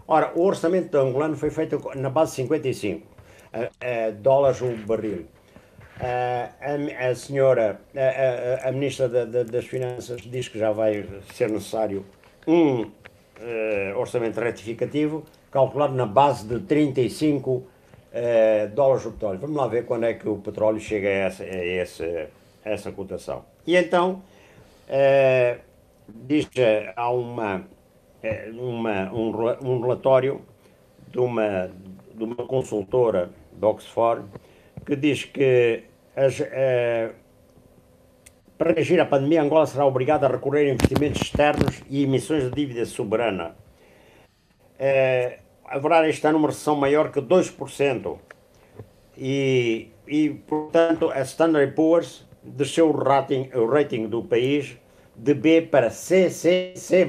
Ora, 0.07 0.33
o 0.35 0.43
orçamento 0.43 0.97
angolano 0.97 1.37
foi 1.37 1.51
feito 1.51 1.79
na 1.95 2.09
base 2.09 2.31
de 2.31 2.37
55 2.37 3.05
uh, 3.05 3.09
uh, 3.59 4.11
dólares 4.21 4.59
o 4.61 4.75
barril 4.85 5.25
a, 5.99 7.09
a, 7.09 7.15
senhora, 7.15 7.79
a, 7.95 8.65
a, 8.65 8.69
a 8.69 8.71
ministra 8.71 9.07
da, 9.07 9.25
da, 9.25 9.43
das 9.43 9.65
Finanças, 9.65 10.21
diz 10.21 10.47
que 10.47 10.59
já 10.59 10.71
vai 10.71 11.05
ser 11.33 11.49
necessário 11.49 12.05
um 12.47 12.89
uh, 13.39 13.97
orçamento 13.97 14.39
retificativo, 14.39 15.23
calculado 15.51 15.93
na 15.93 16.05
base 16.05 16.47
de 16.47 16.59
35 16.59 17.51
uh, 17.51 17.67
eh, 18.11 18.67
dólares 18.67 19.05
o 19.05 19.11
petróleo. 19.11 19.39
Vamos 19.39 19.55
lá 19.55 19.67
ver 19.67 19.85
quando 19.85 20.05
é 20.05 20.13
que 20.13 20.27
o 20.27 20.37
petróleo 20.37 20.79
chega 20.79 21.07
a 21.07 21.11
essa, 21.11 21.43
a 21.43 21.47
essa, 21.47 22.29
a 22.65 22.69
essa 22.69 22.91
cotação. 22.91 23.45
E 23.65 23.75
então, 23.75 24.21
uh, 24.87 25.59
diz 26.07 26.49
há 26.95 27.09
uma, 27.11 27.65
uma, 28.53 29.13
um, 29.13 29.67
um 29.67 29.81
relatório 29.81 30.41
de 31.09 31.19
uma, 31.19 31.69
de 32.13 32.23
uma 32.23 32.35
consultora 32.35 33.29
de 33.51 33.65
Oxford 33.65 34.25
que 34.85 34.95
diz 34.95 35.23
que 35.25 35.83
as, 36.15 36.39
eh, 36.39 37.11
para 38.57 38.73
reagir 38.73 38.99
à 38.99 39.05
pandemia, 39.05 39.41
Angola 39.41 39.65
será 39.65 39.85
obrigada 39.85 40.27
a 40.27 40.29
recorrer 40.29 40.69
a 40.69 40.73
investimentos 40.73 41.21
externos 41.21 41.81
e 41.89 42.03
emissões 42.03 42.43
de 42.43 42.51
dívida 42.51 42.85
soberana. 42.85 43.55
Eh, 44.79 45.39
haverá 45.65 46.07
este 46.07 46.25
ano 46.27 46.37
uma 46.37 46.49
recessão 46.49 46.75
maior 46.75 47.11
que 47.11 47.21
2%. 47.21 48.17
E, 49.17 49.89
e 50.07 50.29
portanto, 50.29 51.09
a 51.11 51.21
Standard 51.21 51.73
Poor's 51.73 52.27
desceu 52.43 52.89
o 52.89 52.91
rating, 52.91 53.49
o 53.53 53.65
rating 53.65 54.07
do 54.07 54.23
país 54.23 54.77
de 55.15 55.33
B 55.33 55.61
para 55.61 55.89
CCC+. 55.89 57.07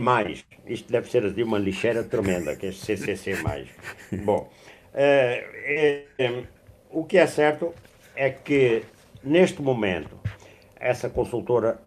Isto 0.67 0.93
deve 0.93 1.11
ser 1.11 1.33
de 1.33 1.43
uma 1.43 1.59
lixeira 1.59 2.05
tremenda, 2.05 2.57
que 2.57 2.67
é 2.67 2.73
CCC+. 2.73 3.37
Bom, 4.25 4.49
eh, 4.95 5.45
eh, 6.19 6.43
o 6.91 7.05
que 7.05 7.19
é 7.19 7.27
certo 7.27 7.75
é 8.15 8.31
que, 8.31 8.83
neste 9.23 9.61
momento, 9.61 10.19
essa 10.85 11.09
consultora 11.09 11.81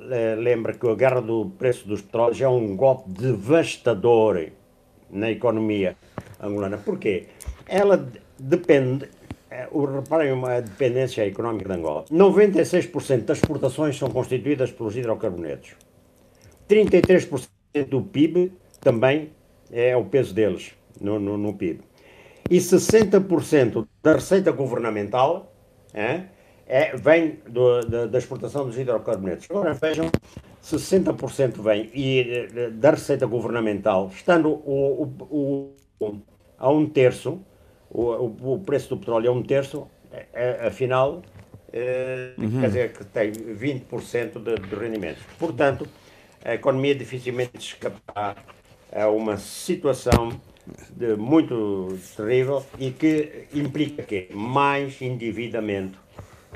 eh, 0.00 0.36
lembra 0.36 0.72
que 0.72 0.88
a 0.88 0.94
guerra 0.94 1.20
do 1.20 1.50
preço 1.58 1.86
dos 1.88 2.00
petróleos 2.00 2.40
é 2.40 2.48
um 2.48 2.76
golpe 2.76 3.10
devastador 3.10 4.48
na 5.10 5.30
economia 5.30 5.96
angolana. 6.40 6.78
Porquê? 6.78 7.26
Ela 7.66 8.08
depende, 8.38 9.08
eh, 9.50 9.68
reparem 9.94 10.32
uma 10.32 10.60
dependência 10.60 11.26
económica 11.26 11.68
de 11.68 11.74
Angola. 11.74 12.04
96% 12.10 13.24
das 13.24 13.38
exportações 13.38 13.98
são 13.98 14.08
constituídas 14.08 14.70
pelos 14.70 14.96
hidrocarbonetos. 14.96 15.74
33% 16.68 17.48
do 17.88 18.00
PIB 18.02 18.52
também 18.80 19.30
é 19.72 19.96
o 19.96 20.04
peso 20.04 20.32
deles 20.32 20.72
no, 21.00 21.18
no, 21.18 21.36
no 21.36 21.54
PIB 21.54 21.80
e 22.48 22.58
60% 22.58 23.86
da 24.02 24.14
receita 24.14 24.52
governamental 24.52 25.52
é, 25.92 26.22
é 26.66 26.96
vem 26.96 27.38
do, 27.48 27.80
da, 27.82 28.06
da, 28.06 28.18
exportação 28.18 28.66
dos 28.66 28.76
hidrocarbonetos. 28.76 29.46
Agora 29.48 29.72
vejam, 29.72 30.10
60% 30.62 31.62
vem 31.62 31.90
e, 31.94 32.48
da 32.72 32.90
receita 32.90 33.26
governamental, 33.26 34.10
estando 34.12 34.48
o, 34.48 35.14
o, 35.30 35.74
o, 36.00 36.20
a 36.58 36.68
um 36.70 36.86
terço, 36.86 37.40
o, 37.88 38.60
preço 38.64 38.90
do 38.90 38.98
petróleo 38.98 39.30
a 39.30 39.32
um 39.32 39.42
terço, 39.42 39.86
é, 40.12 40.26
é 40.32 40.66
afinal, 40.66 41.22
é, 41.72 42.32
uhum. 42.36 42.60
quer 42.60 42.66
dizer 42.66 42.92
que 42.92 43.04
tem 43.04 43.32
20% 43.32 44.42
de, 44.42 44.54
de 44.56 44.74
rendimentos. 44.74 45.22
Portanto, 45.38 45.86
a 46.44 46.54
economia 46.54 46.94
dificilmente 46.94 47.58
escapará 47.58 48.36
a 48.92 49.08
uma 49.08 49.36
situação 49.36 50.30
de, 50.90 51.16
muito 51.16 51.96
terrível 52.16 52.64
e 52.78 52.90
que 52.90 53.46
implica 53.54 54.02
que 54.02 54.28
mais 54.32 55.00
endividamento 55.00 56.05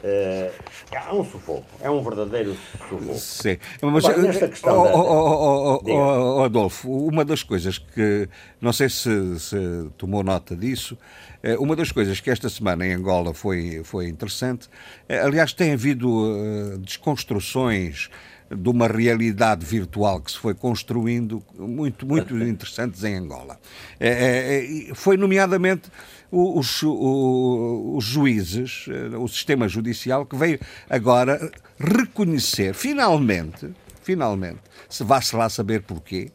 Uh, 0.03 0.51
há 0.97 1.15
um 1.15 1.23
sufoco, 1.23 1.67
é 1.81 1.91
um 1.91 2.03
verdadeiro 2.03 2.57
sufoco. 2.73 3.15
Sim, 3.19 3.59
mas 3.83 4.05
Agora, 4.07 4.23
nesta 4.23 4.49
questão 4.49 4.81
oh, 4.81 4.85
da... 4.85 4.95
oh, 4.97 5.81
oh, 5.85 6.39
oh, 6.39 6.45
Adolfo, 6.45 6.91
uma 6.91 7.23
das 7.23 7.43
coisas 7.43 7.77
que, 7.77 8.27
não 8.63 8.73
sei 8.73 8.89
se, 8.89 9.39
se, 9.39 9.91
tomou 9.99 10.23
nota 10.23 10.57
disso, 10.57 10.97
eh, 11.43 11.57
uma 11.59 11.77
das 11.77 11.93
coisas 11.93 12.19
que 12.19 12.31
esta 12.31 12.49
semana 12.49 12.87
em 12.87 12.95
Angola 12.95 13.35
foi, 13.35 13.83
foi 13.85 14.09
interessante, 14.09 14.71
eh, 15.07 15.21
aliás, 15.21 15.53
tem 15.53 15.75
havido 15.75 16.79
desconstruções 16.79 18.09
de 18.51 18.69
uma 18.69 18.89
realidade 18.89 19.65
virtual 19.65 20.21
que 20.21 20.33
se 20.33 20.39
foi 20.39 20.55
construindo 20.55 21.43
muito, 21.57 22.05
muito 22.05 22.37
interessantes 22.37 23.05
em 23.05 23.15
Angola. 23.15 23.61
É, 23.99 24.89
é, 24.91 24.95
foi 24.95 25.17
nomeadamente 25.17 25.91
os, 26.31 26.83
os, 26.83 28.05
juízes, 28.05 28.87
eh, 28.89 29.17
o 29.17 29.27
sistema 29.27 29.69
judicial, 29.69 30.25
que 30.25 30.37
veio 30.37 30.61
agora 30.89 31.51
reconhecer, 31.79 32.73
finalmente, 32.73 33.71
finalmente, 34.03 34.61
se 34.89 35.03
vá-se 35.03 35.35
lá 35.35 35.49
saber 35.49 35.83
porquê, 35.83 36.31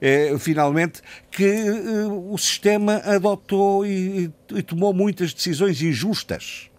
é, 0.00 0.36
finalmente, 0.38 1.00
que 1.30 1.44
eh, 1.44 2.06
o 2.06 2.36
sistema 2.36 2.96
adotou 3.04 3.86
e, 3.86 4.30
e, 4.54 4.62
tomou 4.62 4.92
muitas 4.92 5.32
decisões 5.32 5.80
injustas 5.80 6.70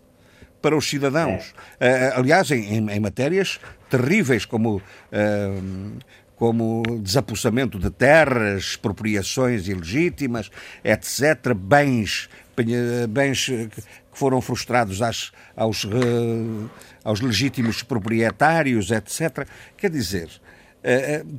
para 0.61 0.75
os 0.75 0.89
cidadãos. 0.89 1.53
É. 1.79 2.13
aliás, 2.15 2.51
em, 2.51 2.89
em, 2.89 2.99
matérias 2.99 3.59
terríveis 3.89 4.45
como 4.45 4.81
como 6.35 6.83
desapossamento 7.01 7.77
de 7.77 7.89
terras, 7.89 8.63
expropriações 8.63 9.67
ilegítimas, 9.67 10.49
etc., 10.85 11.53
bens 11.53 12.29
bens 13.09 13.45
que 13.45 13.83
foram 14.13 14.41
frustrados 14.41 15.01
às, 15.01 15.31
aos, 15.55 15.85
aos 17.03 17.21
legítimos 17.21 17.83
proprietários, 17.83 18.91
etc. 18.91 19.47
Quer 19.77 19.89
dizer, 19.89 20.29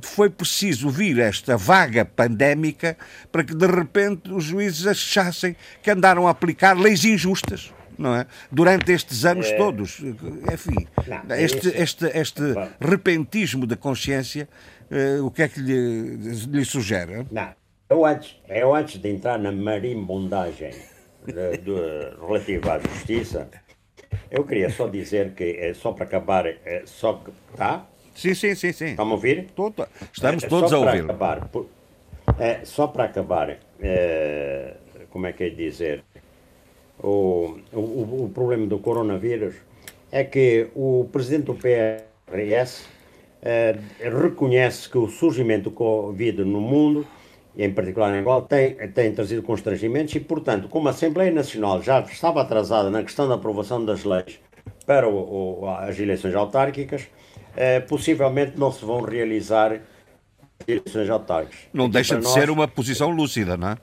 foi 0.01 0.29
preciso 0.29 0.89
vir 0.89 1.19
esta 1.19 1.57
vaga 1.57 2.05
pandémica 2.05 2.97
para 3.31 3.43
que 3.43 3.55
de 3.55 3.67
repente 3.67 4.31
os 4.31 4.43
juízes 4.45 4.85
achassem 4.87 5.55
que 5.81 5.91
andaram 5.91 6.27
a 6.27 6.31
aplicar 6.31 6.77
leis 6.77 7.03
injustas. 7.03 7.71
Não 8.01 8.15
é? 8.15 8.25
Durante 8.51 8.91
estes 8.91 9.23
anos 9.25 9.47
é... 9.47 9.55
todos. 9.55 9.99
Enfim, 10.51 10.87
não, 11.07 11.35
este, 11.35 11.69
este, 11.69 12.05
este 12.17 12.41
repentismo 12.79 13.67
da 13.67 13.77
consciência, 13.77 14.49
uh, 14.89 15.23
o 15.23 15.29
que 15.29 15.43
é 15.43 15.47
que 15.47 15.59
lhe, 15.59 16.15
lhe 16.47 16.65
sugere? 16.65 17.27
Não, 17.31 17.49
eu 17.87 18.05
antes, 18.05 18.41
eu 18.49 18.73
antes 18.73 18.99
de 18.99 19.09
entrar 19.09 19.37
na 19.37 19.51
marimbondagem 19.51 20.71
de, 21.25 21.57
de, 21.57 22.25
relativa 22.25 22.73
à 22.73 22.79
justiça, 22.79 23.47
eu 24.31 24.43
queria 24.45 24.69
só 24.69 24.87
dizer 24.87 25.33
que, 25.33 25.43
é 25.43 25.73
só 25.73 25.91
para 25.91 26.05
acabar, 26.05 26.47
é, 26.47 26.81
só 26.85 27.13
que. 27.13 27.31
Tá? 27.55 27.85
Sim, 28.15 28.33
sim, 28.33 28.55
sim. 28.55 28.71
sim. 28.71 28.85
Estamos 28.85 29.11
a 29.11 29.15
ouvir? 29.15 29.49
Todo, 29.55 29.87
estamos 30.11 30.43
é, 30.43 30.47
todos 30.47 30.73
a 30.73 30.79
ouvir. 30.79 31.03
Acabar, 31.03 31.49
é, 32.39 32.65
só 32.65 32.87
para 32.87 33.05
acabar, 33.05 33.57
é, 33.79 34.73
como 35.09 35.27
é 35.27 35.33
que 35.33 35.43
é 35.43 35.49
dizer? 35.49 36.03
O, 37.03 37.57
o, 37.73 38.25
o 38.25 38.31
problema 38.33 38.67
do 38.67 38.79
coronavírus 38.79 39.55
é 40.11 40.23
que 40.23 40.67
o 40.75 41.07
presidente 41.11 41.45
do 41.45 41.55
PRS 41.55 42.85
é, 43.41 43.75
reconhece 43.99 44.87
que 44.89 44.97
o 44.97 45.07
surgimento 45.07 45.69
do 45.69 45.71
Covid 45.71 46.43
no 46.43 46.61
mundo 46.61 47.07
em 47.57 47.71
particular 47.73 48.13
em 48.15 48.19
Angola, 48.19 48.41
tem, 48.43 48.75
tem 48.89 49.13
trazido 49.13 49.43
constrangimentos 49.43 50.15
e, 50.15 50.19
portanto, 50.19 50.69
como 50.69 50.87
a 50.87 50.91
Assembleia 50.91 51.31
Nacional 51.31 51.81
já 51.81 51.99
estava 51.99 52.41
atrasada 52.41 52.89
na 52.89 53.03
questão 53.03 53.27
da 53.27 53.35
aprovação 53.35 53.83
das 53.83 54.03
leis 54.03 54.39
para 54.85 55.07
o, 55.07 55.61
o, 55.61 55.69
as 55.69 55.99
eleições 55.99 56.33
autárquicas, 56.35 57.07
eh, 57.55 57.79
possivelmente 57.81 58.57
não 58.57 58.71
se 58.71 58.85
vão 58.85 59.01
realizar 59.01 59.81
eleições 60.67 61.09
autárquicas. 61.09 61.59
Não 61.73 61.89
deixa 61.89 62.15
de 62.17 62.23
nós, 62.23 62.33
ser 62.33 62.49
uma 62.49 62.67
posição 62.67 63.09
lúcida, 63.09 63.57
não 63.57 63.69
é? 63.69 63.77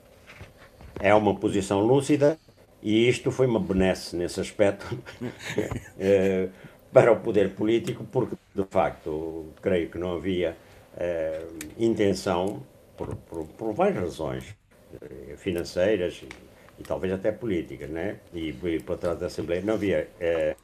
É 0.99 1.13
uma 1.13 1.35
posição 1.35 1.79
lúcida 1.79 2.37
e 2.81 3.09
isto 3.09 3.31
foi 3.31 3.45
uma 3.45 3.59
benesse 3.59 4.15
nesse 4.15 4.39
aspecto 4.39 4.97
eh, 5.99 6.47
para 6.91 7.11
o 7.11 7.17
poder 7.17 7.51
político, 7.51 8.05
porque, 8.11 8.35
de 8.55 8.63
facto, 8.69 9.47
creio 9.61 9.89
que 9.89 9.97
não 9.97 10.15
havia 10.15 10.55
eh, 10.97 11.41
intenção 11.77 12.63
por, 12.97 13.15
por, 13.15 13.45
por 13.45 13.73
várias 13.73 13.97
razões 13.97 14.55
eh, 15.01 15.35
financeiras 15.35 16.23
e, 16.23 16.81
e, 16.81 16.83
talvez 16.83 17.13
até 17.13 17.31
políticas, 17.31 17.89
né? 17.89 18.17
E, 18.33 18.49
e 18.49 18.79
por 18.79 18.97
trás 18.97 19.19
da 19.19 19.27
Assembleia 19.27 19.61
não 19.61 19.73
havia 19.73 20.07
eh, 20.19 20.55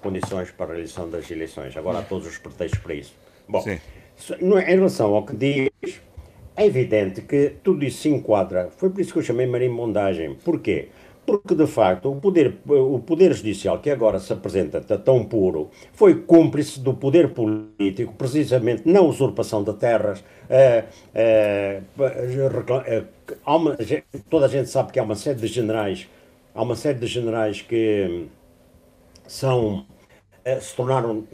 condições 0.00 0.50
para 0.50 0.66
a 0.66 0.74
realização 0.74 1.08
das 1.08 1.30
eleições. 1.30 1.76
Agora 1.76 2.00
há 2.00 2.02
todos 2.02 2.26
os 2.26 2.36
pretextos 2.36 2.80
para 2.80 2.94
isso. 2.94 3.14
Bom, 3.48 3.62
Sim. 3.62 3.78
em 4.40 4.74
relação 4.74 5.14
ao 5.14 5.24
que 5.24 5.34
diz, 5.34 6.00
é 6.54 6.66
evidente 6.66 7.22
que 7.22 7.54
tudo 7.64 7.84
isso 7.84 8.02
se 8.02 8.10
enquadra. 8.10 8.70
Foi 8.76 8.90
por 8.90 9.00
isso 9.00 9.12
que 9.12 9.18
eu 9.18 9.22
chamei 9.22 9.46
marimbondagem. 9.46 10.34
Porquê? 10.34 10.88
porque 10.88 11.01
de 11.26 11.66
facto 11.66 12.10
o 12.10 12.16
poder, 12.16 12.58
o 12.66 12.98
poder 12.98 13.32
judicial 13.32 13.78
que 13.78 13.90
agora 13.90 14.18
se 14.18 14.32
apresenta 14.32 14.80
tão 14.98 15.24
puro 15.24 15.70
foi 15.92 16.22
cúmplice 16.22 16.80
do 16.80 16.94
poder 16.94 17.32
político, 17.32 18.12
precisamente 18.14 18.82
na 18.84 19.00
usurpação 19.00 19.62
de 19.62 19.72
terras. 19.74 20.22
É, 20.50 20.84
é, 21.14 21.80
uma, 23.46 23.76
toda 24.28 24.46
a 24.46 24.48
gente 24.48 24.68
sabe 24.68 24.92
que 24.92 24.98
há 24.98 25.02
uma 25.02 25.14
série 25.14 25.38
de 25.38 25.46
generais, 25.46 26.08
há 26.54 26.62
uma 26.62 26.74
série 26.74 26.98
de 26.98 27.06
generais 27.06 27.62
que 27.62 28.26
são 29.26 29.86
se 30.60 30.74
tornaram 30.74 31.24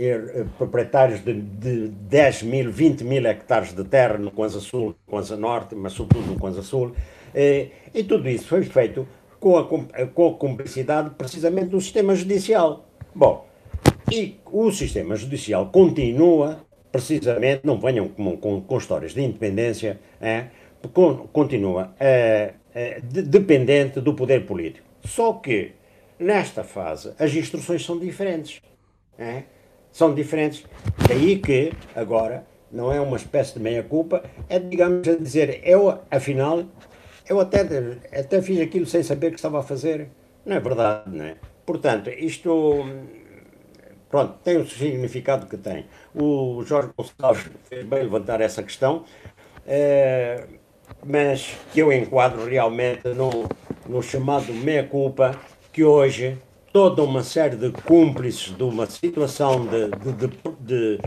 proprietários 0.59 1.24
de, 1.24 1.32
de 1.32 1.89
10 1.89 2.43
mil, 2.43 2.70
20 2.70 3.05
mil 3.05 3.27
hectares 3.27 3.73
de 3.73 3.82
terra 3.82 4.19
no 4.19 4.31
Kwanza 4.31 4.60
Sul, 4.60 4.94
Kwanza 5.06 5.35
Norte, 5.35 5.74
mas 5.74 5.94
sobretudo 5.94 6.32
no 6.32 6.39
Kwanza 6.39 6.62
Sul. 6.62 6.93
E 7.35 8.05
tudo 8.05 8.28
isso 8.28 8.47
foi 8.48 8.62
feito 8.65 9.09
com 9.40 9.59
a, 9.59 9.65
com 9.65 10.28
a 10.28 10.35
cumplicidade 10.35 11.10
precisamente 11.10 11.66
do 11.66 11.81
sistema 11.81 12.15
judicial. 12.15 12.86
Bom, 13.15 13.47
e 14.10 14.36
o 14.47 14.70
sistema 14.70 15.16
judicial 15.16 15.66
continua, 15.66 16.65
precisamente, 16.90 17.60
não 17.65 17.78
venham 17.78 18.09
com, 18.09 18.36
com, 18.36 18.60
com 18.60 18.78
histórias 18.78 19.12
de 19.12 19.23
independência, 19.23 20.01
é, 20.20 20.47
continua 21.32 21.94
é, 21.98 22.55
é, 22.74 23.01
de, 23.01 23.23
dependente 23.23 24.01
do 24.01 24.15
poder 24.15 24.47
político. 24.47 24.86
Só 25.05 25.35
que, 25.35 25.73
nesta 26.19 26.65
fase, 26.65 27.12
as 27.19 27.35
instruções 27.35 27.85
são 27.85 27.98
diferentes. 27.98 28.60
É? 29.19 29.43
São 29.93 30.15
diferentes. 30.15 30.65
Daí 31.06 31.39
que, 31.39 31.73
agora, 31.94 32.47
não 32.70 32.93
é 32.93 33.01
uma 33.01 33.16
espécie 33.16 33.55
de 33.55 33.60
meia-culpa, 33.60 34.23
é, 34.48 34.59
digamos, 34.59 35.06
a 35.09 35.16
dizer, 35.16 35.60
eu, 35.65 35.98
afinal, 36.10 36.65
eu 37.28 37.40
até, 37.40 37.60
até 38.12 38.42
fiz 38.42 38.60
aquilo 38.60 38.86
sem 38.86 39.02
saber 39.02 39.28
o 39.28 39.30
que 39.30 39.36
estava 39.36 39.60
a 39.60 39.62
fazer. 39.62 40.09
Não 40.44 40.56
é 40.56 40.60
verdade, 40.60 41.16
não 41.16 41.24
é? 41.24 41.36
Portanto, 41.66 42.09
isto 42.10 42.84
pronto, 44.09 44.34
tem 44.42 44.56
o 44.56 44.66
significado 44.66 45.46
que 45.46 45.56
tem. 45.56 45.86
O 46.14 46.62
Jorge 46.64 46.90
Gonçalves 46.96 47.46
fez 47.68 47.84
bem 47.84 48.02
levantar 48.02 48.40
essa 48.40 48.62
questão, 48.62 49.05
é, 49.66 50.46
mas 51.05 51.56
que 51.72 51.80
eu 51.80 51.92
enquadro 51.92 52.46
realmente 52.46 53.09
no, 53.09 53.48
no 53.86 54.02
chamado 54.02 54.52
meia-culpa, 54.52 55.38
que 55.72 55.84
hoje 55.84 56.38
toda 56.72 57.02
uma 57.02 57.22
série 57.22 57.56
de 57.56 57.70
cúmplices 57.70 58.56
de 58.56 58.62
uma 58.62 58.86
situação 58.86 59.66
de, 59.66 59.90
de, 59.90 60.12
de, 60.12 60.28
de, 60.60 61.00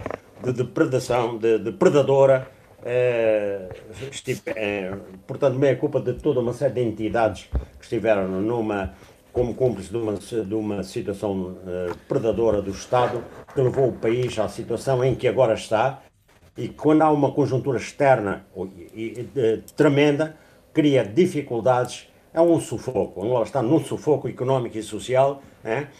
de 0.44 0.54
depredação, 0.54 1.38
de, 1.38 1.60
de 1.60 1.72
predadora, 1.72 2.48
é, 2.84 3.70
estive, 4.12 4.42
é, 4.48 4.96
portanto, 5.28 5.58
meia 5.58 5.76
culpa 5.76 6.00
de 6.00 6.14
toda 6.14 6.40
uma 6.40 6.54
série 6.54 6.74
de 6.74 6.82
entidades 6.82 7.50
que 7.78 7.84
estiveram 7.84 8.28
numa, 8.28 8.94
como 9.32 9.54
cúmplices 9.54 9.92
de 9.92 9.98
uma, 9.98 10.14
de 10.14 10.56
uma 10.56 10.84
situação 10.84 11.34
uh, 11.34 11.98
predadora 12.08 12.62
do 12.62 12.72
Estado, 12.72 13.24
que 13.54 13.62
levou 13.62 13.90
o 13.90 13.94
país 13.94 14.38
à 14.40 14.48
situação 14.48 15.04
em 15.04 15.16
que 15.16 15.28
agora 15.28 15.54
está, 15.54 16.02
e 16.58 16.68
quando 16.68 17.04
há 17.04 17.12
uma 17.12 17.32
conjuntura 17.32 17.78
externa 17.78 18.46
tremenda, 19.76 20.36
cria 20.74 21.04
dificuldades, 21.04 22.08
é 22.34 22.42
um 22.42 22.60
sufoco. 22.60 23.24
Angola 23.24 23.46
está 23.46 23.62
num 23.62 23.80
sufoco 23.80 24.28
económico 24.28 24.78
e 24.78 24.84
social, 24.84 25.42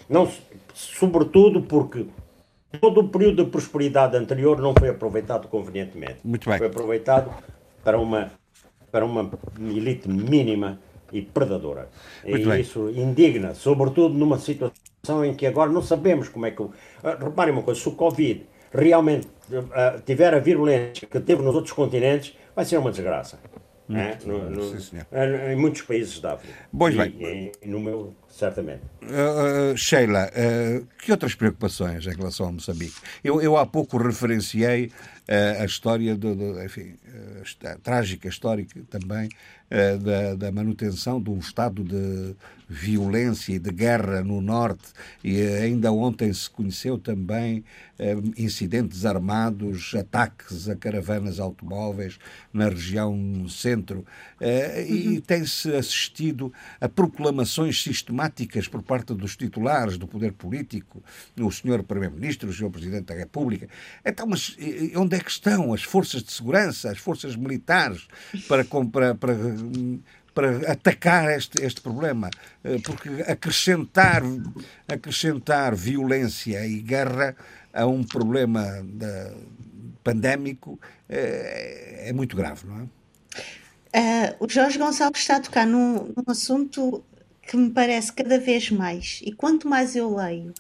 não, 0.10 0.30
sobretudo 0.74 1.62
porque 1.62 2.06
todo 2.80 3.02
o 3.02 3.08
período 3.10 3.46
de 3.46 3.52
prosperidade 3.52 4.16
anterior 4.16 4.60
não 4.60 4.74
foi 4.78 4.90
aproveitado 4.90 5.48
convenientemente. 5.48 6.18
Muito 6.24 6.50
bem. 6.50 6.58
Foi 6.58 6.68
aproveitado 6.68 7.32
para 7.84 8.00
uma, 8.00 8.32
para 8.92 9.06
uma 9.06 9.30
elite 9.60 10.10
mínima 10.10 10.80
e 11.12 11.22
predadora. 11.22 11.90
Muito 12.24 12.48
e 12.48 12.50
bem. 12.50 12.62
isso 12.62 12.90
indigna, 12.90 13.54
sobretudo 13.54 14.16
numa 14.16 14.40
situação 14.40 15.26
em 15.26 15.34
que 15.34 15.46
agora 15.46 15.70
não 15.70 15.82
sabemos 15.82 16.30
como 16.30 16.46
é 16.46 16.52
que. 16.52 16.62
Uh, 16.62 16.72
reparem 17.20 17.54
uma 17.54 17.64
coisa: 17.64 17.80
se 17.80 17.90
o 17.90 17.92
Covid 17.92 18.46
realmente 18.72 19.28
uh, 19.28 20.02
tiver 20.06 20.34
a 20.34 20.40
virulência 20.40 21.08
que 21.08 21.20
teve 21.20 21.42
nos 21.42 21.56
outros 21.56 21.74
continentes, 21.74 22.38
vai 22.56 22.64
ser 22.64 22.78
uma 22.78 22.92
desgraça. 22.92 23.40
É? 23.90 24.18
No, 24.26 24.50
no, 24.50 24.80
sim, 24.80 24.98
em 25.52 25.56
muitos 25.58 25.82
países 25.82 26.22
da 26.22 26.36
África. 26.36 26.54
Pois 26.78 26.96
bem. 26.96 27.52
E, 27.62 27.68
no 27.68 27.78
meu 27.78 28.16
Certamente. 28.42 28.82
Uh, 29.04 29.78
Sheila, 29.78 30.28
uh, 30.34 30.88
que 30.98 31.12
outras 31.12 31.36
preocupações 31.36 32.08
em 32.08 32.16
relação 32.16 32.48
a 32.48 32.52
Moçambique? 32.52 32.96
Eu, 33.24 33.40
eu 33.40 33.56
há 33.56 33.68
pouco 33.68 34.00
referenciei 34.00 34.88
uh, 34.88 35.62
a 35.62 35.66
história, 35.66 36.16
do, 36.16 36.34
do 36.34 36.64
enfim, 36.64 36.96
a 37.64 37.78
trágica 37.78 38.28
histórica 38.28 38.82
também, 38.90 39.30
da, 40.02 40.36
da, 40.36 40.52
manutenção 40.52 41.22
de 41.22 41.30
um 41.30 41.40
estado 41.40 41.84
de 41.84 42.36
violência 42.72 43.54
e 43.54 43.60
de 43.60 43.70
guerra 43.70 44.24
no 44.24 44.42
norte 44.42 44.94
e 45.22 45.42
ainda 45.42 45.92
ontem 45.92 46.34
se 46.34 46.50
conheceu 46.50 46.98
também 46.98 47.66
eh, 48.00 48.16
incidentes 48.38 49.06
armados, 49.06 49.94
ataques 49.94 50.70
a 50.70 50.76
caravanas 50.76 51.40
automóveis 51.40 52.18
na 52.54 52.70
região 52.70 53.48
centro 53.50 54.06
eh, 54.40 54.86
e 54.88 55.08
uhum. 55.10 55.22
tem-se 55.22 55.76
assistido 55.76 56.52
a 56.80 56.88
proclamações 56.88 57.84
sistemáticas 57.84 58.70
por 58.70 58.82
parte 58.82 59.14
dos 59.14 59.36
titulares 59.36 59.98
do 59.98 60.08
poder 60.08 60.32
político, 60.32 61.04
o 61.40 61.52
senhor 61.52 61.84
Primeiro-Ministro, 61.84 62.50
o 62.50 62.54
senhor 62.54 62.72
Presidente 62.72 63.06
da 63.06 63.16
República. 63.16 63.68
Então, 64.06 64.26
mas 64.26 64.56
onde 64.96 65.18
é 65.18 65.20
que 65.20 65.30
estão 65.30 65.74
as 65.74 65.84
forças 65.84 66.24
de 66.24 66.32
segurança, 66.32 66.90
as 66.90 66.98
forças 66.98 67.36
militares 67.36 68.08
para, 68.48 68.64
para, 68.64 69.14
para 69.14 69.34
para 70.34 70.72
atacar 70.72 71.30
este, 71.32 71.62
este 71.62 71.82
problema, 71.82 72.30
eh, 72.64 72.80
porque 72.84 73.10
acrescentar, 73.28 74.24
acrescentar 74.88 75.76
violência 75.76 76.66
e 76.66 76.80
guerra 76.82 77.36
a 77.74 77.86
um 77.86 78.04
problema 78.04 78.82
da, 78.84 79.34
pandémico 80.04 80.80
é, 81.10 82.10
é, 82.10 82.14
muito 82.14 82.36
grave, 82.36 82.68
não 82.68 82.82
é? 82.82 82.84
Uh, 83.94 84.36
o 84.40 84.50
Jorge 84.50 84.78
Gonçalves 84.78 85.20
está 85.20 85.36
a 85.36 85.42
tocar 85.42 85.68
num, 85.68 86.14
num 86.16 86.24
assunto 86.28 87.04
que 87.42 87.58
me 87.58 87.70
parece 87.70 88.14
cada 88.14 88.40
vez 88.40 88.72
mais, 88.72 89.20
e 89.24 89.34
quanto 89.34 89.68
mais 89.68 89.96
eu 89.96 90.16
leio, 90.16 90.54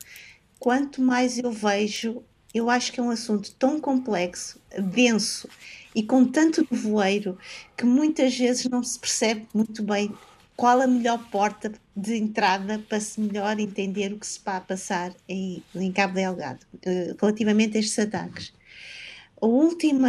quanto 0.59 1.01
mais 1.01 1.37
eu 1.37 1.51
vejo, 1.51 2.23
eu 2.53 2.69
acho 2.69 2.91
que 2.91 2.99
é 2.99 3.03
um 3.03 3.09
assunto 3.09 3.53
tão 3.55 3.79
complexo, 3.79 4.59
denso 4.77 5.47
e 5.95 6.03
com 6.03 6.25
tanto 6.25 6.65
nevoeiro 6.69 7.37
que 7.77 7.85
muitas 7.85 8.37
vezes 8.37 8.69
não 8.69 8.83
se 8.83 8.97
percebe 8.99 9.47
muito 9.53 9.83
bem 9.83 10.13
qual 10.55 10.79
a 10.79 10.87
melhor 10.87 11.17
porta 11.31 11.71
de 11.95 12.15
entrada 12.15 12.79
para 12.87 12.99
se 12.99 13.19
melhor 13.19 13.59
entender 13.59 14.13
o 14.13 14.19
que 14.19 14.27
se 14.27 14.37
está 14.37 14.57
a 14.57 14.61
passar 14.61 15.13
em, 15.27 15.63
em 15.73 15.91
Cabo 15.91 16.13
Delgado 16.13 16.59
uh, 16.75 17.15
relativamente 17.19 17.77
a 17.77 17.79
estes 17.79 17.97
ataques. 17.97 18.53
A 19.41 19.45
última, 19.47 20.07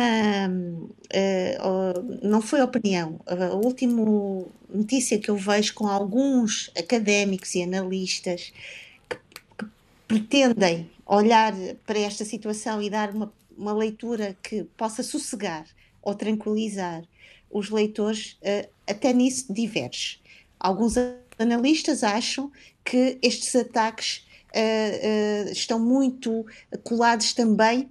uh, 0.50 2.18
não 2.22 2.42
foi 2.42 2.60
opinião, 2.60 3.18
a 3.26 3.54
última 3.54 4.04
notícia 4.68 5.18
que 5.18 5.30
eu 5.30 5.36
vejo 5.36 5.72
com 5.72 5.86
alguns 5.86 6.70
académicos 6.76 7.54
e 7.54 7.62
analistas 7.62 8.52
pretendem 10.12 10.90
olhar 11.06 11.52
para 11.86 11.98
esta 11.98 12.24
situação 12.24 12.82
e 12.82 12.90
dar 12.90 13.10
uma 13.14 13.32
uma 13.56 13.72
leitura 13.72 14.36
que 14.42 14.64
possa 14.76 15.02
sossegar 15.02 15.64
ou 16.02 16.14
tranquilizar 16.14 17.02
os 17.50 17.70
leitores, 17.70 18.38
uh, 18.42 18.68
até 18.86 19.12
nisso 19.12 19.52
diverge. 19.52 20.20
Alguns 20.58 20.94
analistas 21.38 22.02
acham 22.02 22.50
que 22.84 23.18
estes 23.22 23.54
ataques 23.54 24.26
uh, 24.54 25.48
uh, 25.48 25.52
estão 25.52 25.78
muito 25.78 26.44
colados 26.82 27.32
também 27.32 27.88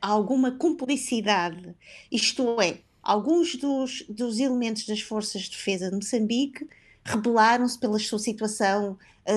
a 0.00 0.08
alguma 0.08 0.52
cumplicidade, 0.52 1.74
isto 2.10 2.58
é, 2.58 2.78
alguns 3.02 3.54
dos, 3.56 4.02
dos 4.08 4.38
elementos 4.38 4.86
das 4.86 5.02
forças 5.02 5.42
de 5.42 5.50
defesa 5.50 5.90
de 5.90 5.96
Moçambique 5.96 6.66
rebelaram-se 7.04 7.78
pela 7.78 7.98
sua 7.98 8.18
situação, 8.18 8.96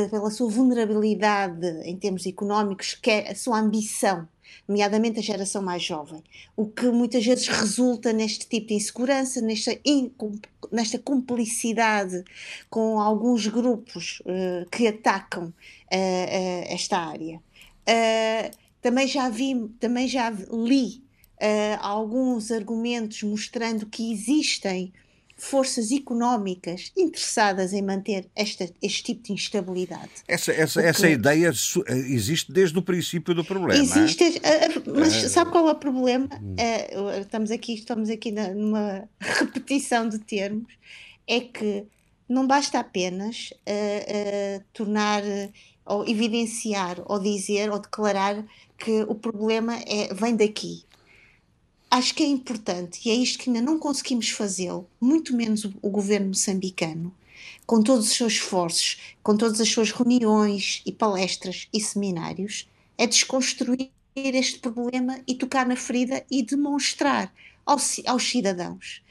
pela 0.09 0.29
sua 0.31 0.49
vulnerabilidade 0.49 1.67
em 1.83 1.97
termos 1.97 2.25
económicos, 2.25 2.93
que 2.95 3.11
é 3.11 3.31
a 3.31 3.35
sua 3.35 3.59
ambição 3.59 4.27
nomeadamente 4.67 5.19
a 5.19 5.23
geração 5.23 5.61
mais 5.61 5.83
jovem, 5.83 6.23
o 6.55 6.67
que 6.67 6.87
muitas 6.87 7.25
vezes 7.25 7.47
resulta 7.47 8.11
neste 8.11 8.47
tipo 8.47 8.67
de 8.67 8.75
insegurança, 8.75 9.41
nesta, 9.41 9.71
nesta 10.71 10.97
cumplicidade 10.99 12.23
com 12.69 12.99
alguns 12.99 13.47
grupos 13.47 14.21
uh, 14.21 14.69
que 14.69 14.87
atacam 14.87 15.45
uh, 15.45 15.51
uh, 15.51 16.73
esta 16.73 16.97
área. 16.97 17.39
também 18.81 19.07
já 19.07 19.29
vi, 19.29 19.69
também 19.79 20.07
já 20.07 20.29
li 20.29 21.03
alguns 21.81 22.49
argumentos 22.49 23.21
mostrando 23.23 23.85
que 23.85 24.11
existem 24.11 24.93
forças 25.35 25.91
económicas 25.91 26.91
interessadas 26.95 27.73
em 27.73 27.81
manter 27.81 28.29
esta, 28.35 28.69
este 28.81 29.03
tipo 29.03 29.23
de 29.23 29.33
instabilidade. 29.33 30.09
Essa, 30.27 30.51
essa, 30.51 30.73
Porque... 30.81 30.87
essa 30.87 31.09
ideia 31.09 31.47
eh, 31.49 31.93
existe 31.93 32.51
desde 32.51 32.77
o 32.79 32.81
princípio 32.81 33.33
do 33.35 33.43
problema. 33.43 33.81
Existe, 33.81 34.23
é? 34.41 34.67
mas 34.95 35.13
sabe 35.31 35.51
qual 35.51 35.67
é 35.67 35.71
o 35.73 35.75
problema? 35.75 36.29
Hum. 36.41 36.55
É, 36.57 37.19
estamos 37.19 37.51
aqui, 37.51 37.73
estamos 37.73 38.09
aqui 38.09 38.31
numa 38.31 39.07
repetição 39.19 40.07
de 40.07 40.19
termos, 40.19 40.71
é 41.27 41.41
que 41.41 41.85
não 42.29 42.47
basta 42.47 42.79
apenas 42.79 43.51
uh, 43.51 44.59
uh, 44.59 44.63
tornar 44.73 45.21
ou 45.85 46.07
evidenciar 46.07 46.99
ou 47.05 47.19
dizer 47.19 47.69
ou 47.69 47.77
declarar 47.77 48.43
que 48.77 49.03
o 49.03 49.13
problema 49.13 49.75
é, 49.85 50.13
vem 50.13 50.35
daqui 50.35 50.83
acho 51.95 52.13
que 52.13 52.23
é 52.23 52.27
importante, 52.27 52.99
e 53.05 53.09
é 53.09 53.15
isto 53.15 53.39
que 53.39 53.49
ainda 53.49 53.61
não 53.61 53.79
conseguimos 53.79 54.29
fazê-lo, 54.29 54.85
muito 54.99 55.33
menos 55.33 55.63
o, 55.63 55.73
o 55.81 55.89
governo 55.89 56.27
moçambicano, 56.27 57.15
com 57.65 57.81
todos 57.81 58.07
os 58.07 58.13
seus 58.13 58.33
esforços, 58.33 59.15
com 59.23 59.37
todas 59.37 59.61
as 59.61 59.69
suas 59.69 59.91
reuniões 59.91 60.81
e 60.85 60.91
palestras 60.91 61.69
e 61.71 61.79
seminários, 61.79 62.69
é 62.97 63.07
desconstruir 63.07 63.89
este 64.13 64.59
problema 64.59 65.21
e 65.25 65.35
tocar 65.35 65.65
na 65.65 65.77
ferida 65.77 66.25
e 66.29 66.43
demonstrar 66.43 67.33
aos, 67.65 68.01
aos 68.05 68.29
cidadãos 68.29 69.01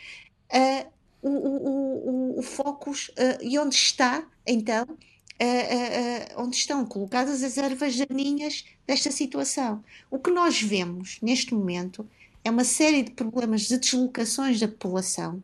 uh, 0.53 0.87
o, 1.23 1.31
o, 1.31 2.37
o, 2.37 2.39
o 2.39 2.43
foco 2.43 2.91
uh, 2.91 2.95
e 3.41 3.59
onde 3.59 3.75
está, 3.75 4.27
então, 4.47 4.85
uh, 4.85 6.43
onde 6.43 6.57
estão 6.57 6.85
colocadas 6.85 7.43
as 7.43 7.57
ervas 7.57 7.97
daninhas 7.97 8.65
desta 8.87 9.11
situação. 9.11 9.83
O 10.11 10.19
que 10.19 10.31
nós 10.31 10.61
vemos 10.61 11.19
neste 11.23 11.55
momento 11.55 12.07
é 12.45 12.51
uma 12.51 12.65
série 12.65 13.03
de 13.03 13.11
problemas 13.13 13.63
de 13.63 13.79
deslocações 13.79 14.61
da 14.61 14.69
população, 14.69 15.43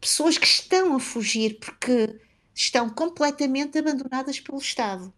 pessoas 0.00 0.38
que 0.38 0.46
estão 0.46 0.94
a 0.94 1.00
fugir 1.00 1.58
porque 1.58 2.16
estão 2.54 2.88
completamente 2.88 3.76
abandonadas 3.76 4.38
pelo 4.38 4.58
Estado. 4.58 5.12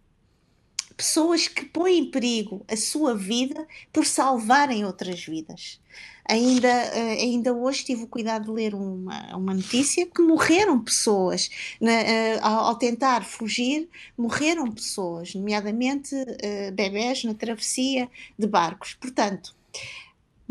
Pessoas 0.96 1.48
que 1.48 1.64
põem 1.64 1.98
em 1.98 2.10
perigo 2.10 2.64
a 2.68 2.76
sua 2.76 3.14
vida 3.16 3.66
por 3.92 4.06
salvarem 4.06 4.84
outras 4.84 5.24
vidas. 5.24 5.80
Ainda, 6.24 6.68
uh, 6.68 7.20
ainda 7.20 7.52
hoje 7.52 7.84
tive 7.84 8.04
o 8.04 8.06
cuidado 8.06 8.44
de 8.44 8.50
ler 8.52 8.74
uma, 8.74 9.36
uma 9.36 9.54
notícia 9.54 10.06
que 10.06 10.22
morreram 10.22 10.78
pessoas 10.78 11.50
na, 11.80 11.90
uh, 11.90 12.38
ao, 12.42 12.64
ao, 12.66 12.74
tentar 12.76 13.24
fugir, 13.24 13.88
morreram 14.16 14.70
pessoas, 14.70 15.34
nomeadamente 15.34 16.14
uh, 16.14 16.72
bebés 16.72 17.24
na 17.24 17.34
travessia 17.34 18.08
de 18.38 18.46
barcos. 18.46 18.94
Portanto, 18.94 19.54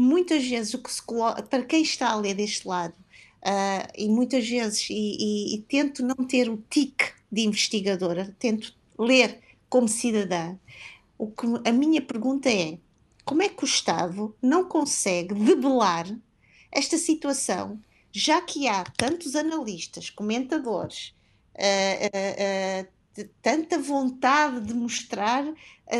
muitas 0.01 0.45
vezes 0.47 0.73
o 0.73 0.79
que 0.79 0.91
se 0.91 1.01
coloca, 1.01 1.43
para 1.43 1.63
quem 1.63 1.81
está 1.81 2.09
a 2.09 2.15
ler 2.15 2.33
deste 2.33 2.67
lado, 2.67 2.93
uh, 2.93 3.91
e 3.95 4.07
muitas 4.09 4.47
vezes, 4.47 4.89
e, 4.89 4.93
e, 4.93 5.55
e, 5.55 5.61
tento 5.61 6.03
não 6.03 6.15
ter 6.25 6.49
o 6.49 6.57
tique 6.69 7.11
de 7.31 7.41
investigadora, 7.41 8.35
tento 8.39 8.73
ler 8.97 9.39
como 9.69 9.87
cidadã, 9.87 10.57
o 11.17 11.27
que, 11.27 11.45
a 11.65 11.71
minha 11.71 12.01
pergunta 12.01 12.49
é: 12.49 12.77
como 13.23 13.43
é 13.43 13.49
que 13.49 13.63
o 13.63 13.65
Estado 13.65 14.35
não 14.41 14.65
consegue 14.65 15.35
debelar 15.35 16.07
esta 16.71 16.97
situação, 16.97 17.79
já 18.11 18.41
que 18.41 18.67
há 18.67 18.83
tantos 18.83 19.35
analistas, 19.35 20.09
comentadores, 20.09 21.13
uh, 21.55 22.87
uh, 22.87 23.29
tanta 23.41 23.77
vontade 23.77 24.61
de 24.61 24.73
mostrar 24.73 25.45
uh, 25.45 25.55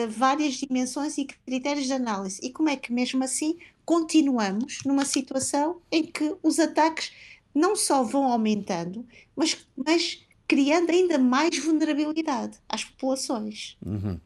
várias 0.09 0.55
dimensões 0.55 1.17
e 1.17 1.25
critérios 1.25 1.87
de 1.87 1.93
análise. 1.93 2.39
E 2.41 2.51
como 2.51 2.69
é 2.69 2.75
que, 2.75 2.91
mesmo 2.91 3.23
assim, 3.23 3.57
continuamos 3.91 4.79
numa 4.85 5.03
situação 5.03 5.81
em 5.91 6.01
que 6.01 6.33
os 6.41 6.59
ataques 6.59 7.11
não 7.53 7.75
só 7.75 8.01
vão 8.03 8.23
aumentando, 8.23 9.05
mas, 9.35 9.67
mas 9.75 10.25
criando 10.47 10.91
ainda 10.91 11.19
mais 11.19 11.57
vulnerabilidade 11.57 12.57
às 12.69 12.85
populações. 12.85 13.75
Uhum. 13.85 14.17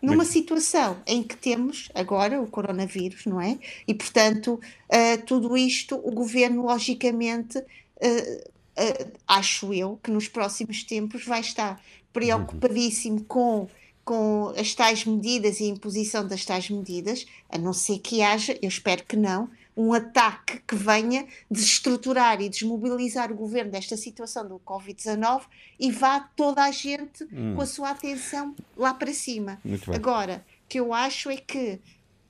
Numa 0.00 0.16
mas... 0.16 0.28
situação 0.28 1.02
em 1.06 1.22
que 1.22 1.36
temos 1.36 1.90
agora 1.94 2.40
o 2.40 2.46
coronavírus, 2.46 3.26
não 3.26 3.38
é? 3.38 3.58
E, 3.86 3.92
portanto, 3.92 4.54
uh, 4.54 5.22
tudo 5.26 5.54
isto, 5.54 5.96
o 5.96 6.12
governo, 6.12 6.62
logicamente, 6.62 7.58
uh, 7.58 7.62
uh, 7.62 9.12
acho 9.28 9.74
eu, 9.74 10.00
que 10.02 10.10
nos 10.10 10.28
próximos 10.28 10.82
tempos 10.82 11.26
vai 11.26 11.40
estar 11.40 11.78
preocupadíssimo 12.10 13.22
com 13.24 13.68
com 14.10 14.52
as 14.58 14.74
tais 14.74 15.04
medidas 15.04 15.60
e 15.60 15.66
a 15.66 15.68
imposição 15.68 16.26
das 16.26 16.44
tais 16.44 16.68
medidas, 16.68 17.24
a 17.48 17.56
não 17.56 17.72
ser 17.72 18.00
que 18.00 18.22
haja, 18.22 18.58
eu 18.60 18.68
espero 18.68 19.04
que 19.04 19.14
não, 19.14 19.48
um 19.76 19.92
ataque 19.92 20.60
que 20.66 20.74
venha 20.74 21.28
desestruturar 21.48 22.40
e 22.40 22.48
desmobilizar 22.48 23.30
o 23.30 23.36
governo 23.36 23.70
desta 23.70 23.96
situação 23.96 24.48
do 24.48 24.58
Covid-19 24.66 25.42
e 25.78 25.92
vá 25.92 26.18
toda 26.34 26.64
a 26.64 26.72
gente 26.72 27.22
hum. 27.32 27.54
com 27.54 27.62
a 27.62 27.66
sua 27.66 27.90
atenção 27.90 28.52
lá 28.76 28.92
para 28.92 29.12
cima. 29.14 29.60
Agora, 29.94 30.44
o 30.64 30.68
que 30.68 30.80
eu 30.80 30.92
acho 30.92 31.30
é 31.30 31.36
que 31.36 31.78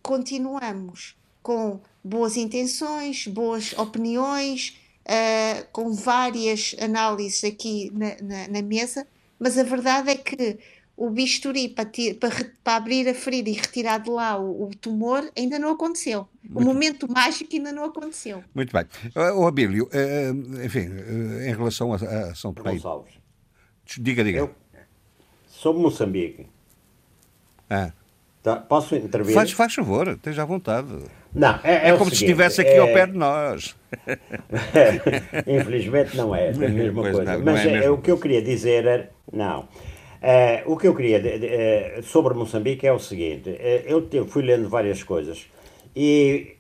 continuamos 0.03 1.17
com 1.43 1.81
boas 2.05 2.37
intenções, 2.37 3.27
boas 3.27 3.73
opiniões, 3.73 4.79
uh, 5.07 5.67
com 5.73 5.95
várias 5.95 6.77
análises 6.79 7.43
aqui 7.43 7.91
na, 7.95 8.17
na, 8.21 8.49
na, 8.49 8.61
mesa, 8.61 9.07
mas 9.39 9.57
a 9.57 9.63
verdade 9.63 10.11
é 10.11 10.17
que 10.17 10.59
o 11.01 11.09
bisturi 11.09 11.67
para, 11.67 11.89
para, 12.21 12.31
para, 12.63 12.77
abrir 12.77 13.09
a 13.09 13.15
ferida 13.15 13.49
e 13.49 13.55
retirar 13.55 13.97
de 13.99 14.11
lá 14.11 14.39
o, 14.39 14.65
o 14.65 14.71
tumor 14.77 15.27
ainda 15.35 15.59
não 15.59 15.71
aconteceu. 15.71 16.29
Muito 16.43 16.61
o 16.61 16.63
momento 16.63 17.07
bem. 17.07 17.15
mágico 17.15 17.49
ainda 17.57 17.73
não 17.73 17.85
aconteceu. 17.85 18.45
Muito 18.55 18.71
bem. 18.71 18.85
O 19.35 19.47
Abílio, 19.47 19.87
uh, 19.87 20.63
enfim, 20.63 20.89
uh, 20.89 21.41
em 21.41 21.55
relação 21.57 21.91
a, 21.95 22.35
São 22.35 22.53
Tomé. 22.53 22.73
Gonçalves. 22.73 23.15
Diga, 23.99 24.23
diga. 24.23 24.41
Eu, 24.41 24.55
sobre 25.49 25.83
Moçambique. 25.83 26.47
Ah. 27.71 27.93
Tá, 28.43 28.57
posso 28.57 28.95
intervir? 28.95 29.35
Faz, 29.35 29.53
faz 29.53 29.75
favor, 29.75 30.09
esteja 30.09 30.43
à 30.43 30.45
vontade. 30.45 30.89
Não, 31.35 31.59
é, 31.65 31.89
é, 31.89 31.89
é 31.91 31.97
como 31.97 32.11
se 32.11 32.25
estivesse 32.25 32.61
aqui 32.61 32.71
é... 32.71 32.79
ao 32.79 32.89
pé 32.89 33.07
de 33.07 33.17
nós. 33.17 33.75
Infelizmente 35.47 36.15
não 36.15 36.35
é, 36.35 36.49
é 36.49 36.51
a 36.51 36.69
mesma 36.69 37.03
pois 37.03 37.17
coisa. 37.17 37.39
Não, 37.39 37.45
Mas 37.45 37.65
não 37.65 37.75
é 37.75 37.91
o 37.91 37.97
que 37.97 38.11
eu 38.11 38.19
queria 38.19 38.43
dizer 38.43 38.85
era. 38.85 39.11
Não. 39.33 39.67
Uh, 40.21 40.71
o 40.71 40.77
que 40.77 40.87
eu 40.87 40.95
queria 40.95 41.19
uh, 41.19 42.03
sobre 42.03 42.35
Moçambique 42.35 42.87
é 42.87 42.93
o 42.93 42.99
seguinte: 42.99 43.49
uh, 43.49 43.55
eu 43.87 44.07
te, 44.07 44.23
fui 44.25 44.43
lendo 44.43 44.69
várias 44.69 45.03
coisas 45.03 45.47
e 45.97 46.59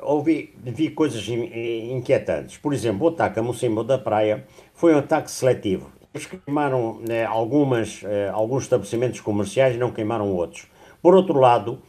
ouvi, 0.00 0.52
vi 0.64 0.90
coisas 0.90 1.26
in, 1.28 1.96
inquietantes. 1.96 2.58
Por 2.58 2.74
exemplo, 2.74 3.06
o 3.06 3.10
ataque 3.10 3.38
a 3.38 3.42
Mocimbo 3.42 3.84
da 3.84 3.98
Praia 3.98 4.44
foi 4.74 4.94
um 4.94 4.98
ataque 4.98 5.30
seletivo. 5.30 5.92
Eles 6.12 6.26
queimaram 6.26 7.00
algumas, 7.28 8.02
alguns 8.32 8.64
estabelecimentos 8.64 9.20
comerciais 9.20 9.76
e 9.76 9.78
não 9.78 9.90
queimaram 9.92 10.30
outros. 10.34 10.66
Por 11.00 11.14
outro 11.14 11.38
lado, 11.38 11.80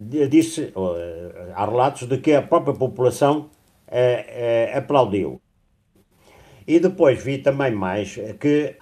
disse, 0.00 0.72
há 1.54 1.66
relatos 1.66 2.08
de 2.08 2.18
que 2.18 2.32
a 2.32 2.42
própria 2.42 2.74
população 2.74 3.50
aplaudiu. 4.74 5.40
E 6.66 6.80
depois 6.80 7.22
vi 7.22 7.38
também 7.38 7.72
mais 7.72 8.18
que 8.40 8.76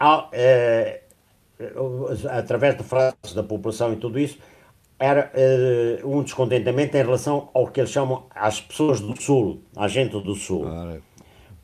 através 2.31 2.77
de 2.77 2.83
frases 2.83 3.35
da 3.35 3.43
população 3.43 3.93
e 3.93 3.97
tudo 3.97 4.19
isso, 4.19 4.39
era 4.99 5.33
uh, 5.35 6.19
um 6.19 6.23
descontentamento 6.23 6.97
em 6.97 7.03
relação 7.03 7.49
ao 7.55 7.67
que 7.69 7.81
eles 7.81 7.91
chamam 7.91 8.25
às 8.35 8.61
pessoas 8.61 9.01
do 9.01 9.21
Sul, 9.21 9.63
à 9.75 9.89
gente 9.89 10.21
do 10.21 10.35
Sul. 10.35 10.67
Ah, 10.67 10.97
é. 10.97 11.01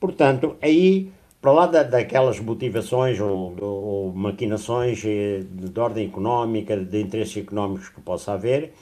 Portanto, 0.00 0.56
aí, 0.62 1.12
para 1.40 1.52
lá 1.52 1.66
da, 1.66 1.82
daquelas 1.82 2.40
motivações 2.40 3.20
ou, 3.20 3.54
ou 3.60 4.12
maquinações 4.14 4.98
de, 4.98 5.44
de, 5.44 5.78
ordem 5.78 6.06
económica, 6.06 6.76
de 6.76 7.00
interesses 7.00 7.36
económicos 7.36 7.90
que 7.90 8.00
possa 8.00 8.32
haver, 8.32 8.72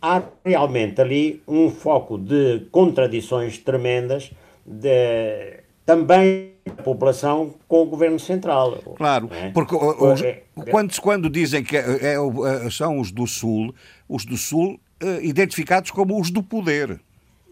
há 0.00 0.22
realmente 0.44 0.98
ali 1.00 1.42
um 1.46 1.68
foco 1.70 2.16
de 2.16 2.66
contradições 2.70 3.58
tremendas, 3.58 4.30
de, 4.64 5.59
também 5.90 6.52
a 6.66 6.82
população 6.82 7.52
com 7.66 7.82
o 7.82 7.86
governo 7.86 8.18
central. 8.20 8.78
Claro, 8.96 9.28
é? 9.32 9.50
porque 9.50 9.74
os, 9.74 10.22
é, 10.22 10.44
quando, 10.70 11.00
quando 11.00 11.28
dizem 11.28 11.64
que 11.64 11.76
é, 11.76 12.14
é, 12.14 12.70
são 12.70 13.00
os 13.00 13.10
do 13.10 13.26
Sul, 13.26 13.74
os 14.08 14.24
do 14.24 14.36
Sul 14.36 14.78
uh, 15.02 15.20
identificados 15.20 15.90
como 15.90 16.20
os 16.20 16.30
do 16.30 16.44
poder, 16.44 17.00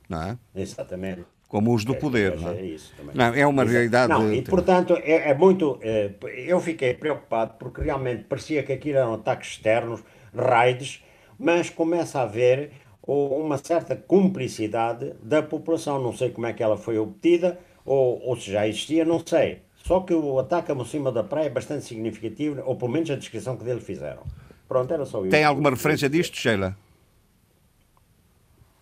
não 0.09 0.23
é? 0.23 0.39
Exatamente. 0.55 1.25
Como 1.49 1.75
os 1.75 1.85
do 1.85 1.95
é, 1.95 1.97
poder, 1.97 2.39
não 2.39 2.51
é? 2.51 2.63
Isso 2.63 2.95
também. 2.97 3.17
Não, 3.17 3.35
é 3.35 3.45
uma 3.45 3.65
realidade. 3.65 4.13
Não, 4.13 4.33
e 4.33 4.43
portanto 4.43 4.97
é, 5.03 5.35
muito. 5.35 5.81
eu 5.83 6.61
fiquei 6.61 6.95
preocupado 6.95 7.55
porque 7.59 7.81
realmente 7.81 8.23
parecia 8.25 8.63
que 8.63 8.73
aquilo 8.73 8.99
eram 8.99 9.15
ataques 9.15 9.53
externos, 9.53 10.05
raids, 10.33 11.03
mas 11.37 11.71
começa 11.71 12.21
a 12.21 12.23
haver 12.23 12.71
uma 13.03 13.59
certa 13.59 13.97
cumplicidade 13.97 15.15
da 15.23 15.43
população. 15.43 16.01
Não 16.01 16.13
sei 16.13 16.31
como 16.31 16.47
é 16.47 16.53
que 16.53 16.63
ela 16.63 16.77
foi 16.77 16.99
obtida 16.99 17.59
ou, 17.89 18.21
ou 18.23 18.37
se 18.37 18.53
já 18.53 18.69
existia, 18.69 19.05
não 19.05 19.25
sei. 19.25 19.63
Só 19.85 20.01
que 20.01 20.13
o 20.13 20.39
ataque 20.39 20.71
a 20.71 20.85
cima 20.85 21.11
da 21.11 21.25
praia 21.25 21.47
é 21.47 21.51
bastante 21.51 21.85
significativo, 21.85 22.61
ou 22.65 22.77
pelo 22.77 22.91
menos 22.91 23.11
a 23.11 23.17
descrição 23.17 23.57
que 23.57 23.65
dele 23.65 23.81
fizeram. 23.81 24.23
Pronto, 24.69 24.93
era 24.93 25.07
só 25.07 25.21
isso. 25.23 25.31
Tem 25.31 25.45
alguma 25.45 25.71
referência 25.71 26.11
disto, 26.11 26.37
Sheila? 26.37 26.77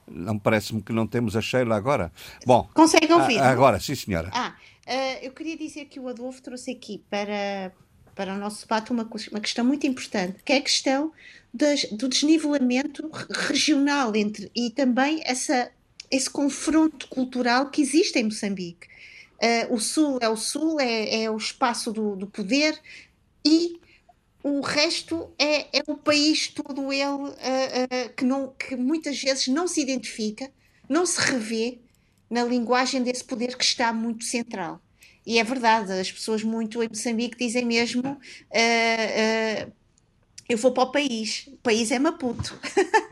Não 0.09 0.39
parece-me 0.39 0.83
que 0.83 0.93
não 0.93 1.07
temos 1.07 1.37
a 1.37 1.41
Sheila 1.41 1.77
agora. 1.77 2.13
Bom, 2.45 2.69
consegue 2.75 3.13
ouvir? 3.13 3.39
agora, 3.39 3.79
sim, 3.79 3.95
senhora. 3.95 4.31
Ah, 4.33 4.55
uh, 4.87 5.25
eu 5.25 5.31
queria 5.31 5.57
dizer 5.57 5.85
que 5.85 6.01
o 6.01 6.09
Adolfo 6.09 6.43
trouxe 6.43 6.73
aqui 6.73 7.05
para, 7.09 7.73
para 8.15 8.35
o 8.35 8.39
nosso 8.39 8.63
debate 8.63 8.91
uma, 8.91 9.09
uma 9.31 9.41
questão 9.41 9.65
muito 9.65 9.87
importante, 9.87 10.43
que 10.45 10.53
é 10.53 10.57
a 10.57 10.63
questão 10.63 11.13
das, 11.55 11.85
do 11.85 12.09
desnivelamento 12.09 13.09
regional 13.49 14.15
entre 14.17 14.51
e 14.55 14.71
também 14.71 15.23
essa, 15.25 15.71
esse 16.11 16.29
confronto 16.29 17.07
cultural 17.09 17.71
que 17.71 17.81
existe 17.81 18.19
em 18.19 18.25
Moçambique. 18.25 18.89
Uh, 19.37 19.75
o 19.75 19.79
Sul 19.79 20.19
é 20.21 20.29
o 20.29 20.37
Sul, 20.37 20.81
é, 20.81 21.25
é 21.25 21.31
o 21.31 21.37
espaço 21.37 21.93
do, 21.93 22.17
do, 22.17 22.27
poder 22.27 22.81
e 23.45 23.79
o 24.43 24.61
resto 24.61 25.31
é, 25.39 25.79
é 25.79 25.83
o 25.87 25.97
país 25.97 26.49
todo 26.49 26.93
ele 26.93 27.05
uh, 27.05 27.29
uh, 27.29 28.15
que, 28.17 28.25
não, 28.25 28.55
que 28.59 28.75
muitas 28.77 29.21
vezes 29.23 29.49
não 29.49 29.69
se 29.69 29.81
identifica, 29.81 30.51
não 30.89 31.05
se 31.05 31.21
revê 31.21 31.79
na 32.31 32.45
linguagem 32.45 33.03
desse 33.03 33.25
poder 33.25 33.57
que 33.57 33.65
está 33.65 33.93
muito 33.93 34.25
central. 34.25 34.81
E 35.27 35.39
é 35.39 35.45
verdade, 35.45 35.93
as 35.93 36.11
pessoas 36.11 36.43
muito 36.43 36.83
em 36.83 36.89
Moçambique 36.89 37.37
dizem 37.37 37.65
mesmo 37.65 38.17
eu 40.49 40.57
vou 40.57 40.73
para 40.73 40.85
o 40.85 40.93
país. 40.93 41.49
O 41.49 41.57
país 41.59 41.91
é 41.91 41.99
Maputo. 41.99 42.59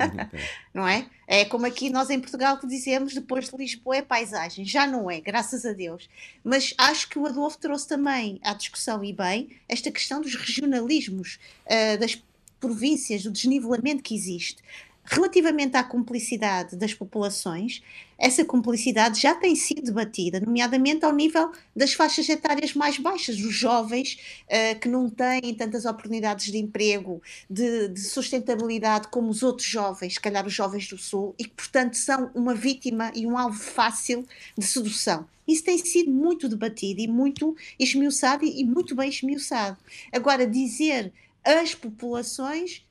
não 0.72 0.86
é? 0.86 1.06
É 1.26 1.44
como 1.44 1.66
aqui 1.66 1.90
nós 1.90 2.10
em 2.10 2.20
Portugal 2.20 2.58
que 2.58 2.66
dizemos 2.66 3.14
depois 3.14 3.48
de 3.48 3.56
Lisboa 3.56 3.96
é 3.96 4.02
paisagem. 4.02 4.64
Já 4.64 4.86
não 4.86 5.10
é, 5.10 5.20
graças 5.20 5.64
a 5.64 5.72
Deus. 5.72 6.08
Mas 6.42 6.74
acho 6.78 7.08
que 7.08 7.18
o 7.18 7.26
Adolfo 7.26 7.58
trouxe 7.58 7.88
também 7.88 8.40
à 8.42 8.54
discussão 8.54 9.02
e 9.02 9.12
bem 9.12 9.56
esta 9.68 9.90
questão 9.90 10.20
dos 10.20 10.34
regionalismos, 10.34 11.38
uh, 11.66 11.98
das 11.98 12.22
províncias, 12.60 13.22
do 13.24 13.30
desnivelamento 13.30 14.02
que 14.02 14.14
existe. 14.14 14.62
Relativamente 15.06 15.76
à 15.76 15.84
cumplicidade 15.84 16.76
das 16.76 16.94
populações, 16.94 17.82
essa 18.18 18.42
cumplicidade 18.42 19.20
já 19.20 19.34
tem 19.34 19.54
sido 19.54 19.82
debatida, 19.82 20.40
nomeadamente 20.40 21.04
ao 21.04 21.12
nível 21.12 21.52
das 21.76 21.92
faixas 21.92 22.26
etárias 22.26 22.72
mais 22.72 22.96
baixas, 22.96 23.36
os 23.36 23.54
jovens 23.54 24.18
uh, 24.44 24.80
que 24.80 24.88
não 24.88 25.10
têm 25.10 25.54
tantas 25.54 25.84
oportunidades 25.84 26.50
de 26.50 26.56
emprego, 26.56 27.20
de, 27.50 27.88
de, 27.88 28.00
sustentabilidade 28.00 29.08
como 29.08 29.28
os 29.28 29.42
outros 29.42 29.68
jovens, 29.68 30.14
se 30.14 30.20
calhar 30.20 30.46
os 30.46 30.54
jovens 30.54 30.88
do 30.88 30.96
Sul, 30.96 31.34
e 31.38 31.44
que, 31.44 31.50
portanto, 31.50 31.98
são 31.98 32.30
uma 32.34 32.54
vítima 32.54 33.12
e 33.14 33.26
um 33.26 33.36
alvo 33.36 33.58
fácil 33.58 34.26
de 34.56 34.64
sedução. 34.64 35.26
Isso 35.46 35.64
tem 35.64 35.76
sido 35.76 36.10
muito 36.10 36.48
debatido 36.48 37.02
e 37.02 37.06
muito 37.06 37.54
esmiuçado 37.78 38.42
e, 38.42 38.62
e 38.62 38.64
muito 38.64 38.94
bem 38.94 39.10
esmiuçado. 39.10 39.76
Agora, 40.10 40.46
dizer 40.46 41.12
as 41.44 41.74
populações 41.74 42.82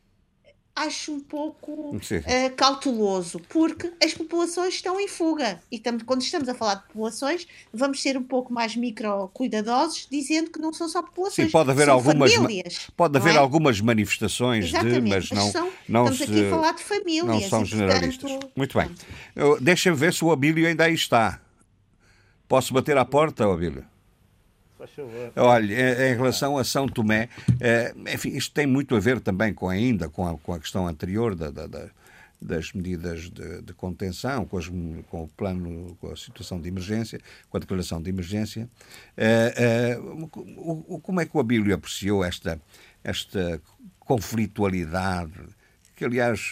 acho 0.75 1.13
um 1.13 1.19
pouco 1.19 1.95
uh, 1.95 2.55
cauteloso, 2.55 3.39
porque 3.47 3.91
as 4.03 4.13
populações 4.13 4.75
estão 4.75 4.99
em 4.99 5.07
fuga. 5.07 5.61
E 5.71 5.75
estamos, 5.75 6.03
quando 6.03 6.21
estamos 6.21 6.49
a 6.49 6.55
falar 6.55 6.75
de 6.75 6.83
populações, 6.87 7.47
vamos 7.71 8.01
ser 8.01 8.17
um 8.17 8.23
pouco 8.23 8.51
mais 8.51 8.75
micro 8.75 9.29
cuidadosos, 9.33 10.07
dizendo 10.09 10.49
que 10.49 10.59
não 10.59 10.73
são 10.73 10.89
só 10.89 11.01
populações, 11.01 11.47
Sim, 11.47 11.51
pode 11.51 11.69
haver 11.69 11.89
algumas 11.89 12.33
famílias. 12.33 12.87
Pode 12.97 13.17
haver 13.17 13.35
é? 13.35 13.37
algumas 13.37 13.79
manifestações 13.81 14.65
Exatamente, 14.65 15.01
de, 15.01 15.09
mas 15.09 15.29
não, 15.29 15.51
são, 15.51 15.71
não 15.87 16.05
estamos 16.05 16.17
se, 16.17 16.23
aqui 16.23 16.47
a 16.47 16.49
falar 16.49 16.71
de 16.73 16.83
famílias. 16.83 17.25
Não 17.25 17.41
são 17.41 17.65
generalistas. 17.65 18.31
Portanto, 18.31 18.51
Muito 18.55 18.77
bem. 18.77 18.89
Deixa-me 19.61 19.95
ver 19.95 20.13
se 20.13 20.25
o 20.25 20.31
Abílio 20.31 20.67
ainda 20.67 20.85
aí 20.85 20.93
está. 20.93 21.39
Posso 22.47 22.73
bater 22.73 22.97
à 22.97 23.05
porta, 23.05 23.45
Abílio? 23.45 23.92
Olha, 25.35 26.11
em 26.11 26.15
relação 26.15 26.57
a 26.57 26.63
São 26.63 26.87
Tomé, 26.87 27.29
eh, 27.59 27.93
enfim, 28.13 28.29
isto 28.29 28.53
tem 28.53 28.67
muito 28.67 28.95
a 28.95 28.99
ver 28.99 29.19
também 29.19 29.53
com 29.53 29.69
ainda 29.69 30.09
com 30.09 30.27
a, 30.27 30.37
com 30.37 30.53
a 30.53 30.59
questão 30.59 30.87
anterior 30.87 31.35
da, 31.35 31.49
da, 31.49 31.67
da 31.67 31.89
das 32.43 32.73
medidas 32.73 33.29
de, 33.29 33.61
de 33.61 33.73
contenção, 33.73 34.45
com, 34.45 34.57
as, 34.57 34.67
com, 34.67 35.23
o 35.23 35.27
plano, 35.29 35.95
com 35.99 36.11
a 36.11 36.17
situação 36.17 36.59
de 36.59 36.67
emergência, 36.67 37.19
com 37.49 37.57
a 37.57 37.59
declaração 37.59 38.01
de 38.01 38.09
emergência. 38.09 38.69
Uh, 39.17 40.91
uh, 40.91 40.99
como 40.99 41.21
é 41.21 41.25
que 41.25 41.35
o 41.35 41.39
Abílio 41.39 41.73
apreciou 41.73 42.23
esta, 42.23 42.61
esta 43.03 43.61
conflitualidade, 43.99 45.31
que 46.03 46.05
aliás 46.05 46.51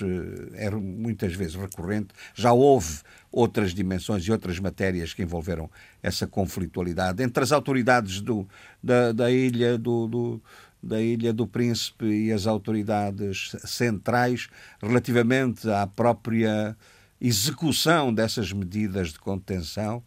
é 0.53 0.69
muitas 0.71 1.33
vezes 1.33 1.55
recorrente? 1.55 2.09
Já 2.33 2.53
houve 2.53 2.99
outras 3.29 3.73
dimensões 3.73 4.23
e 4.23 4.31
outras 4.31 4.59
matérias 4.59 5.13
que 5.13 5.21
envolveram 5.21 5.69
essa 6.01 6.25
conflitualidade 6.25 7.21
entre 7.21 7.43
as 7.43 7.51
autoridades 7.51 8.21
do, 8.21 8.47
da, 8.81 9.11
da 9.11 9.29
ilha 9.29 9.77
do, 9.77 10.07
do 10.07 10.41
da 10.83 10.99
Ilha 10.99 11.31
do 11.31 11.45
Príncipe 11.45 12.05
e 12.05 12.31
as 12.31 12.47
autoridades 12.47 13.55
centrais 13.65 14.49
relativamente 14.81 15.69
à 15.69 15.85
própria 15.85 16.75
execução 17.21 18.11
dessas 18.11 18.51
medidas 18.51 19.09
de 19.09 19.19
contenção, 19.19 20.01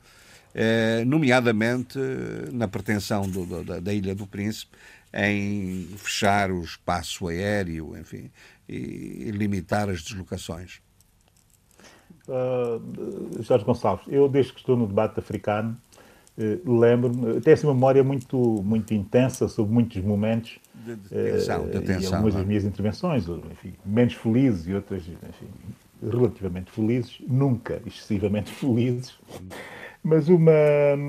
eh, 0.53 1.05
nomeadamente 1.07 1.97
na 2.53 2.67
pretensão 2.67 3.23
do, 3.23 3.63
da, 3.63 3.79
da 3.79 3.95
Ilha 3.95 4.17
do 4.17 4.27
Príncipe 4.27 4.77
em 5.15 5.87
fechar 5.97 6.51
o 6.51 6.61
espaço 6.63 7.29
aéreo, 7.29 7.97
enfim, 7.97 8.31
e, 8.69 9.27
e 9.27 9.31
limitar 9.31 9.89
as 9.89 10.03
deslocações. 10.03 10.81
Uh, 12.27 13.43
Jorge 13.43 13.65
Gonçalves, 13.65 14.07
eu 14.09 14.29
desde 14.29 14.53
que 14.53 14.61
estou 14.61 14.77
no 14.77 14.87
debate 14.87 15.19
africano, 15.21 15.77
uh, 16.39 16.79
lembro-me, 16.79 17.41
tenho 17.41 17.53
essa 17.53 17.67
memória 17.67 18.03
muito, 18.03 18.39
muito 18.63 18.95
intensa 18.95 19.47
sobre 19.47 19.73
muitos 19.73 20.03
momentos 20.03 20.59
de, 20.75 20.97
de 20.97 21.09
tensão, 21.09 21.67
de 21.67 21.81
tensão, 21.81 22.01
e 22.01 22.07
algumas 22.07 22.35
das 22.35 22.43
é? 22.43 22.47
minhas 22.47 22.65
intervenções, 22.65 23.29
enfim, 23.29 23.75
menos 23.85 24.15
felizes 24.15 24.67
e 24.67 24.75
outras 24.75 25.03
enfim, 25.03 25.49
relativamente 26.03 26.71
felizes, 26.71 27.19
nunca 27.29 27.83
excessivamente 27.87 28.51
felizes, 28.57 29.15
mas 30.03 30.29
uma, 30.29 30.53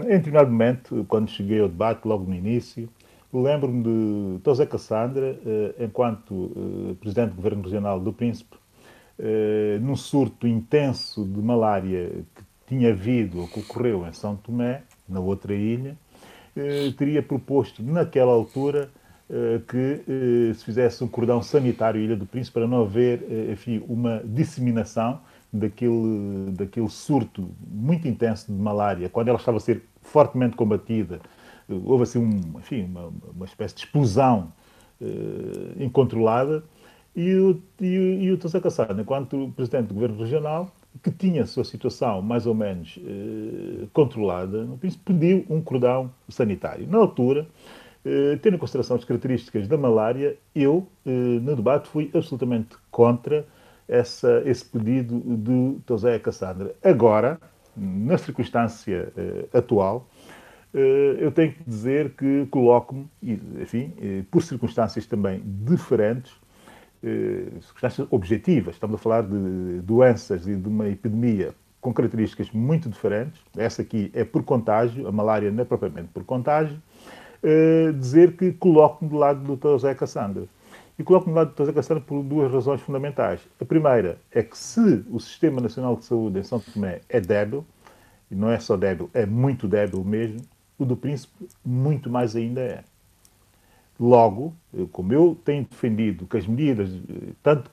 em 0.03 0.18
determinado 0.18 0.49
momento, 0.49 1.06
quando 1.07 1.30
cheguei 1.30 1.60
ao 1.60 1.68
debate, 1.68 2.06
logo 2.06 2.26
no 2.26 2.36
início, 2.36 2.90
lembro-me 3.41 3.83
de 3.83 4.43
José 4.45 4.65
Cassandra, 4.65 5.33
uh, 5.33 5.83
enquanto 5.83 6.95
Presidente 6.99 7.29
do 7.29 7.35
Governo 7.35 7.63
Regional 7.63 7.99
do 7.99 8.13
Príncipe, 8.13 8.57
eh, 9.17 9.79
num 9.81 9.95
surto 9.95 10.45
intenso 10.45 11.23
de 11.23 11.41
malária 11.41 12.11
que 12.35 12.43
tinha 12.67 12.89
havido 12.89 13.39
ou 13.39 13.47
que 13.47 13.61
ocorreu 13.61 14.05
em 14.05 14.11
São 14.11 14.35
Tomé, 14.35 14.81
na 15.07 15.21
outra 15.21 15.53
ilha, 15.55 15.95
eh, 16.55 16.91
teria 16.97 17.23
proposto, 17.23 17.81
naquela 17.81 18.33
altura, 18.33 18.89
eh, 19.29 19.61
que 19.67 20.53
se 20.53 20.65
fizesse 20.65 21.01
um 21.01 21.07
cordão 21.07 21.41
sanitário 21.41 22.01
Ilha 22.01 22.15
do 22.15 22.25
Príncipe 22.25 22.55
para 22.55 22.67
não 22.67 22.81
haver, 22.81 23.23
enfim, 23.51 23.81
uma 23.87 24.21
disseminação 24.25 25.21
daquele, 25.51 26.51
daquele 26.51 26.89
surto 26.89 27.49
muito 27.65 28.07
intenso 28.07 28.51
de 28.51 28.59
malária, 28.59 29.07
quando 29.07 29.29
ela 29.29 29.37
estava 29.37 29.57
a 29.57 29.61
ser 29.61 29.83
fortemente 30.01 30.57
combatida. 30.57 31.21
Houve 31.69 32.03
assim 32.03 32.19
um, 32.19 32.59
enfim, 32.59 32.83
uma, 32.83 33.11
uma 33.35 33.45
espécie 33.45 33.75
de 33.75 33.81
explosão 33.81 34.51
incontrolada 35.77 36.63
e 37.15 37.33
o, 37.35 37.61
e, 37.79 37.85
e 37.85 38.31
o 38.31 38.41
José 38.41 38.59
Cassano, 38.59 39.01
enquanto 39.01 39.51
presidente 39.55 39.87
do 39.87 39.93
governo 39.93 40.17
regional, 40.17 40.69
que 41.01 41.11
tinha 41.11 41.43
a 41.43 41.45
sua 41.45 41.63
situação 41.63 42.21
mais 42.21 42.45
ou 42.45 42.53
menos 42.53 42.99
eh, 43.05 43.85
controlada, 43.93 44.67
pediu 45.03 45.45
um 45.49 45.61
cordão 45.61 46.11
sanitário. 46.29 46.87
Na 46.87 46.97
altura, 46.97 47.47
eh, 48.05 48.37
tendo 48.41 48.55
em 48.55 48.59
consideração 48.59 48.95
as 48.95 49.03
características 49.03 49.67
da 49.67 49.77
malária, 49.77 50.37
eu, 50.53 50.87
no 51.05 51.55
debate, 51.55 51.87
fui 51.87 52.09
absolutamente 52.13 52.75
contra 52.91 53.45
essa, 53.87 54.41
esse 54.45 54.65
pedido 54.65 55.19
do 55.19 55.81
José 55.87 56.17
Cassandra. 56.19 56.73
Agora, 56.83 57.39
na 57.75 58.17
circunstância 58.17 59.11
atual, 59.53 60.07
eu 60.77 61.31
tenho 61.31 61.53
que 61.53 61.64
dizer 61.64 62.11
que 62.11 62.45
coloco-me, 62.52 63.07
enfim, 63.61 63.93
eh, 64.02 64.23
por 64.30 64.43
circunstâncias 64.43 65.06
também 65.06 65.41
diferentes, 65.45 66.34
eh, 67.03 67.47
circunstâncias 67.61 68.07
objetivas. 68.11 68.76
Estamos 68.76 68.95
a 68.95 68.97
falar 68.97 69.22
de 69.22 69.80
doenças 69.81 70.47
e 70.47 70.56
de 70.56 70.68
uma 70.68 70.89
epidemia 70.89 71.53
com 71.80 71.93
características 71.93 72.52
muito 72.52 72.89
diferentes. 72.89 73.41
Essa 73.56 73.84
aqui 73.84 74.11
é 74.14 74.26
por 74.26 74.43
contágio, 74.43 75.07
a 75.07 75.11
malária 75.11 75.52
não 75.52 75.61
é 75.61 75.65
propriamente 75.65 76.10
por 76.14 76.26
contágio. 76.26 76.81
Eh, 77.43 77.91
dizer 77.93 78.35
que 78.35 78.52
coloco-me 78.53 79.10
do 79.10 79.18
lado 79.18 79.39
do 79.41 79.56
Dr. 79.56 79.69
José 79.73 79.93
Cassandra. 79.93 80.45
E 80.97 81.03
coloco-me 81.03 81.34
do 81.34 81.38
lado 81.38 81.49
do 81.49 81.53
Dr. 81.53 81.60
José 81.60 81.73
Cassandra 81.73 82.03
por 82.03 82.23
duas 82.23 82.52
razões 82.52 82.81
fundamentais. 82.81 83.47
A 83.61 83.65
primeira 83.65 84.18
é 84.31 84.41
que 84.41 84.57
se 84.57 85.06
o 85.10 85.19
Sistema 85.19 85.61
Nacional 85.61 85.95
de 85.95 86.06
Saúde 86.06 86.39
em 86.39 86.43
São 86.43 86.60
Tomé 86.60 87.02
é 87.07 87.22
débil, 87.22 87.64
e 88.31 88.35
não 88.35 88.49
é 88.49 88.60
só 88.60 88.76
débil, 88.76 89.10
é 89.14 89.26
muito 89.26 89.68
débil 89.68 90.03
mesmo, 90.03 90.41
o 90.77 90.85
do 90.85 90.95
Príncipe 90.95 91.47
muito 91.64 92.10
mais 92.10 92.35
ainda 92.35 92.61
é. 92.61 92.84
Logo, 93.99 94.53
como 94.91 95.14
eu 95.14 95.38
tenho 95.45 95.64
defendido 95.64 96.26
que 96.26 96.35
as 96.35 96.45
medidas, 96.45 96.89
tanto 97.41 97.72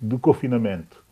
de 0.00 0.18
confinamento 0.18 1.04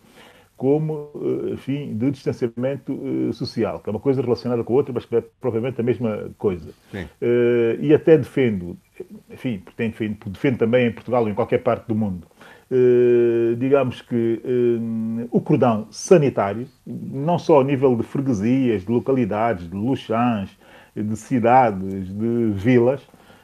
como 0.62 1.10
eh, 1.16 1.54
enfim, 1.54 1.92
de 1.92 2.12
distanciamento 2.12 2.92
eh, 2.92 3.32
social, 3.32 3.80
que 3.80 3.88
é 3.88 3.90
uma 3.90 3.98
coisa 3.98 4.22
relacionada 4.22 4.62
com 4.62 4.72
a 4.72 4.76
outra, 4.76 4.92
mas 4.94 5.04
que 5.04 5.16
é 5.16 5.24
provavelmente 5.40 5.80
a 5.80 5.82
mesma 5.82 6.30
coisa. 6.38 6.70
Uh, 7.20 7.80
e 7.80 7.92
até 7.92 8.16
defendo, 8.16 8.78
enfim, 9.28 9.60
defendo, 9.76 10.18
defendo 10.26 10.58
também 10.58 10.86
em 10.86 10.92
Portugal 10.92 11.24
ou 11.24 11.28
em 11.28 11.34
qualquer 11.34 11.58
parte 11.58 11.88
do 11.88 11.96
mundo, 11.96 12.28
digamos 13.58 14.00
que 14.00 14.40
o 15.30 15.40
cordão 15.42 15.88
sanitário, 15.90 16.66
não 16.86 17.38
só 17.38 17.60
a 17.60 17.64
nível 17.64 17.94
de 17.94 18.02
freguesias, 18.02 18.82
de 18.82 18.90
localidades, 18.90 19.68
de 19.68 19.76
luxãs, 19.76 20.48
de 20.94 21.16
cidades, 21.16 22.08
de 22.08 22.52
vilas, 22.54 23.00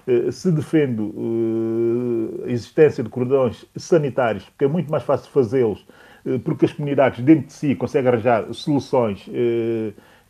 eh, 0.08 0.30
se 0.30 0.50
defende 0.50 1.02
eh, 1.02 2.48
a 2.48 2.50
existência 2.50 3.04
de 3.04 3.10
cordões 3.10 3.66
sanitários, 3.76 4.44
porque 4.44 4.64
é 4.64 4.68
muito 4.68 4.90
mais 4.90 5.02
fácil 5.02 5.30
fazê-los, 5.30 5.86
eh, 6.24 6.38
porque 6.42 6.64
as 6.64 6.72
comunidades 6.72 7.20
dentro 7.22 7.48
de 7.48 7.52
si 7.52 7.74
conseguem 7.74 8.08
arranjar 8.08 8.52
soluções 8.54 9.28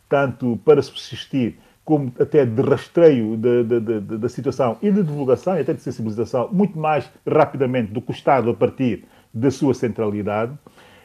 tanto 0.09 0.59
para 0.65 0.81
subsistir 0.81 1.59
como 1.85 2.11
até 2.19 2.45
de 2.45 2.61
rastreio 2.61 3.37
da, 3.37 3.63
da, 3.63 3.79
da, 3.79 4.17
da, 4.17 4.29
situação 4.29 4.77
e 4.81 4.91
de 4.91 5.01
divulgação 5.01 5.55
e 5.55 5.61
até 5.61 5.73
de 5.73 5.81
sensibilização 5.81 6.49
muito 6.51 6.77
mais 6.77 7.09
rapidamente 7.27 7.91
do 7.91 8.01
que 8.01 8.11
o 8.11 8.13
Estado 8.13 8.49
a 8.49 8.53
partir 8.53 9.05
da 9.33 9.49
sua 9.49 9.73
centralidade. 9.73 10.51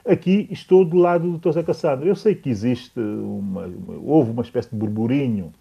Aqui 0.07 0.49
estou 0.51 0.85
do 0.85 0.97
lado 0.97 1.31
do 1.31 1.39
Dr. 1.39 1.53
Zé 1.53 1.63
Cassandra. 1.63 2.07
Eu 2.07 2.17
sei 2.17 2.35
que 2.35 2.51
existe 2.51 2.99
uma, 2.99 3.71
houve 4.03 4.31
uma 4.31 4.43
espécie 4.43 4.71
de 4.71 4.77
burburinho 4.77 5.53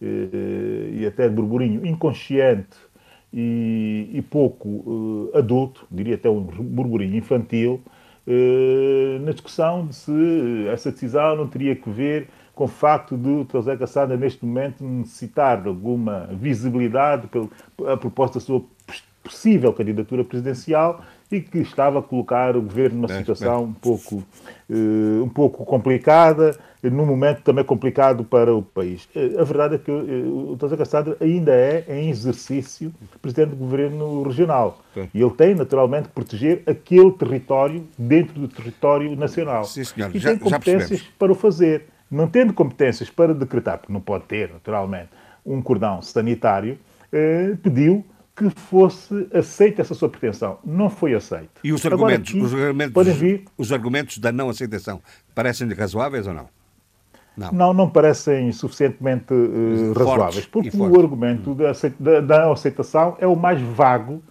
e 0.00 1.06
até 1.06 1.28
de 1.28 1.34
burburinho 1.34 1.86
inconsciente 1.86 2.76
e, 3.34 4.10
e 4.12 4.22
pouco 4.22 4.68
uh, 4.68 5.30
adulto, 5.36 5.86
diria 5.90 6.14
até 6.14 6.30
um 6.30 6.40
burburinho 6.40 7.16
infantil, 7.16 7.82
uh, 8.26 9.18
na 9.24 9.32
discussão 9.32 9.86
de 9.86 9.94
se 9.96 10.68
essa 10.68 10.92
decisão 10.92 11.36
não 11.36 11.48
teria 11.48 11.74
que 11.74 11.90
ver 11.90 12.28
com 12.54 12.64
o 12.64 12.68
facto 12.68 13.16
de 13.16 13.28
o 13.28 13.46
José 13.50 13.76
Cassada, 13.76 14.16
neste 14.16 14.46
momento, 14.46 14.84
necessitar 14.84 15.60
de 15.60 15.68
alguma 15.68 16.28
visibilidade 16.32 17.28
a 17.84 17.96
propósito 17.96 18.34
da 18.34 18.40
sua 18.40 18.64
possível 19.24 19.72
candidatura 19.72 20.22
presidencial 20.22 21.02
e 21.34 21.40
que 21.40 21.58
estava 21.58 21.98
a 21.98 22.02
colocar 22.02 22.56
o 22.56 22.62
governo 22.62 22.96
numa 22.96 23.08
situação 23.08 23.64
um 23.64 23.72
pouco, 23.72 24.16
uh, 24.70 25.22
um 25.22 25.28
pouco 25.28 25.64
complicada, 25.64 26.56
num 26.82 27.04
momento 27.04 27.42
também 27.42 27.64
complicado 27.64 28.24
para 28.24 28.54
o 28.54 28.62
país. 28.62 29.08
Uh, 29.14 29.40
a 29.40 29.44
verdade 29.44 29.74
é 29.74 29.78
que 29.78 29.90
uh, 29.90 30.52
o 30.52 30.58
José 30.60 30.76
Cassandra 30.76 31.16
ainda 31.20 31.52
é, 31.52 31.84
em 31.88 32.10
exercício, 32.10 32.92
presidente 33.20 33.50
do 33.50 33.56
governo 33.56 34.22
regional. 34.22 34.78
E 35.12 35.20
ele 35.20 35.30
tem, 35.30 35.54
naturalmente, 35.54 36.08
que 36.08 36.14
proteger 36.14 36.62
aquele 36.66 37.10
território 37.12 37.84
dentro 37.98 38.40
do 38.40 38.48
território 38.48 39.16
nacional. 39.16 39.64
Sim, 39.64 39.84
senhor. 39.84 40.14
E 40.14 40.18
já, 40.18 40.30
tem 40.30 40.38
competências 40.38 41.02
para 41.18 41.32
o 41.32 41.34
fazer. 41.34 41.86
Não 42.10 42.28
tendo 42.28 42.52
competências 42.52 43.10
para 43.10 43.34
decretar, 43.34 43.78
porque 43.78 43.92
não 43.92 44.00
pode 44.00 44.24
ter, 44.24 44.50
naturalmente, 44.52 45.08
um 45.44 45.60
cordão 45.60 46.00
sanitário, 46.00 46.78
pediu 47.62 48.04
que 48.36 48.50
fosse 48.50 49.28
aceita 49.32 49.82
essa 49.82 49.94
sua 49.94 50.08
pretensão. 50.08 50.58
Não 50.64 50.90
foi 50.90 51.14
aceito. 51.14 51.60
E 51.62 51.72
os 51.72 51.86
argumentos, 51.86 52.34
Agora, 52.34 52.44
aqui, 52.44 52.54
os, 52.54 52.60
argumentos 52.60 53.14
vir... 53.14 53.44
os 53.56 53.72
argumentos 53.72 54.18
da 54.18 54.32
não 54.32 54.48
aceitação 54.48 55.00
parecem-lhe 55.34 55.74
razoáveis 55.74 56.26
ou 56.26 56.34
não? 56.34 56.48
Não, 57.36 57.52
não, 57.52 57.72
não 57.72 57.90
parecem 57.90 58.52
suficientemente 58.52 59.34
uh, 59.34 59.92
razoáveis, 59.92 60.46
porque 60.46 60.70
o 60.76 61.00
argumento 61.00 61.54
da, 61.54 61.72
da, 61.98 62.20
da, 62.20 62.52
aceitação 62.52 63.16
é 63.18 63.26
o 63.26 63.34
mais 63.34 63.60
vago 63.60 64.22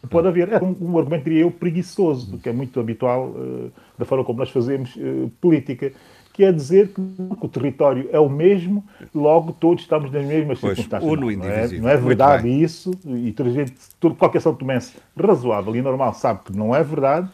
que 0.00 0.06
pode 0.06 0.28
haver. 0.28 0.52
É 0.52 0.62
um, 0.62 0.74
um 0.80 0.98
argumento, 0.98 1.24
diria 1.24 1.42
eu, 1.42 1.50
preguiçoso, 1.50 2.38
que 2.38 2.48
é 2.48 2.52
muito 2.52 2.80
habitual 2.80 3.28
uh, 3.28 3.70
da 3.98 4.06
forma 4.06 4.24
como 4.24 4.38
nós 4.38 4.50
fazemos 4.50 4.96
uh, 4.96 5.30
política 5.40 5.92
que 6.38 6.44
é 6.44 6.52
dizer 6.52 6.92
que 6.94 7.00
o 7.40 7.48
território 7.48 8.08
é 8.12 8.20
o 8.20 8.28
mesmo, 8.28 8.84
logo 9.12 9.50
todos 9.50 9.82
estamos 9.82 10.08
nas 10.12 10.24
mesmas 10.24 10.60
pois, 10.60 10.76
circunstâncias. 10.76 11.20
Não, 11.20 11.36
não, 11.36 11.44
é, 11.44 11.68
não 11.80 11.88
é 11.88 11.96
verdade 11.96 12.48
isso, 12.48 12.92
e 13.04 13.34
gente, 13.52 13.74
todo, 13.98 14.14
qualquer 14.14 14.40
São 14.40 14.54
Tomense 14.54 14.94
razoável 15.20 15.74
e 15.74 15.82
normal 15.82 16.14
sabe 16.14 16.42
que 16.44 16.56
não 16.56 16.72
é 16.72 16.80
verdade, 16.84 17.28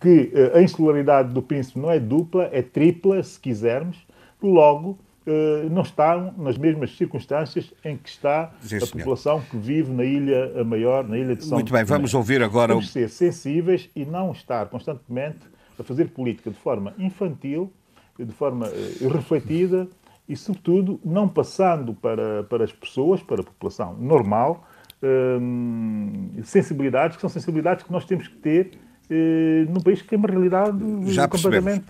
que 0.00 0.30
uh, 0.32 0.56
a 0.56 0.62
insularidade 0.62 1.34
do 1.34 1.42
príncipe 1.42 1.80
não 1.80 1.90
é 1.90 1.98
dupla, 1.98 2.48
é 2.52 2.62
tripla, 2.62 3.20
se 3.24 3.40
quisermos, 3.40 3.96
logo 4.40 5.00
uh, 5.26 5.68
não 5.68 5.82
estão 5.82 6.32
nas 6.38 6.56
mesmas 6.56 6.96
circunstâncias 6.96 7.74
em 7.84 7.96
que 7.96 8.08
está 8.08 8.52
Sim, 8.60 8.76
a 8.76 8.86
população 8.86 9.40
que 9.40 9.56
vive 9.56 9.92
na 9.92 10.04
ilha 10.04 10.62
maior, 10.62 11.02
na 11.02 11.18
ilha 11.18 11.34
de 11.34 11.44
São 11.44 11.58
Muito 11.58 11.72
bem, 11.72 11.82
vamos 11.82 12.14
ouvir 12.14 12.40
agora... 12.40 12.72
Vamos 12.72 12.92
ser 12.92 13.08
sensíveis 13.08 13.90
e 13.96 14.04
não 14.04 14.30
estar 14.30 14.66
constantemente 14.66 15.40
a 15.76 15.82
fazer 15.82 16.04
política 16.10 16.52
de 16.52 16.56
forma 16.56 16.94
infantil, 16.96 17.72
de 18.18 18.32
forma 18.32 18.66
uh, 18.68 19.08
refletida 19.08 19.88
e, 20.28 20.36
sobretudo, 20.36 21.00
não 21.04 21.28
passando 21.28 21.94
para, 21.94 22.44
para 22.44 22.64
as 22.64 22.72
pessoas, 22.72 23.22
para 23.22 23.40
a 23.40 23.44
população 23.44 23.96
normal, 23.96 24.66
uh, 25.02 26.44
sensibilidades 26.44 27.16
que 27.16 27.20
são 27.20 27.30
sensibilidades 27.30 27.84
que 27.84 27.92
nós 27.92 28.04
temos 28.04 28.28
que 28.28 28.36
ter 28.36 28.78
eh, 29.10 29.66
num 29.68 29.80
país 29.80 30.00
que 30.00 30.08
tem 30.08 30.18
uma 30.18 30.28
realidade 30.28 30.78
Já 31.12 31.28
completamente 31.28 31.84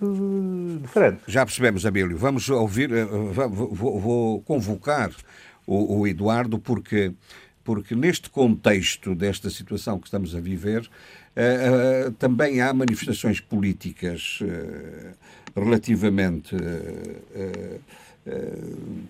diferente. 0.83 1.21
Já 1.29 1.47
percebemos, 1.47 1.87
Abílio. 1.87 2.17
Vamos 2.17 2.49
ouvir, 2.49 2.91
eh, 2.93 3.05
vou, 3.05 4.01
vou 4.01 4.43
convocar 4.43 5.13
o, 5.65 6.01
o 6.01 6.07
Eduardo, 6.09 6.59
porque 6.59 7.13
porque 7.63 7.95
neste 7.95 8.29
contexto 8.29 9.15
desta 9.15 9.49
situação 9.49 9.99
que 9.99 10.07
estamos 10.07 10.35
a 10.35 10.41
viver, 10.41 10.83
uh, 10.83 12.09
uh, 12.09 12.13
também 12.13 12.61
há 12.61 12.75
manifestações 12.75 13.41
políticas 13.41 14.39
uh, 14.43 15.17
relativamente 15.56 16.56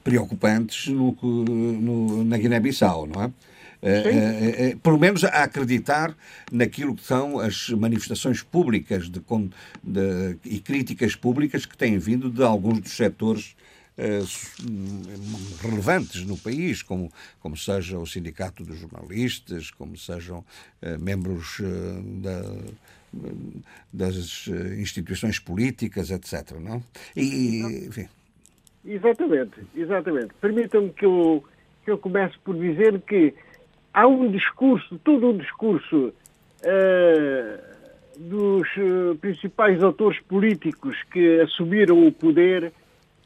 preocupantes 0.02 0.88
no, 0.88 1.16
no, 1.22 2.24
na 2.24 2.36
Guiné-Bissau, 2.36 3.06
não 3.06 3.22
é? 3.22 3.30
Uh, 3.84 4.72
uh, 4.72 4.78
pelo 4.78 4.98
menos 4.98 5.24
a 5.24 5.44
acreditar 5.44 6.16
naquilo 6.50 6.94
que 6.94 7.04
são 7.04 7.38
as 7.38 7.68
manifestações 7.68 8.42
públicas 8.42 9.10
de, 9.10 9.20
de, 9.82 10.38
e 10.42 10.58
críticas 10.58 11.14
públicas 11.14 11.66
que 11.66 11.76
têm 11.76 11.98
vindo 11.98 12.30
de 12.30 12.42
alguns 12.42 12.80
dos 12.80 12.96
setores 12.96 13.54
relevantes 15.62 16.24
no 16.24 16.36
país, 16.36 16.82
como, 16.82 17.12
como 17.38 17.56
seja 17.56 17.96
o 17.96 18.04
Sindicato 18.04 18.64
dos 18.64 18.80
Jornalistas, 18.80 19.70
como 19.70 19.96
sejam 19.96 20.44
membros 20.98 21.58
da, 22.20 22.42
das 23.92 24.46
instituições 24.78 25.38
políticas, 25.38 26.10
etc. 26.10 26.58
Não? 26.58 26.82
E, 27.16 27.86
enfim. 27.88 28.08
Exatamente, 28.84 29.60
exatamente. 29.74 30.34
Permitam-me 30.40 30.90
que 30.90 31.06
eu, 31.06 31.42
que 31.84 31.90
eu 31.90 31.98
comece 31.98 32.34
por 32.44 32.54
dizer 32.54 33.00
que 33.00 33.32
há 33.92 34.06
um 34.06 34.30
discurso, 34.30 34.98
todo 35.02 35.30
um 35.30 35.38
discurso 35.38 36.12
uh, 36.62 37.74
dos 38.18 38.68
uh, 38.76 39.16
principais 39.20 39.82
autores 39.82 40.20
políticos 40.20 40.96
que 41.12 41.40
assumiram 41.40 42.06
o 42.06 42.12
poder, 42.12 42.72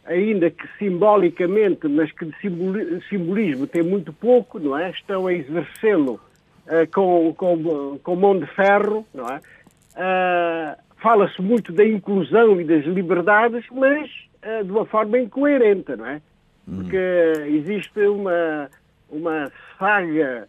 ainda 0.05 0.51
que 0.51 0.67
simbolicamente, 0.79 1.89
mas 1.89 2.13
que 2.13 2.25
de 2.25 2.35
simbolismo 3.09 3.67
tem 3.67 3.83
muito 3.83 4.13
pouco, 4.13 4.59
não 4.59 4.79
é? 4.79 4.91
Estão 4.91 5.27
a 5.27 5.35
exercê-lo 5.35 6.21
uh, 6.67 6.87
com, 6.93 7.35
com, 7.35 7.99
com 8.03 8.17
mão 8.17 8.39
de 8.39 8.47
ferro, 8.47 9.05
não 9.13 9.27
é? 9.27 9.41
Fala-se 10.97 11.41
muito 11.41 11.73
da 11.73 11.85
inclusão 11.85 12.61
e 12.61 12.65
das 12.65 12.85
liberdades, 12.85 13.65
mas 13.71 14.11
de 14.65 14.71
uma 14.71 14.85
forma 14.87 15.19
incoerente, 15.19 15.95
não 15.97 16.07
é? 16.07 16.21
Porque 16.67 17.33
existe 17.47 18.01
uma, 18.01 18.69
uma 19.11 19.51
saga 19.79 20.47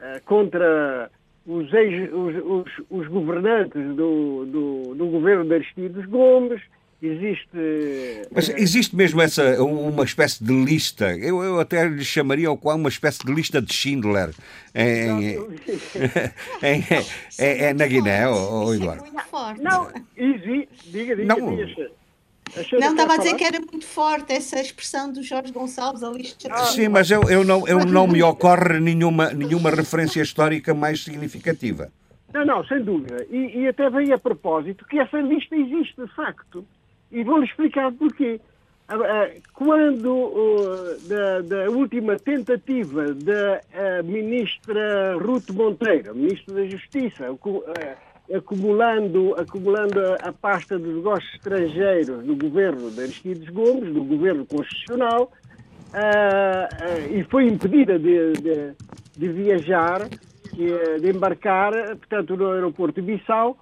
eh, 0.00 0.20
contra 0.26 1.10
os, 1.46 1.72
ex, 1.72 2.12
os, 2.12 2.36
os, 2.44 2.84
os, 2.90 3.08
governantes 3.08 3.82
do, 3.94 4.44
do, 4.46 4.94
do 4.94 5.06
governo 5.06 5.44
de 5.44 5.54
Aristides 5.54 6.04
Gomes, 6.06 6.60
existe... 7.06 8.28
Mas 8.30 8.48
eh, 8.48 8.54
existe 8.58 8.94
mesmo 8.94 9.20
essa, 9.20 9.62
uma 9.62 10.04
espécie 10.04 10.42
de 10.42 10.52
lista, 10.52 11.16
eu, 11.16 11.42
eu 11.42 11.60
até 11.60 11.86
lhe 11.88 12.04
chamaria 12.04 12.48
ao 12.48 12.56
qual 12.56 12.76
uma 12.76 12.88
espécie 12.88 13.24
de 13.24 13.32
lista 13.32 13.60
de 13.60 13.72
Schindler 13.72 14.34
em, 14.74 15.36
em, 16.62 16.84
em, 17.38 17.74
na 17.74 17.86
Guiné, 17.86 18.28
ou, 18.28 18.74
Eduardo? 18.74 19.04
Não, 19.60 19.90
existe, 20.16 20.68
diga, 20.90 21.16
diga, 21.16 21.24
não, 21.24 21.56
diga 21.56 21.90
não, 22.78 22.90
estava 22.90 23.14
a 23.14 23.16
dizer 23.16 23.34
que 23.34 23.44
era 23.44 23.58
muito 23.58 23.86
forte 23.86 24.32
essa 24.32 24.60
expressão 24.60 25.10
do 25.10 25.22
Jorge 25.22 25.52
Gonçalves, 25.52 26.02
a 26.02 26.10
lista. 26.10 26.48
Ah, 26.50 26.66
sim, 26.66 26.88
mas 26.88 27.10
eu, 27.10 27.22
eu, 27.30 27.44
não, 27.44 27.66
eu 27.66 27.84
não 27.86 28.06
me 28.06 28.22
ocorre 28.22 28.78
nenhuma, 28.78 29.30
nenhuma 29.30 29.70
referência 29.70 30.20
histórica 30.20 30.74
mais 30.74 31.02
significativa. 31.02 31.90
Não, 32.32 32.44
não, 32.44 32.64
sem 32.66 32.82
dúvida. 32.82 33.26
E, 33.30 33.60
e 33.60 33.68
até 33.68 33.88
veio 33.88 34.14
a 34.14 34.18
propósito 34.18 34.84
que 34.86 34.98
essa 34.98 35.18
lista 35.18 35.56
existe, 35.56 35.94
de 35.98 36.14
facto. 36.14 36.64
E 37.12 37.22
vou-lhe 37.22 37.44
explicar 37.44 37.92
porquê. 37.92 38.40
Ah, 38.88 38.96
ah, 38.96 39.30
quando 39.54 40.98
da, 41.08 41.40
da, 41.40 41.70
última 41.70 42.16
tentativa 42.18 43.14
da 43.14 43.60
ministra 44.04 45.16
Ruth 45.18 45.50
Monteiro, 45.50 46.14
ministra 46.14 46.54
da 46.54 46.66
Justiça, 46.66 47.26
acumulando, 48.34 49.34
acumulando 49.38 50.00
a 50.20 50.32
pasta 50.32 50.78
de 50.78 50.88
negócios 50.88 51.32
estrangeiros 51.34 52.24
do 52.24 52.34
governo 52.36 52.90
de 52.90 53.02
Aristides 53.02 53.48
Gomes, 53.50 53.94
do 53.94 54.04
governo 54.04 54.44
constitucional, 54.46 55.30
e 57.10 57.22
foi 57.24 57.46
impedida 57.46 57.98
de, 57.98 58.32
de, 58.32 58.72
de 59.16 59.28
viajar, 59.28 60.08
de, 60.52 61.10
embarcar, 61.10 61.72
portanto, 61.96 62.36
no 62.36 62.50
aeroporto 62.52 63.00
de 63.00 63.06
Bissau, 63.06 63.56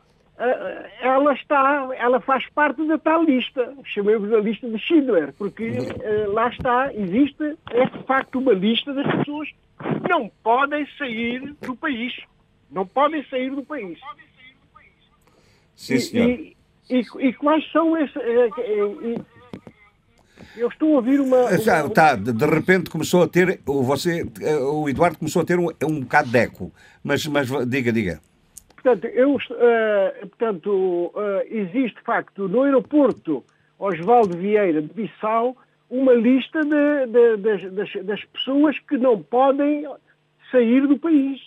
ela 1.00 1.34
está, 1.34 1.88
ela 1.96 2.20
faz 2.20 2.48
parte 2.50 2.86
da 2.86 2.98
tal 2.98 3.22
lista, 3.24 3.74
chamemos 3.84 4.32
a 4.32 4.38
lista 4.38 4.68
de 4.68 4.78
Schindler, 4.78 5.32
porque 5.36 5.72
lá 6.32 6.48
está, 6.48 6.92
existe, 6.94 7.56
é 7.70 7.84
de 7.86 8.02
facto 8.04 8.38
uma 8.38 8.52
lista 8.52 8.92
das 8.94 9.06
pessoas 9.16 9.48
que 9.48 10.08
não 10.08 10.30
podem 10.42 10.86
sair 10.98 11.54
do 11.60 11.76
país. 11.76 12.14
Não 12.70 12.86
podem 12.86 13.24
sair 13.28 13.50
do 13.50 13.64
país. 13.64 13.98
Sim, 15.74 15.98
senhor. 15.98 16.28
E, 16.28 16.56
e, 16.90 17.04
e 17.18 17.32
quais 17.32 17.70
são 17.72 17.96
esses. 17.96 18.16
Eh, 18.16 18.50
eh, 18.58 19.20
eu 20.56 20.68
estou 20.68 20.92
a 20.92 20.96
ouvir 20.96 21.20
uma. 21.20 21.56
Já, 21.58 21.82
uma... 21.82 21.90
Tá, 21.90 22.14
de 22.14 22.46
repente 22.46 22.90
começou 22.90 23.22
a 23.22 23.28
ter. 23.28 23.60
Você, 23.64 24.26
eh, 24.40 24.56
o 24.58 24.88
Eduardo 24.88 25.18
começou 25.18 25.42
a 25.42 25.44
ter 25.44 25.58
um, 25.58 25.68
um 25.84 26.00
bocado 26.00 26.28
de 26.28 26.38
eco. 26.38 26.72
Mas, 27.02 27.26
mas 27.26 27.48
diga, 27.66 27.92
diga. 27.92 28.20
Portanto, 28.82 29.07
eu, 29.07 29.35
uh, 29.35 30.28
portanto 30.28 30.70
uh, 31.15 31.43
existe 31.51 31.98
de 31.98 32.02
facto 32.02 32.48
no 32.48 32.62
aeroporto 32.62 33.44
Osvaldo 33.78 34.36
Vieira 34.39 34.81
de 34.81 34.93
Bissau 34.93 35.57
uma 35.90 36.15
lista 36.15 36.61
de, 36.61 37.07
de, 37.07 37.36
de, 37.36 37.70
das, 37.70 37.93
das 38.05 38.24
pessoas 38.24 38.78
que 38.78 38.97
não 38.97 39.23
podem 39.23 39.86
sair 40.51 40.86
do 40.86 40.98
país. 40.98 41.40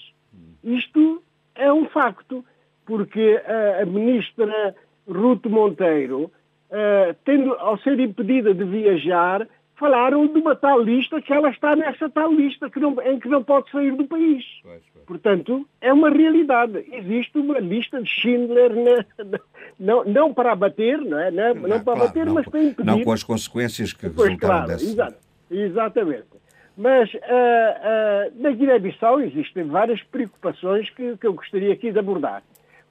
Isto 0.64 1.24
é 1.56 1.72
um 1.74 1.86
facto 1.88 2.46
porque 2.86 3.42
a, 3.46 3.82
a 3.82 3.86
ministra 3.86 4.76
Ruth 5.08 5.46
Monteiro, 5.46 6.26
uh, 6.26 7.16
tendo, 7.26 7.54
ao 7.54 7.80
ser 7.80 8.00
impedida 8.00 8.54
de 8.54 8.64
viajar, 8.64 9.48
falaram 9.76 10.28
de 10.28 10.40
uma 10.40 10.56
tal 10.56 10.82
lista 10.82 11.22
que 11.22 11.34
ela 11.34 11.50
está 11.50 11.76
nessa 11.76 12.10
tal 12.10 12.32
lista 12.32 12.70
que 12.70 12.80
não, 12.80 12.95
em 13.02 13.20
que 13.20 13.28
não 13.28 13.44
pode 13.44 13.70
sair 13.72 13.95
do 13.95 14.06
país. 14.06 14.44
Pois, 14.62 14.82
pois. 14.94 15.06
Portanto, 15.06 15.68
é 15.82 15.91
uma 15.91 16.10
realidade. 16.10 16.86
Existe 16.91 17.38
uma 17.38 17.60
lista 17.60 18.02
de 18.02 18.10
Schindler, 18.10 18.72
na, 18.76 19.40
não, 19.80 20.04
não 20.06 20.34
para 20.34 20.52
abater, 20.52 21.00
não 21.00 21.20
é? 21.20 21.32
Não, 21.32 21.56
não, 21.56 21.62
não 21.62 21.84
para 21.84 21.84
claro, 21.84 22.02
abater, 22.04 22.30
mas 22.30 22.48
para 22.48 22.64
impedir. 22.64 22.86
Não 22.86 23.04
com 23.04 23.12
as 23.12 23.24
consequências 23.24 23.94
que 23.94 24.10
pois, 24.10 24.30
resultaram 24.30 24.56
claro, 24.56 24.68
dessa. 24.68 24.86
Exato, 24.86 25.18
exatamente. 25.50 26.34
Mas 26.76 27.14
uh, 27.14 27.18
uh, 27.18 28.41
na 28.41 28.52
Guiné-Bissau 28.52 29.22
existem 29.22 29.66
várias 29.66 30.02
preocupações 30.04 30.90
que, 30.90 31.18
que 31.18 31.28
eu 31.28 31.34
gostaria 31.34 31.72
aqui 31.72 31.91
de 31.91 32.00
abordar 32.00 32.41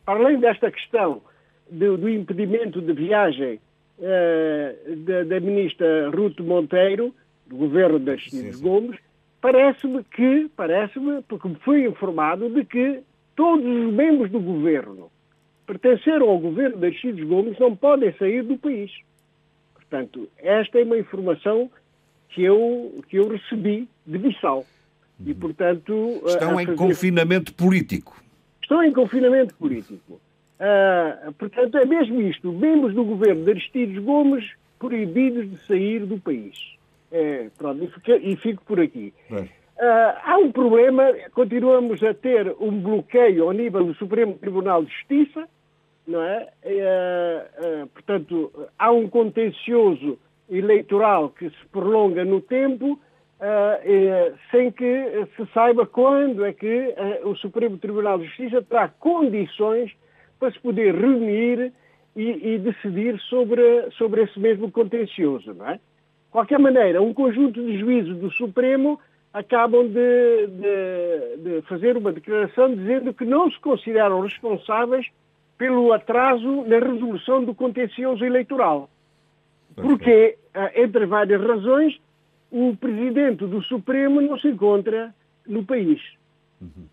além 0.07 0.39
desta 0.39 0.71
questão 0.71 1.23
do, 1.71 1.97
do 1.97 2.09
impedimento 2.09 2.81
de 2.81 2.93
viagem 2.93 3.61
uh, 3.99 4.97
da, 5.05 5.25
da, 5.25 5.41
ministra 5.41 6.11
Ruth 6.11 6.41
Monteiro, 6.41 7.15
do 7.47 7.57
governo 7.57 7.99
das 7.99 8.25
Cidades 8.25 8.61
Gomes, 8.61 8.99
parece-me 9.41 10.05
que, 10.05 10.51
parece-me, 10.57 11.23
porque 11.23 11.49
me 11.49 11.57
fui 11.57 11.87
informado 11.87 12.49
de 12.49 12.65
que 12.65 13.01
todos 13.35 13.65
os 13.65 13.93
membros 13.93 14.31
do 14.31 14.41
governo 14.41 15.11
pertenceram 15.67 16.29
ao 16.29 16.39
governo 16.39 16.79
das 16.79 16.99
Cidades 17.01 17.27
Gomes 17.27 17.59
não 17.59 17.75
podem 17.77 18.13
sair 18.15 18.43
do 18.43 18.57
país. 18.59 18.93
Portanto, 19.75 20.29
esta 20.39 20.79
é 20.79 20.85
uma 20.85 20.99
informação 20.99 21.71
que 22.31 22.43
eu, 22.43 23.03
que 23.09 23.17
eu 23.17 23.29
recebi 23.29 23.89
de 24.07 24.19
Bissau. 24.19 24.65
E, 25.25 25.35
portanto... 25.35 26.23
Estão 26.27 26.61
em 26.61 26.65
fazer... 26.65 26.79
confinamento 26.79 27.55
político 27.55 28.23
estão 28.73 28.83
em 28.83 28.93
confinamento 28.93 29.55
político. 29.55 30.21
Uh, 30.63 31.33
portanto, 31.33 31.77
é 31.77 31.85
mesmo 31.85 32.21
isto. 32.21 32.53
Membros 32.53 32.95
do 32.95 33.03
governo 33.03 33.45
de 33.45 33.51
Aristides 33.51 33.99
Gomes 34.05 34.49
proibidos 34.79 35.51
de 35.51 35.57
sair 35.67 36.07
do 36.07 36.19
país. 36.19 36.57
É, 37.11 37.49
pronto, 37.59 37.83
e 37.83 37.89
fico, 37.89 38.11
e 38.13 38.37
fico 38.37 38.65
por 38.65 38.81
aqui. 38.81 39.13
Uh, 39.29 39.43
há 40.25 40.37
um 40.39 40.53
problema, 40.53 41.13
continuamos 41.35 42.01
a 42.05 42.15
ter 42.15 42.55
um 42.61 42.81
bloqueio 42.81 43.45
ao 43.45 43.53
nível 43.53 43.85
do 43.85 43.95
Supremo 43.95 44.35
Tribunal 44.39 44.85
de 44.85 44.93
Justiça, 44.93 45.49
não 46.07 46.23
é? 46.23 46.49
Uh, 46.65 47.87
portanto, 47.89 48.53
há 48.79 48.93
um 48.93 49.09
contencioso 49.09 50.17
eleitoral 50.49 51.31
que 51.31 51.51
se 51.51 51.67
prolonga 51.73 52.25
no 52.25 52.41
tempo 52.41 53.01
sem 54.53 54.71
que 54.71 55.27
se 55.37 55.47
saiba 55.53 55.85
quando 55.85 56.45
é 56.45 56.53
que 56.53 56.95
o 57.25 57.35
Supremo 57.35 57.77
Tribunal 57.77 58.19
de 58.19 58.27
Justiça 58.27 58.63
terá 58.63 58.87
condições 58.87 59.91
para 60.43 60.51
se 60.51 60.59
poder 60.59 60.93
reunir 60.93 61.73
e, 62.17 62.55
e, 62.55 62.59
decidir 62.59 63.17
sobre, 63.21 63.89
sobre 63.93 64.23
esse 64.25 64.41
mesmo 64.41 64.73
contencioso. 64.73 65.55
Não 65.55 65.69
é? 65.69 65.75
De 65.75 66.33
qualquer 66.33 66.59
maneira, 66.59 67.01
um 67.01 67.15
conjunto 67.15 67.65
de 67.65 67.79
juízes 67.79 68.17
do 68.17 68.29
Supremo 68.33 68.99
acabam 69.33 69.87
de, 69.87 70.47
de, 70.49 71.37
de 71.45 71.63
fazer 71.69 71.97
uma 71.97 72.13
declaração 72.13 72.75
dizendo 72.75 73.15
que 73.15 73.25
não 73.25 73.49
se 73.53 73.61
consideram 73.61 74.21
responsáveis 74.21 75.07
pelo 75.57 75.93
atraso 75.93 76.65
na 76.67 76.81
resolução 76.81 77.45
do 77.45 77.55
contencioso 77.55 78.25
eleitoral. 78.25 78.91
Porque, 79.77 80.37
eh, 80.53 80.83
entre 80.83 81.07
várias 81.07 81.41
razões, 81.41 81.97
o 82.51 82.77
presidente 82.77 83.47
do 83.47 83.63
Supremo 83.63 84.21
não 84.21 84.37
se 84.41 84.49
encontra 84.49 85.15
no 85.47 85.65
país. 85.65 86.03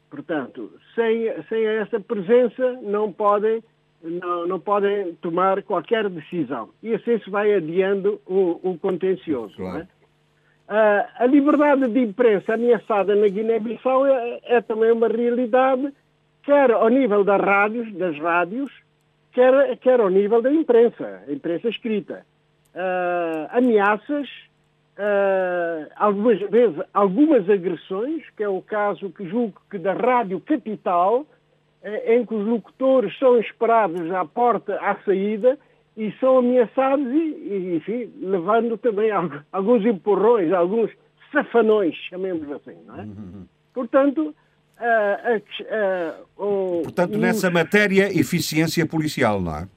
Portanto, 0.10 0.72
sem, 0.96 1.32
sem 1.48 1.66
essa 1.66 2.00
presença 2.00 2.74
não 2.82 3.12
podem, 3.12 3.64
não, 4.02 4.48
não 4.48 4.60
podem 4.60 5.14
tomar 5.16 5.62
qualquer 5.64 6.10
decisão. 6.10 6.70
E 6.82 6.94
assim 6.94 7.20
se 7.20 7.30
vai 7.30 7.54
adiando 7.54 8.20
o, 8.26 8.60
o 8.64 8.78
contencioso. 8.80 9.56
Claro. 9.56 9.74
não 9.74 9.82
é? 9.82 9.88
Ah, 10.68 11.10
a 11.20 11.26
liberdade 11.26 11.88
de 11.88 12.00
imprensa 12.00 12.54
ameaçada 12.54 13.16
na 13.16 13.28
Guiné-Bissau 13.28 14.06
é, 14.06 14.40
é 14.44 14.62
também 14.62 14.92
uma 14.92 15.08
realidade, 15.08 15.92
quer 16.44 16.72
ao 16.72 16.90
nível 16.90 17.24
das 17.24 17.42
rádios, 17.42 17.92
das 17.96 18.18
rádios 18.20 18.72
quer, 19.32 19.78
quer 19.78 20.00
ao 20.00 20.10
nível 20.10 20.42
da 20.42 20.52
imprensa, 20.52 21.24
a 21.28 21.32
imprensa 21.32 21.70
escrita. 21.70 22.26
Ah, 22.76 23.50
ameaças, 23.52 24.30
ah, 25.00 25.88
algumas 25.96 26.40
vezes 26.50 26.78
algumas 26.94 27.50
agressões, 27.50 28.22
que 28.36 28.44
é 28.44 28.50
o 28.50 28.62
caso 28.62 29.10
que 29.12 29.28
julgo 29.28 29.60
que 29.72 29.78
da 29.78 29.94
Rádio 29.94 30.40
Capital, 30.42 31.26
eh, 31.82 32.16
em 32.18 32.26
que 32.26 32.34
os 32.36 32.46
locutores 32.46 33.18
são 33.18 33.40
esperados 33.40 34.12
à 34.12 34.26
porta, 34.26 34.76
à 34.82 34.96
saída, 35.06 35.58
e 35.96 36.12
são 36.20 36.38
ameaçados 36.40 37.06
e, 37.08 37.18
e, 37.18 37.76
enfim, 37.78 38.12
levando 38.22 38.78
também 38.78 39.10
algu- 39.12 39.42
alguns 39.52 39.86
empurrões, 39.86 40.52
alguns 40.54 40.92
safanões, 41.32 41.96
chamemos 42.10 42.50
assim, 42.52 42.76
não 42.86 43.00
é? 43.00 43.08
Portanto, 43.74 44.36
ah, 44.78 45.20
a 45.36 45.40
ques- 45.40 45.68
ah, 45.70 46.16
o- 46.38 46.82
Portanto, 46.84 47.18
nessa 47.18 47.50
matéria, 47.50 48.08
eficiência 48.18 48.86
policial, 48.86 49.40
não 49.42 49.56
é? 49.56 49.68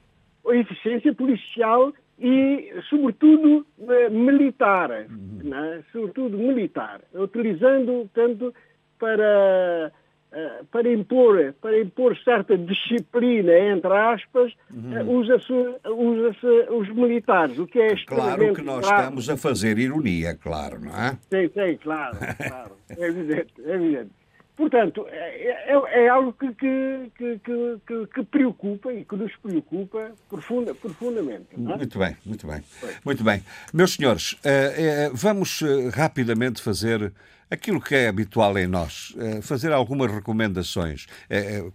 a 0.45 0.55
eficiência 0.55 1.13
policial 1.15 1.93
e, 2.23 2.73
sobretudo, 2.89 3.65
eh, 3.81 4.09
militar, 4.09 4.89
né? 5.09 5.83
sobretudo 5.91 6.37
militar, 6.37 7.01
utilizando 7.13 8.09
tanto 8.13 8.53
para 8.97 9.91
eh, 10.31 10.61
para 10.71 10.89
impor 10.91 11.53
para 11.61 11.77
impor 11.79 12.17
certa 12.23 12.57
disciplina 12.57 13.53
entre 13.55 13.93
aspas 13.93 14.53
eh, 14.73 15.03
usa-se 15.03 15.53
usa-se 15.85 16.47
os 16.71 16.89
militares 16.89 17.59
o 17.59 17.67
que 17.67 17.79
é 17.79 17.95
Claro 18.05 18.53
que 18.53 18.61
nós 18.61 18.79
grave. 18.87 19.01
estamos 19.01 19.29
a 19.29 19.35
fazer 19.37 19.77
ironia, 19.77 20.33
claro, 20.35 20.79
não 20.79 20.95
é? 20.95 21.11
Sim, 21.29 21.51
sim, 21.53 21.77
claro, 21.83 22.17
claro. 22.47 22.71
É 22.97 23.05
evidente, 23.05 23.53
é 23.65 23.75
evidente. 23.75 24.11
Portanto, 24.55 25.05
é, 25.09 25.71
é- 25.73 26.03
é 26.05 26.07
algo 26.09 26.31
que, 26.33 26.53
que, 26.53 27.11
que, 27.17 28.07
que- 28.07 28.23
preocupa 28.25 28.93
e 28.93 29.03
que 29.03 29.15
nos 29.15 29.35
preocupa 29.37 30.11
profunda, 30.29 30.75
profundamente. 30.75 31.47
não 31.57 31.73
é? 31.73 31.77
Muito 31.77 31.97
bem, 31.97 32.15
muito 32.25 32.45
bem. 32.47 32.63
Muito 33.03 33.23
bem. 33.23 33.43
Meus 33.73 33.93
senhores, 33.93 34.37
eh, 34.43 34.73
eh, 35.07 35.11
vamos 35.13 35.61
eh, 35.63 35.89
rapidamente 35.89 36.61
fazer 36.61 37.11
aquilo 37.49 37.81
que 37.81 37.95
é 37.95 38.07
habitual 38.07 38.57
em 38.57 38.65
nós, 38.67 39.15
fazer 39.43 39.71
algumas 39.71 40.11
recomendações. 40.11 41.05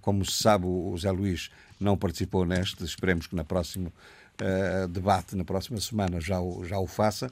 Como 0.00 0.24
se 0.24 0.42
sabe, 0.42 0.66
o 0.66 0.96
Zé 0.98 1.10
Luís 1.12 1.50
não 1.78 1.96
participou 1.96 2.44
neste, 2.44 2.82
esperemos 2.84 3.28
que 3.28 3.36
na 3.36 3.44
próximo 3.44 3.92
eh, 4.40 4.86
debate, 4.88 5.36
na 5.36 5.44
próxima 5.44 5.78
semana, 5.80 6.20
já 6.20 6.40
o, 6.40 6.64
já 6.64 6.78
o 6.78 6.86
faça. 6.88 7.30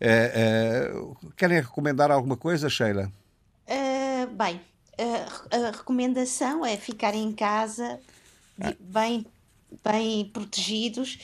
Eh, 0.00 0.32
eh, 0.34 0.92
Querem 1.36 1.60
recomendar 1.60 2.10
alguma 2.10 2.36
coisa, 2.36 2.68
Sheila? 2.68 3.10
Bem, 4.36 4.60
a, 4.98 5.56
a 5.56 5.70
recomendação 5.70 6.64
é 6.64 6.76
ficar 6.76 7.14
em 7.14 7.32
casa 7.32 8.00
de- 8.58 8.76
bem, 8.80 9.26
bem 9.84 10.26
protegidos, 10.26 11.18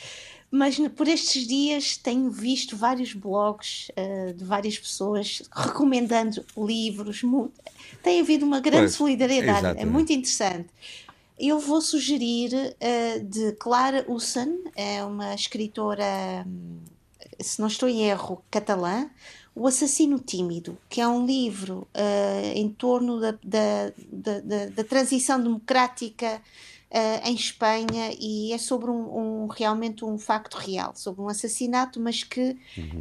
mas 0.51 0.77
por 0.97 1.07
estes 1.07 1.47
dias 1.47 1.97
tenho 1.97 2.31
visto 2.31 2.77
vários 2.77 3.13
blogs 3.13 3.91
ah, 3.97 4.33
de 4.33 4.45
várias 4.45 4.79
pessoas 4.79 5.43
recomendando 5.53 6.45
livros. 6.57 7.23
Tem 8.03 8.21
havido 8.21 8.45
uma 8.45 8.61
grande 8.61 8.87
Pois, 8.87 8.95
solidariedade, 8.97 9.59
é 9.59 9.61
exatamente. 9.71 9.87
muito 9.93 10.13
interessante. 10.13 10.69
Eu 11.39 11.59
vou 11.59 11.81
sugerir 11.81 12.51
ah, 12.81 13.19
de 13.23 13.53
Clara 13.53 14.05
Usson, 14.09 14.59
é 14.75 15.05
uma 15.05 15.35
escritora 15.35 16.45
hum, 16.47 16.81
se 17.41 17.61
não 17.61 17.69
estou 17.69 17.89
em 17.89 18.03
erro, 18.03 18.43
catalã, 18.51 19.09
O 19.55 19.67
Assassino 19.67 20.19
Tímido, 20.19 20.79
que 20.89 21.01
é 21.01 21.09
um 21.09 21.27
livro 21.27 21.87
eh, 21.93 22.53
em 22.57 22.69
torno 22.69 23.21
da, 23.21 23.33
da, 23.43 23.93
da, 24.11 24.41
da- 24.41 24.67
da 24.67 24.85
transição 24.85 25.43
democrática 25.43 26.41
eh, 26.91 27.29
em 27.29 27.35
Espanha 27.35 28.11
e 28.19 28.53
é 28.53 28.59
sobre 28.59 28.91
um, 28.91 29.45
um- 29.45 29.47
realmente 29.49 30.05
um 30.05 30.17
facto 30.19 30.55
real, 30.55 30.93
sobre 30.95 31.21
um 31.21 31.29
assassinato, 31.29 32.01
mas 32.01 32.23
que 32.23 32.57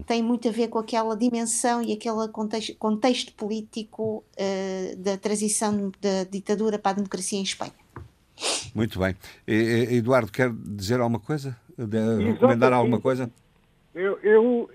tem 0.08 0.22
muito 0.24 0.48
a 0.48 0.52
ver 0.52 0.68
com 0.70 0.80
aquela 0.80 1.16
dimensão 1.16 1.82
e 1.84 1.94
aquele 1.94 2.28
contexto, 2.30 2.76
contexto 2.78 3.32
político 3.34 4.24
eh, 4.36 4.96
da 4.98 5.18
transição 5.18 5.92
da 6.02 6.24
ditadura 6.30 6.78
para 6.80 6.92
a 6.92 6.96
democracia 6.96 7.40
em 7.40 7.44
Espanha. 7.44 7.74
Muito 8.74 9.00
bem. 9.00 9.16
E- 9.48 9.88
Eduardo, 9.98 10.32
quer 10.32 10.52
dizer 10.52 11.00
alguma 11.00 11.20
coisa? 11.20 11.56
De- 11.78 12.24
recomendar 12.34 12.74
alguma 12.74 13.00
coisa? 13.00 13.32
Eu, 13.96 14.20
eu, 14.20 14.70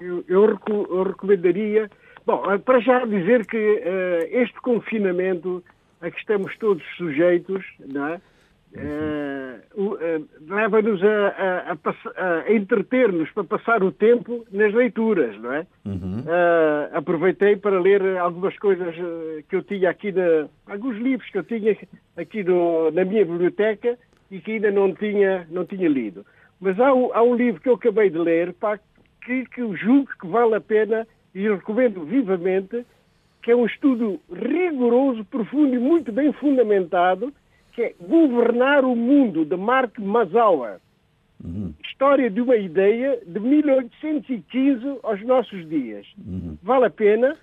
eu, 0.00 0.24
eu 0.28 1.02
recomendaria. 1.02 1.90
Bom, 2.26 2.50
eh, 2.52 2.58
para 2.58 2.78
já 2.80 3.04
dizer 3.04 3.46
que 3.46 3.56
eh, 3.84 4.28
este 4.32 4.60
confinamento 4.60 5.62
a 6.00 6.10
que 6.10 6.18
estamos 6.18 6.56
todos 6.58 6.82
sujeitos, 6.96 7.64
não 7.86 8.06
é? 8.06 8.20
O- 9.74 9.96
eh, 10.00 10.20
leva-nos 10.46 11.02
a, 11.02 11.28
a, 11.28 11.72
a 11.72 12.44
a 12.44 12.52
entreter-nos 12.52 13.30
para 13.32 13.44
passar 13.44 13.82
o 13.82 13.90
tempo 13.90 14.44
nas 14.52 14.72
leituras, 14.74 15.36
não 15.40 15.52
é? 15.52 15.66
Eh, 16.26 16.90
aproveitei 16.92 17.56
para 17.56 17.80
ler 17.80 18.18
algumas 18.18 18.56
coisas 18.58 18.94
que 19.48 19.56
eu 19.56 19.62
tinha 19.62 19.88
aqui, 19.90 20.12
na, 20.12 20.48
alguns 20.66 20.96
livros 20.98 21.28
que 21.30 21.38
eu 21.38 21.44
tinha 21.44 21.76
aqui 22.16 22.44
no- 22.44 22.90
na 22.90 23.04
minha 23.04 23.24
biblioteca 23.24 23.98
e 24.30 24.38
que 24.40 24.52
ainda 24.52 24.70
não 24.70 24.92
tinha, 24.94 25.46
não 25.50 25.64
tinha 25.64 25.88
lido. 25.88 26.24
Mas 26.60 26.78
há, 26.78 26.92
um- 26.92 27.12
há 27.14 27.22
um 27.22 27.34
livro 27.34 27.60
que 27.62 27.68
eu 27.68 27.74
acabei 27.74 28.10
de 28.10 28.18
ler 28.18 28.52
pá, 28.52 28.78
que, 29.24 29.44
que 29.46 29.60
eu 29.60 29.76
julgo 29.76 30.10
que 30.20 30.26
vale 30.26 30.54
a 30.54 30.60
pena 30.60 31.06
e 31.34 31.48
recomendo 31.48 32.04
vivamente, 32.04 32.84
que 33.42 33.50
é 33.50 33.56
um 33.56 33.66
estudo 33.66 34.20
rigoroso, 34.32 35.24
profundo 35.24 35.74
e 35.74 35.78
muito 35.78 36.10
bem 36.12 36.32
fundamentado, 36.32 37.32
que 37.72 37.82
é 37.82 37.94
Governar 38.00 38.84
o 38.84 38.96
Mundo, 38.96 39.44
de 39.44 39.56
Mark 39.56 39.98
Mazawa. 39.98 40.80
História 41.84 42.28
de 42.28 42.40
uma 42.40 42.56
ideia 42.56 43.20
de 43.24 43.38
1815 43.38 44.98
aos 45.02 45.22
nossos 45.22 45.68
dias. 45.68 46.06
Vale 46.62 46.86
a 46.86 46.90
pena. 46.90 47.36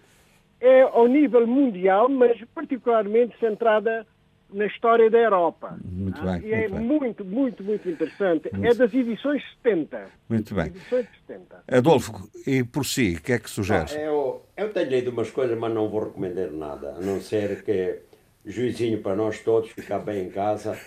É 0.60 0.82
ao 0.82 1.08
nível 1.08 1.46
mundial, 1.46 2.10
mas 2.10 2.42
particularmente 2.54 3.38
centrada 3.40 4.06
na 4.54 4.66
história 4.68 5.10
da 5.10 5.18
Europa. 5.18 5.78
Muito 5.84 6.22
Ah, 6.22 6.38
bem, 6.38 6.50
E 6.50 6.54
é 6.54 6.68
muito 6.68 6.74
bem. 6.76 6.82
muito, 6.86 7.26
muito, 7.26 7.64
muito 7.64 7.90
interessante. 7.90 8.50
É 8.54 8.74
das 8.74 8.94
edições 8.94 9.44
70. 9.64 10.06
Muito 10.30 10.54
bem. 10.56 10.68
Edições 10.68 11.08
70. 11.28 11.64
Adolfo, 11.68 12.30
e 12.48 12.64
por 12.64 12.86
si, 12.86 13.16
o 13.18 13.22
que 13.22 13.34
é 13.34 13.40
que 13.40 13.50
sugeres? 13.50 13.96
Eu, 13.96 14.46
eu 14.56 14.72
tenho 14.72 14.90
lido 14.90 15.12
umas 15.12 15.30
coisas, 15.32 15.58
mas 15.58 15.74
não 15.74 15.90
vou 15.90 16.04
recomendar 16.06 16.52
nada, 16.52 16.96
a 16.96 17.02
não 17.02 17.20
ser 17.20 17.64
que 17.64 18.00
juizinho 18.46 19.02
para 19.02 19.16
nós 19.16 19.40
todos, 19.40 19.72
ficar 19.72 20.00
bem 20.00 20.26
em 20.28 20.30
casa 20.30 20.78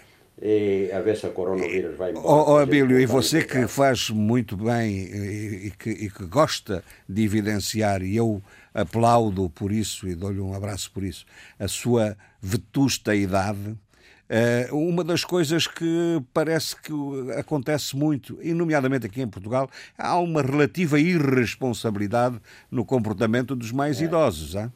e 0.41 0.91
a 0.93 1.01
ver 1.01 1.17
se 1.17 1.27
a 1.27 1.31
coronavírus 1.31 1.97
vai 1.97 2.11
embora. 2.11 2.27
Ó 2.27 2.55
oh, 2.55 2.59
Abílio, 2.59 2.99
e 2.99 3.07
você 3.07 3.45
que 3.45 3.67
faz 3.67 4.11
muito 4.11 4.57
bem 4.57 4.91
e, 4.91 5.67
e 5.67 5.71
que, 5.71 5.91
e 5.91 6.11
que 6.11 6.25
gosta 6.27 6.85
de 7.09 7.25
evidenciar, 7.25 8.03
e 8.03 8.17
eu 8.17 8.43
aplaudo 8.73 9.51
por 9.51 9.73
isso 9.73 10.07
e 10.07 10.15
dou-lhe 10.15 10.41
um 10.41 10.55
abraço 10.55 10.91
por 10.93 11.03
isso, 11.03 11.27
a 11.59 11.67
sua 11.67 12.17
vetusta 12.41 13.15
idade. 13.15 13.77
eh, 14.29 14.69
uma 14.71 15.03
das 15.03 15.25
coisas 15.25 15.67
que 15.67 16.23
parece 16.33 16.77
que 16.77 16.93
acontece 17.37 17.97
muito, 17.97 18.39
e 18.43 18.53
nomeadamente 18.53 19.07
aqui 19.07 19.23
em 19.23 19.29
Portugal, 19.29 19.69
há 19.97 20.19
uma 20.19 20.43
relativa 20.43 21.01
irresponsabilidade 21.01 22.39
no 22.71 22.85
comportamento 22.85 23.57
dos 23.57 23.73
mais 23.73 24.01
idosos. 24.01 24.55
hã? 24.55 24.71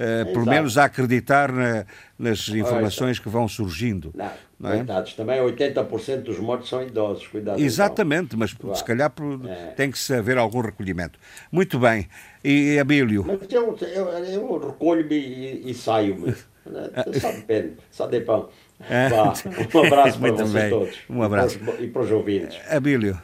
Eh, 0.00 0.24
pelo 0.26 0.46
menos 0.46 0.78
a 0.78 0.84
acreditar 0.84 1.50
na- 1.50 1.84
nas 2.16 2.48
informações 2.50 3.18
que 3.18 3.28
vão 3.28 3.48
surgindo. 3.48 4.12
Não, 4.14 4.30
não 4.60 4.70
é? 4.70 4.76
coitados, 4.76 5.14
também 5.14 5.40
80% 5.40 6.22
dos 6.22 6.38
mortos 6.38 6.68
são 6.68 6.80
idosos, 6.80 7.26
cuidado. 7.26 7.56
então. 7.56 7.66
Exatamente, 7.66 8.36
mas 8.36 8.50
se 8.50 8.56
Claro. 8.56 8.84
calhar 8.84 9.10
por- 9.10 9.44
É. 9.48 9.72
tem 9.72 9.90
que 9.90 10.12
haver 10.12 10.38
algum 10.38 10.60
recolhimento. 10.60 11.18
Muito 11.50 11.80
bem. 11.80 12.08
E 12.44 12.78
Abílio? 12.78 13.24
Mas 13.26 13.52
eu, 13.52 13.76
eu, 13.82 14.08
eu 14.08 14.68
recolho-me 14.68 15.16
e, 15.16 15.70
e 15.70 15.74
saio-me. 15.74 16.32
Só 17.20 17.32
depende, 17.32 17.72
só 17.90 18.06
de 18.06 18.20
pão. 18.20 18.50
Vá, 18.78 19.32
um 19.74 19.84
abraço 19.86 20.18
para 20.20 20.32
vocês 20.32 20.52
bem. 20.52 20.70
todos. 20.70 20.98
Um 21.10 21.22
abraço. 21.22 21.56
E 21.56 21.58
para, 21.60 21.74
os, 21.74 21.80
e 21.80 21.86
para 21.88 22.02
os 22.02 22.10
ouvintes. 22.12 22.60
Abílio? 22.70 23.20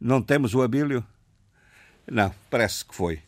Não 0.00 0.22
temos 0.22 0.54
o 0.54 0.62
Abílio? 0.62 1.04
Não, 2.10 2.32
parece 2.50 2.84
que 2.84 2.94
foi. 2.94 3.20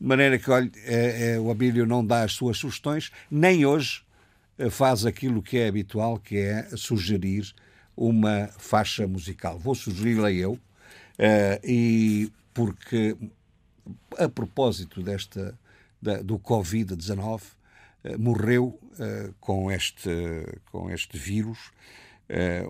De 0.00 0.06
maneira 0.06 0.38
que, 0.38 0.50
olha, 0.50 0.70
é, 0.84 1.32
é, 1.32 1.40
o 1.40 1.50
Abílio 1.50 1.86
não 1.86 2.04
dá 2.04 2.22
as 2.22 2.32
suas 2.32 2.58
sugestões, 2.58 3.10
nem 3.30 3.64
hoje, 3.64 4.04
faz 4.70 5.04
aquilo 5.04 5.42
que 5.42 5.58
é 5.58 5.68
habitual, 5.68 6.18
que 6.18 6.38
é 6.38 6.68
sugerir 6.76 7.54
uma 7.96 8.48
faixa 8.58 9.06
musical. 9.06 9.58
Vou 9.58 9.74
sugeri-la 9.74 10.30
eu, 10.32 10.58
e 11.62 12.30
porque 12.54 13.16
a 14.18 14.28
propósito 14.28 15.02
desta 15.02 15.58
da, 16.00 16.22
do 16.22 16.38
Covid-19, 16.38 17.42
morreu 18.18 18.78
com, 19.40 19.70
este, 19.70 20.10
com 20.70 20.90
este 20.90 21.18
vírus 21.18 21.70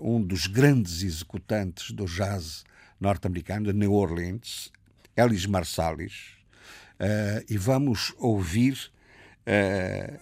um 0.01 0.21
dos 0.21 0.47
grandes 0.47 1.03
executantes 1.03 1.91
do 1.91 2.05
jazz 2.05 2.63
norte-americano, 2.99 3.71
de 3.71 3.73
New 3.73 3.93
Orleans, 3.93 4.71
Ellis 5.15 5.45
Marsalis, 5.45 6.36
e 7.49 7.57
vamos 7.57 8.13
ouvir 8.17 8.91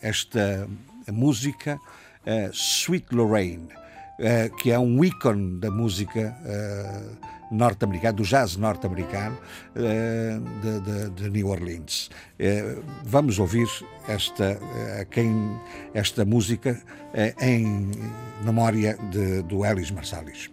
esta 0.02 0.68
música 1.12 1.80
Sweet 2.52 3.14
Lorraine, 3.14 3.70
que 4.62 4.72
é 4.72 4.80
um 4.80 5.04
ícone 5.04 5.60
da 5.60 5.72
música 5.72 6.36
norte-americano, 7.52 8.18
do 8.18 8.24
jazz 8.24 8.58
norte-americano 8.58 9.38
de, 9.74 10.80
de, 10.80 11.10
de, 11.12 11.30
New 11.30 11.48
Orleans. 11.48 12.10
vamos 13.04 13.40
ouvir 13.40 13.68
esta, 14.08 14.60
quem, 15.12 15.60
esta 15.94 16.26
música 16.26 16.82
em 17.40 17.92
memória 18.44 18.98
de, 19.12 19.42
do 19.44 19.66
Ellis 19.66 19.92
Marsalis. 19.92 20.50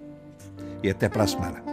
E 0.83 0.91
até 0.91 1.09
para 1.09 1.25
a 1.25 1.27
semana. 1.27 1.72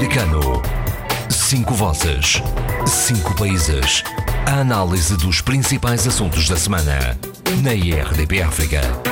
Africano. 0.00 0.62
Cinco 1.28 1.74
vozes. 1.74 2.42
Cinco 2.86 3.36
países. 3.36 4.02
A 4.46 4.60
análise 4.60 5.14
dos 5.18 5.42
principais 5.42 6.06
assuntos 6.06 6.48
da 6.48 6.56
semana. 6.56 7.18
Na 7.62 7.74
IRDP 7.74 8.40
África. 8.40 9.09